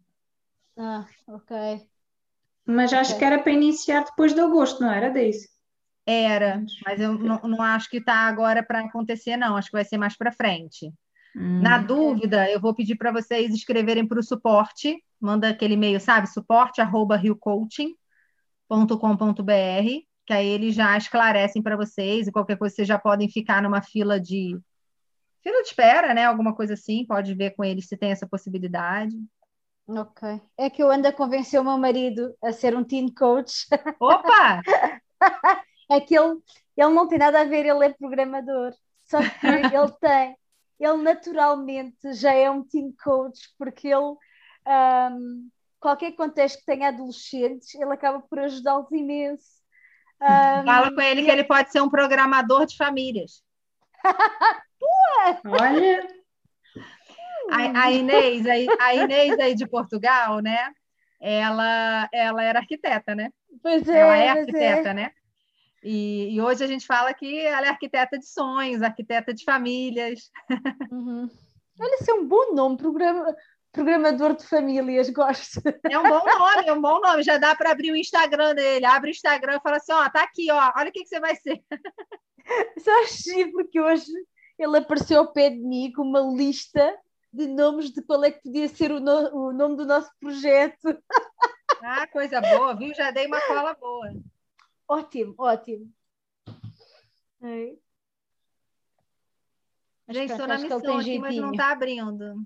Ah, 0.78 1.06
ok. 1.28 1.88
Mas 2.66 2.92
acho 2.94 3.12
okay. 3.12 3.20
que 3.20 3.26
era 3.26 3.42
para 3.42 3.52
iniciar 3.52 4.04
depois 4.04 4.34
de 4.34 4.42
agosto, 4.42 4.82
não 4.82 4.92
era, 4.92 5.10
Deise? 5.10 5.50
Era, 6.06 6.64
mas 6.86 7.02
eu 7.02 7.18
não, 7.18 7.40
não 7.40 7.62
acho 7.62 7.90
que 7.90 7.98
está 7.98 8.28
agora 8.28 8.62
para 8.62 8.82
acontecer, 8.82 9.36
não. 9.38 9.58
Acho 9.58 9.70
que 9.70 9.78
vai 9.78 9.86
ser 9.86 9.98
mais 9.98 10.16
para 10.16 10.32
frente. 10.32 10.94
Hum. 11.36 11.62
Na 11.62 11.80
dúvida, 11.80 12.50
eu 12.50 12.62
vou 12.62 12.76
pedir 12.76 12.96
para 12.96 13.12
vocês 13.12 13.54
escreverem 13.54 14.08
para 14.08 14.20
o 14.20 14.24
suporte. 14.24 15.04
Manda 15.20 15.50
aquele 15.50 15.74
e-mail, 15.74 16.00
sabe? 16.00 16.28
Suporte 16.28 16.80
arroba 16.80 17.16
riocoaching.com.br, 17.18 17.96
que 20.26 20.34
aí 20.34 20.48
eles 20.48 20.76
já 20.76 20.96
esclarecem 20.96 21.62
para 21.62 21.76
vocês 21.76 22.28
e 22.28 22.32
qualquer 22.32 22.58
coisa 22.58 22.76
vocês 22.76 22.88
já 22.88 23.00
podem 23.00 23.28
ficar 23.28 23.62
numa 23.64 23.82
fila 23.82 24.20
de 24.20 24.58
fila 25.42 25.62
de 25.62 25.68
espera, 25.68 26.14
né? 26.14 26.26
Alguma 26.26 26.56
coisa 26.56 26.74
assim, 26.74 27.06
pode 27.06 27.34
ver 27.34 27.52
com 27.52 27.64
eles 27.64 27.88
se 27.88 27.98
tem 27.98 28.12
essa 28.12 28.28
possibilidade. 28.28 29.16
Ok. 29.88 30.42
É 30.58 30.70
que 30.70 30.82
eu 30.82 30.90
ando 30.90 31.08
a 31.08 31.12
convencer 31.12 31.60
o 31.60 31.64
meu 31.64 31.78
marido 31.78 32.36
a 32.44 32.52
ser 32.52 32.76
um 32.76 32.84
teen 32.84 33.14
coach. 33.14 33.68
Opa! 34.00 34.62
é 35.90 36.00
que 36.00 36.18
ele, 36.18 36.40
ele 36.76 36.94
não 36.94 37.08
tem 37.08 37.20
nada 37.20 37.42
a 37.42 37.44
ver, 37.44 37.66
ele 37.66 37.86
é 37.86 37.94
programador. 37.94 38.74
Só 39.06 39.20
que 39.20 39.26
ele 39.48 39.92
tem, 40.00 40.38
ele 40.80 40.98
naturalmente 40.98 42.14
já 42.14 42.34
é 42.34 42.50
um 42.50 42.64
team 42.64 42.94
coach, 43.04 43.54
porque 43.58 43.88
ele, 43.88 44.16
um, 44.68 45.50
qualquer 45.80 46.12
contexto 46.14 46.60
que 46.60 46.66
tenha 46.66 46.90
adolescentes, 46.90 47.74
ele 47.76 47.94
acaba 47.94 48.20
por 48.22 48.40
ajudá-los 48.40 48.92
imenso. 48.92 49.64
Um, 50.22 50.66
Fala 50.66 50.94
com 50.94 51.02
ele 51.02 51.24
que 51.24 51.32
ele 51.32 51.44
pode 51.44 51.72
ser 51.72 51.82
um 51.82 51.90
programador 51.90 52.66
de 52.66 52.78
famílias. 52.78 53.44
Olha! 55.46 56.08
A, 57.52 57.84
a, 57.84 57.92
Inês, 57.92 58.44
a, 58.48 58.84
a 58.84 58.96
Inês 58.96 59.40
aí 59.40 59.54
de 59.54 59.68
Portugal, 59.68 60.40
né? 60.40 60.74
Ela, 61.20 62.10
ela 62.12 62.44
era 62.44 62.60
arquiteta, 62.60 63.14
né? 63.14 63.32
Pois 63.62 63.88
é, 63.88 64.00
ela 64.00 64.18
é 64.18 64.30
arquiteta, 64.30 64.90
é. 64.90 64.94
né? 64.94 65.12
E, 65.84 66.36
e, 66.36 66.42
hoje 66.42 66.64
a 66.64 66.68
gente 66.68 66.86
fala 66.86 67.14
que 67.14 67.40
ela 67.40 67.68
é 67.68 67.70
arquiteta 67.70 68.18
de 68.18 68.26
sonhos, 68.26 68.82
arquiteta 68.82 69.34
de 69.34 69.44
famílias. 69.44 70.32
Uhum. 70.92 71.30
Olha, 71.80 71.96
isso 72.02 72.10
é 72.10 72.14
um 72.14 72.26
bom 72.26 72.54
nome, 72.54 72.78
programa, 72.78 73.36
programador 73.72 74.36
de 74.36 74.46
famílias, 74.48 75.10
gosto. 75.10 75.62
É 75.90 76.00
um 76.00 76.04
bom 76.04 76.24
nome, 76.26 76.68
é 76.68 76.74
um 76.74 76.82
bom 76.82 77.00
nome. 77.02 77.24
Já 77.24 77.38
dá 77.38 77.54
para 77.54 77.72
abrir 77.72 77.92
o 77.92 77.96
Instagram 77.96 78.56
dele. 78.56 78.86
Abre 78.86 79.10
o 79.10 79.12
Instagram 79.12 79.58
e 79.58 79.62
fala 79.62 79.78
assim: 79.78 79.92
ó, 79.92 80.10
tá 80.10 80.24
aqui, 80.24 80.50
ó, 80.50 80.74
olha 80.78 80.90
o 80.90 80.92
que, 80.92 81.04
que 81.04 81.10
você 81.10 81.20
vai 81.20 81.36
ser. 81.36 81.62
Só 82.80 83.04
achei 83.04 83.52
porque 83.52 83.80
hoje 83.80 84.12
ele 84.58 84.78
apareceu 84.78 85.20
ao 85.20 85.34
pé 85.34 85.50
de 85.50 85.60
mim 85.60 85.92
com 85.92 86.04
uma 86.04 86.22
lista 86.22 86.98
de 87.34 87.48
nomes 87.48 87.92
de 87.92 88.02
qual 88.02 88.24
é 88.24 88.32
que 88.32 88.42
podia 88.42 88.68
ser 88.70 88.92
o, 88.92 89.00
no, 89.00 89.36
o 89.36 89.54
nome 89.54 89.76
do 89.76 89.86
nosso 89.86 90.10
projeto. 90.20 90.98
Ah, 91.84 92.08
coisa 92.08 92.40
boa, 92.40 92.74
viu? 92.74 92.94
Já 92.94 93.12
dei 93.12 93.28
uma 93.28 93.42
cola 93.42 93.74
boa. 93.74 94.14
Ótimo, 94.88 95.36
ótimo. 95.38 95.92
É. 97.42 97.76
Gente, 100.10 100.32
estou 100.32 100.48
na 100.48 100.58
missão 100.58 101.00
aqui, 101.00 101.20
mas 101.20 101.36
não 101.36 101.52
está 101.52 101.72
abrindo. 101.72 102.46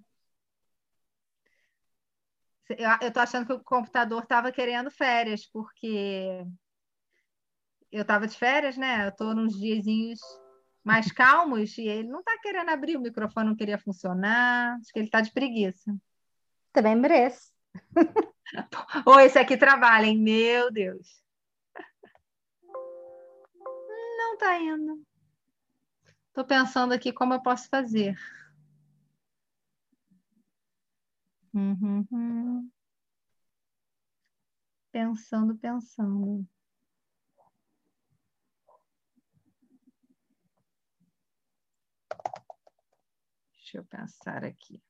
Eu 2.70 3.08
estou 3.08 3.24
achando 3.24 3.48
que 3.48 3.54
o 3.54 3.64
computador 3.64 4.24
estava 4.24 4.52
querendo 4.52 4.92
férias, 4.92 5.46
porque 5.46 6.46
eu 7.92 8.04
estava 8.04 8.28
de 8.28 8.38
férias, 8.38 8.78
né? 8.78 9.06
Eu 9.06 9.10
estou 9.10 9.34
nos 9.34 9.60
diazinhos 9.60 10.20
mais 10.84 11.12
calmos 11.12 11.78
e 11.78 11.88
ele 11.88 12.08
não 12.08 12.20
está 12.20 12.38
querendo 12.40 12.70
abrir, 12.70 12.96
o 12.96 13.02
microfone 13.02 13.50
não 13.50 13.56
queria 13.56 13.78
funcionar, 13.78 14.78
acho 14.78 14.92
que 14.94 15.00
ele 15.00 15.08
está 15.08 15.20
de 15.20 15.32
preguiça. 15.34 15.96
Também 16.72 16.96
merece. 16.96 17.52
Ou 19.06 19.20
esse 19.20 19.38
aqui 19.38 19.58
trabalha, 19.58 20.06
hein? 20.06 20.18
Meu 20.18 20.72
Deus. 20.72 21.22
Está 24.40 24.58
indo. 24.58 25.06
Estou 26.28 26.46
pensando 26.46 26.94
aqui 26.94 27.12
como 27.12 27.34
eu 27.34 27.42
posso 27.42 27.68
fazer. 27.68 28.18
Uhum. 31.54 32.72
Pensando, 34.92 35.58
pensando. 35.58 36.48
Deixa 43.54 43.78
eu 43.78 43.86
pensar 43.86 44.46
aqui. 44.46 44.82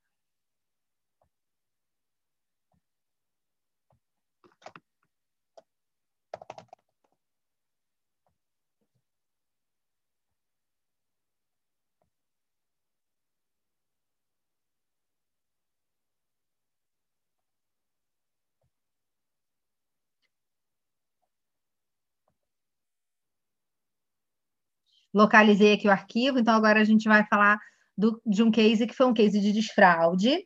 Localizei 25.14 25.74
aqui 25.74 25.88
o 25.88 25.92
arquivo, 25.92 26.40
então 26.40 26.54
agora 26.54 26.80
a 26.80 26.84
gente 26.84 27.08
vai 27.08 27.26
falar 27.26 27.60
do, 27.98 28.22
de 28.26 28.44
um 28.44 28.52
case 28.52 28.88
que 28.88 28.96
foi 28.96 29.06
um 29.06 29.14
case 29.14 29.40
de 29.40 29.52
desfraude. 29.52 30.46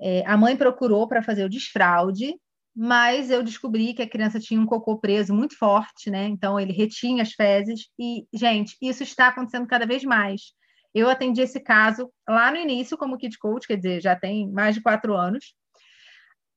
É, 0.00 0.24
a 0.26 0.36
mãe 0.36 0.56
procurou 0.56 1.06
para 1.06 1.22
fazer 1.22 1.44
o 1.44 1.48
desfraude, 1.48 2.34
mas 2.74 3.30
eu 3.30 3.42
descobri 3.42 3.92
que 3.92 4.02
a 4.02 4.08
criança 4.08 4.40
tinha 4.40 4.60
um 4.60 4.66
cocô 4.66 4.98
preso 4.98 5.34
muito 5.34 5.58
forte, 5.58 6.10
né? 6.10 6.26
Então 6.26 6.58
ele 6.58 6.72
retinha 6.72 7.22
as 7.22 7.32
fezes 7.32 7.88
e, 7.98 8.26
gente, 8.32 8.76
isso 8.80 9.02
está 9.02 9.28
acontecendo 9.28 9.66
cada 9.66 9.86
vez 9.86 10.04
mais. 10.04 10.52
Eu 10.94 11.08
atendi 11.08 11.40
esse 11.40 11.60
caso 11.60 12.10
lá 12.28 12.50
no 12.50 12.56
início 12.56 12.96
como 12.96 13.18
kid 13.18 13.38
coach, 13.38 13.66
quer 13.66 13.76
dizer, 13.76 14.00
já 14.00 14.16
tem 14.16 14.50
mais 14.50 14.74
de 14.74 14.82
quatro 14.82 15.14
anos. 15.14 15.54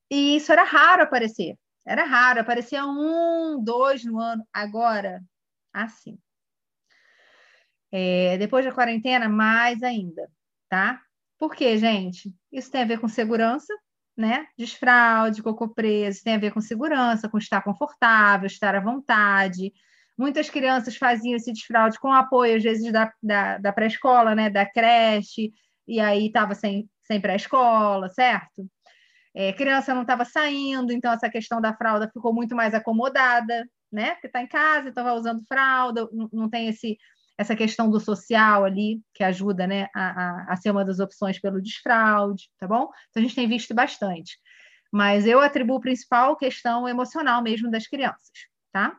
E 0.09 0.35
isso 0.37 0.51
era 0.51 0.63
raro 0.63 1.03
aparecer. 1.03 1.55
Era 1.85 2.05
raro, 2.05 2.39
aparecia 2.39 2.85
um, 2.85 3.61
dois 3.63 4.05
no 4.05 4.19
ano. 4.19 4.43
Agora, 4.53 5.21
assim. 5.73 6.17
É, 7.95 8.39
depois 8.39 8.65
da 8.65 8.71
quarentena, 8.71 9.29
mais 9.29 9.83
ainda, 9.83 10.27
tá? 10.67 10.99
Por 11.37 11.53
quê, 11.53 11.77
gente? 11.77 12.33
Isso 12.51 12.71
tem 12.71 12.81
a 12.81 12.85
ver 12.85 12.99
com 12.99 13.07
segurança, 13.07 13.71
né? 14.17 14.47
Desfraude, 14.57 15.43
cocô 15.43 15.69
preso, 15.69 16.23
tem 16.23 16.33
a 16.33 16.39
ver 16.39 16.51
com 16.51 16.59
segurança, 16.59 17.29
com 17.29 17.37
estar 17.37 17.61
confortável, 17.61 18.47
estar 18.47 18.73
à 18.73 18.79
vontade. 18.79 19.71
Muitas 20.17 20.49
crianças 20.49 20.97
faziam 20.97 21.35
esse 21.35 21.53
desfraude 21.53 21.99
com 21.99 22.11
apoio, 22.11 22.57
às 22.57 22.63
vezes, 22.63 22.91
da, 22.91 23.13
da, 23.21 23.59
da 23.59 23.71
pré-escola, 23.71 24.33
né? 24.33 24.49
Da 24.49 24.65
creche, 24.65 25.53
e 25.87 25.99
aí 25.99 26.27
estava 26.27 26.55
sem, 26.55 26.89
sem 27.03 27.21
pré-escola, 27.21 28.09
certo? 28.09 28.67
É, 29.35 29.53
criança 29.53 29.93
não 29.93 30.01
estava 30.01 30.25
saindo, 30.25 30.91
então 30.91 31.11
essa 31.13 31.29
questão 31.29 31.61
da 31.61 31.75
fralda 31.75 32.09
ficou 32.11 32.33
muito 32.33 32.55
mais 32.55 32.73
acomodada, 32.73 33.69
né? 33.91 34.13
Porque 34.13 34.27
está 34.27 34.41
em 34.41 34.47
casa, 34.47 34.89
então 34.89 35.03
vai 35.03 35.13
usando 35.13 35.45
fralda, 35.47 36.09
não, 36.11 36.29
não 36.33 36.49
tem 36.49 36.69
esse 36.69 36.97
essa 37.37 37.55
questão 37.55 37.89
do 37.89 37.99
social 37.99 38.63
ali, 38.63 39.01
que 39.13 39.23
ajuda 39.23 39.65
né, 39.65 39.87
a, 39.93 40.01
a, 40.01 40.53
a 40.53 40.55
ser 40.55 40.71
uma 40.71 40.85
das 40.85 40.99
opções 40.99 41.39
pelo 41.39 41.61
desfraude, 41.61 42.49
tá 42.59 42.67
bom? 42.67 42.89
Então, 43.09 43.21
a 43.21 43.21
gente 43.21 43.35
tem 43.35 43.47
visto 43.47 43.73
bastante. 43.73 44.37
Mas 44.91 45.25
eu 45.25 45.39
atribuo 45.39 45.81
principal 45.81 46.37
questão 46.37 46.87
emocional 46.87 47.41
mesmo 47.41 47.71
das 47.71 47.87
crianças, 47.87 48.31
tá? 48.71 48.95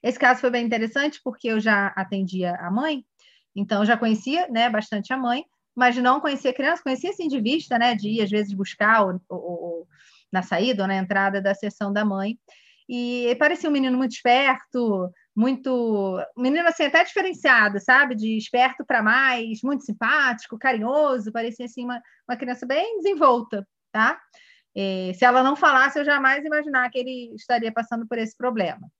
Esse 0.00 0.18
caso 0.18 0.40
foi 0.40 0.50
bem 0.50 0.64
interessante 0.64 1.20
porque 1.24 1.48
eu 1.48 1.58
já 1.58 1.88
atendia 1.88 2.54
a 2.54 2.70
mãe, 2.70 3.04
então 3.54 3.84
já 3.84 3.96
conhecia 3.96 4.46
né, 4.48 4.70
bastante 4.70 5.12
a 5.12 5.16
mãe, 5.16 5.44
mas 5.74 5.96
não 5.96 6.20
conhecia 6.20 6.52
a 6.52 6.54
criança, 6.54 6.82
conhecia 6.82 7.10
assim 7.10 7.26
de 7.26 7.40
vista, 7.40 7.78
né? 7.78 7.94
De 7.94 8.08
ir 8.08 8.22
às 8.22 8.30
vezes 8.30 8.52
buscar 8.52 9.04
o, 9.04 9.20
o, 9.28 9.36
o, 9.36 9.86
na 10.30 10.42
saída 10.42 10.82
ou 10.82 10.88
na 10.88 10.96
entrada 10.96 11.40
da 11.40 11.54
sessão 11.54 11.92
da 11.92 12.04
mãe. 12.04 12.38
E 12.88 13.36
parecia 13.38 13.68
um 13.68 13.72
menino 13.72 13.98
muito 13.98 14.12
esperto, 14.12 15.12
muito. 15.38 16.18
menino 16.36 16.66
assim, 16.66 16.86
até 16.86 17.04
diferenciado, 17.04 17.78
sabe? 17.78 18.16
De 18.16 18.36
esperto 18.36 18.84
para 18.84 19.00
mais, 19.00 19.62
muito 19.62 19.84
simpático, 19.84 20.58
carinhoso, 20.58 21.30
parecia 21.30 21.66
assim 21.66 21.84
uma, 21.84 22.02
uma 22.28 22.36
criança 22.36 22.66
bem 22.66 22.96
desenvolta, 22.96 23.64
tá? 23.92 24.20
É, 24.76 25.12
se 25.14 25.24
ela 25.24 25.44
não 25.44 25.54
falasse, 25.54 25.96
eu 25.96 26.04
jamais 26.04 26.44
imaginar 26.44 26.90
que 26.90 26.98
ele 26.98 27.34
estaria 27.36 27.72
passando 27.72 28.04
por 28.04 28.18
esse 28.18 28.36
problema. 28.36 28.90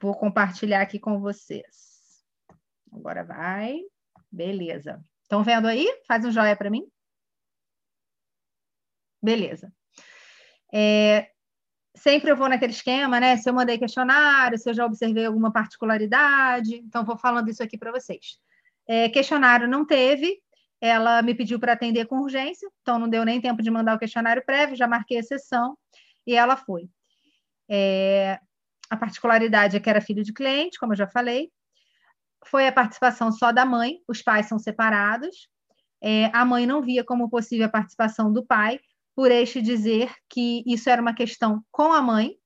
Vou 0.00 0.14
compartilhar 0.14 0.80
aqui 0.80 1.00
com 1.00 1.20
vocês. 1.20 2.22
Agora 2.92 3.24
vai. 3.24 3.80
Beleza. 4.30 5.04
Estão 5.22 5.42
vendo 5.42 5.66
aí? 5.66 5.88
Faz 6.06 6.24
um 6.24 6.30
joia 6.30 6.54
para 6.54 6.70
mim. 6.70 6.86
Beleza. 9.20 9.72
É, 10.72 11.31
sempre 11.94 12.30
eu 12.30 12.36
vou 12.36 12.48
naquele 12.48 12.72
esquema, 12.72 13.20
né? 13.20 13.36
Se 13.36 13.48
eu 13.48 13.54
mandei 13.54 13.78
questionário, 13.78 14.58
se 14.58 14.68
eu 14.68 14.74
já 14.74 14.84
observei 14.84 15.26
alguma 15.26 15.52
particularidade, 15.52 16.76
então 16.76 17.04
vou 17.04 17.16
falando 17.16 17.48
isso 17.48 17.62
aqui 17.62 17.76
para 17.76 17.92
vocês. 17.92 18.38
É, 18.86 19.08
questionário 19.08 19.68
não 19.68 19.86
teve, 19.86 20.40
ela 20.80 21.22
me 21.22 21.34
pediu 21.34 21.60
para 21.60 21.74
atender 21.74 22.06
com 22.06 22.20
urgência, 22.20 22.68
então 22.80 22.98
não 22.98 23.08
deu 23.08 23.24
nem 23.24 23.40
tempo 23.40 23.62
de 23.62 23.70
mandar 23.70 23.94
o 23.94 23.98
questionário 23.98 24.44
prévio, 24.44 24.76
já 24.76 24.88
marquei 24.88 25.18
a 25.18 25.22
sessão 25.22 25.76
e 26.26 26.34
ela 26.34 26.56
foi. 26.56 26.88
É, 27.68 28.38
a 28.90 28.96
particularidade 28.96 29.76
é 29.76 29.80
que 29.80 29.88
era 29.88 30.00
filho 30.00 30.22
de 30.24 30.32
cliente, 30.32 30.78
como 30.78 30.92
eu 30.92 30.96
já 30.96 31.06
falei. 31.06 31.50
Foi 32.44 32.66
a 32.66 32.72
participação 32.72 33.30
só 33.30 33.52
da 33.52 33.64
mãe, 33.64 34.00
os 34.08 34.20
pais 34.20 34.46
são 34.46 34.58
separados. 34.58 35.48
É, 36.00 36.26
a 36.34 36.44
mãe 36.44 36.66
não 36.66 36.82
via 36.82 37.04
como 37.04 37.30
possível 37.30 37.66
a 37.66 37.70
participação 37.70 38.32
do 38.32 38.44
pai, 38.44 38.80
por 39.14 39.30
este 39.30 39.60
dizer 39.60 40.12
que 40.28 40.62
isso 40.66 40.88
era 40.88 41.02
uma 41.02 41.14
questão 41.14 41.62
com 41.70 41.92
a 41.92 42.00
mãe, 42.00 42.36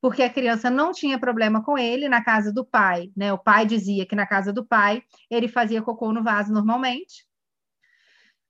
porque 0.00 0.22
a 0.22 0.30
criança 0.30 0.68
não 0.70 0.92
tinha 0.92 1.18
problema 1.18 1.62
com 1.64 1.78
ele 1.78 2.08
na 2.08 2.22
casa 2.22 2.52
do 2.52 2.64
pai, 2.64 3.10
né? 3.16 3.32
O 3.32 3.38
pai 3.38 3.64
dizia 3.66 4.06
que 4.06 4.14
na 4.14 4.26
casa 4.26 4.52
do 4.52 4.64
pai 4.64 5.02
ele 5.30 5.48
fazia 5.48 5.82
cocô 5.82 6.12
no 6.12 6.22
vaso 6.22 6.52
normalmente. 6.52 7.26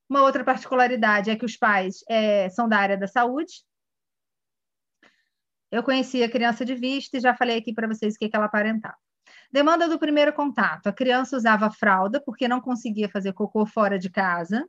Uma 0.08 0.22
outra 0.22 0.44
particularidade 0.44 1.30
é 1.30 1.36
que 1.36 1.44
os 1.44 1.56
pais 1.56 2.04
é, 2.08 2.48
são 2.50 2.68
da 2.68 2.78
área 2.78 2.98
da 2.98 3.06
saúde. 3.06 3.64
Eu 5.70 5.82
conheci 5.82 6.22
a 6.22 6.30
criança 6.30 6.64
de 6.64 6.74
vista 6.74 7.16
e 7.16 7.20
já 7.20 7.34
falei 7.34 7.58
aqui 7.58 7.72
para 7.72 7.88
vocês 7.88 8.14
o 8.14 8.18
que, 8.18 8.28
que 8.28 8.36
ela 8.36 8.46
aparentava. 8.46 8.96
Demanda 9.50 9.88
do 9.88 9.98
primeiro 9.98 10.32
contato: 10.32 10.88
a 10.88 10.92
criança 10.92 11.36
usava 11.36 11.70
fralda 11.70 12.20
porque 12.20 12.48
não 12.48 12.60
conseguia 12.60 13.08
fazer 13.08 13.32
cocô 13.32 13.64
fora 13.64 13.98
de 13.98 14.10
casa 14.10 14.68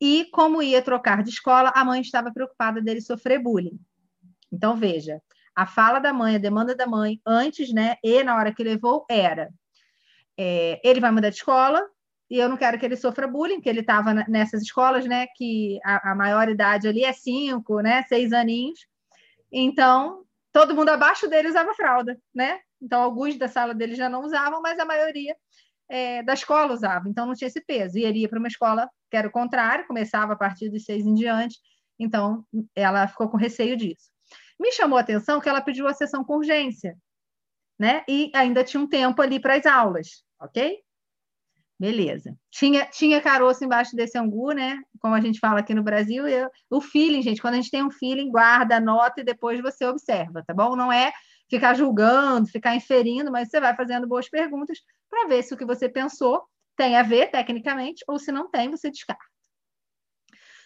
e 0.00 0.26
como 0.32 0.62
ia 0.62 0.82
trocar 0.82 1.22
de 1.22 1.30
escola, 1.30 1.72
a 1.74 1.84
mãe 1.84 2.00
estava 2.00 2.32
preocupada 2.32 2.80
dele 2.80 3.00
sofrer 3.00 3.42
bullying. 3.42 3.78
Então, 4.52 4.76
veja, 4.76 5.20
a 5.54 5.66
fala 5.66 5.98
da 5.98 6.12
mãe, 6.12 6.36
a 6.36 6.38
demanda 6.38 6.74
da 6.74 6.86
mãe, 6.86 7.20
antes, 7.26 7.72
né, 7.72 7.96
e 8.02 8.22
na 8.22 8.36
hora 8.36 8.54
que 8.54 8.62
levou, 8.62 9.04
era: 9.10 9.50
é, 10.38 10.80
ele 10.84 11.00
vai 11.00 11.10
mudar 11.10 11.30
de 11.30 11.36
escola 11.36 11.84
e 12.30 12.38
eu 12.38 12.48
não 12.48 12.56
quero 12.56 12.78
que 12.78 12.84
ele 12.84 12.96
sofra 12.96 13.26
bullying, 13.26 13.60
que 13.60 13.68
ele 13.68 13.80
estava 13.80 14.12
nessas 14.14 14.62
escolas, 14.62 15.04
né, 15.06 15.26
que 15.34 15.80
a, 15.84 16.12
a 16.12 16.14
maior 16.14 16.48
idade 16.48 16.86
ali 16.86 17.02
é 17.02 17.12
cinco, 17.12 17.80
né, 17.80 18.02
seis 18.04 18.32
aninhos. 18.32 18.86
Então, 19.50 20.24
todo 20.52 20.74
mundo 20.74 20.90
abaixo 20.90 21.28
dele 21.28 21.48
usava 21.48 21.74
fralda, 21.74 22.18
né? 22.34 22.60
Então, 22.80 23.02
alguns 23.02 23.36
da 23.36 23.48
sala 23.48 23.74
dele 23.74 23.94
já 23.94 24.08
não 24.08 24.22
usavam, 24.22 24.60
mas 24.62 24.78
a 24.78 24.84
maioria 24.84 25.34
é, 25.88 26.22
da 26.22 26.34
escola 26.34 26.72
usava, 26.72 27.08
então 27.08 27.26
não 27.26 27.34
tinha 27.34 27.48
esse 27.48 27.60
peso. 27.60 27.98
E 27.98 28.04
ele 28.04 28.20
ia 28.20 28.28
para 28.28 28.38
uma 28.38 28.48
escola 28.48 28.88
que 29.10 29.16
era 29.16 29.28
o 29.28 29.32
contrário, 29.32 29.86
começava 29.86 30.32
a 30.32 30.36
partir 30.36 30.68
dos 30.68 30.84
seis 30.84 31.06
em 31.06 31.14
diante, 31.14 31.58
então 31.98 32.44
ela 32.74 33.06
ficou 33.08 33.28
com 33.28 33.36
receio 33.36 33.76
disso. 33.76 34.10
Me 34.58 34.72
chamou 34.72 34.98
a 34.98 35.00
atenção 35.00 35.40
que 35.40 35.48
ela 35.48 35.60
pediu 35.60 35.86
a 35.86 35.94
sessão 35.94 36.24
com 36.24 36.36
urgência, 36.36 36.96
né? 37.78 38.04
E 38.08 38.30
ainda 38.34 38.64
tinha 38.64 38.80
um 38.80 38.88
tempo 38.88 39.22
ali 39.22 39.40
para 39.40 39.54
as 39.54 39.66
aulas, 39.66 40.24
ok? 40.40 40.78
Beleza. 41.78 42.36
Tinha, 42.50 42.86
tinha 42.86 43.20
caroço 43.20 43.64
embaixo 43.64 43.94
desse 43.94 44.18
angu, 44.18 44.50
né? 44.50 44.80
Como 45.00 45.14
a 45.14 45.20
gente 45.20 45.38
fala 45.38 45.60
aqui 45.60 45.72
no 45.72 45.82
Brasil. 45.82 46.26
Eu, 46.26 46.50
o 46.68 46.80
feeling, 46.80 47.22
gente, 47.22 47.40
quando 47.40 47.54
a 47.54 47.56
gente 47.58 47.70
tem 47.70 47.84
um 47.84 47.90
feeling, 47.90 48.30
guarda, 48.30 48.76
anota 48.76 49.20
e 49.20 49.24
depois 49.24 49.60
você 49.60 49.86
observa, 49.86 50.42
tá 50.44 50.52
bom? 50.52 50.74
Não 50.74 50.92
é 50.92 51.12
ficar 51.48 51.74
julgando, 51.74 52.48
ficar 52.48 52.74
inferindo, 52.74 53.30
mas 53.30 53.48
você 53.48 53.60
vai 53.60 53.76
fazendo 53.76 54.08
boas 54.08 54.28
perguntas 54.28 54.78
para 55.08 55.28
ver 55.28 55.42
se 55.44 55.54
o 55.54 55.56
que 55.56 55.64
você 55.64 55.88
pensou 55.88 56.42
tem 56.78 56.96
a 56.96 57.02
ver 57.02 57.30
tecnicamente 57.30 58.04
ou 58.06 58.18
se 58.18 58.30
não 58.30 58.48
tem, 58.48 58.70
você 58.70 58.88
descarta. 58.88 59.22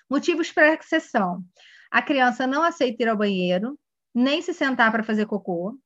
Motivos 0.09 0.53
para 0.53 0.75
exceção. 0.75 1.43
A 1.91 2.03
criança 2.03 2.47
não 2.47 2.63
aceita 2.63 3.03
ir 3.03 3.09
ao 3.09 3.17
banheiro, 3.17 3.79
nem 4.15 4.43
se 4.43 4.53
sentar 4.53 4.93
para 4.93 5.03
fazer 5.03 5.27
cocô. 5.27 5.79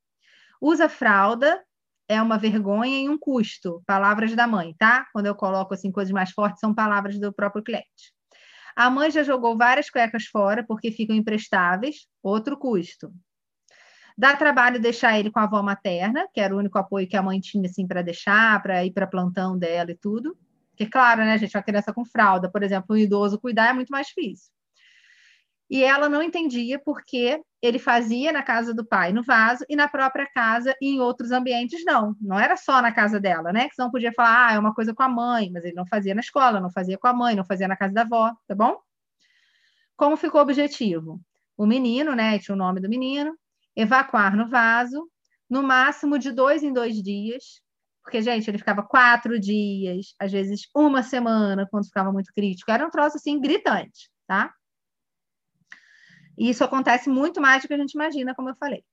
Usa 0.60 0.88
fralda 0.88 1.64
é 2.08 2.20
uma 2.20 2.38
vergonha 2.38 2.98
e 2.98 3.08
um 3.08 3.16
custo. 3.16 3.82
Palavras 3.86 4.34
da 4.34 4.48
mãe, 4.48 4.74
tá? 4.76 5.06
Quando 5.12 5.26
eu 5.26 5.34
coloco 5.34 5.74
assim 5.74 5.92
coisas 5.92 6.12
mais 6.12 6.32
fortes, 6.32 6.58
são 6.58 6.74
palavras 6.74 7.18
do 7.20 7.32
próprio 7.32 7.62
cliente. 7.62 8.12
A 8.74 8.90
mãe 8.90 9.10
já 9.10 9.22
jogou 9.22 9.56
várias 9.56 9.88
cuecas 9.88 10.24
fora 10.26 10.64
porque 10.66 10.90
ficam 10.90 11.14
imprestáveis, 11.14 12.06
outro 12.22 12.58
custo. 12.58 13.12
Dá 14.18 14.34
trabalho 14.34 14.80
deixar 14.80 15.18
ele 15.18 15.30
com 15.30 15.38
a 15.38 15.42
avó 15.42 15.62
materna, 15.62 16.26
que 16.32 16.40
era 16.40 16.54
o 16.54 16.58
único 16.58 16.78
apoio 16.78 17.06
que 17.06 17.16
a 17.16 17.22
mãe 17.22 17.38
tinha 17.38 17.68
assim 17.68 17.86
para 17.86 18.00
deixar, 18.00 18.62
para 18.62 18.84
ir 18.84 18.92
para 18.92 19.06
plantão 19.06 19.58
dela 19.58 19.90
e 19.90 19.96
tudo. 19.96 20.36
Porque 20.70 20.86
claro, 20.86 21.20
né, 21.20 21.36
gente, 21.38 21.56
uma 21.56 21.62
criança 21.62 21.92
com 21.92 22.04
fralda, 22.04 22.50
por 22.50 22.62
exemplo, 22.62 22.94
um 22.94 22.98
idoso 22.98 23.38
cuidar 23.38 23.70
é 23.70 23.72
muito 23.72 23.90
mais 23.90 24.06
difícil. 24.06 24.50
E 25.68 25.82
ela 25.82 26.08
não 26.08 26.22
entendia 26.22 26.78
porque 26.78 27.42
ele 27.60 27.78
fazia 27.78 28.30
na 28.32 28.42
casa 28.42 28.72
do 28.72 28.86
pai 28.86 29.12
no 29.12 29.22
vaso 29.22 29.64
e 29.68 29.74
na 29.74 29.88
própria 29.88 30.26
casa 30.32 30.74
e 30.80 30.94
em 30.94 31.00
outros 31.00 31.32
ambientes 31.32 31.84
não. 31.84 32.14
Não 32.20 32.38
era 32.38 32.56
só 32.56 32.80
na 32.80 32.92
casa 32.92 33.18
dela, 33.18 33.52
né? 33.52 33.68
Que 33.68 33.74
não 33.78 33.90
podia 33.90 34.12
falar, 34.12 34.48
ah, 34.48 34.54
é 34.54 34.58
uma 34.58 34.72
coisa 34.72 34.94
com 34.94 35.02
a 35.02 35.08
mãe, 35.08 35.50
mas 35.52 35.64
ele 35.64 35.74
não 35.74 35.86
fazia 35.86 36.14
na 36.14 36.20
escola, 36.20 36.60
não 36.60 36.70
fazia 36.70 36.96
com 36.96 37.08
a 37.08 37.12
mãe, 37.12 37.34
não 37.34 37.44
fazia 37.44 37.66
na 37.66 37.76
casa 37.76 37.92
da 37.92 38.02
avó, 38.02 38.32
tá 38.46 38.54
bom? 38.54 38.78
Como 39.96 40.16
ficou 40.16 40.40
o 40.40 40.44
objetivo? 40.44 41.20
O 41.56 41.66
menino, 41.66 42.14
né? 42.14 42.38
Tinha 42.38 42.54
o 42.54 42.58
nome 42.58 42.80
do 42.80 42.88
menino, 42.88 43.36
evacuar 43.76 44.36
no 44.36 44.48
vaso, 44.48 45.08
no 45.48 45.62
máximo 45.62 46.18
de 46.18 46.32
dois 46.32 46.62
em 46.62 46.72
dois 46.72 47.00
dias, 47.02 47.60
porque, 48.06 48.22
gente, 48.22 48.48
ele 48.48 48.58
ficava 48.58 48.84
quatro 48.84 49.38
dias, 49.38 50.14
às 50.16 50.30
vezes 50.30 50.68
uma 50.72 51.02
semana, 51.02 51.66
quando 51.68 51.86
ficava 51.86 52.12
muito 52.12 52.32
crítico. 52.32 52.70
Era 52.70 52.86
um 52.86 52.90
troço 52.90 53.16
assim 53.16 53.40
gritante, 53.40 54.08
tá? 54.28 54.54
E 56.38 56.48
isso 56.48 56.62
acontece 56.62 57.08
muito 57.08 57.40
mais 57.40 57.62
do 57.62 57.68
que 57.68 57.74
a 57.74 57.78
gente 57.78 57.94
imagina, 57.94 58.32
como 58.32 58.48
eu 58.48 58.54
falei. 58.54 58.84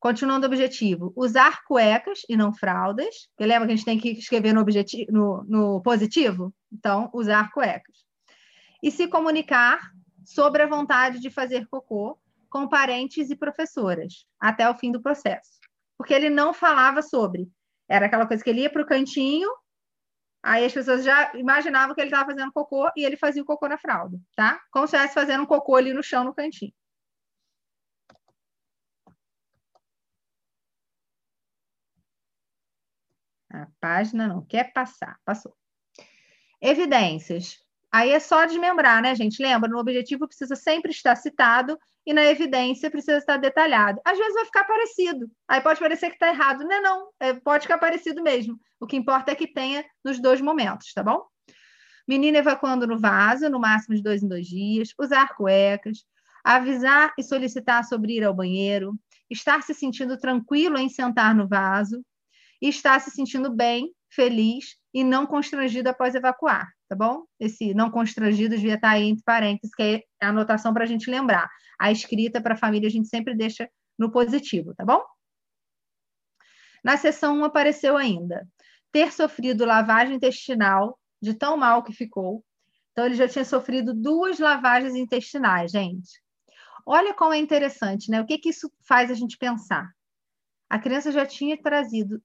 Continuando 0.00 0.44
o 0.44 0.48
objetivo, 0.48 1.12
usar 1.14 1.62
cuecas 1.64 2.22
e 2.28 2.36
não 2.36 2.52
fraldas. 2.52 3.28
Porque 3.28 3.46
lembra 3.46 3.68
que 3.68 3.74
a 3.74 3.76
gente 3.76 3.84
tem 3.84 4.00
que 4.00 4.10
escrever 4.10 4.52
no, 4.52 4.60
objetivo, 4.60 5.12
no, 5.12 5.44
no 5.44 5.80
positivo? 5.80 6.52
Então, 6.72 7.08
usar 7.14 7.52
cuecas. 7.52 7.94
E 8.82 8.90
se 8.90 9.06
comunicar 9.06 9.92
sobre 10.24 10.62
a 10.62 10.66
vontade 10.66 11.20
de 11.20 11.30
fazer 11.30 11.68
cocô 11.68 12.18
com 12.52 12.68
parentes 12.68 13.30
e 13.30 13.36
professoras, 13.36 14.26
até 14.38 14.68
o 14.68 14.74
fim 14.74 14.92
do 14.92 15.02
processo. 15.02 15.58
Porque 15.96 16.12
ele 16.12 16.28
não 16.28 16.52
falava 16.52 17.00
sobre. 17.02 17.50
Era 17.88 18.06
aquela 18.06 18.26
coisa 18.26 18.44
que 18.44 18.50
ele 18.50 18.60
ia 18.60 18.70
para 18.70 18.82
o 18.82 18.86
cantinho, 18.86 19.48
Aí 20.44 20.64
as 20.64 20.72
pessoas 20.72 21.04
já 21.04 21.32
imaginavam 21.36 21.94
que 21.94 22.00
ele 22.00 22.08
estava 22.10 22.30
fazendo 22.32 22.52
cocô 22.52 22.90
e 22.96 23.04
ele 23.04 23.16
fazia 23.16 23.42
o 23.42 23.44
cocô 23.46 23.68
na 23.68 23.78
fralda, 23.78 24.18
tá? 24.34 24.60
Como 24.72 24.88
se 24.88 24.96
estivesse 24.96 25.14
fazendo 25.14 25.44
um 25.44 25.46
cocô 25.46 25.76
ali 25.76 25.92
no 25.92 26.02
chão, 26.02 26.24
no 26.24 26.34
cantinho. 26.34 26.72
A 33.52 33.68
página 33.80 34.26
não 34.26 34.44
quer 34.44 34.72
passar, 34.72 35.16
passou. 35.24 35.56
Evidências. 36.60 37.58
Aí 37.92 38.10
é 38.10 38.18
só 38.18 38.46
desmembrar, 38.46 39.02
né, 39.02 39.14
gente? 39.14 39.42
Lembra, 39.42 39.68
no 39.68 39.78
objetivo 39.78 40.26
precisa 40.26 40.56
sempre 40.56 40.90
estar 40.90 41.14
citado 41.14 41.78
e 42.06 42.12
na 42.14 42.24
evidência 42.24 42.90
precisa 42.90 43.18
estar 43.18 43.36
detalhado. 43.36 44.00
Às 44.04 44.16
vezes 44.16 44.34
vai 44.34 44.44
ficar 44.46 44.64
parecido. 44.64 45.30
Aí 45.46 45.60
pode 45.60 45.78
parecer 45.78 46.08
que 46.08 46.14
está 46.14 46.28
errado. 46.28 46.64
Não 46.64 46.72
é 46.72 46.80
não, 46.80 47.08
é, 47.20 47.34
pode 47.34 47.62
ficar 47.62 47.78
parecido 47.78 48.22
mesmo. 48.22 48.58
O 48.80 48.86
que 48.86 48.96
importa 48.96 49.30
é 49.30 49.34
que 49.34 49.46
tenha 49.46 49.84
nos 50.02 50.18
dois 50.20 50.40
momentos, 50.40 50.92
tá 50.94 51.02
bom? 51.02 51.22
Menina 52.08 52.38
evacuando 52.38 52.86
no 52.86 52.98
vaso, 52.98 53.48
no 53.48 53.60
máximo 53.60 53.94
de 53.94 54.02
dois 54.02 54.22
em 54.22 54.28
dois 54.28 54.46
dias, 54.46 54.88
usar 54.98 55.36
cuecas, 55.36 55.98
avisar 56.42 57.12
e 57.16 57.22
solicitar 57.22 57.84
sobre 57.84 58.16
ir 58.16 58.24
ao 58.24 58.34
banheiro, 58.34 58.94
estar 59.30 59.62
se 59.62 59.72
sentindo 59.74 60.18
tranquilo 60.18 60.78
em 60.78 60.88
sentar 60.88 61.34
no 61.34 61.46
vaso, 61.46 62.04
estar 62.60 63.00
se 63.00 63.10
sentindo 63.10 63.54
bem, 63.54 63.92
feliz 64.14 64.76
e 64.92 65.02
não 65.02 65.26
constrangido 65.26 65.88
após 65.88 66.14
evacuar, 66.14 66.70
tá 66.88 66.94
bom? 66.94 67.24
Esse 67.40 67.74
não 67.74 67.90
constrangido 67.90 68.54
devia 68.54 68.74
estar 68.74 68.90
aí 68.90 69.04
entre 69.04 69.24
parênteses, 69.24 69.74
que 69.74 69.82
é 69.82 70.02
a 70.24 70.28
anotação 70.28 70.72
para 70.72 70.84
a 70.84 70.86
gente 70.86 71.10
lembrar. 71.10 71.48
A 71.78 71.90
escrita 71.90 72.40
para 72.40 72.54
a 72.54 72.56
família 72.56 72.88
a 72.88 72.90
gente 72.90 73.08
sempre 73.08 73.34
deixa 73.34 73.68
no 73.98 74.10
positivo, 74.10 74.74
tá 74.74 74.84
bom? 74.84 75.02
Na 76.84 76.96
sessão 76.96 77.38
1 77.38 77.44
apareceu 77.44 77.96
ainda 77.96 78.46
ter 78.90 79.12
sofrido 79.12 79.64
lavagem 79.64 80.16
intestinal 80.16 80.98
de 81.20 81.34
tão 81.34 81.56
mal 81.56 81.82
que 81.82 81.92
ficou. 81.92 82.44
Então, 82.90 83.06
ele 83.06 83.14
já 83.14 83.26
tinha 83.26 83.44
sofrido 83.44 83.94
duas 83.94 84.38
lavagens 84.38 84.94
intestinais, 84.94 85.70
gente. 85.70 86.20
Olha 86.84 87.14
como 87.14 87.32
é 87.32 87.38
interessante, 87.38 88.10
né? 88.10 88.20
O 88.20 88.26
que, 88.26 88.36
que 88.36 88.50
isso 88.50 88.70
faz 88.86 89.10
a 89.10 89.14
gente 89.14 89.38
pensar? 89.38 89.90
A 90.68 90.78
criança 90.78 91.12
já 91.12 91.24
tinha 91.24 91.56
trazido 91.56 92.20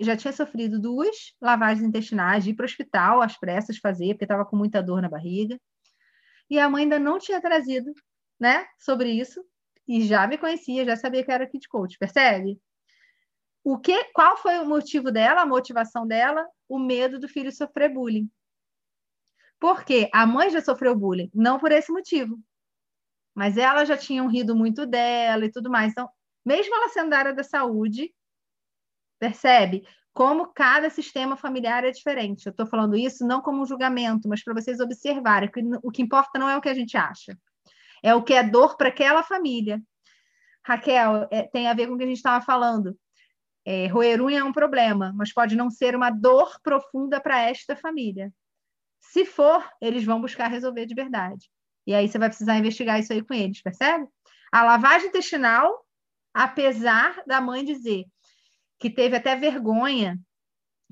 já 0.00 0.16
tinha 0.16 0.32
sofrido 0.32 0.80
duas 0.80 1.34
lavagens 1.40 1.86
intestinais, 1.86 2.44
de 2.44 2.50
ir 2.50 2.54
para 2.54 2.64
o 2.64 2.66
hospital 2.66 3.22
às 3.22 3.38
pressas 3.38 3.78
fazer, 3.78 4.14
porque 4.14 4.24
estava 4.24 4.44
com 4.44 4.56
muita 4.56 4.82
dor 4.82 5.02
na 5.02 5.08
barriga. 5.08 5.60
E 6.50 6.58
a 6.58 6.68
mãe 6.68 6.84
ainda 6.84 6.98
não 6.98 7.18
tinha 7.18 7.40
trazido, 7.40 7.92
né, 8.40 8.66
sobre 8.78 9.10
isso, 9.10 9.44
e 9.86 10.06
já 10.06 10.26
me 10.26 10.38
conhecia, 10.38 10.84
já 10.84 10.96
sabia 10.96 11.24
que 11.24 11.32
era 11.32 11.46
kid 11.46 11.66
coach, 11.68 11.98
percebe? 11.98 12.60
O 13.64 13.78
que, 13.78 14.04
qual 14.12 14.36
foi 14.36 14.58
o 14.58 14.66
motivo 14.66 15.10
dela, 15.10 15.42
a 15.42 15.46
motivação 15.46 16.06
dela? 16.06 16.46
O 16.68 16.78
medo 16.78 17.18
do 17.18 17.28
filho 17.28 17.52
sofrer 17.52 17.92
bullying. 17.92 18.30
Porque 19.60 20.08
a 20.12 20.26
mãe 20.26 20.50
já 20.50 20.60
sofreu 20.60 20.94
bullying, 20.94 21.30
não 21.34 21.58
por 21.58 21.72
esse 21.72 21.90
motivo. 21.90 22.38
Mas 23.34 23.56
ela 23.56 23.84
já 23.84 23.96
tinha 23.96 24.26
rido 24.28 24.54
muito 24.54 24.86
dela 24.86 25.44
e 25.44 25.50
tudo 25.50 25.70
mais. 25.70 25.92
Então, 25.92 26.08
mesmo 26.44 26.74
ela 26.74 26.88
sendo 26.88 27.10
da 27.10 27.18
área 27.18 27.34
da 27.34 27.42
saúde, 27.42 28.12
Percebe? 29.18 29.86
Como 30.12 30.52
cada 30.52 30.90
sistema 30.90 31.36
familiar 31.36 31.84
é 31.84 31.90
diferente. 31.90 32.46
Eu 32.46 32.50
estou 32.50 32.66
falando 32.66 32.96
isso 32.96 33.26
não 33.26 33.40
como 33.40 33.62
um 33.62 33.66
julgamento, 33.66 34.28
mas 34.28 34.42
para 34.42 34.54
vocês 34.54 34.80
observarem 34.80 35.50
que 35.50 35.60
o 35.82 35.90
que 35.90 36.02
importa 36.02 36.38
não 36.38 36.48
é 36.48 36.56
o 36.56 36.60
que 36.60 36.68
a 36.68 36.74
gente 36.74 36.96
acha, 36.96 37.38
é 38.02 38.14
o 38.14 38.22
que 38.22 38.34
é 38.34 38.42
dor 38.42 38.76
para 38.76 38.88
aquela 38.88 39.22
família. 39.22 39.80
Raquel, 40.64 41.28
é, 41.30 41.42
tem 41.44 41.66
a 41.68 41.74
ver 41.74 41.86
com 41.86 41.94
o 41.94 41.98
que 41.98 42.04
a 42.04 42.06
gente 42.06 42.16
estava 42.16 42.44
falando. 42.44 42.98
É, 43.64 43.86
roer 43.86 44.20
unha 44.20 44.40
é 44.40 44.44
um 44.44 44.52
problema, 44.52 45.12
mas 45.14 45.32
pode 45.32 45.54
não 45.54 45.70
ser 45.70 45.94
uma 45.94 46.10
dor 46.10 46.58
profunda 46.62 47.20
para 47.20 47.40
esta 47.40 47.76
família. 47.76 48.32
Se 48.98 49.24
for, 49.24 49.66
eles 49.80 50.04
vão 50.04 50.20
buscar 50.20 50.48
resolver 50.48 50.86
de 50.86 50.94
verdade. 50.94 51.50
E 51.86 51.94
aí 51.94 52.08
você 52.08 52.18
vai 52.18 52.28
precisar 52.28 52.58
investigar 52.58 52.98
isso 52.98 53.12
aí 53.12 53.22
com 53.22 53.34
eles, 53.34 53.62
percebe? 53.62 54.06
A 54.52 54.62
lavagem 54.62 55.08
intestinal, 55.08 55.86
apesar 56.34 57.22
da 57.26 57.40
mãe 57.40 57.64
dizer 57.64 58.04
que 58.78 58.90
teve 58.90 59.16
até 59.16 59.34
vergonha 59.36 60.18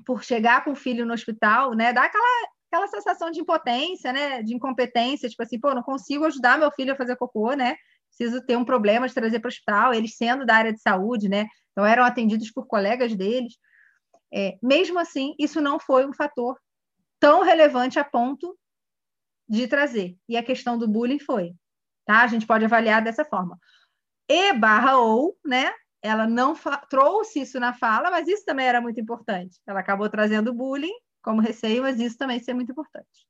por 0.05 0.23
chegar 0.23 0.63
com 0.63 0.71
o 0.71 0.75
filho 0.75 1.05
no 1.05 1.13
hospital, 1.13 1.73
né? 1.73 1.93
Dá 1.93 2.03
aquela, 2.03 2.49
aquela 2.71 2.87
sensação 2.87 3.31
de 3.31 3.39
impotência, 3.39 4.13
né? 4.13 4.43
De 4.43 4.53
incompetência, 4.53 5.29
tipo 5.29 5.41
assim, 5.41 5.59
pô, 5.59 5.73
não 5.73 5.83
consigo 5.83 6.25
ajudar 6.25 6.57
meu 6.57 6.71
filho 6.71 6.93
a 6.93 6.95
fazer 6.95 7.15
cocô, 7.15 7.53
né? 7.53 7.75
Preciso 8.09 8.45
ter 8.45 8.57
um 8.57 8.65
problema 8.65 9.07
de 9.07 9.13
trazer 9.13 9.39
para 9.39 9.47
o 9.47 9.51
hospital, 9.51 9.93
eles 9.93 10.15
sendo 10.15 10.45
da 10.45 10.55
área 10.55 10.73
de 10.73 10.81
saúde, 10.81 11.29
né? 11.29 11.47
Então 11.71 11.85
eram 11.85 12.03
atendidos 12.03 12.51
por 12.51 12.67
colegas 12.67 13.15
deles. 13.15 13.53
É, 14.33 14.57
mesmo 14.61 14.99
assim, 14.99 15.35
isso 15.39 15.61
não 15.61 15.79
foi 15.79 16.05
um 16.05 16.13
fator 16.13 16.59
tão 17.19 17.43
relevante 17.43 17.99
a 17.99 18.03
ponto 18.03 18.57
de 19.47 19.67
trazer. 19.67 20.17
E 20.27 20.35
a 20.35 20.43
questão 20.43 20.77
do 20.77 20.87
bullying 20.87 21.19
foi, 21.19 21.53
tá? 22.05 22.23
A 22.23 22.27
gente 22.27 22.45
pode 22.45 22.65
avaliar 22.65 23.01
dessa 23.01 23.23
forma. 23.23 23.57
E 24.29 24.53
barra 24.53 24.97
ou, 24.97 25.37
né? 25.45 25.71
Ela 26.01 26.27
não 26.27 26.55
trouxe 26.89 27.41
isso 27.41 27.59
na 27.59 27.73
fala, 27.73 28.11
mas 28.11 28.27
isso 28.27 28.45
também 28.45 28.67
era 28.67 28.81
muito 28.81 28.99
importante. 28.99 29.59
Ela 29.65 29.79
acabou 29.79 30.09
trazendo 30.09 30.53
bullying 30.53 30.93
como 31.21 31.41
receio, 31.41 31.81
mas 31.81 31.99
isso 31.99 32.17
também 32.17 32.41
é 32.45 32.53
muito 32.53 32.71
importante. 32.71 33.27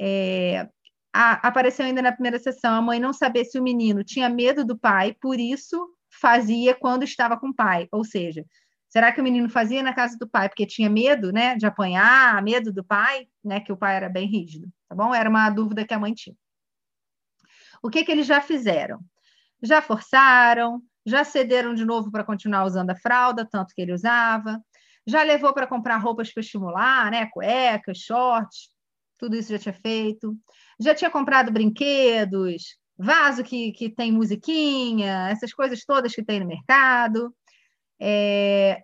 É, 0.00 0.68
a, 1.12 1.46
apareceu 1.46 1.84
ainda 1.84 2.02
na 2.02 2.12
primeira 2.12 2.38
sessão 2.38 2.74
a 2.74 2.82
mãe 2.82 2.98
não 2.98 3.12
saber 3.12 3.44
se 3.44 3.58
o 3.58 3.62
menino 3.62 4.02
tinha 4.02 4.28
medo 4.28 4.64
do 4.64 4.76
pai, 4.78 5.16
por 5.20 5.38
isso 5.38 5.88
fazia 6.20 6.74
quando 6.74 7.02
estava 7.02 7.38
com 7.38 7.48
o 7.48 7.54
pai. 7.54 7.88
Ou 7.92 8.04
seja, 8.04 8.44
será 8.88 9.12
que 9.12 9.20
o 9.20 9.24
menino 9.24 9.48
fazia 9.48 9.82
na 9.82 9.94
casa 9.94 10.16
do 10.18 10.28
pai 10.28 10.48
porque 10.48 10.66
tinha 10.66 10.90
medo, 10.90 11.32
né, 11.32 11.56
de 11.56 11.66
apanhar, 11.66 12.42
medo 12.42 12.72
do 12.72 12.84
pai, 12.84 13.26
né, 13.44 13.60
que 13.60 13.72
o 13.72 13.76
pai 13.76 13.96
era 13.96 14.08
bem 14.08 14.26
rígido, 14.26 14.68
tá 14.88 14.94
bom? 14.94 15.14
Era 15.14 15.28
uma 15.28 15.48
dúvida 15.50 15.86
que 15.86 15.94
a 15.94 15.98
mãe 15.98 16.12
tinha. 16.12 16.36
O 17.82 17.90
que 17.90 18.04
que 18.04 18.12
eles 18.12 18.26
já 18.26 18.40
fizeram? 18.40 19.00
Já 19.62 19.80
forçaram, 19.80 20.82
já 21.04 21.24
cederam 21.24 21.74
de 21.74 21.84
novo 21.84 22.10
para 22.10 22.24
continuar 22.24 22.64
usando 22.64 22.90
a 22.90 22.96
fralda, 22.96 23.48
tanto 23.50 23.74
que 23.74 23.82
ele 23.82 23.92
usava, 23.92 24.60
já 25.06 25.22
levou 25.22 25.52
para 25.52 25.66
comprar 25.66 25.96
roupas 25.98 26.32
para 26.32 26.40
estimular, 26.40 27.10
né, 27.10 27.26
cuecas, 27.26 27.98
shorts, 27.98 28.70
tudo 29.18 29.36
isso 29.36 29.50
já 29.52 29.58
tinha 29.58 29.74
feito. 29.74 30.36
Já 30.80 30.94
tinha 30.94 31.10
comprado 31.10 31.52
brinquedos, 31.52 32.76
vaso 32.96 33.44
que, 33.44 33.72
que 33.72 33.88
tem 33.88 34.12
musiquinha, 34.12 35.28
essas 35.28 35.52
coisas 35.52 35.84
todas 35.84 36.14
que 36.14 36.24
tem 36.24 36.40
no 36.40 36.46
mercado. 36.46 37.34
É, 38.00 38.82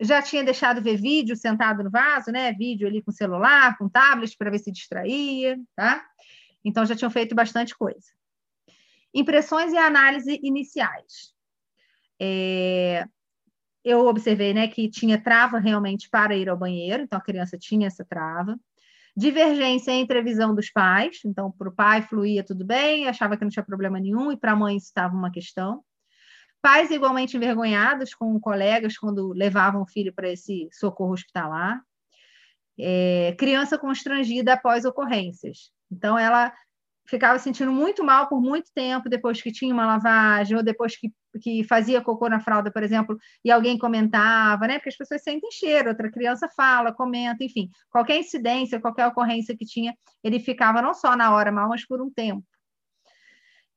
já 0.00 0.22
tinha 0.22 0.44
deixado 0.44 0.82
ver 0.82 0.96
vídeo 0.96 1.36
sentado 1.36 1.82
no 1.82 1.90
vaso, 1.90 2.30
né? 2.30 2.52
Vídeo 2.52 2.86
ali 2.86 3.02
com 3.02 3.12
celular, 3.12 3.76
com 3.78 3.88
tablet, 3.88 4.36
para 4.36 4.50
ver 4.50 4.58
se 4.58 4.72
distraía, 4.72 5.56
tá? 5.76 6.04
Então 6.64 6.84
já 6.84 6.96
tinham 6.96 7.10
feito 7.10 7.34
bastante 7.34 7.76
coisa. 7.76 8.06
Impressões 9.14 9.72
e 9.72 9.76
análise 9.76 10.38
iniciais. 10.42 11.32
É, 12.20 13.06
eu 13.84 14.06
observei 14.06 14.52
né, 14.52 14.68
que 14.68 14.88
tinha 14.90 15.22
trava 15.22 15.58
realmente 15.58 16.08
para 16.10 16.36
ir 16.36 16.48
ao 16.48 16.56
banheiro, 16.56 17.02
então 17.02 17.18
a 17.18 17.22
criança 17.22 17.56
tinha 17.58 17.86
essa 17.86 18.04
trava. 18.04 18.58
Divergência 19.16 19.92
entre 19.92 20.18
a 20.18 20.22
visão 20.22 20.54
dos 20.54 20.70
pais, 20.70 21.20
então 21.24 21.50
para 21.50 21.68
o 21.68 21.74
pai 21.74 22.02
fluía 22.02 22.44
tudo 22.44 22.64
bem, 22.64 23.08
achava 23.08 23.36
que 23.36 23.44
não 23.44 23.50
tinha 23.50 23.64
problema 23.64 23.98
nenhum, 23.98 24.30
e 24.30 24.36
para 24.36 24.52
a 24.52 24.56
mãe 24.56 24.76
isso 24.76 24.86
estava 24.86 25.16
uma 25.16 25.30
questão. 25.30 25.82
Pais 26.60 26.90
igualmente 26.90 27.36
envergonhados 27.36 28.14
com 28.14 28.38
colegas 28.40 28.96
quando 28.96 29.32
levavam 29.32 29.82
o 29.82 29.86
filho 29.86 30.12
para 30.12 30.28
esse 30.28 30.68
socorro 30.72 31.12
hospitalar. 31.12 31.80
É, 32.78 33.34
criança 33.38 33.78
constrangida 33.78 34.52
após 34.52 34.84
ocorrências. 34.84 35.72
Então, 35.90 36.18
ela 36.18 36.52
ficava 37.08 37.38
sentindo 37.38 37.72
muito 37.72 38.04
mal 38.04 38.28
por 38.28 38.40
muito 38.40 38.70
tempo 38.74 39.08
depois 39.08 39.40
que 39.40 39.50
tinha 39.50 39.72
uma 39.72 39.86
lavagem, 39.86 40.56
ou 40.56 40.62
depois 40.62 40.96
que, 40.96 41.10
que 41.40 41.64
fazia 41.64 42.02
cocô 42.02 42.28
na 42.28 42.38
fralda, 42.38 42.70
por 42.70 42.82
exemplo, 42.82 43.16
e 43.44 43.50
alguém 43.50 43.78
comentava, 43.78 44.66
né? 44.66 44.74
Porque 44.74 44.90
as 44.90 44.96
pessoas 44.96 45.22
sentem 45.22 45.50
cheiro, 45.50 45.88
outra 45.88 46.10
criança 46.10 46.48
fala, 46.54 46.92
comenta, 46.92 47.42
enfim, 47.42 47.70
qualquer 47.90 48.18
incidência, 48.18 48.80
qualquer 48.80 49.06
ocorrência 49.06 49.56
que 49.56 49.64
tinha, 49.64 49.94
ele 50.22 50.38
ficava 50.38 50.82
não 50.82 50.92
só 50.92 51.16
na 51.16 51.34
hora 51.34 51.50
mal, 51.50 51.68
mas 51.68 51.86
por 51.86 52.02
um 52.02 52.10
tempo. 52.10 52.44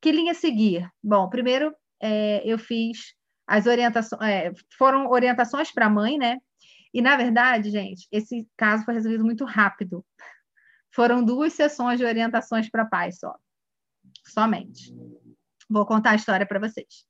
Que 0.00 0.12
linha 0.12 0.34
seguir? 0.34 0.88
Bom, 1.02 1.28
primeiro 1.28 1.74
é, 2.00 2.42
eu 2.44 2.58
fiz 2.58 3.14
as 3.46 3.66
orientações, 3.66 4.22
é, 4.22 4.52
foram 4.76 5.08
orientações 5.08 5.72
para 5.72 5.86
a 5.86 5.90
mãe, 5.90 6.18
né? 6.18 6.38
E 6.92 7.00
na 7.00 7.16
verdade, 7.16 7.70
gente, 7.70 8.06
esse 8.12 8.46
caso 8.56 8.84
foi 8.84 8.94
resolvido 8.94 9.24
muito 9.24 9.44
rápido. 9.46 10.04
Foram 10.94 11.24
duas 11.24 11.54
sessões 11.54 11.98
de 11.98 12.04
orientações 12.04 12.70
para 12.70 12.84
pais 12.84 13.18
só. 13.18 13.34
Somente. 14.26 14.94
Vou 15.68 15.86
contar 15.86 16.10
a 16.10 16.16
história 16.16 16.46
para 16.46 16.60
vocês. 16.60 17.06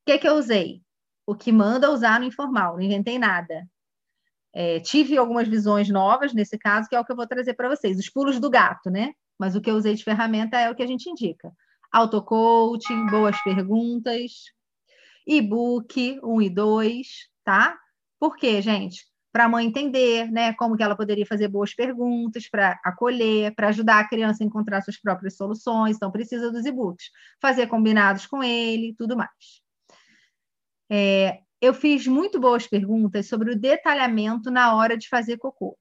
O 0.00 0.04
que, 0.06 0.18
que 0.18 0.28
eu 0.28 0.34
usei? 0.34 0.82
O 1.26 1.34
que 1.34 1.50
manda 1.50 1.90
usar 1.90 2.20
no 2.20 2.26
informal, 2.26 2.74
não 2.74 2.82
inventei 2.82 3.18
nada. 3.18 3.66
É, 4.52 4.80
tive 4.80 5.16
algumas 5.16 5.48
visões 5.48 5.88
novas 5.88 6.34
nesse 6.34 6.58
caso, 6.58 6.88
que 6.88 6.94
é 6.94 7.00
o 7.00 7.04
que 7.04 7.10
eu 7.10 7.16
vou 7.16 7.26
trazer 7.26 7.54
para 7.54 7.68
vocês. 7.68 7.98
Os 7.98 8.10
pulos 8.10 8.38
do 8.38 8.50
gato, 8.50 8.90
né? 8.90 9.14
Mas 9.38 9.56
o 9.56 9.60
que 9.60 9.70
eu 9.70 9.76
usei 9.76 9.94
de 9.94 10.04
ferramenta 10.04 10.58
é 10.58 10.70
o 10.70 10.74
que 10.74 10.82
a 10.82 10.86
gente 10.86 11.08
indica. 11.08 11.50
Auto-coaching, 11.90 13.06
boas 13.06 13.40
perguntas, 13.42 14.32
e-book 15.26 16.20
1 16.22 16.42
e 16.42 16.50
2, 16.50 17.08
tá? 17.44 17.78
Por 18.18 18.36
quê, 18.36 18.60
gente? 18.60 19.06
Para 19.32 19.46
a 19.46 19.48
mãe 19.48 19.66
entender, 19.66 20.30
né, 20.30 20.52
como 20.52 20.76
que 20.76 20.82
ela 20.82 20.94
poderia 20.94 21.24
fazer 21.24 21.48
boas 21.48 21.74
perguntas 21.74 22.48
para 22.48 22.78
acolher, 22.84 23.54
para 23.54 23.68
ajudar 23.68 24.00
a 24.00 24.08
criança 24.08 24.44
a 24.44 24.46
encontrar 24.46 24.82
suas 24.82 25.00
próprias 25.00 25.36
soluções. 25.36 25.96
Então, 25.96 26.10
precisa 26.10 26.52
dos 26.52 26.66
e-books, 26.66 27.06
fazer 27.40 27.66
combinados 27.66 28.26
com 28.26 28.44
ele, 28.44 28.94
tudo 28.96 29.16
mais. 29.16 29.62
É, 30.90 31.40
eu 31.60 31.72
fiz 31.72 32.06
muito 32.06 32.38
boas 32.38 32.66
perguntas 32.66 33.26
sobre 33.26 33.52
o 33.52 33.58
detalhamento 33.58 34.50
na 34.50 34.74
hora 34.76 34.98
de 34.98 35.08
fazer 35.08 35.38
cocô. 35.38 35.78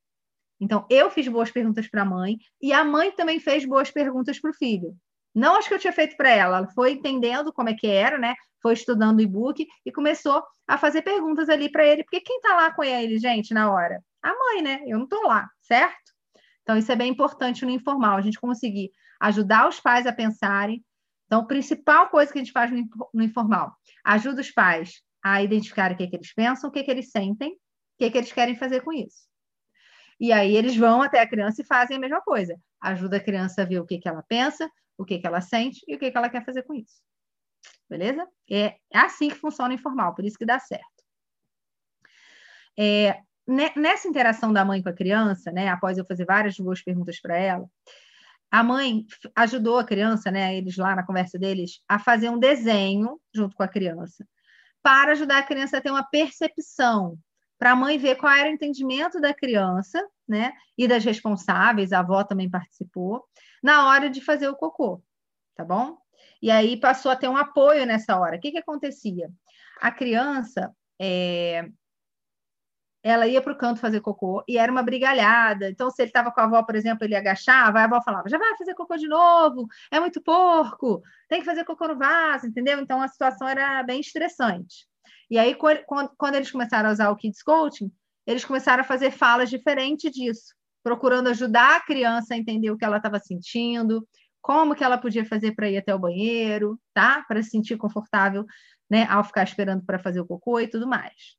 Então, 0.60 0.86
eu 0.90 1.10
fiz 1.12 1.28
boas 1.28 1.52
perguntas 1.52 1.90
para 1.90 2.04
a 2.04 2.06
mãe 2.06 2.38
e 2.62 2.72
a 2.72 2.86
mãe 2.86 3.12
também 3.12 3.40
fez 3.40 3.66
boas 3.66 3.92
perguntas 3.92 4.40
para 4.40 4.52
o 4.52 4.54
filho. 4.54 4.96
Não 5.34 5.56
acho 5.56 5.68
que 5.68 5.74
eu 5.74 5.80
tinha 5.80 5.94
feito 5.94 6.18
para 6.18 6.30
ela, 6.30 6.58
ela 6.58 6.68
foi 6.72 6.92
entendendo 6.92 7.54
como 7.54 7.70
é 7.70 7.74
que 7.74 7.88
era, 7.88 8.18
né? 8.18 8.36
Foi 8.62 8.74
estudando 8.74 9.20
o 9.20 9.22
e-book 9.22 9.66
e 9.86 9.92
começou 9.92 10.44
a 10.68 10.78
fazer 10.78 11.02
perguntas 11.02 11.50
ali 11.50 11.70
para 11.70 11.86
ele, 11.86 12.04
porque 12.04 12.22
quem 12.22 12.38
está 12.38 12.56
lá 12.56 12.74
com 12.74 12.84
ele, 12.84 13.18
gente, 13.18 13.54
na 13.54 13.72
hora? 13.72 14.04
A 14.22 14.30
mãe, 14.30 14.62
né? 14.62 14.82
Eu 14.86 14.98
não 14.98 15.06
estou 15.06 15.24
lá, 15.24 15.50
certo? 15.62 16.12
Então, 16.62 16.78
isso 16.78 16.92
é 16.92 16.96
bem 16.96 17.12
importante 17.12 17.66
no 17.66 17.72
informal, 17.72 18.18
a 18.18 18.22
gente 18.22 18.40
conseguir 18.40 18.92
ajudar 19.20 19.68
os 19.68 19.80
pais 19.80 20.06
a 20.06 20.14
pensarem. 20.14 20.84
Então, 21.26 21.42
a 21.42 21.46
principal 21.46 22.10
coisa 22.10 22.32
que 22.32 22.40
a 22.40 22.44
gente 22.44 22.52
faz 22.52 22.72
no 23.14 23.24
informal, 23.24 23.74
ajuda 24.04 24.42
os 24.42 24.52
pais 24.52 25.02
a 25.24 25.42
identificar 25.42 25.92
o 25.92 25.96
que, 25.96 26.04
é 26.04 26.08
que 26.08 26.16
eles 26.16 26.34
pensam, 26.34 26.70
o 26.70 26.74
que, 26.74 26.80
é 26.80 26.84
que 26.84 26.92
eles 26.92 27.10
sentem, 27.10 27.52
o 27.52 27.58
que, 27.98 28.06
é 28.06 28.10
que 28.12 28.18
eles 28.18 28.32
querem 28.32 28.56
fazer 28.56 28.82
com 28.82 28.92
isso. 28.92 29.30
E 30.20 30.32
aí 30.32 30.56
eles 30.56 30.76
vão 30.76 31.02
até 31.02 31.20
a 31.20 31.28
criança 31.28 31.62
e 31.62 31.66
fazem 31.66 31.98
a 31.98 32.00
mesma 32.00 32.22
coisa. 32.22 32.56
Ajuda 32.80 33.18
a 33.18 33.24
criança 33.24 33.62
a 33.62 33.66
ver 33.66 33.80
o 33.80 33.86
que, 33.86 33.98
que 33.98 34.08
ela 34.08 34.24
pensa, 34.28 34.70
o 34.98 35.06
que, 35.06 35.20
que 35.20 35.28
ela 35.28 35.42
sente 35.42 35.84
e 35.88 35.96
o 35.96 36.00
que, 36.00 36.12
que 36.12 36.18
ela 36.18 36.30
quer 36.30 36.46
fazer 36.46 36.64
com 36.64 36.74
isso. 36.74 37.02
Beleza? 37.90 38.28
É, 38.50 38.78
assim 38.94 39.30
que 39.30 39.36
funciona 39.36 39.72
o 39.72 39.76
informal, 39.76 40.16
por 40.16 40.24
isso 40.26 40.38
que 40.38 40.46
dá 40.46 40.60
certo. 40.60 40.86
É, 42.78 43.20
nessa 43.76 44.08
interação 44.08 44.54
da 44.54 44.64
mãe 44.64 44.82
com 44.82 44.90
a 44.90 44.94
criança, 44.94 45.52
né, 45.52 45.68
após 45.68 45.98
eu 45.98 46.06
fazer 46.06 46.26
várias 46.26 46.56
boas 46.58 46.82
perguntas 46.82 47.20
para 47.20 47.38
ela, 47.38 47.68
a 48.50 48.64
mãe 48.64 49.06
ajudou 49.36 49.80
a 49.80 49.84
criança, 49.84 50.32
né, 50.32 50.56
eles 50.56 50.78
lá 50.78 50.96
na 50.96 51.06
conversa 51.06 51.38
deles, 51.40 51.82
a 51.88 52.00
fazer 52.00 52.30
um 52.30 52.40
desenho 52.40 53.20
junto 53.34 53.56
com 53.56 53.64
a 53.64 53.68
criança, 53.68 54.28
para 54.82 55.12
ajudar 55.12 55.40
a 55.40 55.44
criança 55.44 55.78
a 55.78 55.82
ter 55.82 55.92
uma 55.92 56.04
percepção 56.04 57.18
para 57.62 57.74
a 57.74 57.76
mãe 57.76 57.96
ver 58.00 58.16
qual 58.16 58.34
era 58.34 58.50
o 58.50 58.52
entendimento 58.52 59.22
da 59.22 59.36
criança, 59.36 60.04
né? 60.28 60.52
E 60.76 60.88
das 60.88 61.06
responsáveis, 61.06 61.94
a 61.94 62.00
avó 62.00 62.24
também 62.24 62.50
participou, 62.50 63.24
na 63.62 63.88
hora 63.88 64.10
de 64.10 64.20
fazer 64.20 64.50
o 64.50 64.56
cocô, 64.56 65.04
tá 65.56 65.64
bom? 65.64 65.96
E 66.42 66.50
aí 66.50 66.76
passou 66.76 67.12
a 67.12 67.16
ter 67.16 67.28
um 67.28 67.38
apoio 67.38 67.86
nessa 67.86 68.18
hora. 68.18 68.38
O 68.38 68.40
que, 68.40 68.52
que 68.52 68.58
acontecia? 68.58 69.30
A 69.80 69.92
criança, 69.92 70.76
é... 71.00 71.70
ela 73.04 73.28
ia 73.28 73.40
para 73.44 73.54
o 73.54 73.58
canto 73.58 73.80
fazer 73.80 74.02
cocô 74.02 74.44
e 74.48 74.58
era 74.58 74.72
uma 74.72 74.82
brigalhada. 74.82 75.70
Então, 75.70 75.92
se 75.92 76.02
ele 76.02 76.10
estava 76.10 76.32
com 76.32 76.42
a 76.42 76.46
avó, 76.46 76.64
por 76.64 76.76
exemplo, 76.76 77.06
ele 77.06 77.16
agachava, 77.16 77.80
a 77.80 77.84
avó 77.84 78.02
falava: 78.02 78.28
já 78.28 78.40
vai 78.40 78.58
fazer 78.58 78.74
cocô 78.74 78.98
de 78.98 79.08
novo, 79.08 79.68
é 79.92 80.00
muito 80.00 80.20
porco, 80.20 81.04
tem 81.30 81.42
que 81.42 81.46
fazer 81.46 81.64
cocô 81.64 81.88
no 81.88 81.96
vaso, 82.00 82.48
entendeu? 82.48 82.80
Então, 82.80 83.04
a 83.04 83.08
situação 83.08 83.48
era 83.48 83.84
bem 83.84 84.00
estressante. 84.00 84.90
E 85.32 85.40
aí, 85.40 85.56
quando 85.56 86.36
eles 86.36 86.52
começaram 86.52 86.90
a 86.90 86.92
usar 86.92 87.10
o 87.10 87.16
Kids 87.16 87.42
Coaching, 87.42 87.90
eles 88.28 88.44
começaram 88.44 88.82
a 88.82 88.86
fazer 88.86 89.12
falas 89.12 89.50
diferentes 89.50 90.12
disso, 90.12 90.54
procurando 90.84 91.30
ajudar 91.30 91.78
a 91.78 91.86
criança 91.86 92.34
a 92.34 92.38
entender 92.38 92.70
o 92.70 92.78
que 92.78 92.84
ela 92.84 92.98
estava 92.98 93.18
sentindo, 93.18 94.06
como 94.42 94.76
que 94.76 94.84
ela 94.84 94.98
podia 94.98 95.26
fazer 95.26 95.54
para 95.56 95.70
ir 95.70 95.78
até 95.78 95.96
o 95.96 96.00
banheiro, 96.00 96.78
tá? 96.94 97.24
Para 97.30 97.42
se 97.42 97.50
sentir 97.52 97.78
confortável, 97.78 98.46
né, 98.90 99.06
ao 99.10 99.24
ficar 99.24 99.44
esperando 99.44 99.86
para 99.86 99.98
fazer 99.98 100.20
o 100.20 100.28
cocô 100.28 100.60
e 100.60 100.68
tudo 100.68 100.86
mais. 100.86 101.38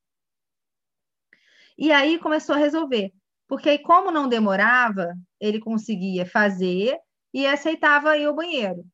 E 1.76 1.92
aí 1.92 2.18
começou 2.18 2.54
a 2.54 2.58
resolver, 2.58 3.12
porque 3.46 3.68
aí 3.68 3.78
como 3.78 4.10
não 4.10 4.26
demorava, 4.26 5.14
ele 5.38 5.60
conseguia 5.60 6.24
fazer 6.24 6.96
e 7.34 7.46
aceitava 7.46 8.16
ir 8.16 8.24
ao 8.24 8.34
banheiro. 8.34 8.86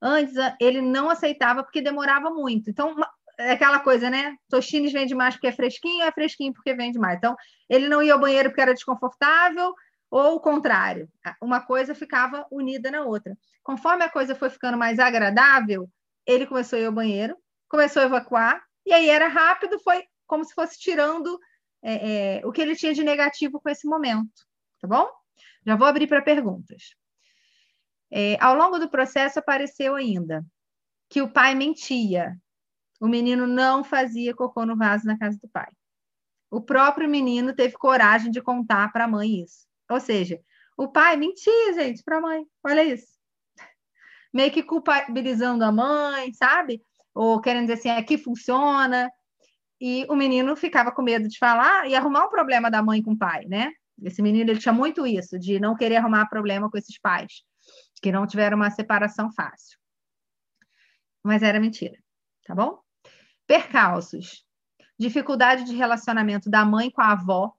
Antes 0.00 0.34
ele 0.60 0.80
não 0.80 1.08
aceitava 1.08 1.62
porque 1.62 1.80
demorava 1.80 2.28
muito. 2.28 2.68
Então, 2.68 2.96
é 3.38 3.52
aquela 3.52 3.80
coisa, 3.80 4.10
né? 4.10 4.36
Toshines 4.48 4.92
vende 4.92 5.14
mais 5.14 5.34
porque 5.34 5.48
é 5.48 5.52
fresquinho, 5.52 6.04
é 6.04 6.12
fresquinho 6.12 6.52
porque 6.52 6.74
vende 6.74 6.98
mais. 6.98 7.18
Então, 7.18 7.36
ele 7.68 7.88
não 7.88 8.02
ia 8.02 8.14
ao 8.14 8.20
banheiro 8.20 8.50
porque 8.50 8.60
era 8.60 8.74
desconfortável, 8.74 9.74
ou 10.10 10.36
o 10.36 10.40
contrário. 10.40 11.08
Uma 11.40 11.60
coisa 11.60 11.94
ficava 11.94 12.46
unida 12.50 12.90
na 12.90 13.02
outra. 13.02 13.36
Conforme 13.62 14.04
a 14.04 14.10
coisa 14.10 14.34
foi 14.34 14.50
ficando 14.50 14.76
mais 14.76 14.98
agradável, 14.98 15.88
ele 16.26 16.46
começou 16.46 16.78
a 16.78 16.82
ir 16.82 16.84
ao 16.84 16.92
banheiro, 16.92 17.36
começou 17.68 18.02
a 18.02 18.04
evacuar, 18.04 18.62
e 18.84 18.92
aí 18.92 19.08
era 19.08 19.26
rápido, 19.28 19.78
foi 19.80 20.04
como 20.26 20.44
se 20.44 20.54
fosse 20.54 20.78
tirando 20.78 21.38
é, 21.82 22.40
é, 22.40 22.46
o 22.46 22.52
que 22.52 22.60
ele 22.60 22.76
tinha 22.76 22.92
de 22.92 23.02
negativo 23.02 23.58
com 23.60 23.70
esse 23.70 23.88
momento. 23.88 24.46
Tá 24.80 24.86
bom? 24.86 25.08
Já 25.66 25.76
vou 25.76 25.86
abrir 25.86 26.06
para 26.06 26.20
perguntas. 26.20 26.94
É, 28.10 28.36
ao 28.38 28.54
longo 28.54 28.78
do 28.78 28.90
processo 28.90 29.38
apareceu 29.38 29.94
ainda 29.94 30.44
que 31.08 31.22
o 31.22 31.32
pai 31.32 31.54
mentia 31.54 32.36
o 33.02 33.08
menino 33.08 33.48
não 33.48 33.82
fazia 33.82 34.32
cocô 34.32 34.64
no 34.64 34.76
vaso 34.76 35.04
na 35.04 35.18
casa 35.18 35.36
do 35.42 35.48
pai. 35.48 35.68
O 36.48 36.60
próprio 36.60 37.10
menino 37.10 37.52
teve 37.52 37.74
coragem 37.74 38.30
de 38.30 38.40
contar 38.40 38.92
para 38.92 39.06
a 39.06 39.08
mãe 39.08 39.42
isso. 39.42 39.66
Ou 39.90 39.98
seja, 39.98 40.40
o 40.76 40.86
pai 40.86 41.16
mentia, 41.16 41.72
gente, 41.74 42.00
para 42.04 42.18
a 42.18 42.20
mãe. 42.20 42.46
Olha 42.62 42.84
isso. 42.84 43.08
meio 44.32 44.52
que 44.52 44.62
culpabilizando 44.62 45.64
a 45.64 45.72
mãe, 45.72 46.32
sabe? 46.32 46.80
Ou 47.12 47.40
querendo 47.40 47.62
dizer 47.66 47.80
assim, 47.80 47.90
aqui 47.90 48.16
funciona. 48.16 49.10
E 49.80 50.06
o 50.08 50.14
menino 50.14 50.54
ficava 50.54 50.92
com 50.92 51.02
medo 51.02 51.26
de 51.26 51.38
falar 51.38 51.88
e 51.88 51.96
arrumar 51.96 52.26
um 52.26 52.30
problema 52.30 52.70
da 52.70 52.84
mãe 52.84 53.02
com 53.02 53.14
o 53.14 53.18
pai, 53.18 53.46
né? 53.46 53.72
Esse 54.00 54.22
menino 54.22 54.48
ele 54.48 54.60
tinha 54.60 54.72
muito 54.72 55.04
isso, 55.04 55.40
de 55.40 55.58
não 55.58 55.74
querer 55.74 55.96
arrumar 55.96 56.26
problema 56.26 56.70
com 56.70 56.78
esses 56.78 57.00
pais, 57.00 57.42
que 58.00 58.12
não 58.12 58.28
tiveram 58.28 58.56
uma 58.56 58.70
separação 58.70 59.28
fácil. 59.32 59.76
Mas 61.20 61.42
era 61.42 61.58
mentira, 61.58 61.98
tá 62.46 62.54
bom? 62.54 62.80
Percalços. 63.52 64.46
Dificuldade 64.98 65.64
de 65.64 65.76
relacionamento 65.76 66.48
da 66.48 66.64
mãe 66.64 66.90
com 66.90 67.02
a 67.02 67.12
avó. 67.12 67.52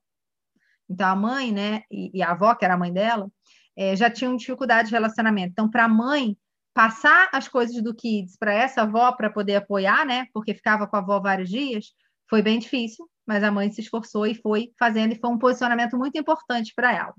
Então, 0.90 1.07
a 1.07 1.15
mãe, 1.15 1.52
né, 1.52 1.84
e, 1.91 2.10
e 2.18 2.24
a 2.24 2.32
avó, 2.32 2.56
que 2.56 2.65
era 2.65 2.74
a 2.74 2.78
mãe 2.78 2.91
dela, 2.91 3.30
é, 3.78 3.95
já 3.95 4.10
tinham 4.10 4.36
dificuldade 4.36 4.88
de 4.88 4.95
relacionamento. 4.95 5.52
Então, 5.52 5.70
para 5.70 5.86
a 5.86 5.88
mãe 5.88 6.36
passar 6.74 7.30
as 7.32 7.48
coisas 7.48 7.80
do 7.84 7.94
Kids 7.94 8.36
para 8.38 8.52
essa 8.52 8.82
avó 8.82 9.11
para 9.11 9.30
poder 9.30 9.57
apoiar, 9.57 10.03
né, 10.03 10.26
porque 10.34 10.56
ficava 10.56 10.88
com 10.88 10.95
a 10.95 10.99
avó 10.99 11.20
vários 11.20 11.48
dias, 11.48 11.94
foi 12.28 12.41
bem 12.41 12.57
difícil, 12.57 13.07
mas 13.24 13.44
a 13.44 13.52
mãe 13.52 13.72
se 13.72 13.82
esforçou 13.82 14.26
e 14.26 14.34
foi 14.34 14.72
fazendo, 14.80 15.14
e 15.14 15.20
foi 15.20 15.30
um 15.30 15.38
posicionamento 15.38 15.95
muito 15.95 16.18
importante 16.18 16.74
para 16.76 16.91
ela. 16.91 17.14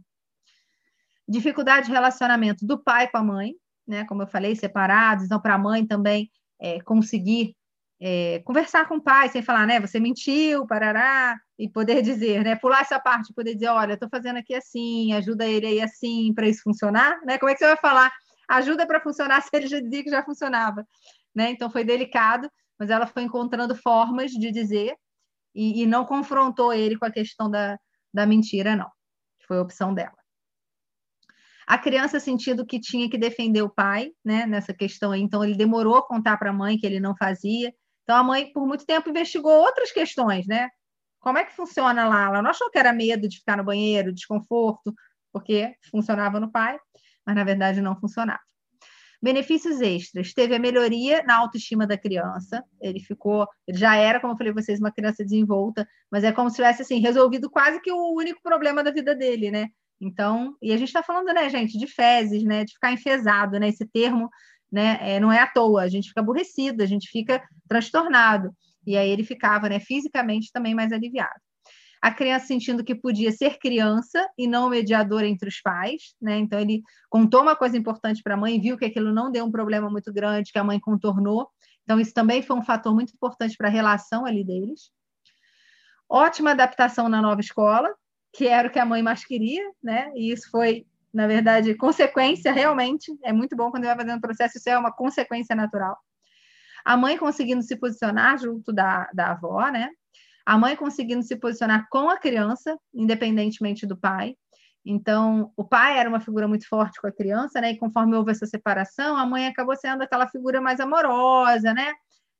Dificuldade 1.28 1.86
de 1.86 1.92
relacionamento 1.92 2.66
do 2.66 2.82
pai 2.82 3.06
com 3.06 3.18
a 3.18 3.22
mãe, 3.22 3.54
né, 3.86 4.04
como 4.06 4.22
eu 4.22 4.26
falei, 4.26 4.56
separados, 4.56 5.26
então 5.26 5.40
para 5.40 5.54
a 5.54 5.58
mãe 5.58 5.86
também 5.86 6.28
é, 6.60 6.80
conseguir 6.80 7.54
é, 8.00 8.40
conversar 8.44 8.88
com 8.88 8.96
o 8.96 9.02
pai 9.02 9.28
sem 9.28 9.42
falar, 9.42 9.66
né, 9.66 9.80
você 9.80 10.00
mentiu, 10.00 10.66
parará, 10.66 11.38
e 11.58 11.68
poder 11.68 12.02
dizer, 12.02 12.42
né, 12.44 12.56
pular 12.56 12.80
essa 12.80 12.98
parte, 12.98 13.32
poder 13.32 13.54
dizer, 13.54 13.68
olha, 13.68 13.94
estou 13.94 14.08
fazendo 14.08 14.38
aqui 14.38 14.54
assim, 14.54 15.12
ajuda 15.12 15.46
ele 15.46 15.66
aí 15.66 15.80
assim, 15.80 16.32
para 16.34 16.48
isso 16.48 16.62
funcionar, 16.62 17.20
né, 17.24 17.38
como 17.38 17.50
é 17.50 17.54
que 17.54 17.60
você 17.60 17.66
vai 17.66 17.76
falar, 17.76 18.12
ajuda 18.48 18.86
para 18.86 19.00
funcionar 19.00 19.40
se 19.42 19.50
ele 19.52 19.66
já 19.66 19.80
dizia 19.80 20.02
que 20.02 20.10
já 20.10 20.22
funcionava, 20.24 20.86
né, 21.34 21.50
então 21.50 21.70
foi 21.70 21.84
delicado, 21.84 22.50
mas 22.78 22.90
ela 22.90 23.06
foi 23.06 23.22
encontrando 23.22 23.74
formas 23.76 24.32
de 24.32 24.50
dizer 24.50 24.94
e, 25.54 25.82
e 25.82 25.86
não 25.86 26.04
confrontou 26.04 26.72
ele 26.72 26.98
com 26.98 27.04
a 27.04 27.10
questão 27.10 27.48
da, 27.48 27.78
da 28.12 28.26
mentira, 28.26 28.74
não, 28.74 28.90
foi 29.46 29.58
a 29.58 29.62
opção 29.62 29.94
dela. 29.94 30.16
A 31.66 31.78
criança 31.78 32.20
sentindo 32.20 32.66
que 32.66 32.78
tinha 32.78 33.08
que 33.08 33.16
defender 33.16 33.62
o 33.62 33.70
pai, 33.70 34.10
né, 34.22 34.44
nessa 34.44 34.74
questão 34.74 35.12
aí, 35.12 35.22
então 35.22 35.42
ele 35.42 35.56
demorou 35.56 35.96
a 35.96 36.06
contar 36.06 36.36
para 36.36 36.50
a 36.50 36.52
mãe 36.52 36.76
que 36.76 36.84
ele 36.86 37.00
não 37.00 37.16
fazia. 37.16 37.72
Então 38.04 38.16
a 38.16 38.22
mãe, 38.22 38.52
por 38.52 38.66
muito 38.66 38.86
tempo, 38.86 39.10
investigou 39.10 39.52
outras 39.52 39.90
questões, 39.90 40.46
né? 40.46 40.68
Como 41.18 41.38
é 41.38 41.44
que 41.44 41.56
funciona 41.56 42.06
lá? 42.06 42.26
Ela 42.26 42.42
não 42.42 42.50
achou 42.50 42.70
que 42.70 42.78
era 42.78 42.92
medo 42.92 43.26
de 43.28 43.38
ficar 43.38 43.56
no 43.56 43.64
banheiro, 43.64 44.12
desconforto, 44.12 44.94
porque 45.32 45.74
funcionava 45.90 46.38
no 46.38 46.52
pai, 46.52 46.78
mas 47.26 47.34
na 47.34 47.44
verdade 47.44 47.80
não 47.80 47.98
funcionava. 47.98 48.40
Benefícios 49.22 49.80
extras. 49.80 50.34
Teve 50.34 50.54
a 50.54 50.58
melhoria 50.58 51.22
na 51.22 51.36
autoestima 51.36 51.86
da 51.86 51.96
criança. 51.96 52.62
Ele 52.78 53.00
ficou, 53.00 53.48
ele 53.66 53.78
já 53.78 53.96
era, 53.96 54.20
como 54.20 54.34
eu 54.34 54.36
falei 54.36 54.52
para 54.52 54.62
vocês, 54.62 54.78
uma 54.78 54.92
criança 54.92 55.24
desenvolta, 55.24 55.88
mas 56.10 56.24
é 56.24 56.30
como 56.30 56.50
se 56.50 56.56
tivesse 56.56 56.82
assim 56.82 57.00
resolvido 57.00 57.50
quase 57.50 57.80
que 57.80 57.90
o 57.90 58.14
único 58.14 58.42
problema 58.42 58.84
da 58.84 58.90
vida 58.90 59.14
dele, 59.14 59.50
né? 59.50 59.68
Então, 59.98 60.54
e 60.60 60.72
a 60.72 60.76
gente 60.76 60.88
está 60.88 61.02
falando, 61.02 61.32
né, 61.32 61.48
gente, 61.48 61.78
de 61.78 61.86
fezes, 61.86 62.44
né, 62.44 62.64
de 62.64 62.74
ficar 62.74 62.92
enfesado, 62.92 63.58
né, 63.58 63.68
esse 63.68 63.86
termo, 63.86 64.28
né, 64.70 64.98
é, 65.00 65.20
não 65.20 65.32
é 65.32 65.40
à 65.40 65.46
toa, 65.46 65.82
a 65.82 65.88
gente 65.88 66.08
fica 66.08 66.20
aborrecido, 66.20 66.82
a 66.82 66.86
gente 66.86 67.08
fica 67.08 67.42
transtornado, 67.68 68.54
e 68.86 68.96
aí 68.96 69.08
ele 69.08 69.24
ficava, 69.24 69.68
né, 69.68 69.80
fisicamente 69.80 70.50
também 70.52 70.74
mais 70.74 70.92
aliviado. 70.92 71.40
A 72.02 72.10
criança 72.10 72.46
sentindo 72.46 72.84
que 72.84 72.94
podia 72.94 73.32
ser 73.32 73.58
criança 73.58 74.28
e 74.36 74.46
não 74.46 74.68
mediador 74.68 75.24
entre 75.24 75.48
os 75.48 75.60
pais, 75.60 76.14
né, 76.20 76.36
então 76.38 76.58
ele 76.58 76.82
contou 77.08 77.42
uma 77.42 77.56
coisa 77.56 77.76
importante 77.76 78.22
para 78.22 78.34
a 78.34 78.36
mãe, 78.36 78.60
viu 78.60 78.76
que 78.76 78.84
aquilo 78.84 79.12
não 79.12 79.30
deu 79.30 79.44
um 79.44 79.50
problema 79.50 79.88
muito 79.88 80.12
grande, 80.12 80.52
que 80.52 80.58
a 80.58 80.64
mãe 80.64 80.78
contornou, 80.78 81.48
então 81.84 82.00
isso 82.00 82.12
também 82.12 82.42
foi 82.42 82.56
um 82.56 82.62
fator 82.62 82.94
muito 82.94 83.14
importante 83.14 83.56
para 83.56 83.68
a 83.68 83.70
relação 83.70 84.26
ali 84.26 84.44
deles. 84.44 84.90
Ótima 86.08 86.50
adaptação 86.50 87.08
na 87.08 87.22
nova 87.22 87.40
escola, 87.40 87.94
que 88.32 88.46
era 88.46 88.68
o 88.68 88.70
que 88.70 88.78
a 88.78 88.84
mãe 88.84 89.02
mais 89.02 89.24
queria, 89.24 89.62
né? 89.82 90.10
E 90.14 90.32
isso 90.32 90.50
foi, 90.50 90.86
na 91.14 91.28
verdade, 91.28 91.74
consequência 91.76 92.52
realmente. 92.52 93.16
É 93.22 93.32
muito 93.32 93.56
bom 93.56 93.70
quando 93.70 93.84
vai 93.84 93.96
fazendo 93.96 94.20
processo, 94.20 94.58
isso 94.58 94.68
é 94.68 94.76
uma 94.76 94.92
consequência 94.92 95.54
natural. 95.54 95.96
A 96.84 96.96
mãe 96.96 97.16
conseguindo 97.16 97.62
se 97.62 97.76
posicionar 97.76 98.36
junto 98.38 98.72
da, 98.72 99.08
da 99.14 99.30
avó, 99.30 99.70
né? 99.70 99.88
A 100.44 100.58
mãe 100.58 100.76
conseguindo 100.76 101.22
se 101.22 101.36
posicionar 101.36 101.86
com 101.88 102.10
a 102.10 102.18
criança, 102.18 102.76
independentemente 102.92 103.86
do 103.86 103.96
pai. 103.96 104.36
Então, 104.84 105.50
o 105.56 105.64
pai 105.64 105.98
era 105.98 106.08
uma 106.08 106.20
figura 106.20 106.46
muito 106.46 106.68
forte 106.68 107.00
com 107.00 107.06
a 107.06 107.12
criança, 107.12 107.60
né? 107.60 107.70
E 107.70 107.78
conforme 107.78 108.14
houve 108.16 108.32
essa 108.32 108.44
separação, 108.44 109.16
a 109.16 109.24
mãe 109.24 109.46
acabou 109.46 109.74
sendo 109.76 110.02
aquela 110.02 110.28
figura 110.28 110.60
mais 110.60 110.80
amorosa, 110.80 111.72
né? 111.72 111.92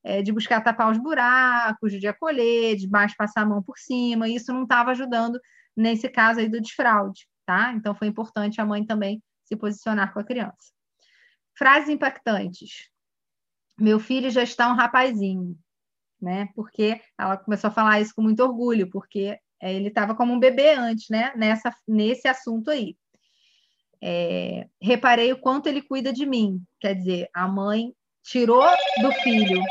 É, 0.02 0.20
de 0.20 0.30
buscar 0.32 0.60
tapar 0.60 0.90
os 0.90 0.98
buracos, 0.98 1.92
de 1.98 2.06
acolher, 2.06 2.76
de 2.76 2.86
mais 2.86 3.16
passar 3.16 3.42
a 3.42 3.46
mão 3.46 3.62
por 3.62 3.78
cima. 3.78 4.28
E 4.28 4.34
isso 4.34 4.52
não 4.52 4.64
estava 4.64 4.90
ajudando 4.90 5.40
nesse 5.74 6.08
caso 6.10 6.40
aí 6.40 6.48
do 6.48 6.60
desfraude, 6.60 7.26
tá? 7.44 7.72
Então 7.72 7.94
foi 7.94 8.08
importante 8.08 8.60
a 8.60 8.66
mãe 8.66 8.84
também 8.84 9.22
se 9.44 9.56
posicionar 9.56 10.12
com 10.12 10.20
a 10.20 10.24
criança. 10.24 10.72
Frases 11.56 11.88
impactantes. 11.88 12.88
Meu 13.78 14.00
filho 14.00 14.30
já 14.30 14.42
está 14.42 14.68
um 14.68 14.74
rapazinho, 14.74 15.56
né? 16.20 16.48
Porque 16.54 17.00
ela 17.18 17.36
começou 17.36 17.68
a 17.68 17.72
falar 17.72 18.00
isso 18.00 18.14
com 18.14 18.22
muito 18.22 18.42
orgulho, 18.42 18.88
porque 18.90 19.38
é, 19.60 19.74
ele 19.74 19.88
estava 19.88 20.14
como 20.14 20.32
um 20.32 20.38
bebê 20.38 20.72
antes, 20.72 21.08
né? 21.08 21.32
Nessa, 21.36 21.74
nesse 21.86 22.28
assunto 22.28 22.70
aí. 22.70 22.96
É, 24.02 24.68
reparei 24.80 25.32
o 25.32 25.40
quanto 25.40 25.68
ele 25.68 25.82
cuida 25.82 26.12
de 26.12 26.26
mim. 26.26 26.62
Quer 26.80 26.94
dizer, 26.94 27.28
a 27.34 27.48
mãe 27.48 27.94
tirou 28.22 28.64
do 29.00 29.12
filho. 29.22 29.62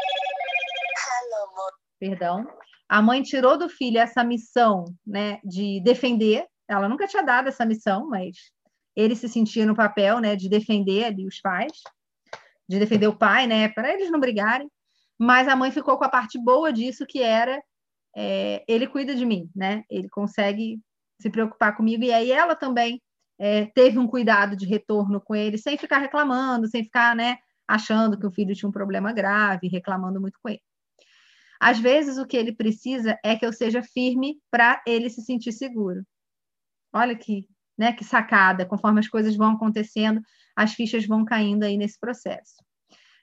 Perdão 1.99 2.45
a 2.93 3.01
mãe 3.01 3.23
tirou 3.23 3.57
do 3.57 3.67
filho 3.67 3.97
essa 3.97 4.23
missão 4.23 4.85
né, 5.03 5.39
de 5.43 5.81
defender. 5.81 6.45
Ela 6.67 6.87
nunca 6.87 7.07
tinha 7.07 7.23
dado 7.23 7.49
essa 7.49 7.65
missão, 7.65 8.07
mas 8.07 8.51
ele 8.95 9.15
se 9.15 9.27
sentia 9.27 9.65
no 9.65 9.75
papel 9.75 10.19
né, 10.19 10.35
de 10.35 10.49
defender 10.49 11.05
ali 11.05 11.27
os 11.27 11.39
pais, 11.41 11.73
de 12.67 12.79
defender 12.79 13.07
o 13.07 13.17
pai, 13.17 13.47
né, 13.47 13.69
para 13.69 13.93
eles 13.93 14.11
não 14.11 14.19
brigarem. 14.19 14.69
Mas 15.19 15.47
a 15.47 15.55
mãe 15.55 15.71
ficou 15.71 15.97
com 15.97 16.03
a 16.03 16.09
parte 16.09 16.39
boa 16.41 16.71
disso, 16.71 17.05
que 17.07 17.21
era 17.21 17.61
é, 18.15 18.63
ele 18.67 18.87
cuida 18.87 19.15
de 19.15 19.25
mim, 19.25 19.49
né? 19.55 19.83
Ele 19.89 20.09
consegue 20.09 20.79
se 21.19 21.29
preocupar 21.29 21.75
comigo. 21.75 22.03
E 22.03 22.11
aí 22.11 22.31
ela 22.31 22.55
também 22.55 23.01
é, 23.39 23.65
teve 23.67 23.97
um 23.99 24.07
cuidado 24.07 24.55
de 24.55 24.65
retorno 24.65 25.21
com 25.21 25.35
ele, 25.35 25.57
sem 25.57 25.77
ficar 25.77 25.99
reclamando, 25.99 26.67
sem 26.67 26.83
ficar 26.83 27.15
né, 27.15 27.37
achando 27.67 28.19
que 28.19 28.25
o 28.27 28.31
filho 28.31 28.55
tinha 28.55 28.69
um 28.69 28.73
problema 28.73 29.11
grave, 29.13 29.67
reclamando 29.67 30.19
muito 30.21 30.37
com 30.41 30.49
ele. 30.49 30.61
Às 31.59 31.79
vezes, 31.79 32.17
o 32.17 32.27
que 32.27 32.35
ele 32.35 32.53
precisa 32.53 33.17
é 33.23 33.35
que 33.35 33.45
eu 33.45 33.53
seja 33.53 33.81
firme 33.81 34.37
para 34.51 34.81
ele 34.85 35.09
se 35.09 35.21
sentir 35.21 35.53
seguro. 35.53 36.03
Olha 36.93 37.15
que, 37.15 37.47
né, 37.77 37.91
que 37.91 38.03
sacada, 38.03 38.65
conforme 38.65 38.99
as 38.99 39.07
coisas 39.07 39.35
vão 39.35 39.53
acontecendo, 39.53 40.21
as 40.55 40.73
fichas 40.73 41.05
vão 41.05 41.25
caindo 41.25 41.63
aí 41.63 41.77
nesse 41.77 41.99
processo. 41.99 42.55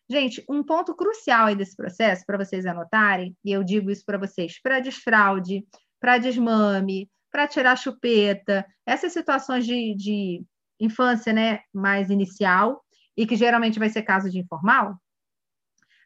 Gente, 0.09 0.45
um 0.49 0.65
ponto 0.65 0.95
crucial 0.95 1.47
aí 1.47 1.55
desse 1.55 1.77
processo, 1.77 2.27
para 2.27 2.37
vocês 2.37 2.67
anotarem, 2.67 3.37
e 3.45 3.53
eu 3.53 3.63
digo 3.63 3.91
isso 3.91 4.05
para 4.05 4.19
vocês, 4.19 4.61
para 4.61 4.81
desfraude, 4.81 5.65
para 6.01 6.19
desmame, 6.19 7.09
para 7.31 7.47
tirar 7.47 7.77
chupeta, 7.77 8.67
essas 8.85 9.13
situações 9.13 9.65
de, 9.65 9.95
de 9.95 10.45
infância 10.81 11.33
né, 11.33 11.61
mais 11.73 12.11
inicial, 12.11 12.85
e 13.17 13.25
que 13.25 13.37
geralmente 13.37 13.79
vai 13.79 13.89
ser 13.89 14.03
caso 14.03 14.29
de 14.29 14.41
informal, 14.41 14.97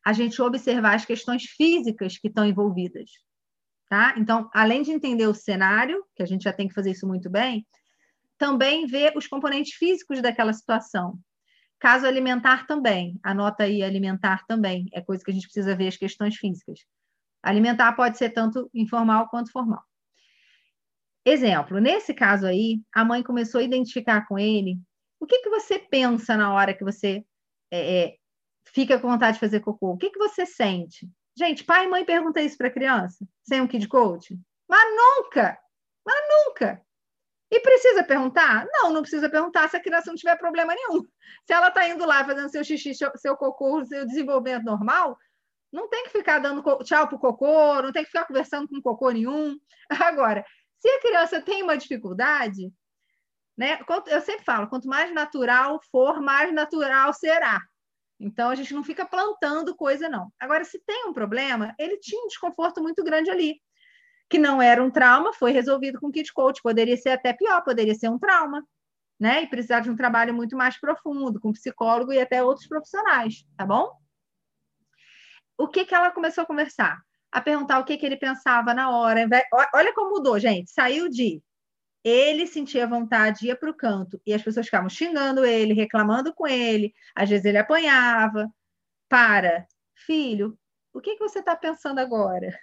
a 0.05 0.13
gente 0.13 0.43
observar 0.43 0.97
as 0.97 1.07
questões 1.07 1.45
físicas 1.45 2.19
que 2.19 2.29
estão 2.29 2.45
envolvidas. 2.45 3.11
Tá? 3.95 4.13
Então, 4.19 4.51
além 4.53 4.83
de 4.83 4.91
entender 4.91 5.29
o 5.29 5.33
cenário, 5.33 6.05
que 6.17 6.23
a 6.25 6.27
gente 6.27 6.43
já 6.43 6.53
tem 6.53 6.67
que 6.67 6.75
fazer 6.75 6.91
isso 6.91 7.07
muito 7.07 7.31
bem, 7.31 7.65
também 8.37 8.89
ver 8.89 9.17
os 9.17 9.29
componentes 9.29 9.75
físicos 9.75 10.21
daquela 10.21 10.53
situação. 10.53 11.17
Caso 11.79 12.05
alimentar 12.05 12.67
também, 12.67 13.21
anota 13.23 13.63
aí 13.63 13.85
alimentar 13.85 14.45
também, 14.49 14.89
é 14.93 15.01
coisa 15.01 15.23
que 15.23 15.31
a 15.31 15.35
gente 15.35 15.45
precisa 15.45 15.77
ver 15.77 15.87
as 15.87 15.97
questões 15.97 16.35
físicas. 16.35 16.81
Alimentar 17.41 17.93
pode 17.93 18.19
ser 18.19 18.31
tanto 18.31 18.69
informal 18.75 19.29
quanto 19.29 19.53
formal. 19.53 19.85
Exemplo, 21.25 21.79
nesse 21.79 22.13
caso 22.13 22.47
aí, 22.47 22.81
a 22.93 23.05
mãe 23.05 23.23
começou 23.23 23.61
a 23.61 23.65
identificar 23.65 24.27
com 24.27 24.37
ele 24.37 24.77
o 25.21 25.25
que, 25.25 25.39
que 25.39 25.51
você 25.51 25.79
pensa 25.79 26.37
na 26.37 26.53
hora 26.53 26.75
que 26.75 26.83
você 26.83 27.25
é, 27.71 28.03
é 28.03 28.15
fica 28.65 28.99
com 28.99 29.09
vontade 29.09 29.35
de 29.35 29.41
fazer 29.41 29.61
cocô. 29.61 29.93
O 29.93 29.97
que, 29.97 30.11
que 30.11 30.19
você 30.19 30.45
sente? 30.45 31.09
Gente, 31.37 31.65
pai 31.65 31.85
e 31.85 31.89
mãe 31.89 32.05
pergunta 32.05 32.41
isso 32.41 32.57
para 32.57 32.71
criança, 32.71 33.27
sem 33.43 33.61
um 33.61 33.67
kid 33.67 33.89
coach? 33.89 34.39
Mas 34.69 34.85
nunca! 34.97 35.59
Mas 36.07 36.17
nunca! 36.29 36.81
E 37.51 37.61
precisa 37.61 38.03
perguntar? 38.03 38.67
Não, 38.73 38.93
não 38.93 39.01
precisa 39.03 39.29
perguntar 39.29 39.69
se 39.69 39.77
a 39.77 39.83
criança 39.83 40.09
não 40.09 40.17
tiver 40.17 40.37
problema 40.37 40.75
nenhum. 40.75 41.03
Se 41.47 41.53
ela 41.53 41.69
está 41.69 41.89
indo 41.89 42.05
lá 42.05 42.25
fazendo 42.25 42.49
seu 42.51 42.65
xixi, 42.65 42.93
seu 43.17 43.37
cocô, 43.37 43.85
seu 43.85 44.07
desenvolvimento 44.07 44.65
normal, 44.65 45.17
não 45.73 45.89
tem 45.89 46.05
que 46.05 46.11
ficar 46.11 46.39
dando 46.39 46.63
tchau 46.85 47.09
para 47.09 47.17
o 47.17 47.21
cocô, 47.21 47.83
não 47.83 47.93
tem 47.93 48.03
que 48.03 48.11
ficar 48.11 48.27
conversando 48.27 48.69
com 48.69 48.81
cocô 48.81 49.11
nenhum. 49.11 49.57
Agora, 49.89 50.45
se 50.79 50.89
a 50.89 51.01
criança 51.01 51.43
tem 51.43 51.63
uma 51.63 51.77
dificuldade, 51.77 52.73
né? 53.57 53.79
Eu 54.07 54.21
sempre 54.21 54.45
falo, 54.45 54.69
quanto 54.69 54.89
mais 54.89 55.13
natural 55.13 55.81
for, 55.91 56.21
mais 56.21 56.53
natural 56.53 57.13
será. 57.13 57.61
Então 58.19 58.49
a 58.49 58.55
gente 58.55 58.73
não 58.73 58.85
fica 58.85 59.05
plantando 59.05 59.75
coisa, 59.75 60.09
não. 60.09 60.33
Agora, 60.39 60.65
se 60.65 60.81
tem 60.87 61.07
um 61.09 61.13
problema, 61.13 61.75
ele 61.79 61.99
tinha 61.99 62.23
um 62.23 62.29
desconforto 62.29 62.83
muito 62.83 63.03
grande 63.03 63.31
ali, 63.31 63.61
que 64.29 64.39
não 64.39 64.63
era 64.63 64.83
um 64.83 64.91
trauma, 64.91 65.33
foi 65.33 65.53
resolvido 65.53 66.01
com 66.01 66.11
kit 66.11 66.33
coach, 66.33 66.63
poderia 66.63 66.97
ser 66.97 67.11
até 67.11 67.33
pior, 67.33 67.63
poderia 67.63 67.95
ser 67.95 68.09
um 68.09 68.19
trauma, 68.19 68.65
né? 69.19 69.43
E 69.43 69.47
precisar 69.47 69.81
de 69.81 69.91
um 69.91 69.97
trabalho 69.97 70.33
muito 70.33 70.57
mais 70.57 70.79
profundo, 70.79 71.41
com 71.41 71.53
psicólogo 71.53 72.13
e 72.13 72.21
até 72.21 72.43
outros 72.43 72.67
profissionais, 72.67 73.45
tá 73.57 73.67
bom? 73.67 73.93
O 75.59 75.69
que 75.69 75.85
que 75.85 75.95
ela 75.95 76.11
começou 76.11 76.43
a 76.43 76.47
conversar? 76.47 76.99
A 77.31 77.41
perguntar 77.41 77.79
o 77.79 77.85
que 77.85 77.97
que 77.97 78.07
ele 78.07 78.17
pensava 78.17 78.75
na 78.75 78.91
hora. 78.91 79.29
Olha 79.75 79.93
como 79.93 80.11
mudou, 80.11 80.39
gente. 80.39 80.71
Saiu 80.71 81.09
de 81.09 81.43
ele 82.05 82.47
sentia 82.47 82.87
vontade, 82.87 83.47
ia 83.47 83.57
para 83.57 83.71
o 83.71 83.75
canto, 83.75 84.21
e 84.27 84.35
as 84.35 84.43
pessoas 84.43 84.67
ficavam 84.67 84.91
xingando 84.91 85.45
ele, 85.45 85.73
reclamando 85.73 86.35
com 86.35 86.47
ele, 86.47 86.95
às 87.15 87.31
vezes 87.31 87.47
ele 87.47 87.59
apanhava. 87.59 88.49
Para, 89.09 89.67
filho, 89.95 90.59
o 90.93 91.01
que, 91.01 91.17
que 91.17 91.23
você 91.23 91.39
está 91.39 91.57
pensando 91.57 91.99
agora? 92.01 92.59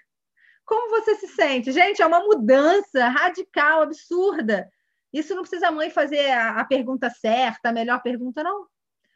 Como 0.65 0.89
você 0.89 1.15
se 1.15 1.27
sente? 1.27 1.71
Gente, 1.71 2.01
é 2.01 2.05
uma 2.05 2.19
mudança 2.19 3.07
radical, 3.07 3.81
absurda. 3.81 4.69
Isso 5.13 5.33
não 5.35 5.41
precisa 5.41 5.67
a 5.67 5.71
mãe 5.71 5.89
fazer 5.89 6.31
a, 6.31 6.61
a 6.61 6.65
pergunta 6.65 7.09
certa, 7.09 7.69
a 7.69 7.73
melhor 7.73 8.01
pergunta, 8.01 8.43
não. 8.43 8.67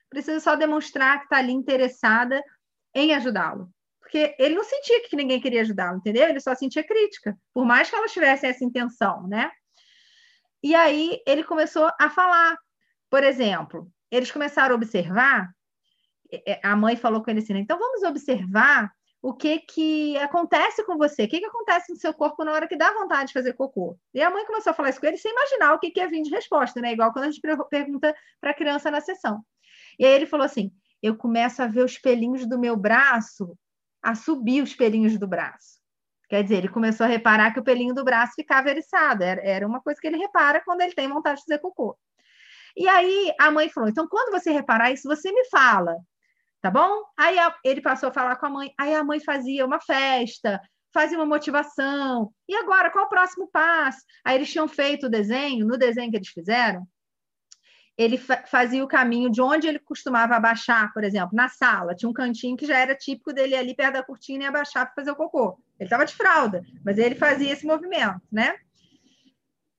Precisa 0.10 0.40
só 0.40 0.56
demonstrar 0.56 1.20
que 1.20 1.26
está 1.26 1.38
ali 1.38 1.52
interessada 1.52 2.42
em 2.94 3.14
ajudá-lo. 3.14 3.70
Porque 4.00 4.36
ele 4.40 4.56
não 4.56 4.64
sentia 4.64 5.08
que 5.08 5.16
ninguém 5.16 5.42
queria 5.42 5.62
ajudá-lo, 5.62 5.98
entendeu? 5.98 6.28
Ele 6.28 6.40
só 6.40 6.56
sentia 6.56 6.86
crítica, 6.86 7.38
por 7.54 7.66
mais 7.66 7.90
que 7.90 7.96
elas 7.96 8.12
tivessem 8.12 8.50
essa 8.50 8.64
intenção, 8.64 9.28
né? 9.28 9.52
E 10.66 10.74
aí 10.74 11.22
ele 11.28 11.44
começou 11.44 11.92
a 12.00 12.10
falar. 12.10 12.58
Por 13.08 13.24
exemplo, 13.24 13.88
eles 14.10 14.32
começaram 14.32 14.74
a 14.74 14.76
observar, 14.76 15.52
a 16.64 16.76
mãe 16.76 16.96
falou 16.96 17.24
com 17.24 17.30
ele 17.30 17.40
assim, 17.40 17.54
então 17.54 17.78
vamos 17.78 18.02
observar 18.02 18.92
o 19.22 19.32
que 19.32 19.60
que 19.60 20.18
acontece 20.18 20.84
com 20.84 20.98
você, 20.98 21.26
o 21.26 21.28
que 21.28 21.40
que 21.40 21.46
acontece 21.46 21.94
no 21.94 22.00
seu 22.00 22.12
corpo 22.16 22.44
na 22.44 22.52
hora 22.52 22.68
que 22.68 22.76
dá 22.76 22.92
vontade 22.94 23.28
de 23.28 23.34
fazer 23.34 23.54
cocô. 23.54 23.96
E 24.12 24.20
a 24.24 24.32
mãe 24.32 24.44
começou 24.48 24.72
a 24.72 24.74
falar 24.74 24.90
isso 24.90 25.00
com 25.00 25.06
ele 25.06 25.18
sem 25.18 25.32
imaginar 25.32 25.76
o 25.76 25.80
que 25.80 25.92
que 25.92 26.00
ia 26.00 26.08
vir 26.08 26.24
de 26.24 26.32
resposta, 26.32 26.82
né? 26.82 26.94
Igual 26.94 27.14
quando 27.14 27.26
a 27.26 27.30
gente 27.30 27.42
pergunta 27.70 28.16
para 28.42 28.50
a 28.50 28.56
criança 28.56 28.90
na 28.90 29.02
sessão. 29.02 29.46
E 30.00 30.06
aí 30.06 30.14
ele 30.14 30.26
falou 30.26 30.48
assim, 30.48 30.72
eu 31.00 31.16
começo 31.16 31.62
a 31.62 31.68
ver 31.68 31.86
os 31.86 32.00
pelinhos 32.00 32.44
do 32.50 32.58
meu 32.58 32.76
braço, 32.76 33.56
a 34.02 34.16
subir 34.16 34.64
os 34.64 34.74
pelinhos 34.74 35.16
do 35.20 35.28
braço. 35.28 35.85
Quer 36.30 36.44
dizer, 36.44 36.58
ele 36.58 36.70
começou 36.70 37.06
a 37.06 37.10
reparar 37.10 37.52
que 37.54 37.60
o 37.60 37.64
pelinho 37.64 37.94
do 37.94 38.04
braço 38.04 38.34
ficava 38.36 38.70
eriçado. 38.70 39.24
Era, 39.24 39.42
era 39.42 39.68
uma 39.68 39.82
coisa 39.82 40.00
que 40.00 40.08
ele 40.08 40.18
repara 40.18 40.62
quando 40.64 40.82
ele 40.82 40.94
tem 40.94 41.08
vontade 41.08 41.40
de 41.40 41.46
fazer 41.46 41.60
cocô. 41.60 41.98
E 42.76 42.88
aí 42.88 43.34
a 43.40 43.52
mãe 43.52 43.70
falou: 43.70 43.90
então, 43.90 44.08
quando 44.08 44.32
você 44.32 44.52
reparar 44.52 44.92
isso, 44.92 45.08
você 45.08 45.32
me 45.32 45.46
fala, 45.50 45.96
tá 46.62 46.70
bom? 46.70 47.04
Aí 47.18 47.38
a, 47.40 47.56
ele 47.64 47.82
passou 47.82 48.10
a 48.10 48.14
falar 48.14 48.36
com 48.38 48.48
a 48.48 48.50
mãe. 48.50 48.74
Aí 48.80 48.94
a 48.96 49.04
mãe 49.04 49.20
fazia 49.20 49.66
uma 49.66 49.80
festa, 49.80 50.60
fazia 50.94 51.18
uma 51.18 51.26
motivação. 51.26 52.32
E 52.48 52.56
agora, 52.56 52.90
qual 52.90 53.06
o 53.06 53.10
próximo 53.10 53.48
passo? 53.52 54.00
Aí 54.24 54.36
eles 54.36 54.52
tinham 54.52 54.68
feito 54.68 55.08
o 55.08 55.10
desenho, 55.10 55.66
no 55.66 55.78
desenho 55.78 56.12
que 56.12 56.18
eles 56.18 56.30
fizeram, 56.30 56.88
ele 57.98 58.18
fazia 58.18 58.84
o 58.84 58.88
caminho 58.88 59.30
de 59.30 59.42
onde 59.42 59.68
ele 59.68 59.80
costumava 59.80 60.36
abaixar, 60.36 60.92
por 60.94 61.04
exemplo, 61.04 61.30
na 61.34 61.48
sala. 61.48 61.96
Tinha 61.96 62.10
um 62.10 62.14
cantinho 62.14 62.58
que 62.58 62.66
já 62.66 62.78
era 62.78 62.96
típico 62.96 63.32
dele 63.34 63.56
ali 63.56 63.74
perto 63.74 63.94
da 63.94 64.04
cortina 64.04 64.44
e 64.44 64.48
abaixar 64.48 64.86
para 64.86 64.96
fazer 64.96 65.12
o 65.12 65.16
cocô. 65.16 65.58
Ele 65.80 65.88
estava 65.88 66.06
de 66.06 66.14
fralda, 66.14 66.64
mas 66.84 66.98
ele 66.98 67.16
fazia 67.16 67.52
esse 67.52 67.66
movimento, 67.66 68.22
né? 68.32 68.56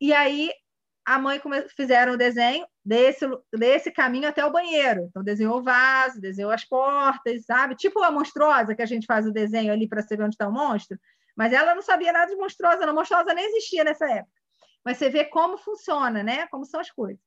E 0.01 0.13
aí 0.13 0.51
a 1.07 1.19
mãe 1.19 1.41
fizeram 1.75 2.15
o 2.15 2.17
desenho 2.17 2.67
desse, 2.85 3.25
desse 3.53 3.93
caminho 3.93 4.29
até 4.29 4.45
o 4.45 4.51
banheiro. 4.51 5.07
Então, 5.09 5.23
desenhou 5.23 5.59
o 5.59 5.63
vaso, 5.63 6.21
desenhou 6.21 6.51
as 6.51 6.65
portas, 6.65 7.45
sabe? 7.45 7.77
Tipo 7.77 8.03
a 8.03 8.11
monstruosa 8.11 8.75
que 8.75 8.83
a 8.83 8.87
gente 8.87 9.07
faz 9.07 9.25
o 9.25 9.33
desenho 9.33 9.73
ali 9.73 9.89
para 9.89 10.03
saber 10.03 10.25
onde 10.25 10.35
está 10.35 10.49
o 10.49 10.53
monstro. 10.53 10.99
Mas 11.37 11.53
ela 11.53 11.75
não 11.75 11.83
sabia 11.83 12.13
nada 12.13 12.31
de 12.31 12.37
monstruosa, 12.37 12.85
não. 12.85 12.95
Monstruosa 12.95 13.33
nem 13.35 13.47
existia 13.47 13.85
nessa 13.85 14.11
época. 14.11 14.33
Mas 14.85 14.99
você 14.99 15.09
vê 15.09 15.25
como 15.25 15.57
funciona, 15.59 16.23
né? 16.23 16.47
Como 16.49 16.65
são 16.65 16.81
as 16.81 16.91
coisas. 16.91 17.21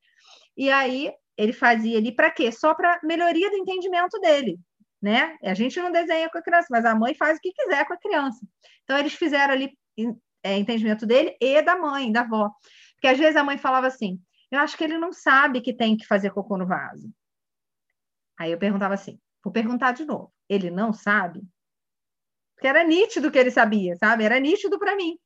E 0.57 0.69
aí 0.69 1.13
ele 1.37 1.53
fazia 1.53 1.97
ali 1.97 2.13
para 2.13 2.29
quê? 2.29 2.51
Só 2.51 2.73
para 2.73 2.99
melhoria 3.03 3.49
do 3.49 3.55
entendimento 3.55 4.19
dele, 4.19 4.59
né? 5.01 5.37
A 5.43 5.53
gente 5.53 5.79
não 5.79 5.91
desenha 5.91 6.29
com 6.29 6.37
a 6.37 6.41
criança, 6.41 6.67
mas 6.69 6.85
a 6.85 6.95
mãe 6.95 7.13
faz 7.15 7.37
o 7.37 7.41
que 7.41 7.53
quiser 7.53 7.85
com 7.85 7.93
a 7.93 7.97
criança. 7.97 8.39
Então 8.83 8.97
eles 8.97 9.13
fizeram 9.13 9.53
ali 9.53 9.77
é, 10.43 10.57
entendimento 10.57 11.05
dele 11.05 11.35
e 11.39 11.61
da 11.61 11.75
mãe, 11.77 12.11
da 12.11 12.21
avó. 12.21 12.51
Porque 12.95 13.07
às 13.07 13.17
vezes 13.17 13.35
a 13.35 13.43
mãe 13.43 13.57
falava 13.57 13.87
assim: 13.87 14.19
"Eu 14.51 14.59
acho 14.59 14.77
que 14.77 14.83
ele 14.83 14.97
não 14.97 15.13
sabe 15.13 15.61
que 15.61 15.73
tem 15.73 15.97
que 15.97 16.05
fazer 16.05 16.31
cocô 16.31 16.57
no 16.57 16.67
vaso". 16.67 17.09
Aí 18.37 18.51
eu 18.51 18.57
perguntava 18.57 18.93
assim: 18.93 19.19
"Vou 19.43 19.53
perguntar 19.53 19.93
de 19.93 20.05
novo. 20.05 20.33
Ele 20.47 20.69
não 20.69 20.93
sabe?" 20.93 21.41
Porque 22.55 22.67
era 22.67 22.83
nítido 22.83 23.31
que 23.31 23.39
ele 23.39 23.51
sabia, 23.51 23.95
sabe? 23.95 24.25
Era 24.25 24.39
nítido 24.39 24.77
para 24.77 24.95
mim 24.95 25.17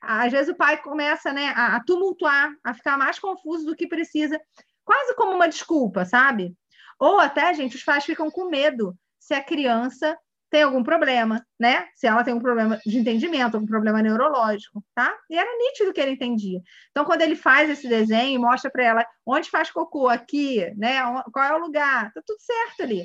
às 0.00 0.30
vezes 0.30 0.48
o 0.52 0.56
pai 0.56 0.80
começa 0.80 1.32
né, 1.32 1.48
a, 1.56 1.82
tumultuar, 1.84 2.54
a 2.62 2.74
ficar 2.74 2.96
mais 2.96 3.18
confuso 3.18 3.66
do 3.66 3.76
que 3.76 3.88
precisa 3.88 4.40
quase 4.84 5.14
como 5.16 5.32
uma 5.32 5.48
desculpa, 5.48 6.04
sabe? 6.04 6.56
Ou 6.98 7.18
até, 7.18 7.52
gente, 7.54 7.76
os 7.76 7.82
pais 7.82 8.04
ficam 8.04 8.30
com 8.30 8.48
medo 8.48 8.96
se 9.26 9.34
a 9.34 9.42
criança 9.42 10.16
tem 10.48 10.62
algum 10.62 10.84
problema, 10.84 11.44
né? 11.58 11.88
Se 11.96 12.06
ela 12.06 12.22
tem 12.22 12.32
um 12.32 12.38
problema 12.38 12.78
de 12.86 12.96
entendimento, 12.96 13.56
algum 13.56 13.66
problema 13.66 14.00
neurológico, 14.00 14.84
tá? 14.94 15.18
E 15.28 15.36
era 15.36 15.58
nítido 15.58 15.92
que 15.92 16.00
ele 16.00 16.12
entendia. 16.12 16.60
Então, 16.92 17.04
quando 17.04 17.22
ele 17.22 17.34
faz 17.34 17.68
esse 17.68 17.88
desenho 17.88 18.36
e 18.36 18.38
mostra 18.38 18.70
para 18.70 18.84
ela 18.84 19.06
onde 19.26 19.50
faz 19.50 19.68
cocô, 19.68 20.08
aqui, 20.08 20.72
né? 20.76 21.00
Qual 21.32 21.44
é 21.44 21.52
o 21.52 21.58
lugar, 21.58 22.12
tá 22.12 22.22
tudo 22.24 22.38
certo 22.40 22.84
ali. 22.84 23.04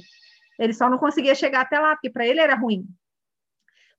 Ele 0.60 0.74
só 0.74 0.88
não 0.88 1.00
conseguia 1.00 1.34
chegar 1.34 1.62
até 1.62 1.80
lá, 1.80 1.96
porque 1.96 2.12
para 2.12 2.28
ele 2.28 2.40
era 2.40 2.54
ruim. 2.54 2.86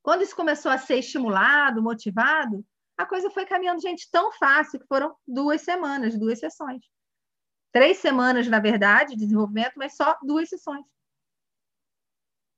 Quando 0.00 0.22
isso 0.22 0.36
começou 0.36 0.70
a 0.70 0.78
ser 0.78 0.98
estimulado, 0.98 1.82
motivado, 1.82 2.64
a 2.96 3.04
coisa 3.04 3.30
foi 3.30 3.44
caminhando, 3.44 3.82
gente, 3.82 4.08
tão 4.12 4.30
fácil 4.30 4.78
que 4.78 4.86
foram 4.86 5.12
duas 5.26 5.62
semanas, 5.62 6.16
duas 6.16 6.38
sessões 6.38 6.84
três 7.72 7.96
semanas, 7.96 8.46
na 8.46 8.60
verdade, 8.60 9.14
de 9.14 9.24
desenvolvimento, 9.24 9.72
mas 9.76 9.96
só 9.96 10.14
duas 10.22 10.48
sessões. 10.48 10.84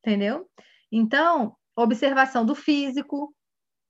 Entendeu? 0.04 0.46
Então, 0.92 1.56
observação 1.74 2.44
do 2.44 2.54
físico, 2.54 3.34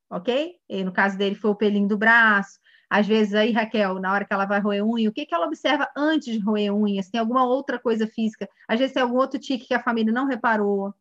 ok? 0.09 0.55
E 0.69 0.85
no 0.85 0.93
caso 0.93 1.19
dele 1.19 1.35
foi 1.35 1.51
o 1.51 1.57
pelinho 1.57 1.89
do 1.89 1.99
braço. 1.99 2.61
Às 2.89 3.05
vezes 3.05 3.35
aí, 3.35 3.51
Raquel, 3.51 3.99
na 3.99 4.13
hora 4.13 4.25
que 4.25 4.33
ela 4.33 4.47
vai 4.47 4.61
roer 4.61 4.87
unha, 4.87 5.11
o 5.11 5.13
que, 5.13 5.27
que 5.27 5.35
ela 5.35 5.47
observa 5.47 5.91
antes 5.97 6.33
de 6.33 6.39
roer 6.39 6.73
unha? 6.73 7.03
Se 7.03 7.11
tem 7.11 7.21
alguma 7.21 7.45
outra 7.45 7.81
coisa 7.81 8.07
física. 8.07 8.49
Às 8.69 8.79
vezes 8.79 8.95
tem 8.95 9.03
algum 9.03 9.17
outro 9.17 9.41
tique 9.41 9.67
que 9.67 9.75
a 9.75 9.83
família 9.83 10.13
não 10.13 10.27
reparou, 10.27 10.95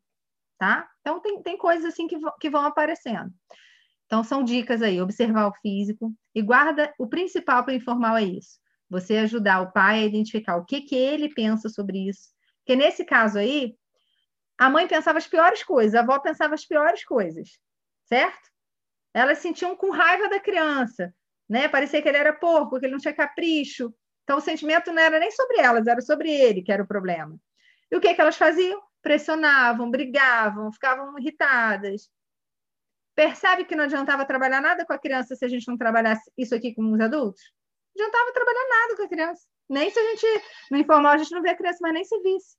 tá? 0.58 0.90
Então, 1.02 1.20
tem, 1.20 1.44
tem 1.44 1.58
coisas 1.58 1.86
assim 1.86 2.08
que, 2.08 2.18
que 2.40 2.50
vão 2.50 2.66
aparecendo. 2.66 3.32
Então, 4.08 4.24
são 4.24 4.44
dicas 4.44 4.82
aí, 4.82 5.00
observar 5.00 5.48
o 5.48 5.54
físico. 5.62 6.12
E 6.34 6.42
guarda, 6.42 6.92
o 6.98 7.08
principal 7.08 7.64
para 7.64 7.76
informar 7.76 8.20
é 8.20 8.26
isso. 8.26 8.58
Você 8.90 9.18
ajudar 9.18 9.62
o 9.62 9.72
pai 9.72 10.00
a 10.00 10.06
identificar 10.06 10.58
o 10.58 10.66
que, 10.66 10.82
que 10.82 10.96
ele 10.96 11.30
pensa 11.30 11.70
sobre 11.70 12.10
isso. 12.10 12.30
Porque 12.60 12.76
nesse 12.76 13.06
caso 13.06 13.38
aí, 13.38 13.76
a 14.58 14.70
mãe 14.70 14.88
pensava 14.88 15.18
as 15.18 15.28
piores 15.28 15.64
coisas, 15.64 15.96
a 15.96 16.02
avó 16.02 16.20
pensava 16.20 16.54
as 16.54 16.66
piores 16.66 17.04
coisas, 17.04 17.60
certo? 18.06 18.50
Elas 19.14 19.40
sentiam 19.40 19.76
com 19.76 19.90
raiva 19.90 20.30
da 20.30 20.40
criança, 20.40 21.14
né? 21.48 21.68
Parecia 21.68 22.02
que 22.02 22.08
ele 22.08 22.18
era 22.18 22.34
porco, 22.34 22.80
que 22.80 22.86
ele 22.86 22.94
não 22.94 23.00
tinha 23.00 23.14
capricho. 23.14 23.94
Então, 24.24 24.38
o 24.38 24.42
sentimento 24.42 24.92
não 24.92 25.02
era 25.02 25.20
nem 25.20 25.32
sobre 25.32 25.60
elas, 25.60 25.86
era 25.88 26.02
sobre 26.02 26.32
ele 26.32 26.62
que 26.62 26.72
era 26.72 26.84
o 26.84 26.88
problema. 26.88 27.38
E 27.92 27.96
o 27.96 28.02
que, 28.02 28.14
que 28.14 28.22
elas 28.22 28.38
faziam? 28.38 28.82
Pressionavam, 29.02 29.92
brigavam, 29.92 30.72
ficavam 30.72 31.18
irritadas. 31.20 32.10
Percebe 33.16 33.66
que 33.66 33.76
não 33.76 33.84
adiantava 33.84 34.26
trabalhar 34.26 34.62
nada 34.62 34.86
com 34.86 34.94
a 34.94 34.98
criança 34.98 35.36
se 35.36 35.46
a 35.46 35.48
gente 35.48 35.68
não 35.68 35.78
trabalhasse 35.78 36.32
isso 36.38 36.56
aqui 36.56 36.74
com 36.74 36.92
os 36.92 37.00
adultos? 37.00 37.44
adiantava 37.96 38.34
trabalhar 38.34 38.70
nada 38.70 38.96
com 38.96 39.04
a 39.04 39.08
criança. 39.08 39.48
Nem 39.70 39.90
se 39.90 40.00
a 40.00 40.04
gente, 40.04 40.26
no 40.72 40.78
informal, 40.78 41.14
a 41.14 41.18
gente 41.18 41.32
não 41.32 41.42
vê 41.42 41.50
a 41.50 41.56
criança, 41.56 41.80
mas 41.82 41.94
nem 41.94 42.04
se 42.04 42.20
visse. 42.22 42.58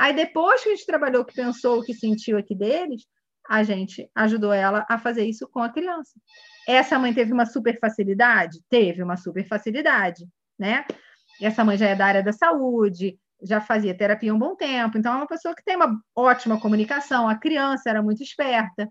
Aí, 0.00 0.14
depois 0.14 0.62
que 0.62 0.70
a 0.70 0.74
gente 0.74 0.86
trabalhou, 0.86 1.26
que 1.26 1.34
pensou, 1.34 1.78
o 1.78 1.84
que 1.84 1.92
sentiu 1.92 2.38
aqui 2.38 2.54
deles, 2.54 3.02
a 3.46 3.62
gente 3.62 4.08
ajudou 4.14 4.50
ela 4.50 4.86
a 4.88 4.96
fazer 4.96 5.26
isso 5.26 5.46
com 5.46 5.60
a 5.60 5.68
criança. 5.68 6.18
Essa 6.66 6.98
mãe 6.98 7.12
teve 7.12 7.34
uma 7.34 7.44
super 7.44 7.78
facilidade? 7.78 8.60
Teve 8.70 9.02
uma 9.02 9.18
super 9.18 9.46
facilidade, 9.46 10.26
né? 10.58 10.86
Essa 11.38 11.62
mãe 11.66 11.76
já 11.76 11.88
é 11.88 11.94
da 11.94 12.06
área 12.06 12.22
da 12.22 12.32
saúde, 12.32 13.18
já 13.42 13.60
fazia 13.60 13.94
terapia 13.94 14.32
há 14.32 14.34
um 14.34 14.38
bom 14.38 14.56
tempo, 14.56 14.96
então 14.96 15.12
é 15.12 15.16
uma 15.16 15.26
pessoa 15.26 15.54
que 15.54 15.62
tem 15.62 15.76
uma 15.76 16.00
ótima 16.16 16.58
comunicação. 16.58 17.28
A 17.28 17.36
criança 17.36 17.90
era 17.90 18.02
muito 18.02 18.22
esperta, 18.22 18.90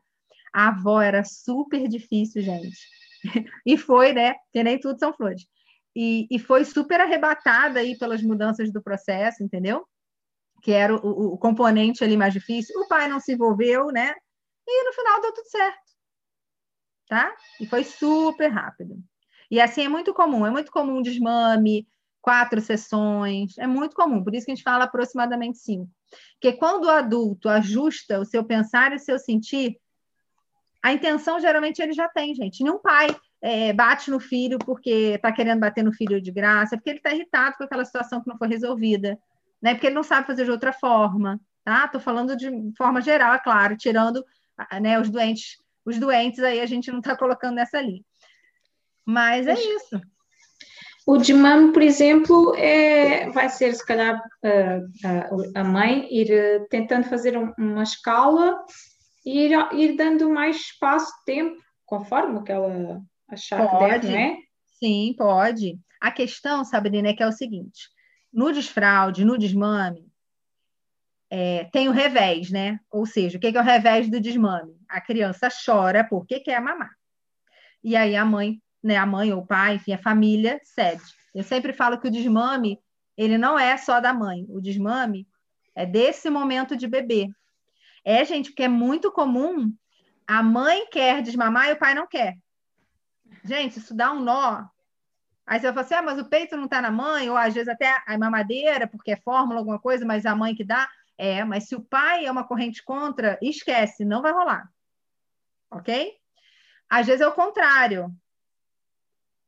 a 0.54 0.68
avó 0.68 1.02
era 1.02 1.24
super 1.24 1.88
difícil, 1.88 2.44
gente 2.44 2.78
e 3.66 3.78
foi, 3.80 4.14
né? 4.14 4.36
Que 4.54 4.64
nem 4.64 4.80
tudo 4.80 5.00
são 5.00 5.12
flores. 5.12 5.48
E, 5.96 6.28
e 6.30 6.38
foi 6.38 6.64
super 6.66 7.02
arrebatada 7.02 7.80
aí 7.80 7.98
pelas 7.98 8.22
mudanças 8.22 8.72
do 8.72 8.80
processo, 8.80 9.44
entendeu? 9.44 9.88
Que 10.62 10.72
era 10.72 10.96
o, 10.96 11.34
o 11.34 11.38
componente 11.38 12.04
ali 12.04 12.18
mais 12.18 12.34
difícil. 12.34 12.80
O 12.80 12.88
pai 12.88 13.08
não 13.08 13.20
se 13.20 13.34
envolveu, 13.34 13.88
né? 13.88 14.14
E 14.68 14.84
no 14.86 14.94
final 14.94 15.22
deu 15.22 15.34
tudo 15.34 15.50
certo. 15.50 15.90
Tá? 17.08 17.36
E 17.60 17.66
foi 17.66 17.84
super 17.84 18.48
rápido. 18.48 18.98
E 19.50 19.60
assim 19.60 19.84
é 19.84 19.90
muito 19.90 20.14
comum, 20.14 20.46
é 20.46 20.52
muito 20.52 20.72
comum 20.72 21.02
desmame, 21.02 21.88
quatro 22.22 22.62
sessões, 22.62 23.58
é 23.58 23.66
muito 23.66 23.96
comum, 23.96 24.24
por 24.24 24.36
isso 24.36 24.46
que 24.46 24.52
a 24.52 24.56
gente 24.56 24.64
fala 24.64 24.84
aproximadamente 24.84 25.58
cinco. 25.58 25.90
Porque 26.34 26.56
quando 26.58 26.86
o 26.86 26.90
adulto 26.90 27.50
ajusta 27.50 28.20
o 28.20 28.26
seu 28.26 28.44
pensar 28.44 28.92
e 28.92 28.96
o 28.96 29.00
seu 29.00 29.18
sentir, 29.18 29.78
a 30.84 30.94
intenção 30.94 31.40
geralmente 31.40 31.82
ele 31.82 31.94
já 31.94 32.08
tem, 32.08 32.34
gente. 32.34 32.64
Nenhum 32.64 32.80
pai 32.80 33.08
é, 33.42 33.74
bate 33.74 34.10
no 34.12 34.20
filho 34.20 34.58
porque 34.60 35.14
está 35.16 35.32
querendo 35.32 35.60
bater 35.60 35.84
no 35.84 35.94
filho 35.94 36.22
de 36.22 36.32
graça, 36.32 36.78
porque 36.78 36.90
ele 36.90 37.00
está 37.00 37.14
irritado 37.14 37.58
com 37.58 37.64
aquela 37.64 37.86
situação 37.86 38.22
que 38.22 38.30
não 38.30 38.38
foi 38.38 38.48
resolvida, 38.48 39.18
né? 39.62 39.74
Porque 39.74 39.88
ele 39.88 39.96
não 39.96 40.04
sabe 40.04 40.28
fazer 40.28 40.46
de 40.46 40.52
outra 40.52 40.74
forma, 40.74 41.40
tá? 41.64 41.86
Estou 41.86 42.02
falando 42.02 42.36
de 42.36 42.50
forma 42.78 43.02
geral, 43.02 43.34
é 43.34 43.40
claro, 43.40 43.78
tirando 43.78 44.24
né, 44.82 45.00
os 45.00 45.10
doentes, 45.10 45.58
os 45.86 45.98
doentes 45.98 46.40
aí 46.40 46.60
a 46.60 46.66
gente 46.66 46.92
não 46.92 47.00
está 47.00 47.16
colocando 47.16 47.56
nessa 47.56 47.82
linha. 47.82 48.04
Mas 49.06 49.48
é 49.48 49.54
isso. 49.54 50.00
O 51.08 51.18
de 51.18 51.34
mãe, 51.34 51.72
por 51.72 51.82
exemplo, 51.82 52.54
é, 52.56 53.32
vai 53.32 53.50
ser 53.50 53.74
se 53.74 53.84
calhar 53.84 54.22
a, 55.04 55.60
a 55.60 55.64
mãe 55.64 56.08
ir 56.12 56.32
eh, 56.32 56.60
tentando 56.70 57.10
fazer 57.10 57.36
uma 57.58 57.82
escala 57.82 58.64
e 59.26 59.48
ir, 59.48 59.74
ir 59.74 59.96
dando 59.96 60.30
mais 60.30 60.58
espaço, 60.58 61.12
tempo, 61.26 61.58
conforme 61.84 62.38
o 62.38 62.44
que 62.44 62.52
ela 62.52 63.02
achar 63.28 63.68
pode. 63.68 63.86
que 63.86 63.90
deve, 63.92 64.08
não 64.10 64.20
é? 64.20 64.38
Sim, 64.78 65.16
pode. 65.18 65.80
A 66.00 66.12
questão, 66.12 66.64
Sabrina, 66.64 67.10
é 67.10 67.14
que 67.14 67.24
é 67.24 67.28
o 67.28 67.32
seguinte: 67.32 67.90
no 68.32 68.52
desfraude, 68.52 69.26
no 69.26 69.38
desmame, 69.38 70.12
é, 71.30 71.66
tem 71.66 71.88
o 71.88 71.92
revés, 71.92 72.50
né? 72.50 72.80
Ou 72.90 73.06
seja, 73.06 73.38
o 73.38 73.42
que 73.42 73.48
é 73.48 73.60
o 73.60 73.64
revés 73.64 74.10
do 74.10 74.20
desmame? 74.20 74.76
A 74.88 75.00
criança 75.00 75.48
chora 75.50 76.04
porque 76.04 76.40
quer 76.40 76.60
mamar. 76.62 76.92
E 77.84 77.96
aí 77.96 78.16
a 78.16 78.26
mãe 78.26 78.62
né, 78.84 78.96
a 78.98 79.06
mãe 79.06 79.32
ou 79.32 79.42
o 79.42 79.46
pai, 79.46 79.76
enfim, 79.76 79.94
a 79.94 79.98
família 79.98 80.60
cede. 80.64 81.04
Eu 81.34 81.44
sempre 81.44 81.74
falo 81.74 82.00
que 82.00 82.08
o 82.08 82.12
desmame, 82.12 82.80
ele 83.16 83.38
não 83.38 83.60
é 83.60 83.78
só 83.78 84.00
da 84.00 84.14
mãe, 84.14 84.46
o 84.50 84.62
desmame 84.62 85.28
é 85.76 85.86
desse 85.86 86.30
momento 86.30 86.76
de 86.76 86.88
bebê. 86.88 87.30
É, 88.04 88.24
gente, 88.26 88.50
porque 88.50 88.64
é 88.64 88.68
muito 88.68 89.12
comum 89.12 89.74
a 90.26 90.42
mãe 90.42 90.88
quer 90.90 91.22
desmamar 91.22 91.70
e 91.70 91.74
o 91.74 91.80
pai 91.80 91.94
não 91.94 92.08
quer. 92.08 92.38
Gente, 93.44 93.80
isso 93.80 93.96
dá 93.96 94.12
um 94.12 94.22
nó. 94.22 94.66
Aí 95.50 95.60
você 95.60 95.72
vai 95.72 95.74
falar 95.74 95.86
assim, 95.86 95.96
ah, 95.96 96.02
mas 96.04 96.20
o 96.20 96.30
peito 96.30 96.56
não 96.56 96.66
está 96.66 96.80
na 96.80 96.92
mãe, 96.92 97.30
ou 97.30 97.36
às 97.36 97.54
vezes 97.54 97.68
até 97.68 97.92
a 98.06 98.18
mamadeira, 98.18 98.88
porque 98.88 99.12
é 99.12 99.16
fórmula, 99.16 99.60
alguma 99.60 99.80
coisa, 99.80 100.06
mas 100.06 100.26
a 100.26 100.36
mãe 100.36 100.54
que 100.54 100.64
dá. 100.64 100.88
É, 101.18 101.44
mas 101.44 101.68
se 101.68 101.76
o 101.76 101.82
pai 101.82 102.26
é 102.26 102.32
uma 102.32 102.44
corrente 102.44 102.84
contra, 102.84 103.38
esquece, 103.42 104.06
não 104.06 104.22
vai 104.22 104.32
rolar. 104.32 104.72
Ok? 105.72 106.14
Às 106.88 107.08
vezes 107.08 107.22
é 107.22 107.28
o 107.28 107.34
contrário 107.34 108.16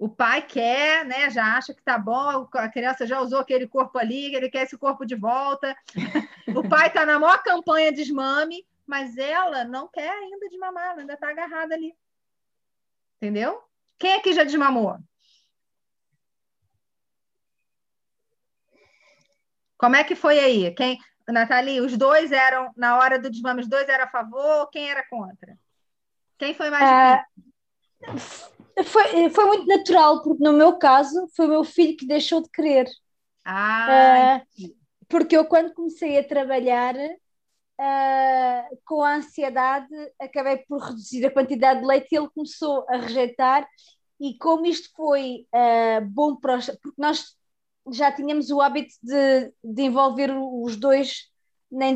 o 0.02 0.10
pai 0.10 0.42
quer, 0.42 1.06
né, 1.06 1.30
já 1.30 1.56
acha 1.56 1.76
que 1.76 1.84
tá 1.84 1.96
bom, 1.96 2.50
a 2.56 2.68
criança 2.68 3.06
já 3.06 3.22
usou 3.22 3.38
aquele 3.38 3.68
corpo 3.68 4.00
ali, 4.00 4.34
ele 4.34 4.50
quer 4.50 4.64
esse 4.64 4.76
corpo 4.76 5.06
de 5.06 5.14
volta. 5.14 5.78
o 6.58 6.68
pai 6.68 6.88
está 6.88 7.06
na 7.06 7.20
maior 7.20 7.44
campanha 7.44 7.92
de 7.92 7.98
desmame, 7.98 8.66
mas 8.84 9.16
ela 9.16 9.64
não 9.64 9.88
quer 9.88 10.10
ainda 10.10 10.50
desmamar, 10.50 10.94
ela 10.94 11.02
ainda 11.02 11.14
está 11.14 11.30
agarrada 11.30 11.76
ali. 11.76 11.96
Entendeu? 13.18 13.62
Quem 14.00 14.16
aqui 14.16 14.34
já 14.34 14.44
desmamou? 14.44 14.98
Como 19.82 19.96
é 19.96 20.04
que 20.04 20.14
foi 20.14 20.38
aí? 20.38 20.72
Quem, 20.76 21.00
Nathalie, 21.28 21.82
os 21.82 21.98
dois 21.98 22.32
eram, 22.32 22.72
na 22.78 23.00
hora 23.00 23.18
do 23.18 23.32
desmame, 23.32 23.62
os 23.62 23.68
dois 23.68 23.90
eram 23.90 24.04
a 24.04 24.10
favor, 24.10 24.70
quem 24.70 24.88
era 24.88 25.04
contra? 25.10 25.58
Quem 26.38 26.54
foi 26.54 26.70
mais 26.70 26.84
é... 26.84 27.26
Foi, 28.86 29.30
foi 29.32 29.46
muito 29.46 29.66
natural, 29.66 30.22
porque 30.22 30.44
no 30.44 30.54
meu 30.54 30.78
caso 30.78 31.28
foi 31.36 31.48
o 31.48 31.50
meu 31.50 31.64
filho 31.64 31.98
que 31.98 32.06
deixou 32.06 32.44
de 32.44 32.50
querer. 32.52 32.88
Ah, 33.44 34.44
uh, 34.60 34.76
porque 35.10 35.36
eu, 35.36 35.46
quando 35.46 35.74
comecei 35.74 36.18
a 36.20 36.28
trabalhar 36.28 36.96
uh, 36.96 38.78
com 38.86 39.02
a 39.02 39.16
ansiedade, 39.16 39.94
acabei 40.20 40.58
por 40.58 40.80
reduzir 40.80 41.26
a 41.26 41.32
quantidade 41.32 41.80
de 41.80 41.88
leite 41.88 42.08
e 42.12 42.18
ele 42.18 42.30
começou 42.30 42.86
a 42.88 42.98
rejeitar. 42.98 43.68
E 44.20 44.38
como 44.38 44.68
isto 44.68 44.90
foi 44.96 45.48
uh, 45.54 46.06
bom 46.06 46.36
para 46.36 46.58
os. 46.58 46.68
Porque 46.82 47.02
nós 47.02 47.36
já 47.92 48.12
tínhamos 48.12 48.50
o 48.50 48.62
hábito 48.62 48.94
de, 49.02 49.54
de 49.64 49.84
envolver 49.84 50.32
os 50.32 50.76
dois 50.76 51.30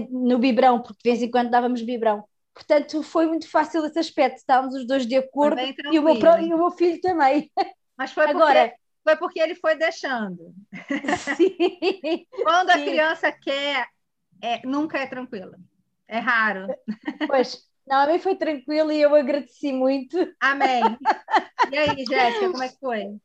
no 0.09 0.39
biberão, 0.39 0.81
porque 0.81 1.01
de 1.03 1.09
vez 1.09 1.21
em 1.21 1.29
quando 1.29 1.49
dávamos 1.49 1.81
biberão. 1.81 2.23
Portanto, 2.53 3.03
foi 3.03 3.27
muito 3.27 3.49
fácil 3.49 3.85
esse 3.85 3.99
aspecto. 3.99 4.37
Estávamos 4.37 4.75
os 4.75 4.87
dois 4.87 5.05
de 5.05 5.17
acordo 5.17 5.59
e 5.91 5.99
o, 5.99 6.03
meu, 6.03 6.15
e 6.15 6.53
o 6.53 6.57
meu 6.57 6.71
filho 6.71 7.01
também. 7.01 7.51
Mas 7.97 8.13
foi 8.13 8.29
Agora, 8.29 8.69
porque, 8.69 8.79
foi 9.03 9.15
porque 9.17 9.39
ele 9.41 9.55
foi 9.55 9.75
deixando. 9.75 10.53
Sim. 11.35 12.25
Quando 12.43 12.69
a 12.69 12.79
criança 12.79 13.31
quer, 13.31 13.85
é, 14.41 14.65
nunca 14.65 14.97
é 14.99 15.05
tranquila. 15.05 15.57
É 16.07 16.19
raro. 16.19 16.67
Pois, 17.27 17.61
não, 17.85 17.97
a 17.97 18.07
mim 18.07 18.19
foi 18.19 18.35
tranquilo 18.35 18.91
e 18.91 19.01
eu 19.01 19.13
agradeci 19.13 19.73
muito. 19.73 20.17
Amém. 20.39 20.81
E 21.71 21.77
aí, 21.77 22.05
Jéssica, 22.05 22.51
como 22.51 22.63
é 22.63 22.69
que 22.69 22.79
foi? 22.79 23.17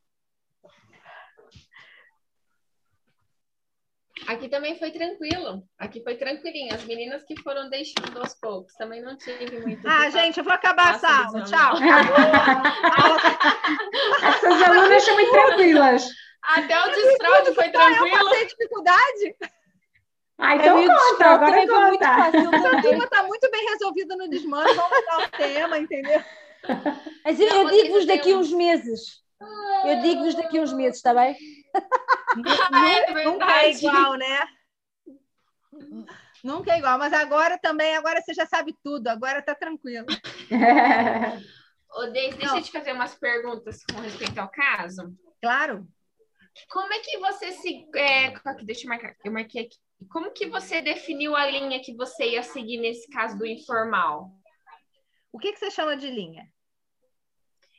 Aqui 4.27 4.49
também 4.49 4.79
foi 4.79 4.91
tranquilo. 4.91 5.63
Aqui 5.79 6.03
foi 6.03 6.17
tranquilinho. 6.17 6.75
As 6.75 6.85
meninas 6.85 7.23
que 7.25 7.41
foram 7.43 7.69
deixando 7.69 8.19
aos 8.19 8.35
poucos. 8.35 8.75
Também 8.75 9.03
não 9.03 9.17
tive 9.17 9.61
muito. 9.61 9.87
Ah, 9.89 10.09
gente, 10.11 10.39
eu 10.39 10.45
vou 10.45 10.53
acabar 10.53 10.95
a 10.95 10.99
sala. 10.99 11.43
Tchau. 11.45 11.75
Essas 14.23 14.63
alunas 14.63 15.03
são 15.03 15.15
muito 15.15 15.31
tranquilas. 15.33 16.09
Até 16.43 16.81
o 16.81 16.91
desfraude 16.91 17.55
foi 17.55 17.69
tranquilo. 17.71 18.09
Eu 18.09 18.25
passei 18.25 18.47
dificuldade. 18.47 19.37
Ah, 20.39 20.57
então 20.57 20.79
é, 20.79 20.87
conta, 20.87 21.27
agora 21.27 21.67
conta. 21.67 21.89
Muito 21.89 22.05
fácil 22.05 22.55
Essa 22.55 22.83
turma 22.83 23.05
está 23.05 23.23
muito 23.25 23.51
bem 23.51 23.67
resolvida 23.69 24.17
no 24.17 24.29
desmame, 24.31 24.73
vamos 24.73 24.91
mudar 24.91 25.27
o 25.27 25.31
tema, 25.37 25.79
entendeu? 25.79 26.25
Mas 27.25 27.39
eu, 27.39 27.47
eu 27.47 27.69
digo-vos 27.69 28.07
daqui 28.07 28.33
uns 28.33 28.51
meses. 28.51 29.21
Eu 29.85 30.01
digo-vos 30.01 30.35
daqui 30.35 30.59
uns 30.59 30.73
meses, 30.73 30.97
está 30.97 31.13
bem? 31.13 31.37
É 31.75 33.25
nunca 33.25 33.63
é 33.63 33.71
igual, 33.71 34.15
né? 34.15 34.41
Nunca 36.43 36.73
é 36.73 36.79
igual, 36.79 36.99
mas 36.99 37.13
agora 37.13 37.59
também, 37.59 37.97
agora 37.97 38.21
você 38.21 38.33
já 38.33 38.47
sabe 38.47 38.75
tudo, 38.83 39.09
agora 39.09 39.43
tá 39.43 39.55
tranquilo. 39.55 40.07
Ô, 41.93 42.07
Deise, 42.07 42.39
deixa 42.39 42.57
eu 42.57 42.63
te 42.63 42.71
fazer 42.71 42.93
umas 42.93 43.15
perguntas 43.15 43.85
com 43.85 44.01
respeito 44.01 44.39
ao 44.39 44.49
caso. 44.49 45.13
Claro. 45.43 45.87
Como 46.69 46.93
é 46.93 46.99
que 47.01 47.19
você 47.19 47.53
se. 47.53 47.87
É, 47.95 48.33
deixa 48.63 48.85
eu 48.85 48.89
marcar, 48.89 49.17
eu 49.25 49.33
marquei 49.33 49.67
aqui. 49.67 49.77
Como 50.11 50.33
que 50.33 50.47
você 50.47 50.81
definiu 50.81 51.37
a 51.37 51.47
linha 51.47 51.81
que 51.81 51.95
você 51.95 52.31
ia 52.31 52.43
seguir 52.43 52.79
nesse 52.79 53.11
caso 53.11 53.37
do 53.37 53.47
informal? 53.47 54.31
O 55.33 55.39
que, 55.39 55.53
que 55.53 55.59
você 55.59 55.71
chama 55.71 55.97
de 55.97 56.11
linha? 56.11 56.49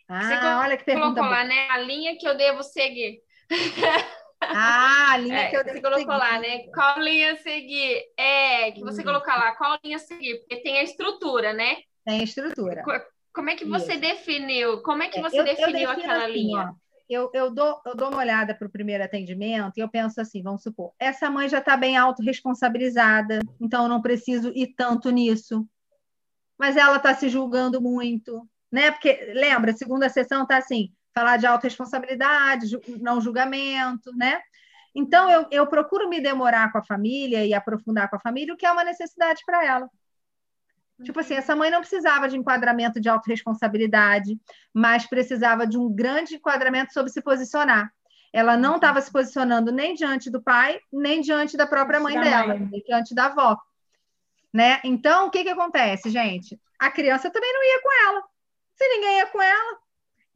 Ah, 0.08 0.22
você 0.22 0.36
olha 0.36 0.78
que 0.78 0.84
pergunta. 0.84 1.16
Colocou 1.16 1.32
lá, 1.32 1.44
né? 1.44 1.70
A 1.70 1.78
linha 1.80 2.18
que 2.18 2.28
eu 2.28 2.36
devo 2.38 2.64
seguir. 2.64 3.22
Ah, 4.44 5.12
a 5.12 5.18
linha 5.18 5.38
é, 5.38 5.50
que 5.50 5.56
eu 5.56 5.64
Você 5.64 5.82
colocou 5.82 6.00
seguir. 6.00 6.18
lá, 6.18 6.40
né? 6.40 6.64
Qual 6.74 7.00
linha 7.00 7.36
seguir? 7.38 8.04
É, 8.18 8.72
que 8.72 8.82
você 8.82 9.02
hum. 9.02 9.06
colocar 9.06 9.38
lá, 9.38 9.56
qual 9.56 9.78
linha 9.84 10.00
seguir? 10.00 10.40
Porque 10.40 10.64
tem 10.64 10.80
a 10.80 10.84
estrutura, 10.84 11.54
né? 11.54 11.78
Tem 12.04 12.22
a 12.22 12.24
estrutura. 12.24 12.84
Como 13.32 13.50
é 13.50 13.56
que 13.56 13.66
você 13.66 13.94
Isso. 13.94 14.02
definiu? 14.02 14.82
Como 14.82 15.04
é 15.04 15.10
que 15.10 15.20
é, 15.20 15.22
você 15.22 15.40
eu, 15.40 15.44
definiu 15.44 15.82
eu 15.82 15.90
aquela 15.92 16.24
assim, 16.26 16.34
linha? 16.34 16.72
Ó, 16.72 16.74
eu, 17.08 17.30
eu, 17.34 17.52
dou, 17.52 17.80
eu 17.86 17.96
dou 17.96 18.10
uma 18.10 18.18
olhada 18.18 18.56
para 18.56 18.68
o 18.68 18.72
primeiro 18.72 19.04
atendimento 19.04 19.78
e 19.78 19.82
eu 19.82 19.90
penso 19.90 20.20
assim, 20.20 20.42
vamos 20.42 20.64
supor, 20.64 20.94
essa 20.98 21.30
mãe 21.30 21.48
já 21.48 21.60
está 21.60 21.78
bem 21.78 21.98
autorresponsabilizada, 21.98 23.40
então 23.60 23.84
eu 23.84 23.90
não 23.90 24.02
preciso 24.02 24.52
ir 24.56 24.74
tanto 24.76 25.10
nisso. 25.12 25.68
Mas 26.58 26.78
ela 26.78 26.98
está 26.98 27.14
se 27.14 27.28
julgando 27.28 27.82
muito, 27.82 28.48
né? 28.72 28.92
Porque, 28.92 29.34
lembra, 29.34 29.74
segunda 29.74 30.10
sessão 30.10 30.44
está 30.44 30.58
assim, 30.58 30.92
falar 31.14 31.38
de 31.38 31.46
autorresponsabilidade, 31.46 32.80
não 33.00 33.22
julgamento, 33.22 34.16
né? 34.16 34.42
Então, 34.94 35.30
eu, 35.30 35.48
eu 35.52 35.68
procuro 35.68 36.10
me 36.10 36.20
demorar 36.20 36.72
com 36.72 36.78
a 36.78 36.84
família 36.84 37.46
e 37.46 37.54
aprofundar 37.54 38.10
com 38.10 38.18
a 38.18 38.20
família 38.20 38.54
o 38.54 38.58
que 38.58 38.66
é 38.66 38.72
uma 38.72 38.84
necessidade 38.84 39.42
para 39.46 39.66
ela. 39.66 39.90
Tipo 41.04 41.20
assim, 41.20 41.34
essa 41.34 41.56
mãe 41.56 41.72
não 41.72 41.80
precisava 41.80 42.28
de 42.28 42.38
enquadramento 42.38 43.00
de 43.00 43.10
autorresponsabilidade, 43.10 44.38
mas 44.74 45.08
precisava 45.08 45.66
de 45.66 45.78
um 45.78 45.92
grande 45.92 46.36
enquadramento 46.36 46.94
sobre 46.94 47.12
se 47.12 47.22
posicionar. 47.22 47.92
Ela 48.32 48.56
não 48.56 48.76
estava 48.76 49.02
se 49.02 49.12
posicionando 49.12 49.72
nem 49.72 49.94
diante 49.94 50.30
do 50.30 50.42
pai, 50.42 50.80
nem 50.92 51.22
diante 51.22 51.58
da 51.58 51.66
própria 51.66 52.00
mãe 52.00 52.16
da 52.16 52.22
dela, 52.22 52.48
mãe. 52.48 52.70
nem 52.72 52.84
diante 52.84 53.16
da 53.16 53.26
avó. 53.26 53.58
Né? 54.54 54.80
Então, 54.84 55.28
o 55.28 55.32
que, 55.32 55.44
que 55.44 55.50
acontece, 55.50 56.10
gente? 56.10 56.60
A 56.80 56.92
criança 56.92 57.30
também 57.30 57.52
não 57.52 57.64
ia 57.64 57.82
com 57.82 58.10
ela. 58.10 58.24
Se 58.76 58.88
ninguém 58.88 59.18
ia 59.18 59.28
com 59.28 59.42
ela, 59.42 59.78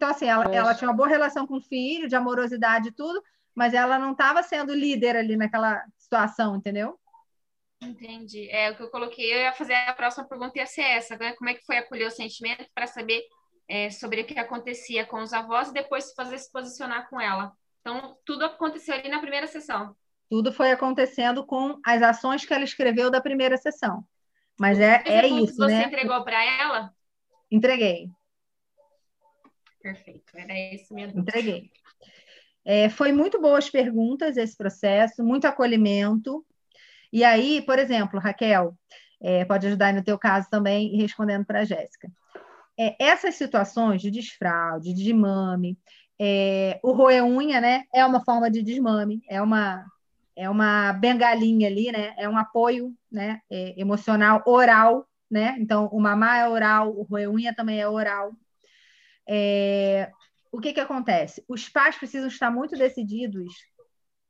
então, 0.05 0.11
assim, 0.11 0.27
ela, 0.27 0.55
ela 0.55 0.75
tinha 0.75 0.89
uma 0.89 0.95
boa 0.95 1.07
relação 1.07 1.47
com 1.47 1.57
o 1.57 1.61
filho, 1.61 2.07
de 2.07 2.15
amorosidade 2.15 2.89
e 2.89 2.91
tudo, 2.91 3.23
mas 3.55 3.73
ela 3.73 3.97
não 3.97 4.11
estava 4.11 4.43
sendo 4.43 4.73
líder 4.73 5.15
ali 5.15 5.35
naquela 5.35 5.83
situação, 5.97 6.55
entendeu? 6.55 6.99
Entendi. 7.81 8.47
É 8.49 8.71
o 8.71 8.75
que 8.75 8.83
eu 8.83 8.89
coloquei. 8.89 9.33
Eu 9.33 9.39
ia 9.39 9.53
fazer 9.53 9.73
a 9.73 9.93
próxima 9.93 10.27
pergunta 10.27 10.59
ia 10.59 10.65
ser 10.65 10.81
essa, 10.81 11.17
né? 11.17 11.33
Como 11.33 11.49
é 11.49 11.55
que 11.55 11.65
foi 11.65 11.77
acolher 11.77 12.07
o 12.07 12.11
sentimento 12.11 12.65
para 12.73 12.87
saber 12.87 13.23
é, 13.67 13.89
sobre 13.89 14.21
o 14.21 14.25
que 14.25 14.37
acontecia 14.37 15.05
com 15.05 15.21
os 15.21 15.33
avós 15.33 15.69
e 15.69 15.73
depois 15.73 16.13
fazer 16.13 16.37
se 16.37 16.51
posicionar 16.51 17.09
com 17.09 17.19
ela. 17.19 17.51
Então, 17.81 18.15
tudo 18.25 18.45
aconteceu 18.45 18.93
ali 18.93 19.09
na 19.09 19.19
primeira 19.19 19.47
sessão. 19.47 19.95
Tudo 20.29 20.51
foi 20.51 20.71
acontecendo 20.71 21.45
com 21.45 21.79
as 21.85 22.01
ações 22.01 22.45
que 22.45 22.53
ela 22.53 22.63
escreveu 22.63 23.09
da 23.09 23.21
primeira 23.21 23.57
sessão. 23.57 24.03
Mas 24.59 24.79
é, 24.79 25.03
é 25.05 25.27
isso, 25.27 25.55
você 25.55 25.71
né? 25.71 25.81
Você 25.81 25.87
entregou 25.87 26.23
para 26.23 26.43
ela? 26.43 26.93
Entreguei. 27.51 28.09
Perfeito, 29.85 30.35
era 30.35 30.57
isso 30.73 30.91
minha. 30.95 31.07
Entreguei. 31.15 31.69
É, 32.65 32.89
foi 32.89 33.11
muito 33.11 33.39
boas 33.39 33.69
perguntas 33.69 34.35
esse 34.35 34.57
processo, 34.57 35.23
muito 35.23 35.45
acolhimento. 35.45 36.43
E 37.13 37.23
aí, 37.23 37.61
por 37.61 37.77
exemplo, 37.77 38.19
Raquel, 38.19 38.75
é, 39.21 39.45
pode 39.45 39.67
ajudar 39.67 39.93
no 39.93 40.03
teu 40.03 40.17
caso 40.17 40.49
também, 40.49 40.97
respondendo 40.97 41.45
para 41.45 41.59
a 41.59 41.65
Jéssica. 41.65 42.11
É, 42.75 42.95
essas 42.99 43.35
situações 43.35 44.01
de 44.01 44.09
desfraude, 44.09 44.91
de 44.91 45.03
desmame, 45.03 45.77
é, 46.19 46.79
o 46.81 46.91
roer 46.91 47.23
unha, 47.23 47.61
né, 47.61 47.83
é 47.93 48.03
uma 48.03 48.25
forma 48.25 48.49
de 48.49 48.63
desmame, 48.63 49.21
é 49.29 49.39
uma 49.39 49.85
é 50.35 50.49
uma 50.49 50.91
bengalinha 50.93 51.67
ali, 51.67 51.91
né, 51.91 52.13
é 52.17 52.27
um 52.27 52.37
apoio, 52.37 52.91
né, 53.09 53.39
é, 53.49 53.79
emocional 53.79 54.43
oral, 54.45 55.07
né, 55.29 55.55
então 55.59 55.87
o 55.93 55.99
mamar 55.99 56.39
é 56.39 56.49
oral, 56.49 56.91
o 56.91 57.03
roer 57.03 57.29
unha 57.29 57.53
também 57.55 57.79
é 57.79 57.87
oral. 57.87 58.33
É, 59.27 60.11
o 60.51 60.59
que 60.59 60.73
que 60.73 60.79
acontece? 60.79 61.43
Os 61.47 61.67
pais 61.67 61.97
precisam 61.97 62.27
estar 62.27 62.51
muito 62.51 62.77
decididos 62.77 63.53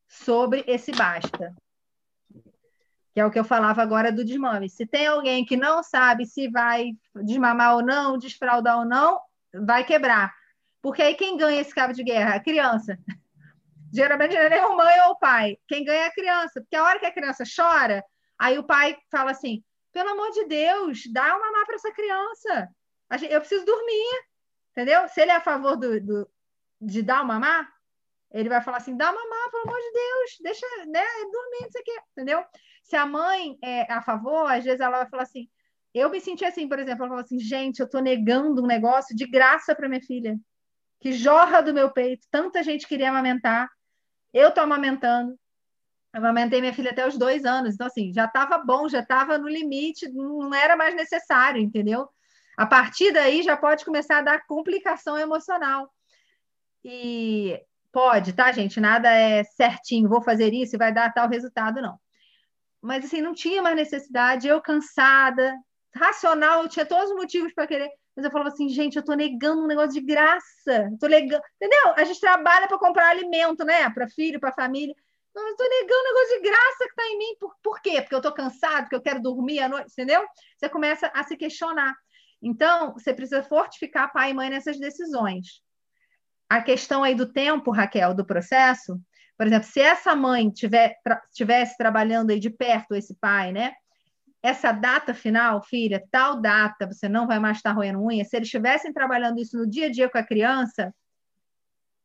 sobre 0.08 0.64
esse 0.68 0.92
basta, 0.92 1.56
que 3.14 3.20
é 3.20 3.26
o 3.26 3.32
que 3.32 3.40
eu 3.40 3.44
falava 3.44 3.82
agora 3.82 4.12
do 4.12 4.26
desmame. 4.26 4.70
Se 4.70 4.86
tem 4.86 5.08
alguém 5.08 5.46
que 5.46 5.56
não 5.56 5.84
sabe 5.84 6.26
se 6.26 6.50
vai 6.50 6.92
desmamar 7.24 7.76
ou 7.76 7.82
não, 7.84 8.18
desfraudar 8.18 8.80
ou 8.80 8.86
não, 8.86 9.20
vai 9.54 9.84
quebrar. 9.84 10.34
Porque 10.82 11.02
aí 11.02 11.16
quem 11.16 11.38
ganha 11.38 11.62
esse 11.62 11.74
cabo 11.74 11.94
de 11.94 12.04
guerra? 12.04 12.36
A 12.36 12.40
criança. 12.40 12.98
Geralmente 13.94 14.36
não 14.36 14.42
é 14.42 14.50
nem 14.50 14.66
o 14.66 14.76
mãe 14.76 15.00
ou 15.08 15.12
o 15.12 15.20
pai. 15.20 15.58
Quem 15.68 15.84
ganha 15.84 16.04
é 16.04 16.08
a 16.08 16.14
criança. 16.14 16.62
Porque 16.62 16.76
a 16.76 16.84
hora 16.84 17.00
que 17.00 17.06
a 17.06 17.14
criança 17.14 17.44
chora, 17.44 18.04
aí 18.38 18.60
o 18.60 18.64
pai 18.64 18.98
fala 19.10 19.32
assim: 19.32 19.64
pelo 19.94 20.10
amor 20.10 20.30
de 20.32 20.46
Deus, 20.46 21.04
dá 21.12 21.24
uma 21.38 21.40
mamar 21.40 21.66
para 21.66 21.76
essa 21.76 21.92
criança. 21.94 22.70
Eu 23.30 23.40
preciso 23.40 23.66
dormir. 23.66 24.26
Entendeu? 24.76 25.08
Se 25.08 25.22
ele 25.22 25.32
é 25.32 25.36
a 25.36 25.42
favor 25.42 25.78
do, 25.78 26.02
do, 26.02 26.30
de 26.82 27.02
dar 27.02 27.24
uma 27.24 27.36
mamar, 27.36 27.72
ele 28.32 28.50
vai 28.50 28.62
falar 28.62 28.78
assim: 28.78 28.98
dá 28.98 29.06
mamar, 29.06 29.52
pelo 29.52 29.64
amor 29.64 29.80
de 29.80 29.92
Deus, 29.94 30.38
deixa 30.42 30.66
né, 30.88 31.06
dormir, 31.32 31.62
não 31.62 31.72
sei 31.72 31.82
o 31.82 31.84
quê. 31.86 32.00
Entendeu? 32.12 32.44
Se 32.84 32.96
a 32.98 33.06
mãe 33.06 33.58
é 33.64 33.92
a 33.92 34.02
favor, 34.02 34.52
às 34.52 34.64
vezes 34.66 34.82
ela 34.82 34.98
vai 34.98 35.10
falar 35.10 35.24
assim. 35.24 35.48
Eu 35.94 36.10
me 36.10 36.20
senti 36.20 36.44
assim, 36.44 36.68
por 36.68 36.78
exemplo, 36.78 37.04
ela 37.04 37.10
falou 37.10 37.24
assim: 37.24 37.40
gente, 37.40 37.80
eu 37.80 37.86
estou 37.86 38.02
negando 38.02 38.62
um 38.62 38.68
negócio 38.68 39.16
de 39.16 39.26
graça 39.26 39.74
para 39.74 39.88
minha 39.88 40.02
filha 40.02 40.38
que 41.00 41.14
jorra 41.14 41.62
do 41.62 41.74
meu 41.74 41.90
peito. 41.92 42.28
Tanta 42.30 42.62
gente 42.62 42.88
queria 42.88 43.10
amamentar. 43.10 43.70
Eu 44.34 44.50
estou 44.50 44.64
amamentando. 44.64 45.40
Eu 46.14 46.20
amamentei 46.20 46.60
minha 46.60 46.74
filha 46.74 46.92
até 46.92 47.08
os 47.08 47.18
dois 47.18 47.46
anos. 47.46 47.76
Então, 47.76 47.88
assim, 47.88 48.12
já 48.14 48.26
estava 48.26 48.58
bom, 48.58 48.90
já 48.90 49.00
estava 49.00 49.38
no 49.38 49.48
limite, 49.48 50.10
não 50.12 50.54
era 50.54 50.76
mais 50.76 50.96
necessário, 50.96 51.62
entendeu? 51.62 52.10
A 52.58 52.66
partir 52.66 53.12
daí 53.12 53.44
já 53.44 53.58
pode 53.58 53.84
começar 53.84 54.20
a 54.20 54.22
dar 54.22 54.46
complicação 54.46 55.18
emocional. 55.18 55.92
E 56.84 57.62
pode, 57.92 58.34
tá, 58.34 58.52
gente? 58.52 58.80
Nada 58.80 59.10
é 59.10 59.44
certinho, 59.44 60.10
vou 60.10 60.22
fazer 60.22 60.54
isso 60.54 60.76
e 60.76 60.80
vai 60.80 60.94
dar 60.94 61.14
tal 61.14 61.28
resultado, 61.28 61.82
não. 61.82 61.98
Mas, 62.82 63.06
assim, 63.06 63.22
não 63.22 63.34
tinha 63.34 63.62
mais 63.62 63.76
necessidade. 63.76 64.48
Eu 64.48 64.62
cansada, 64.62 65.56
racional, 65.96 66.64
eu 66.64 66.70
tinha 66.70 66.86
todos 66.86 67.10
os 67.10 67.16
motivos 67.16 67.54
para 67.54 67.68
querer 67.68 67.90
mas 68.16 68.24
eu 68.24 68.32
falava 68.32 68.50
assim, 68.50 68.70
gente, 68.70 68.96
eu 68.96 69.02
estou 69.02 69.16
negando 69.16 69.62
um 69.62 69.68
negócio 69.68 69.92
de 69.92 70.02
graça. 70.02 70.90
Tô 71.00 71.08
negando, 71.08 71.44
entendeu? 71.56 71.94
A 71.98 72.04
gente 72.06 72.20
trabalha 72.20 72.68
para 72.68 72.80
comprar 72.80 73.10
alimento, 73.10 73.66
né? 73.66 73.90
Para 73.90 74.08
filho, 74.08 74.40
para 74.40 74.54
família. 74.54 74.96
Não, 75.36 75.46
eu 75.46 75.52
estou 75.52 75.68
negando 75.68 76.00
um 76.00 76.14
negócio 76.14 76.30
de 76.30 76.50
graça 76.50 76.78
que 76.78 76.90
está 76.92 77.04
em 77.08 77.18
mim. 77.18 77.36
Por, 77.38 77.56
por 77.62 77.82
quê? 77.82 78.02
Porque 78.02 78.16
eu 78.16 78.20
estou 78.20 78.32
cansado, 78.32 78.84
porque 78.84 78.96
eu 78.96 79.02
quero 79.02 79.22
dormir 79.22 79.60
à 79.60 79.68
noite, 79.68 79.92
entendeu? 79.92 80.26
Você 80.58 80.70
começa 80.70 81.12
a 81.14 81.24
se 81.24 81.36
questionar. 81.36 81.94
Então, 82.42 82.94
você 82.94 83.14
precisa 83.14 83.44
fortificar 83.44 84.12
pai 84.12 84.32
e 84.32 84.34
mãe 84.34 84.50
nessas 84.50 84.80
decisões. 84.80 85.62
A 86.50 86.62
questão 86.62 87.04
aí 87.04 87.16
do 87.16 87.32
tempo, 87.32 87.72
Raquel, 87.72 88.14
do 88.14 88.26
processo, 88.26 89.00
por 89.38 89.48
exemplo, 89.48 89.68
se 89.68 89.82
essa 89.82 90.16
mãe 90.16 90.50
tiver, 90.50 90.98
tra 91.04 91.22
trabalhando 91.78 92.30
aí 92.30 92.40
de 92.40 92.50
perto 92.50 92.96
esse 92.96 93.16
pai, 93.16 93.52
né? 93.52 93.74
essa 94.46 94.72
data 94.72 95.12
final, 95.12 95.64
filha, 95.64 96.04
tal 96.12 96.40
data, 96.40 96.86
você 96.86 97.10
não 97.10 97.26
vai 97.26 97.40
mais 97.40 97.58
estar 97.58 97.72
roendo 97.72 98.00
unha. 98.00 98.24
Se 98.24 98.36
eles 98.36 98.48
estivessem 98.48 98.94
trabalhando 98.94 99.40
isso 99.40 99.58
no 99.58 99.68
dia 99.68 99.88
a 99.88 99.92
dia 99.92 100.08
com 100.08 100.20
a 100.20 100.24
criança, 100.24 100.94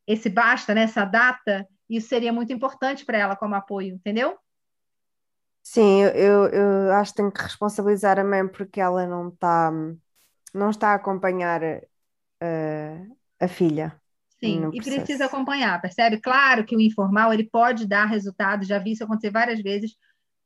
esse 0.06 0.30
basta, 0.30 0.74
né, 0.74 0.84
essa 0.84 1.04
data, 1.04 1.68
isso 1.88 2.08
seria 2.08 2.32
muito 2.32 2.50
importante 2.50 3.04
para 3.04 3.18
ela 3.18 3.36
como 3.36 3.54
apoio, 3.54 3.94
entendeu? 3.94 4.38
Sim, 5.62 6.00
eu, 6.00 6.46
eu 6.46 6.92
acho 6.94 7.12
que 7.12 7.18
tenho 7.18 7.30
que 7.30 7.42
responsabilizar 7.42 8.18
a 8.18 8.24
mãe 8.24 8.48
porque 8.48 8.80
ela 8.80 9.06
não 9.06 9.28
está 9.28 9.70
não 10.54 10.70
está 10.70 10.92
a 10.92 10.94
acompanhar 10.94 11.62
uh, 11.62 13.16
a 13.38 13.48
filha. 13.48 13.94
Sim, 14.42 14.70
e 14.72 14.80
precisa 14.80 15.26
acompanhar, 15.26 15.80
percebe? 15.80 16.18
Claro 16.18 16.64
que 16.64 16.74
o 16.74 16.80
informal 16.80 17.32
ele 17.32 17.48
pode 17.50 17.86
dar 17.86 18.06
resultado, 18.06 18.64
já 18.64 18.78
vi 18.78 18.92
isso 18.92 19.04
acontecer 19.04 19.30
várias 19.30 19.60
vezes, 19.60 19.94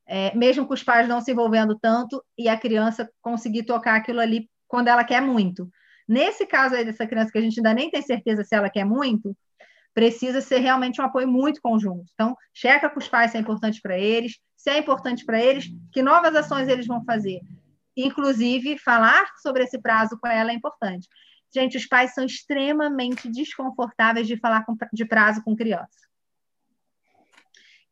é, 0.05 0.35
mesmo 0.35 0.67
com 0.67 0.73
os 0.73 0.83
pais 0.83 1.07
não 1.07 1.21
se 1.21 1.31
envolvendo 1.31 1.79
tanto 1.79 2.23
e 2.37 2.49
a 2.49 2.57
criança 2.57 3.09
conseguir 3.21 3.63
tocar 3.63 3.95
aquilo 3.95 4.19
ali 4.19 4.49
quando 4.67 4.89
ela 4.89 5.03
quer 5.03 5.21
muito. 5.21 5.69
Nesse 6.07 6.45
caso 6.45 6.75
aí 6.75 6.83
dessa 6.83 7.07
criança 7.07 7.31
que 7.31 7.37
a 7.37 7.41
gente 7.41 7.57
ainda 7.59 7.73
nem 7.73 7.89
tem 7.89 8.01
certeza 8.01 8.43
se 8.43 8.53
ela 8.53 8.69
quer 8.69 8.83
muito, 8.83 9.35
precisa 9.93 10.41
ser 10.41 10.59
realmente 10.59 11.01
um 11.01 11.05
apoio 11.05 11.27
muito 11.27 11.61
conjunto. 11.61 12.05
Então, 12.13 12.35
checa 12.53 12.89
com 12.89 12.99
os 12.99 13.07
pais 13.07 13.31
se 13.31 13.37
é 13.37 13.39
importante 13.39 13.81
para 13.81 13.97
eles, 13.97 14.37
se 14.57 14.69
é 14.69 14.77
importante 14.77 15.25
para 15.25 15.41
eles, 15.41 15.67
que 15.91 16.03
novas 16.03 16.35
ações 16.35 16.67
eles 16.67 16.85
vão 16.85 17.03
fazer. 17.05 17.39
Inclusive, 17.95 18.77
falar 18.77 19.25
sobre 19.41 19.63
esse 19.63 19.79
prazo 19.79 20.17
com 20.19 20.27
ela 20.27 20.51
é 20.51 20.53
importante. 20.53 21.07
Gente, 21.53 21.77
os 21.77 21.85
pais 21.85 22.13
são 22.13 22.25
extremamente 22.25 23.29
desconfortáveis 23.29 24.27
de 24.27 24.37
falar 24.37 24.65
com, 24.65 24.75
de 24.91 25.05
prazo 25.05 25.41
com 25.43 25.55
criança. 25.55 26.05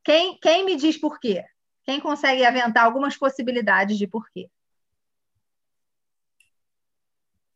Quem, 0.03 0.37
quem 0.39 0.65
me 0.65 0.75
diz 0.75 0.97
por 0.97 1.19
quê? 1.19 1.45
Quem 1.83 1.99
consegue 1.99 2.43
aventar 2.43 2.83
algumas 2.83 3.15
possibilidades 3.15 3.97
de 3.97 4.05
porquê? 4.05 4.49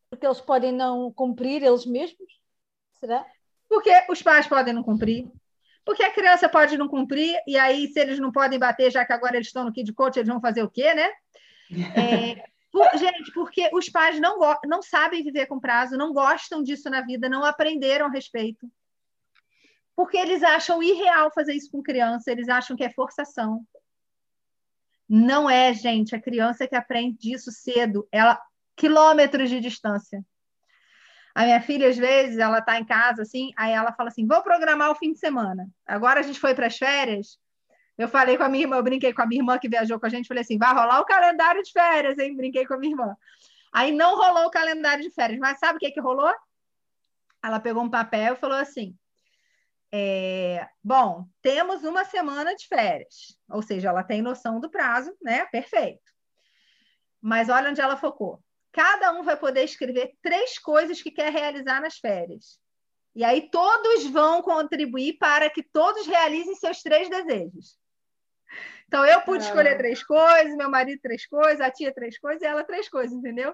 Porque 0.09 0.25
eles 0.25 0.39
podem 0.39 0.71
não 0.71 1.11
cumprir 1.11 1.61
eles 1.61 1.85
mesmos? 1.85 2.39
Será? 2.99 3.25
Porque 3.67 3.91
os 4.09 4.21
pais 4.21 4.47
podem 4.47 4.73
não 4.73 4.83
cumprir. 4.83 5.29
Porque 5.85 6.03
a 6.03 6.11
criança 6.11 6.49
pode 6.49 6.77
não 6.77 6.87
cumprir, 6.87 7.37
e 7.47 7.57
aí, 7.57 7.87
se 7.87 7.99
eles 7.99 8.19
não 8.19 8.31
podem 8.31 8.59
bater, 8.59 8.91
já 8.91 9.05
que 9.05 9.13
agora 9.13 9.37
eles 9.37 9.47
estão 9.47 9.63
no 9.63 9.71
Kid 9.71 9.93
Coach, 9.93 10.17
eles 10.17 10.27
vão 10.27 10.41
fazer 10.41 10.61
o 10.61 10.69
quê, 10.69 10.93
né? 10.93 11.09
É, 11.95 12.45
por, 12.71 12.89
gente, 12.97 13.31
porque 13.33 13.69
os 13.73 13.89
pais 13.89 14.19
não, 14.19 14.39
não 14.65 14.81
sabem 14.81 15.23
viver 15.23 15.47
com 15.47 15.59
prazo, 15.59 15.97
não 15.97 16.13
gostam 16.13 16.61
disso 16.61 16.89
na 16.89 17.01
vida, 17.01 17.27
não 17.27 17.43
aprenderam 17.43 18.05
a 18.05 18.09
respeito. 18.09 18.69
Porque 19.95 20.17
eles 20.17 20.43
acham 20.43 20.83
irreal 20.83 21.31
fazer 21.33 21.53
isso 21.53 21.71
com 21.71 21.81
criança, 21.81 22.31
eles 22.31 22.47
acham 22.49 22.75
que 22.77 22.83
é 22.83 22.93
forçação. 22.93 23.65
Não 25.09 25.49
é, 25.49 25.73
gente, 25.73 26.15
a 26.15 26.21
criança 26.21 26.67
que 26.67 26.75
aprende 26.75 27.33
isso 27.33 27.51
cedo, 27.51 28.07
ela 28.11 28.39
quilômetros 28.75 29.49
de 29.49 29.59
distância. 29.59 30.23
A 31.33 31.45
minha 31.45 31.61
filha, 31.61 31.89
às 31.89 31.97
vezes, 31.97 32.37
ela 32.37 32.59
está 32.59 32.79
em 32.79 32.85
casa, 32.85 33.21
assim, 33.21 33.51
aí 33.57 33.71
ela 33.71 33.93
fala 33.93 34.09
assim: 34.09 34.25
vou 34.27 34.41
programar 34.41 34.91
o 34.91 34.95
fim 34.95 35.13
de 35.13 35.19
semana. 35.19 35.67
Agora 35.85 36.19
a 36.19 36.23
gente 36.23 36.39
foi 36.39 36.53
para 36.53 36.67
as 36.67 36.77
férias. 36.77 37.39
Eu 37.97 38.07
falei 38.07 38.37
com 38.37 38.43
a 38.43 38.49
minha 38.49 38.63
irmã, 38.63 38.75
eu 38.77 38.83
brinquei 38.83 39.11
com 39.11 39.21
a 39.21 39.25
minha 39.25 39.41
irmã 39.41 39.57
que 39.57 39.67
viajou 39.67 39.99
com 39.99 40.05
a 40.05 40.09
gente, 40.09 40.27
falei 40.27 40.41
assim: 40.41 40.57
vai 40.57 40.73
rolar 40.73 40.99
o 40.99 41.05
calendário 41.05 41.63
de 41.63 41.71
férias, 41.71 42.17
hein? 42.19 42.35
Brinquei 42.35 42.65
com 42.65 42.75
a 42.75 42.77
minha 42.77 42.93
irmã. 42.93 43.17
Aí 43.73 43.91
não 43.91 44.15
rolou 44.15 44.45
o 44.45 44.51
calendário 44.51 45.03
de 45.03 45.11
férias, 45.11 45.39
mas 45.39 45.59
sabe 45.59 45.77
o 45.77 45.79
que, 45.79 45.91
que 45.91 45.99
rolou? 45.99 46.31
Ela 47.43 47.59
pegou 47.59 47.83
um 47.83 47.89
papel 47.89 48.33
e 48.33 48.37
falou 48.37 48.57
assim: 48.57 48.95
é, 49.91 50.67
bom, 50.83 51.25
temos 51.41 51.83
uma 51.83 52.03
semana 52.05 52.55
de 52.55 52.67
férias, 52.67 53.37
ou 53.49 53.61
seja, 53.61 53.89
ela 53.89 54.03
tem 54.03 54.21
noção 54.21 54.59
do 54.59 54.69
prazo, 54.69 55.15
né? 55.21 55.45
Perfeito. 55.47 56.11
Mas 57.21 57.49
olha 57.49 57.71
onde 57.71 57.81
ela 57.81 57.97
focou. 57.97 58.43
Cada 58.71 59.11
um 59.13 59.23
vai 59.23 59.35
poder 59.37 59.63
escrever 59.63 60.13
três 60.21 60.59
coisas 60.59 61.01
que 61.01 61.09
quer 61.09 61.31
realizar 61.31 61.81
nas 61.81 61.97
férias. 61.97 62.59
E 63.15 63.23
aí 63.23 63.49
todos 63.49 64.05
vão 64.05 64.43
contribuir 64.43 65.17
para 65.17 65.49
que 65.49 65.63
todos 65.63 66.05
realizem 66.05 66.53
seus 66.53 66.83
três 66.83 67.09
desejos. 67.09 67.75
Então 68.87 69.05
eu 69.05 69.21
pude 69.21 69.43
escolher 69.43 69.77
três 69.77 70.03
coisas, 70.03 70.55
meu 70.55 70.69
marido 70.69 71.01
três 71.01 71.25
coisas, 71.27 71.59
a 71.59 71.69
tia 71.69 71.93
três 71.93 72.17
coisas 72.17 72.41
e 72.41 72.45
ela 72.45 72.63
três 72.63 72.89
coisas, 72.89 73.15
entendeu? 73.15 73.53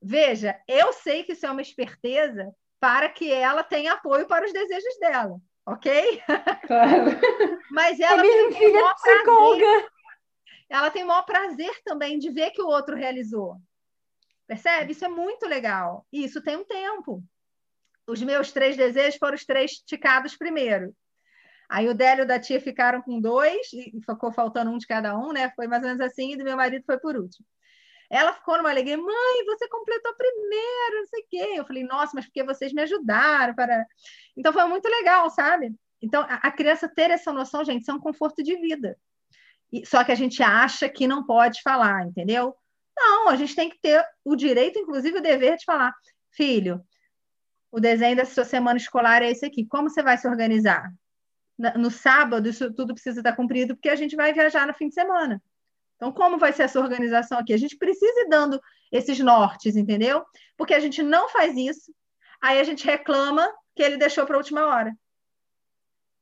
Veja, 0.00 0.60
eu 0.68 0.92
sei 0.92 1.22
que 1.24 1.32
isso 1.32 1.46
é 1.46 1.50
uma 1.50 1.62
esperteza 1.62 2.52
para 2.78 3.08
que 3.08 3.32
ela 3.32 3.62
tenha 3.62 3.92
apoio 3.92 4.26
para 4.26 4.44
os 4.44 4.52
desejos 4.52 4.98
dela, 4.98 5.40
ok? 5.64 6.22
Claro. 6.66 7.18
Mas 7.70 7.98
ela 8.00 8.20
a 8.20 8.24
minha 8.24 8.50
tem 8.50 8.52
filha 8.52 8.78
é 8.78 8.94
psicóloga. 8.94 9.90
Ela 10.68 10.90
tem 10.90 11.04
o 11.04 11.06
maior 11.06 11.22
prazer 11.22 11.72
também 11.84 12.18
de 12.18 12.30
ver 12.30 12.50
que 12.50 12.62
o 12.62 12.66
outro 12.66 12.96
realizou. 12.96 13.56
Percebe? 14.46 14.92
Isso 14.92 15.04
é 15.04 15.08
muito 15.08 15.46
legal. 15.46 16.06
E 16.12 16.24
isso 16.24 16.42
tem 16.42 16.56
um 16.56 16.64
tempo. 16.64 17.22
Os 18.06 18.22
meus 18.22 18.52
três 18.52 18.76
desejos 18.76 19.18
foram 19.18 19.34
os 19.34 19.44
três 19.44 19.72
ticados 19.72 20.36
primeiro. 20.36 20.94
Aí 21.72 21.88
o 21.88 21.94
Délio 21.94 22.26
da 22.26 22.38
tia 22.38 22.60
ficaram 22.60 23.00
com 23.00 23.18
dois, 23.18 23.72
e 23.72 23.98
ficou 24.06 24.30
faltando 24.30 24.70
um 24.70 24.76
de 24.76 24.86
cada 24.86 25.18
um, 25.18 25.32
né? 25.32 25.50
Foi 25.56 25.66
mais 25.66 25.82
ou 25.82 25.88
menos 25.88 26.02
assim, 26.02 26.32
e 26.32 26.36
do 26.36 26.44
meu 26.44 26.54
marido 26.54 26.84
foi 26.84 26.98
por 26.98 27.16
último. 27.16 27.46
Ela 28.10 28.34
ficou 28.34 28.58
numa 28.58 28.68
alegria, 28.68 28.98
mãe, 28.98 29.44
você 29.46 29.66
completou 29.70 30.14
primeiro, 30.14 30.98
não 30.98 31.06
sei 31.06 31.22
o 31.22 31.26
quê. 31.30 31.52
Eu 31.56 31.64
falei, 31.64 31.82
nossa, 31.82 32.12
mas 32.14 32.26
porque 32.26 32.44
vocês 32.44 32.74
me 32.74 32.82
ajudaram 32.82 33.54
para. 33.54 33.86
Então 34.36 34.52
foi 34.52 34.66
muito 34.66 34.86
legal, 34.86 35.30
sabe? 35.30 35.74
Então, 36.02 36.20
a, 36.28 36.34
a 36.46 36.52
criança 36.52 36.86
ter 36.94 37.10
essa 37.10 37.32
noção, 37.32 37.64
gente, 37.64 37.80
isso 37.80 37.90
é 37.90 37.94
um 37.94 38.00
conforto 38.00 38.42
de 38.42 38.54
vida. 38.56 38.98
E, 39.72 39.86
só 39.86 40.04
que 40.04 40.12
a 40.12 40.14
gente 40.14 40.42
acha 40.42 40.90
que 40.90 41.06
não 41.06 41.24
pode 41.24 41.62
falar, 41.62 42.06
entendeu? 42.06 42.54
Não, 42.94 43.30
a 43.30 43.36
gente 43.36 43.56
tem 43.56 43.70
que 43.70 43.80
ter 43.80 44.04
o 44.22 44.36
direito, 44.36 44.78
inclusive 44.78 45.16
o 45.16 45.22
dever 45.22 45.56
de 45.56 45.64
falar, 45.64 45.94
filho, 46.32 46.84
o 47.70 47.80
desenho 47.80 48.14
da 48.14 48.26
sua 48.26 48.44
semana 48.44 48.76
escolar 48.76 49.22
é 49.22 49.30
esse 49.30 49.46
aqui. 49.46 49.64
Como 49.64 49.88
você 49.88 50.02
vai 50.02 50.18
se 50.18 50.28
organizar? 50.28 50.92
No 51.58 51.90
sábado, 51.90 52.48
isso 52.48 52.72
tudo 52.72 52.94
precisa 52.94 53.20
estar 53.20 53.36
cumprido, 53.36 53.74
porque 53.74 53.88
a 53.88 53.96
gente 53.96 54.16
vai 54.16 54.32
viajar 54.32 54.66
no 54.66 54.74
fim 54.74 54.88
de 54.88 54.94
semana. 54.94 55.42
Então, 55.96 56.10
como 56.10 56.38
vai 56.38 56.52
ser 56.52 56.64
essa 56.64 56.80
organização 56.80 57.38
aqui? 57.38 57.52
A 57.52 57.58
gente 57.58 57.76
precisa 57.76 58.20
ir 58.22 58.28
dando 58.28 58.60
esses 58.90 59.18
nortes, 59.20 59.76
entendeu? 59.76 60.24
Porque 60.56 60.74
a 60.74 60.80
gente 60.80 61.02
não 61.02 61.28
faz 61.28 61.56
isso, 61.56 61.94
aí 62.40 62.58
a 62.58 62.64
gente 62.64 62.84
reclama 62.84 63.48
que 63.74 63.82
ele 63.82 63.96
deixou 63.96 64.26
para 64.26 64.34
a 64.34 64.38
última 64.38 64.66
hora. 64.66 64.92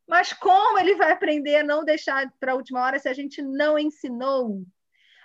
Mas 0.07 0.33
como 0.33 0.79
ele 0.79 0.97
vai 0.97 1.13
aprender 1.13 1.57
a 1.57 1.65
não 1.65 1.85
deixar 1.85 2.31
para 2.39 2.53
a 2.53 2.55
última 2.55 2.83
hora 2.83 2.99
se 2.99 3.09
a 3.09 3.15
gente 3.15 3.41
não 3.41 3.79
ensinou? 3.79 4.63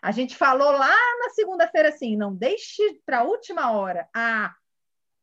A 0.01 0.11
gente 0.11 0.37
falou 0.37 0.71
lá 0.71 0.95
na 1.19 1.31
segunda-feira 1.31 1.89
assim, 1.89 2.15
não 2.15 2.33
deixe 2.33 3.01
para 3.05 3.19
a 3.19 3.23
última 3.23 3.71
hora. 3.71 4.07
Ah, 4.15 4.53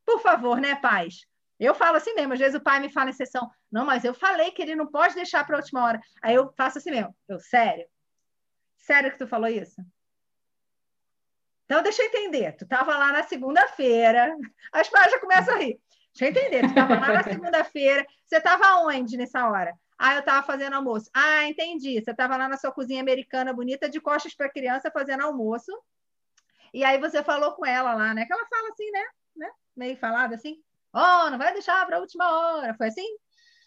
por 0.04 0.20
favor, 0.20 0.60
né, 0.60 0.74
pais? 0.74 1.26
Eu 1.64 1.74
falo 1.74 1.96
assim 1.96 2.12
mesmo, 2.14 2.32
às 2.32 2.38
vezes 2.40 2.58
o 2.58 2.62
pai 2.62 2.80
me 2.80 2.90
fala 2.90 3.10
em 3.10 3.12
sessão, 3.12 3.48
não, 3.70 3.84
mas 3.84 4.04
eu 4.04 4.12
falei 4.12 4.50
que 4.50 4.60
ele 4.60 4.74
não 4.74 4.86
pode 4.86 5.14
deixar 5.14 5.46
para 5.46 5.56
a 5.56 5.60
última 5.60 5.84
hora. 5.84 6.00
Aí 6.20 6.34
eu 6.34 6.52
faço 6.56 6.78
assim 6.78 6.90
mesmo, 6.90 7.14
eu, 7.28 7.38
sério? 7.38 7.86
Sério 8.78 9.12
que 9.12 9.18
tu 9.18 9.28
falou 9.28 9.48
isso? 9.48 9.80
Então, 11.64 11.80
deixa 11.82 12.02
eu 12.02 12.06
entender. 12.08 12.52
Tu 12.56 12.64
estava 12.64 12.98
lá 12.98 13.12
na 13.12 13.22
segunda-feira. 13.22 14.36
As 14.72 14.88
pais 14.88 15.12
já 15.12 15.20
começam 15.20 15.54
a 15.54 15.58
rir. 15.58 15.80
Deixa 16.12 16.24
eu 16.24 16.28
entender. 16.28 16.62
Tu 16.62 16.70
estava 16.70 16.98
lá 16.98 17.12
na 17.12 17.22
segunda-feira. 17.22 18.04
Você 18.26 18.36
estava 18.36 18.80
onde 18.80 19.16
nessa 19.16 19.48
hora? 19.48 19.72
Ah, 19.96 20.14
eu 20.14 20.20
estava 20.20 20.44
fazendo 20.44 20.74
almoço. 20.74 21.08
Ah, 21.14 21.46
entendi. 21.46 22.02
Você 22.02 22.10
estava 22.10 22.36
lá 22.36 22.48
na 22.48 22.56
sua 22.56 22.72
cozinha 22.72 23.00
americana 23.00 23.52
bonita, 23.52 23.88
de 23.88 24.00
costas 24.00 24.34
para 24.34 24.50
criança, 24.50 24.90
fazendo 24.90 25.22
almoço. 25.22 25.72
E 26.74 26.84
aí 26.84 26.98
você 26.98 27.22
falou 27.22 27.52
com 27.52 27.64
ela 27.64 27.94
lá, 27.94 28.12
né? 28.12 28.26
Que 28.26 28.32
ela 28.32 28.46
fala 28.46 28.68
assim, 28.70 28.90
né? 28.90 29.04
né? 29.36 29.50
Meio 29.76 29.96
falado 29.96 30.34
assim. 30.34 30.60
Oh, 30.92 31.30
não 31.30 31.38
vai 31.38 31.52
deixar 31.52 31.86
para 31.86 31.96
a 31.96 32.00
última 32.00 32.28
hora. 32.28 32.74
Foi 32.74 32.88
assim? 32.88 33.06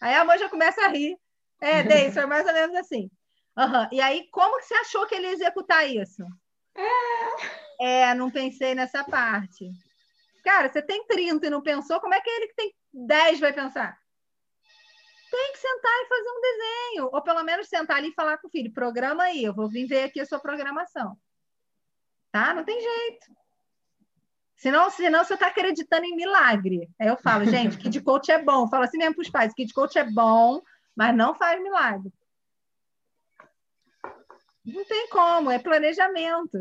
Aí 0.00 0.14
a 0.14 0.24
mãe 0.24 0.38
já 0.38 0.48
começa 0.48 0.82
a 0.82 0.88
rir. 0.88 1.16
É, 1.60 1.82
Deise, 1.84 2.14
foi 2.14 2.26
mais 2.26 2.46
ou 2.46 2.52
menos 2.52 2.76
assim. 2.76 3.10
Uhum. 3.56 3.88
E 3.90 4.00
aí, 4.00 4.28
como 4.30 4.58
que 4.58 4.66
você 4.66 4.74
achou 4.74 5.06
que 5.06 5.14
ele 5.14 5.26
ia 5.26 5.32
executar 5.32 5.88
isso? 5.88 6.22
É... 7.80 8.10
é, 8.10 8.14
não 8.14 8.30
pensei 8.30 8.74
nessa 8.74 9.02
parte. 9.02 9.70
Cara, 10.44 10.70
você 10.70 10.82
tem 10.82 11.06
30 11.06 11.46
e 11.46 11.50
não 11.50 11.62
pensou, 11.62 12.00
como 12.00 12.14
é 12.14 12.20
que 12.20 12.30
ele 12.30 12.48
que 12.48 12.54
tem 12.54 12.74
10 12.92 13.40
vai 13.40 13.52
pensar? 13.52 13.98
Tem 15.30 15.52
que 15.52 15.58
sentar 15.58 15.92
e 15.92 16.08
fazer 16.08 16.30
um 16.30 16.40
desenho. 16.40 17.10
Ou 17.12 17.22
pelo 17.22 17.42
menos 17.42 17.68
sentar 17.68 17.96
ali 17.96 18.10
e 18.10 18.14
falar 18.14 18.38
com 18.38 18.46
o 18.46 18.50
filho, 18.50 18.72
programa 18.72 19.24
aí, 19.24 19.42
eu 19.42 19.54
vou 19.54 19.68
vir 19.68 19.86
ver 19.86 20.04
aqui 20.04 20.20
a 20.20 20.26
sua 20.26 20.38
programação. 20.38 21.18
Tá? 22.30 22.54
Não 22.54 22.64
tem 22.64 22.80
jeito. 22.80 23.26
Senão, 24.56 24.88
senão 24.90 25.22
você 25.22 25.34
está 25.34 25.48
acreditando 25.48 26.06
em 26.06 26.16
milagre. 26.16 26.88
Aí 26.98 27.08
eu 27.08 27.16
falo, 27.18 27.44
gente, 27.44 27.76
Kid 27.78 28.00
Coach 28.00 28.30
é 28.30 28.42
bom. 28.42 28.68
Fala 28.68 28.86
assim 28.86 28.98
mesmo 28.98 29.14
para 29.14 29.22
os 29.22 29.30
pais, 29.30 29.54
Kid 29.54 29.72
Coach 29.72 29.98
é 29.98 30.04
bom, 30.04 30.62
mas 30.94 31.14
não 31.14 31.34
faz 31.34 31.62
milagre. 31.62 32.10
Não 34.64 34.84
tem 34.84 35.08
como, 35.10 35.50
é 35.50 35.58
planejamento. 35.58 36.60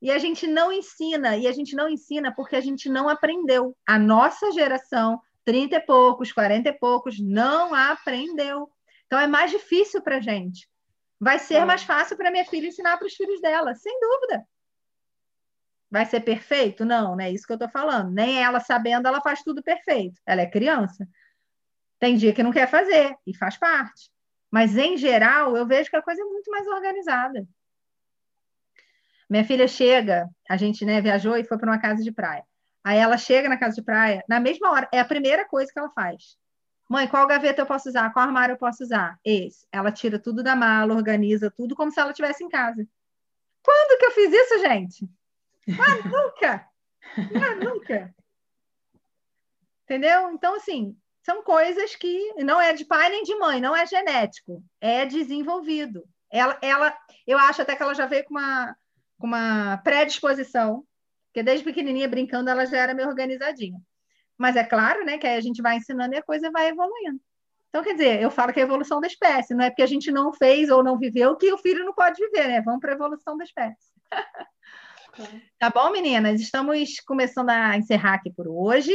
E 0.00 0.10
a 0.10 0.18
gente 0.18 0.46
não 0.46 0.72
ensina, 0.72 1.36
e 1.36 1.46
a 1.46 1.52
gente 1.52 1.74
não 1.74 1.88
ensina 1.88 2.32
porque 2.34 2.56
a 2.56 2.60
gente 2.60 2.88
não 2.88 3.08
aprendeu. 3.08 3.76
A 3.86 3.98
nossa 3.98 4.52
geração, 4.52 5.20
30 5.44 5.76
e 5.76 5.80
poucos, 5.80 6.32
40 6.32 6.68
e 6.68 6.72
poucos, 6.72 7.18
não 7.18 7.74
aprendeu. 7.74 8.70
Então 9.06 9.18
é 9.18 9.26
mais 9.26 9.50
difícil 9.50 10.00
para 10.00 10.16
a 10.16 10.20
gente. 10.20 10.68
Vai 11.20 11.38
ser 11.38 11.56
é. 11.56 11.64
mais 11.64 11.82
fácil 11.82 12.16
para 12.16 12.30
minha 12.30 12.44
filha 12.44 12.68
ensinar 12.68 12.96
para 12.98 13.06
os 13.06 13.14
filhos 13.14 13.40
dela, 13.40 13.74
sem 13.74 13.98
dúvida. 14.00 14.46
Vai 15.90 16.04
ser 16.04 16.20
perfeito? 16.20 16.84
Não, 16.84 17.16
não 17.16 17.20
é 17.20 17.30
isso 17.30 17.46
que 17.46 17.52
eu 17.52 17.56
estou 17.56 17.68
falando. 17.68 18.10
Nem 18.10 18.42
ela 18.42 18.60
sabendo, 18.60 19.06
ela 19.06 19.20
faz 19.20 19.42
tudo 19.42 19.62
perfeito. 19.62 20.20
Ela 20.26 20.42
é 20.42 20.46
criança. 20.46 21.06
Tem 21.98 22.16
dia 22.16 22.32
que 22.32 22.42
não 22.42 22.52
quer 22.52 22.68
fazer, 22.68 23.14
e 23.26 23.34
faz 23.34 23.56
parte. 23.56 24.10
Mas, 24.50 24.76
em 24.76 24.96
geral, 24.96 25.56
eu 25.56 25.66
vejo 25.66 25.90
que 25.90 25.96
a 25.96 26.02
coisa 26.02 26.20
é 26.20 26.24
muito 26.24 26.50
mais 26.50 26.66
organizada. 26.66 27.46
Minha 29.28 29.44
filha 29.44 29.66
chega, 29.66 30.28
a 30.48 30.56
gente 30.56 30.84
né, 30.84 31.00
viajou 31.00 31.36
e 31.36 31.44
foi 31.44 31.58
para 31.58 31.70
uma 31.70 31.80
casa 31.80 32.02
de 32.02 32.12
praia. 32.12 32.44
Aí 32.84 32.98
ela 32.98 33.18
chega 33.18 33.48
na 33.48 33.56
casa 33.56 33.74
de 33.74 33.82
praia, 33.82 34.24
na 34.28 34.38
mesma 34.38 34.70
hora, 34.70 34.88
é 34.92 35.00
a 35.00 35.04
primeira 35.04 35.44
coisa 35.44 35.72
que 35.72 35.78
ela 35.78 35.90
faz. 35.90 36.36
Mãe, 36.88 37.08
qual 37.08 37.26
gaveta 37.26 37.62
eu 37.62 37.66
posso 37.66 37.88
usar? 37.88 38.12
Qual 38.12 38.24
armário 38.24 38.52
eu 38.52 38.58
posso 38.58 38.84
usar? 38.84 39.18
Esse. 39.24 39.66
Ela 39.72 39.90
tira 39.90 40.20
tudo 40.20 40.42
da 40.42 40.54
mala, 40.54 40.94
organiza 40.94 41.50
tudo 41.50 41.74
como 41.74 41.90
se 41.90 41.98
ela 41.98 42.10
estivesse 42.10 42.44
em 42.44 42.48
casa. 42.48 42.86
Quando 43.60 43.98
que 43.98 44.06
eu 44.06 44.10
fiz 44.12 44.32
isso, 44.32 44.60
gente? 44.60 45.10
Ah, 45.68 46.08
nunca! 46.08 46.68
Ah, 47.16 47.54
nunca! 47.56 48.14
Entendeu? 49.84 50.30
Então, 50.30 50.54
assim, 50.54 50.96
são 51.24 51.42
coisas 51.42 51.96
que 51.96 52.34
não 52.44 52.60
é 52.60 52.72
de 52.72 52.84
pai 52.84 53.08
nem 53.08 53.22
de 53.22 53.34
mãe, 53.36 53.60
não 53.60 53.74
é 53.74 53.86
genético, 53.86 54.62
é 54.80 55.04
desenvolvido. 55.04 56.04
Ela, 56.30 56.58
ela 56.62 56.96
eu 57.26 57.38
acho 57.38 57.62
até 57.62 57.74
que 57.74 57.82
ela 57.82 57.94
já 57.94 58.06
veio 58.06 58.24
com 58.24 58.34
uma, 58.34 58.76
com 59.18 59.26
uma 59.26 59.78
predisposição, 59.78 60.84
porque 61.28 61.42
desde 61.42 61.64
pequenininha 61.64 62.08
brincando 62.08 62.50
ela 62.50 62.64
já 62.64 62.78
era 62.78 62.94
meio 62.94 63.08
organizadinha. 63.08 63.80
Mas 64.38 64.54
é 64.54 64.64
claro, 64.64 65.04
né, 65.04 65.18
que 65.18 65.26
aí 65.26 65.36
a 65.36 65.40
gente 65.40 65.62
vai 65.62 65.76
ensinando 65.76 66.14
e 66.14 66.18
a 66.18 66.22
coisa 66.22 66.50
vai 66.50 66.68
evoluindo. 66.68 67.20
Então, 67.68 67.82
quer 67.82 67.94
dizer, 67.94 68.22
eu 68.22 68.30
falo 68.30 68.52
que 68.52 68.60
é 68.60 68.62
a 68.62 68.66
evolução 68.66 69.00
da 69.00 69.06
espécie, 69.06 69.54
não 69.54 69.64
é 69.64 69.70
porque 69.70 69.82
a 69.82 69.86
gente 69.86 70.10
não 70.10 70.32
fez 70.32 70.70
ou 70.70 70.82
não 70.82 70.98
viveu 70.98 71.36
que 71.36 71.52
o 71.52 71.58
filho 71.58 71.84
não 71.84 71.92
pode 71.92 72.24
viver, 72.24 72.48
né? 72.48 72.62
Vamos 72.62 72.80
para 72.80 72.92
a 72.92 72.94
evolução 72.94 73.36
da 73.36 73.44
espécie. 73.44 73.92
tá 75.58 75.70
bom, 75.70 75.90
meninas? 75.90 76.40
Estamos 76.40 77.00
começando 77.00 77.50
a 77.50 77.76
encerrar 77.76 78.14
aqui 78.14 78.30
por 78.30 78.46
hoje. 78.48 78.94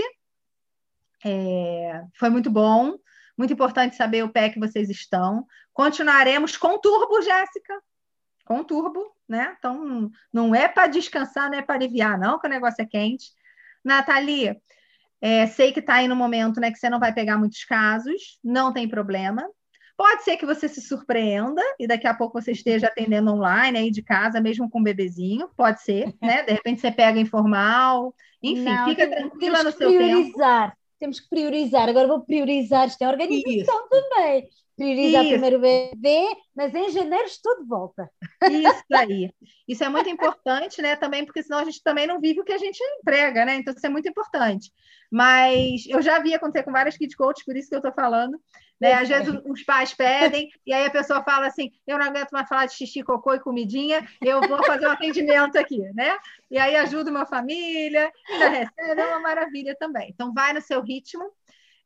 É, 1.23 2.03
foi 2.17 2.29
muito 2.29 2.49
bom, 2.49 2.95
muito 3.37 3.53
importante 3.53 3.95
saber 3.95 4.23
o 4.23 4.29
pé 4.29 4.49
que 4.49 4.59
vocês 4.59 4.89
estão. 4.89 5.45
Continuaremos 5.73 6.57
com 6.57 6.79
turbo, 6.79 7.21
Jéssica. 7.21 7.81
Com 8.45 8.63
turbo, 8.63 9.15
né? 9.27 9.55
Então, 9.57 10.11
não 10.31 10.53
é 10.53 10.67
para 10.67 10.87
descansar, 10.87 11.49
não 11.49 11.57
é 11.57 11.61
para 11.61 11.75
aliviar, 11.75 12.19
não, 12.19 12.39
que 12.39 12.47
o 12.47 12.49
negócio 12.49 12.81
é 12.81 12.85
quente. 12.85 13.31
Nathalie, 13.83 14.59
é, 15.19 15.47
sei 15.47 15.71
que 15.71 15.79
está 15.79 15.95
aí 15.95 16.07
no 16.07 16.15
momento 16.15 16.59
né, 16.59 16.71
que 16.71 16.77
você 16.77 16.89
não 16.89 16.99
vai 16.99 17.13
pegar 17.13 17.37
muitos 17.37 17.63
casos, 17.63 18.39
não 18.43 18.73
tem 18.73 18.87
problema. 18.87 19.47
Pode 20.01 20.23
ser 20.23 20.35
que 20.35 20.47
você 20.47 20.67
se 20.67 20.81
surpreenda 20.81 21.61
e 21.79 21.85
daqui 21.85 22.07
a 22.07 22.13
pouco 22.15 22.41
você 22.41 22.53
esteja 22.53 22.87
atendendo 22.87 23.31
online 23.31 23.77
aí 23.77 23.91
de 23.91 24.01
casa, 24.01 24.41
mesmo 24.41 24.67
com 24.67 24.79
um 24.79 24.83
bebezinho, 24.83 25.47
pode 25.55 25.79
ser, 25.83 26.11
né? 26.19 26.41
De 26.41 26.53
repente 26.53 26.81
você 26.81 26.91
pega 26.91 27.19
informal, 27.19 28.11
enfim, 28.41 28.63
não, 28.63 28.89
fica 28.89 29.07
tranquila 29.07 29.61
no 29.61 29.71
seu 29.71 29.89
priorizar. 29.89 30.69
tempo 30.69 30.81
temos 30.99 31.19
que 31.19 31.29
priorizar. 31.29 31.87
Agora 31.87 32.07
vou 32.07 32.21
priorizar, 32.21 32.87
isto 32.87 33.03
é 33.03 33.09
organização 33.09 33.53
Isso. 33.53 33.89
também. 33.91 34.49
Priorizar 34.75 35.21
Isso. 35.21 35.31
primeiro 35.33 35.57
o 35.57 35.61
bebê, 35.61 36.35
mas 36.55 36.73
em 36.73 36.89
janeiro 36.89 37.25
estou 37.25 37.61
de 37.61 37.67
volta. 37.67 38.09
Isso 38.49 38.83
aí. 38.91 39.31
Isso 39.67 39.83
é 39.83 39.89
muito 39.89 40.09
importante, 40.09 40.81
né? 40.81 40.95
Também, 40.95 41.23
porque 41.23 41.43
senão 41.43 41.59
a 41.59 41.63
gente 41.63 41.83
também 41.83 42.07
não 42.07 42.19
vive 42.19 42.39
o 42.39 42.43
que 42.43 42.53
a 42.53 42.57
gente 42.57 42.81
emprega, 42.99 43.45
né? 43.45 43.53
Então, 43.53 43.71
isso 43.71 43.85
é 43.85 43.89
muito 43.89 44.09
importante. 44.09 44.71
Mas 45.11 45.85
eu 45.87 46.01
já 46.01 46.17
vi 46.17 46.33
acontecer 46.33 46.63
com 46.63 46.71
várias 46.71 46.97
kid 46.97 47.15
coaches, 47.15 47.45
por 47.45 47.55
isso 47.55 47.69
que 47.69 47.75
eu 47.75 47.79
estou 47.79 47.93
falando. 47.93 48.39
Né? 48.81 48.93
Às 48.93 49.07
vezes 49.07 49.39
os 49.45 49.63
pais 49.63 49.93
pedem, 49.93 50.49
e 50.65 50.73
aí 50.73 50.87
a 50.87 50.89
pessoa 50.89 51.23
fala 51.23 51.45
assim: 51.45 51.71
eu 51.85 51.99
não 51.99 52.05
aguento 52.07 52.31
mais 52.31 52.49
falar 52.49 52.65
de 52.65 52.73
xixi, 52.73 53.03
cocô 53.03 53.35
e 53.35 53.39
comidinha, 53.39 54.03
eu 54.19 54.41
vou 54.41 54.63
fazer 54.65 54.87
um 54.87 54.91
atendimento 54.91 55.55
aqui, 55.55 55.77
né? 55.93 56.17
E 56.49 56.57
aí 56.57 56.75
ajuda 56.75 57.11
uma 57.11 57.27
família, 57.27 58.11
ainda 58.27 58.49
recebe, 58.49 59.01
é 59.01 59.05
uma 59.05 59.19
maravilha 59.19 59.75
também. 59.79 60.09
Então, 60.09 60.33
vai 60.33 60.51
no 60.51 60.61
seu 60.61 60.81
ritmo. 60.81 61.23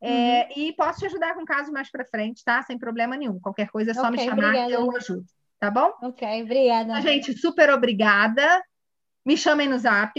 É, 0.00 0.44
uhum. 0.44 0.62
E 0.62 0.72
posso 0.72 1.00
te 1.00 1.06
ajudar 1.06 1.34
com 1.34 1.44
casos 1.44 1.70
mais 1.70 1.90
para 1.90 2.04
frente, 2.06 2.42
tá? 2.42 2.62
Sem 2.62 2.78
problema 2.78 3.14
nenhum. 3.14 3.38
Qualquer 3.40 3.68
coisa 3.68 3.90
é 3.90 3.94
só 3.94 4.08
okay, 4.08 4.12
me 4.12 4.18
chamar 4.18 4.48
obrigada. 4.48 4.68
que 4.68 4.72
eu 4.72 4.96
ajudo, 4.96 5.26
tá 5.60 5.70
bom? 5.70 5.92
Ok, 6.00 6.42
obrigada. 6.42 6.98
Então, 6.98 7.02
gente, 7.02 7.36
super 7.36 7.70
obrigada. 7.70 8.62
Me 9.24 9.36
chamem 9.36 9.68
no 9.68 9.78
zap. 9.78 10.18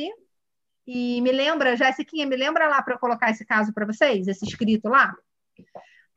E 0.86 1.22
me 1.22 1.32
lembra, 1.32 1.76
Jéssiquinha, 1.76 2.26
me 2.28 2.36
lembra 2.36 2.68
lá 2.68 2.82
para 2.82 2.94
eu 2.94 3.00
colocar 3.00 3.32
esse 3.32 3.46
caso 3.46 3.74
para 3.74 3.86
vocês, 3.86 4.28
esse 4.28 4.46
escrito 4.46 4.88
lá? 4.88 5.14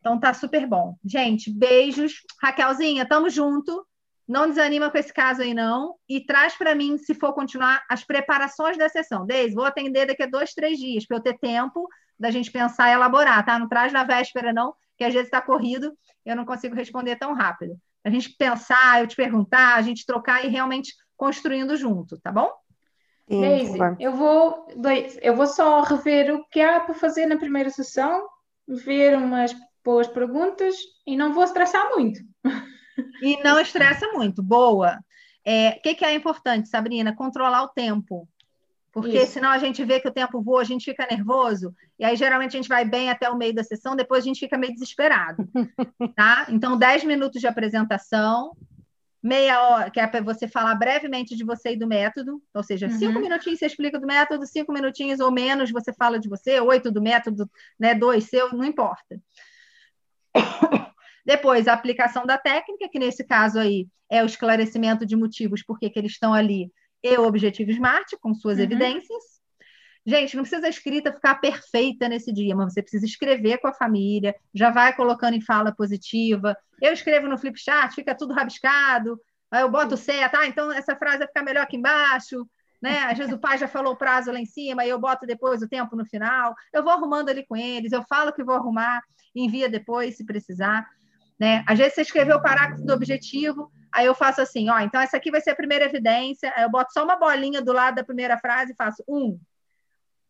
Então 0.01 0.19
tá 0.19 0.35
super 0.35 0.67
bom. 0.67 0.97
Gente, 1.05 1.51
beijos. 1.51 2.23
Raquelzinha, 2.43 3.07
tamo 3.07 3.29
junto. 3.31 3.87
Não 4.27 4.49
desanima 4.49 4.91
com 4.91 4.99
esse 4.99 5.13
caso 5.13 5.43
aí, 5.43 5.53
não. 5.53 5.97
E 6.09 6.25
traz 6.25 6.57
para 6.57 6.75
mim, 6.75 6.97
se 6.99 7.15
for 7.15 7.33
continuar, 7.33 7.85
as 7.89 8.05
preparações 8.05 8.79
da 8.79 8.89
sessão. 8.89 9.27
Deise, 9.27 9.55
vou 9.55 9.65
atender 9.65 10.07
daqui 10.07 10.23
a 10.23 10.27
dois, 10.27 10.55
três 10.55 10.79
dias, 10.79 11.07
para 11.07 11.17
eu 11.17 11.23
ter 11.23 11.39
tempo 11.39 11.89
da 12.19 12.31
gente 12.31 12.51
pensar 12.51 12.91
e 12.91 12.93
elaborar, 12.93 13.45
tá? 13.45 13.59
Não 13.59 13.69
traz 13.69 13.93
na 13.93 14.05
véspera, 14.05 14.53
não, 14.53 14.75
que 14.97 15.05
às 15.05 15.13
vezes 15.13 15.29
está 15.29 15.41
corrido, 15.41 15.97
eu 16.25 16.37
não 16.37 16.45
consigo 16.45 16.77
responder 16.77 17.17
tão 17.17 17.33
rápido. 17.33 17.77
A 18.05 18.11
gente 18.11 18.37
pensar, 18.37 19.01
eu 19.01 19.07
te 19.07 19.17
perguntar, 19.17 19.75
a 19.75 19.83
gente 19.83 20.05
trocar 20.05 20.45
e 20.45 20.49
realmente 20.49 20.95
construindo 21.17 21.77
junto, 21.77 22.21
tá 22.21 22.31
bom? 22.31 22.53
Daisy, 23.29 23.79
eu 23.99 24.13
vou, 24.13 24.67
eu 25.23 25.35
vou 25.35 25.47
só 25.47 25.83
rever 25.83 26.35
o 26.35 26.45
que 26.49 26.61
há 26.61 26.81
para 26.81 26.95
fazer 26.95 27.27
na 27.27 27.37
primeira 27.37 27.71
sessão, 27.71 28.29
ver 28.69 29.17
umas 29.17 29.55
boas 29.91 30.07
perguntas 30.07 30.77
e 31.05 31.17
não 31.17 31.33
vou 31.33 31.43
estressar 31.43 31.91
muito. 31.91 32.21
E 33.21 33.43
não 33.43 33.59
estressa 33.59 34.07
muito, 34.13 34.41
boa. 34.41 34.97
O 34.97 35.01
é, 35.45 35.73
que, 35.83 35.97
que 35.97 36.05
é 36.05 36.15
importante, 36.15 36.69
Sabrina? 36.69 37.15
Controlar 37.15 37.65
o 37.65 37.69
tempo. 37.69 38.29
Porque 38.93 39.19
Isso. 39.19 39.33
senão 39.33 39.51
a 39.51 39.59
gente 39.59 39.85
vê 39.85 39.99
que 39.99 40.07
o 40.07 40.13
tempo 40.13 40.43
voa, 40.43 40.61
a 40.61 40.65
gente 40.65 40.85
fica 40.85 41.07
nervoso, 41.11 41.75
e 41.99 42.05
aí 42.05 42.17
geralmente 42.17 42.57
a 42.57 42.61
gente 42.61 42.69
vai 42.69 42.85
bem 42.85 43.09
até 43.09 43.29
o 43.31 43.37
meio 43.37 43.55
da 43.55 43.65
sessão, 43.65 43.97
depois 43.97 44.23
a 44.23 44.27
gente 44.27 44.41
fica 44.41 44.59
meio 44.59 44.73
desesperado. 44.73 45.49
tá? 46.17 46.47
Então, 46.49 46.77
10 46.77 47.05
minutos 47.05 47.41
de 47.41 47.47
apresentação, 47.47 48.57
meia 49.23 49.63
hora, 49.63 49.91
que 49.91 50.01
é 50.01 50.07
para 50.07 50.21
você 50.21 50.49
falar 50.49 50.75
brevemente 50.75 51.37
de 51.37 51.45
você 51.45 51.73
e 51.73 51.77
do 51.77 51.87
método, 51.87 52.43
ou 52.55 52.63
seja, 52.63 52.87
uhum. 52.87 52.99
cinco 52.99 53.21
minutinhos 53.21 53.59
você 53.59 53.67
explica 53.67 53.99
do 53.99 54.07
método, 54.07 54.47
cinco 54.47 54.73
minutinhos 54.73 55.21
ou 55.21 55.31
menos 55.31 55.71
você 55.71 55.93
fala 55.93 56.19
de 56.19 56.29
você, 56.29 56.61
oito 56.61 56.91
do 56.91 57.03
método, 57.03 57.49
né, 57.79 57.95
dois 57.95 58.25
seu, 58.25 58.53
não 58.53 58.65
importa. 58.65 59.21
Depois, 61.25 61.69
a 61.69 61.73
aplicação 61.73 62.25
da 62.25 62.39
técnica, 62.39 62.89
que 62.91 62.99
nesse 62.99 63.25
caso 63.25 63.59
aí 63.59 63.87
é 64.11 64.23
o 64.23 64.27
esclarecimento 64.27 65.07
de 65.07 65.17
motivos 65.17 65.63
por 65.63 65.79
que 65.79 65.93
eles 65.95 66.13
estão 66.13 66.35
ali, 66.35 66.73
e 67.03 67.17
o 67.17 67.27
objetivo 67.27 67.71
SMART, 67.71 68.13
com 68.21 68.35
suas 68.35 68.59
uhum. 68.59 68.65
evidências. 68.65 69.41
Gente, 70.05 70.35
não 70.35 70.43
precisa 70.43 70.67
a 70.67 70.71
escrita 70.71 71.13
ficar 71.13 71.37
perfeita 71.37 72.09
nesse 72.09 72.33
dia, 72.33 72.57
mas 72.57 72.73
você 72.73 72.83
precisa 72.83 73.05
escrever 73.05 73.59
com 73.59 73.69
a 73.69 73.73
família, 73.73 74.35
já 74.55 74.71
vai 74.71 74.95
colocando 74.95 75.35
em 75.35 75.41
fala 75.43 75.75
positiva. 75.75 76.57
Eu 76.81 76.93
escrevo 76.93 77.29
no 77.29 77.39
Flipchart, 77.39 77.95
fica 77.95 78.15
tudo 78.15 78.33
rabiscado, 78.33 79.21
aí 79.51 79.63
eu 79.63 79.71
boto 79.71 79.97
seta, 79.97 80.39
ah, 80.39 80.47
então 80.47 80.73
essa 80.73 80.97
frase 80.97 81.19
vai 81.19 81.27
ficar 81.27 81.43
melhor 81.43 81.63
aqui 81.63 81.77
embaixo, 81.77 82.47
né? 82.81 83.01
Às 83.05 83.19
vezes 83.19 83.33
o 83.33 83.39
pai 83.39 83.59
já 83.59 83.69
falou 83.69 83.93
o 83.93 83.97
prazo 83.97 84.33
lá 84.33 84.39
em 84.39 84.47
cima, 84.47 84.83
aí 84.83 84.89
eu 84.89 84.99
boto 84.99 85.27
depois 85.27 85.63
o 85.63 85.69
tempo 85.69 85.95
no 85.95 86.05
final. 86.05 86.55
Eu 86.73 86.83
vou 86.83 86.93
arrumando 86.93 87.29
ali 87.29 87.45
com 87.47 87.57
eles, 87.57 87.93
eu 87.93 88.03
falo 88.09 88.33
que 88.33 88.45
vou 88.45 88.55
arrumar, 88.55 89.03
envia 89.35 89.69
depois 89.69 90.17
se 90.17 90.25
precisar. 90.25 90.89
Né? 91.39 91.65
Às 91.67 91.79
vezes 91.79 91.95
você 91.95 92.03
escreveu 92.03 92.37
o 92.37 92.43
parágrafo 92.43 92.85
do 92.85 92.93
objetivo, 92.93 93.71
aí 93.93 94.07
eu 94.07 94.15
faço 94.15 94.41
assim, 94.43 94.69
ó, 94.69 94.79
então 94.81 95.01
essa 95.01 95.17
aqui 95.17 95.31
vai 95.31 95.41
ser 95.41 95.51
a 95.51 95.57
primeira 95.57 95.87
evidência, 95.87 96.53
aí 96.55 96.63
eu 96.65 96.71
boto 96.71 96.93
só 96.93 97.03
uma 97.03 97.17
bolinha 97.17 97.63
do 97.63 97.73
lado 97.73 97.95
da 97.95 98.05
primeira 98.05 98.39
frase 98.39 98.73
e 98.73 98.77
faço 98.77 99.03
um, 99.09 99.41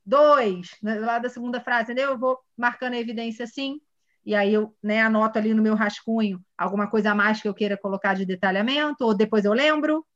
dois, 0.07 0.71
né, 0.81 0.97
do 0.97 1.05
lado 1.05 1.23
da 1.23 1.29
segunda 1.29 1.61
frase, 1.61 1.85
entendeu? 1.85 2.11
Eu 2.11 2.19
vou 2.19 2.39
marcando 2.57 2.95
a 2.95 2.99
evidência 2.99 3.45
assim, 3.45 3.81
e 4.25 4.35
aí 4.35 4.53
eu 4.53 4.75
né, 4.83 5.01
anoto 5.01 5.39
ali 5.39 5.55
no 5.55 5.63
meu 5.63 5.75
rascunho 5.75 6.41
alguma 6.57 6.89
coisa 6.89 7.11
a 7.11 7.15
mais 7.15 7.41
que 7.41 7.49
eu 7.49 7.55
queira 7.55 7.77
colocar 7.77 8.15
de 8.15 8.25
detalhamento, 8.25 9.05
ou 9.05 9.15
depois 9.15 9.45
eu 9.45 9.53
lembro. 9.53 10.07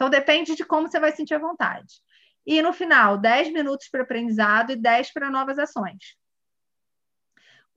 Então 0.00 0.08
depende 0.08 0.56
de 0.56 0.64
como 0.64 0.88
você 0.88 0.98
vai 0.98 1.12
sentir 1.12 1.34
a 1.34 1.38
vontade. 1.38 2.00
E 2.46 2.62
no 2.62 2.72
final, 2.72 3.18
10 3.18 3.52
minutos 3.52 3.86
para 3.90 4.02
aprendizado 4.02 4.72
e 4.72 4.76
10 4.76 5.12
para 5.12 5.28
novas 5.28 5.58
ações. 5.58 6.16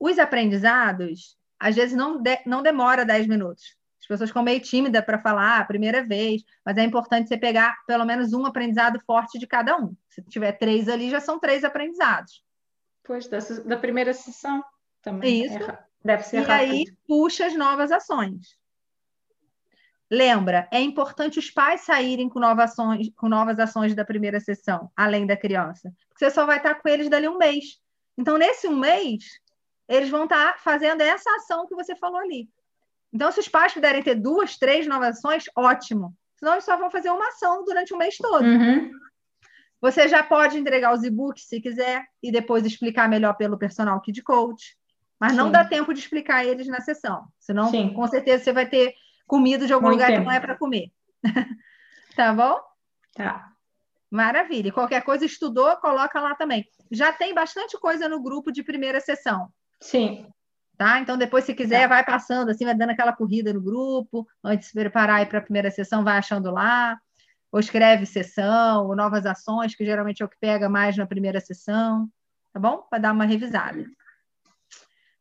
Os 0.00 0.18
aprendizados, 0.18 1.36
às 1.60 1.76
vezes 1.76 1.94
não, 1.94 2.22
de, 2.22 2.40
não 2.46 2.62
demora 2.62 3.04
10 3.04 3.26
minutos. 3.26 3.76
As 4.00 4.06
pessoas 4.06 4.30
ficam 4.30 4.42
meio 4.42 4.58
tímidas 4.58 5.04
para 5.04 5.20
falar 5.20 5.58
a 5.58 5.66
primeira 5.66 6.02
vez, 6.02 6.42
mas 6.64 6.78
é 6.78 6.82
importante 6.82 7.28
você 7.28 7.36
pegar 7.36 7.76
pelo 7.86 8.06
menos 8.06 8.32
um 8.32 8.46
aprendizado 8.46 8.98
forte 9.00 9.38
de 9.38 9.46
cada 9.46 9.76
um. 9.76 9.94
Se 10.08 10.22
tiver 10.22 10.52
três 10.52 10.88
ali, 10.88 11.10
já 11.10 11.20
são 11.20 11.38
três 11.38 11.62
aprendizados. 11.62 12.42
Pois, 13.02 13.28
da, 13.28 13.38
da 13.66 13.76
primeira 13.76 14.14
sessão 14.14 14.64
também. 15.02 15.44
Isso. 15.44 15.62
É, 15.62 15.78
deve 16.02 16.22
ser 16.22 16.38
e 16.38 16.40
rápido. 16.40 16.70
aí, 16.72 16.84
puxa 17.06 17.44
as 17.44 17.54
novas 17.54 17.92
ações. 17.92 18.56
Lembra, 20.10 20.68
é 20.70 20.80
importante 20.80 21.38
os 21.38 21.50
pais 21.50 21.80
saírem 21.82 22.28
com 22.28 22.38
novas, 22.38 22.72
ações, 22.72 23.10
com 23.16 23.28
novas 23.28 23.58
ações 23.58 23.94
da 23.94 24.04
primeira 24.04 24.38
sessão, 24.38 24.90
além 24.96 25.26
da 25.26 25.36
criança. 25.36 25.92
Porque 26.08 26.24
você 26.24 26.30
só 26.30 26.44
vai 26.46 26.58
estar 26.58 26.74
com 26.76 26.88
eles 26.88 27.08
dali 27.08 27.26
um 27.26 27.38
mês. 27.38 27.80
Então, 28.16 28.38
nesse 28.38 28.68
um 28.68 28.76
mês, 28.76 29.24
eles 29.88 30.10
vão 30.10 30.24
estar 30.24 30.58
fazendo 30.60 31.00
essa 31.00 31.28
ação 31.36 31.66
que 31.66 31.74
você 31.74 31.96
falou 31.96 32.18
ali. 32.18 32.48
Então, 33.12 33.30
se 33.32 33.40
os 33.40 33.48
pais 33.48 33.72
puderem 33.72 34.02
ter 34.02 34.14
duas, 34.14 34.56
três 34.56 34.86
novas 34.86 35.18
ações, 35.18 35.44
ótimo. 35.56 36.14
Senão, 36.36 36.52
eles 36.52 36.64
só 36.64 36.76
vão 36.76 36.90
fazer 36.90 37.10
uma 37.10 37.28
ação 37.28 37.64
durante 37.64 37.94
o 37.94 37.98
mês 37.98 38.16
todo. 38.16 38.44
Uhum. 38.44 38.90
Você 39.80 40.08
já 40.08 40.22
pode 40.22 40.58
entregar 40.58 40.94
os 40.94 41.04
e-books 41.04 41.46
se 41.46 41.60
quiser 41.60 42.04
e 42.22 42.32
depois 42.32 42.64
explicar 42.64 43.08
melhor 43.08 43.34
pelo 43.34 43.58
personal 43.58 44.00
Kid 44.00 44.22
Coach. 44.22 44.76
Mas 45.20 45.32
Sim. 45.32 45.38
não 45.38 45.50
dá 45.50 45.64
tempo 45.64 45.92
de 45.92 46.00
explicar 46.00 46.44
eles 46.44 46.66
na 46.66 46.80
sessão. 46.80 47.26
Senão, 47.38 47.70
Sim. 47.70 47.92
com 47.92 48.06
certeza, 48.06 48.44
você 48.44 48.52
vai 48.52 48.68
ter 48.68 48.94
comido 49.26 49.66
de 49.66 49.72
algum 49.72 49.86
Muito 49.86 49.96
lugar 49.96 50.08
tempo. 50.08 50.20
que 50.20 50.26
não 50.26 50.32
é 50.32 50.40
para 50.40 50.56
comer. 50.56 50.92
tá 52.16 52.32
bom? 52.32 52.60
Tá. 53.14 53.48
Maravilha. 54.10 54.72
Qualquer 54.72 55.02
coisa 55.02 55.24
estudou, 55.24 55.76
coloca 55.78 56.20
lá 56.20 56.34
também. 56.34 56.64
Já 56.90 57.12
tem 57.12 57.34
bastante 57.34 57.78
coisa 57.78 58.08
no 58.08 58.22
grupo 58.22 58.52
de 58.52 58.62
primeira 58.62 59.00
sessão. 59.00 59.48
Sim. 59.80 60.26
Tá? 60.76 60.98
Então, 61.00 61.16
depois, 61.16 61.44
se 61.44 61.54
quiser, 61.54 61.82
tá. 61.82 61.88
vai 61.88 62.04
passando, 62.04 62.50
assim, 62.50 62.64
vai 62.64 62.74
dando 62.74 62.90
aquela 62.90 63.12
corrida 63.12 63.52
no 63.52 63.60
grupo, 63.60 64.26
antes 64.42 64.66
de 64.66 64.72
se 64.72 64.78
preparar 64.78 65.26
para 65.28 65.38
a 65.38 65.42
primeira 65.42 65.70
sessão, 65.70 66.02
vai 66.02 66.18
achando 66.18 66.50
lá, 66.50 66.98
ou 67.52 67.60
escreve 67.60 68.06
sessão, 68.06 68.86
ou 68.86 68.96
novas 68.96 69.24
ações, 69.26 69.74
que 69.74 69.84
geralmente 69.84 70.22
é 70.22 70.26
o 70.26 70.28
que 70.28 70.38
pega 70.40 70.68
mais 70.68 70.96
na 70.96 71.06
primeira 71.06 71.40
sessão, 71.40 72.08
tá 72.52 72.58
bom? 72.58 72.78
Para 72.90 72.98
dar 72.98 73.12
uma 73.12 73.24
revisada. 73.24 73.84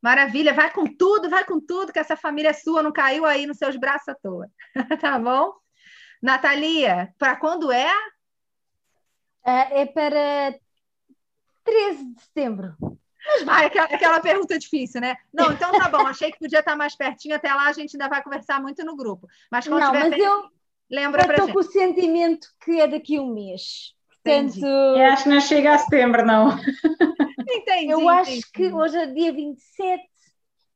Maravilha, 0.04 0.54
vai 0.54 0.70
com 0.70 0.86
tudo, 0.86 1.30
vai 1.30 1.46
com 1.46 1.62
tudo, 1.62 1.94
que 1.94 1.98
essa 1.98 2.18
família 2.18 2.54
sua 2.54 2.84
não 2.84 2.92
caiu 2.92 3.26
aí 3.26 3.48
nos 3.48 3.58
seus 3.58 3.78
braços 3.78 4.10
à 4.10 4.14
toa, 4.14 4.50
tá 5.00 5.18
bom? 5.18 5.54
Natalia, 6.22 7.14
para 7.18 7.38
quando 7.38 7.72
é? 7.72 7.90
É, 9.46 9.82
é 9.82 9.86
para 9.86 10.60
13 11.64 12.16
de 12.16 12.22
setembro. 12.22 12.76
Mas 13.26 13.44
vai, 13.44 13.66
aquela, 13.68 13.86
aquela 13.86 14.20
pergunta 14.20 14.60
difícil, 14.60 15.00
né? 15.00 15.16
Não, 15.34 15.54
então 15.54 15.72
tá 15.72 15.88
bom, 15.88 16.06
achei 16.06 16.30
que 16.34 16.40
podia 16.40 16.60
estar 16.60 16.76
mais 16.76 16.98
pertinho, 16.98 17.36
até 17.36 17.54
lá 17.54 17.70
a 17.70 17.74
gente 17.74 17.96
ainda 17.96 18.10
vai 18.10 18.22
conversar 18.22 18.62
muito 18.62 18.84
no 18.84 18.98
grupo. 18.98 19.30
Mas 19.50 19.66
quando 19.66 19.80
não, 19.80 19.92
tiver 19.94 20.10
mas 20.10 20.20
eu, 20.20 20.50
lembra 20.92 21.26
eu 21.26 21.32
estou 21.32 21.54
com 21.54 21.60
o 21.60 21.64
sentimento 21.64 22.50
que 22.62 22.82
é 22.82 22.88
daqui 22.90 23.16
a 23.16 23.22
um 23.22 23.34
mês. 23.34 23.96
Portanto, 24.24 24.66
eu 24.66 25.06
acho 25.06 25.24
que 25.24 25.30
não 25.30 25.42
chega 25.42 25.74
a 25.74 25.78
setembro, 25.78 26.26
não. 26.26 26.58
Entendi. 27.50 27.92
Eu 27.92 28.08
acho 28.08 28.52
que 28.54 28.72
hoje 28.72 28.98
é 28.98 29.06
dia 29.08 29.34
27. 29.34 30.04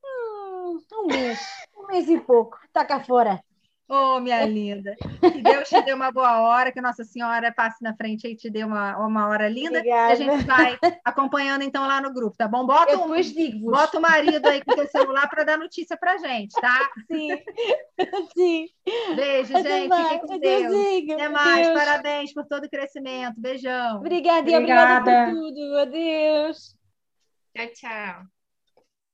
Hum, 0.03 0.79
um 0.93 1.07
mês. 1.07 1.39
Um 1.77 1.87
mês 1.87 2.09
e 2.09 2.19
pouco. 2.19 2.59
Está 2.65 2.83
cá 2.83 2.99
fora. 2.99 3.41
Oh, 3.89 4.19
minha 4.19 4.45
linda. 4.45 4.95
Que 5.21 5.41
Deus 5.41 5.69
te 5.69 5.81
dê 5.81 5.93
uma 5.93 6.11
boa 6.11 6.41
hora, 6.41 6.73
que 6.73 6.81
Nossa 6.81 7.05
Senhora 7.05 7.53
passe 7.53 7.81
na 7.81 7.95
frente 7.95 8.27
e 8.27 8.35
te 8.35 8.49
dê 8.49 8.63
uma, 8.63 8.97
uma 8.97 9.27
hora 9.29 9.47
linda. 9.47 9.79
Obrigada. 9.79 10.09
E 10.09 10.11
a 10.11 10.15
gente 10.15 10.45
vai 10.45 10.77
acompanhando 11.05 11.61
então 11.61 11.87
lá 11.87 12.01
no 12.01 12.13
grupo, 12.13 12.35
tá 12.35 12.49
bom? 12.49 12.65
Bota, 12.65 12.91
Eu 12.91 13.03
um, 13.03 13.71
bota 13.71 13.97
o 13.97 14.01
marido 14.01 14.45
aí 14.45 14.61
com 14.61 14.73
o 14.73 14.75
teu 14.75 14.87
celular 14.87 15.29
para 15.29 15.45
dar 15.45 15.57
notícia 15.57 15.95
pra 15.95 16.17
gente, 16.17 16.53
tá? 16.59 16.89
Sim. 17.09 17.29
Sim. 18.35 18.67
Beijo, 19.15 19.57
Até 19.57 19.79
gente. 19.79 19.89
Mais. 19.89 20.07
Fiquem 20.09 20.27
com 20.27 20.39
Deus. 20.39 21.13
Até 21.13 21.29
mais. 21.29 21.67
Deus. 21.67 21.79
Parabéns 21.79 22.33
por 22.33 22.45
todo 22.45 22.65
o 22.65 22.69
crescimento. 22.69 23.39
Beijão. 23.39 23.99
Obrigada, 23.99 24.39
obrigada. 24.39 24.99
obrigada 24.99 25.31
por 25.31 25.33
tudo. 25.33 25.77
Adeus. 25.77 26.75
Tchau, 27.55 27.67
tchau. 27.73 28.36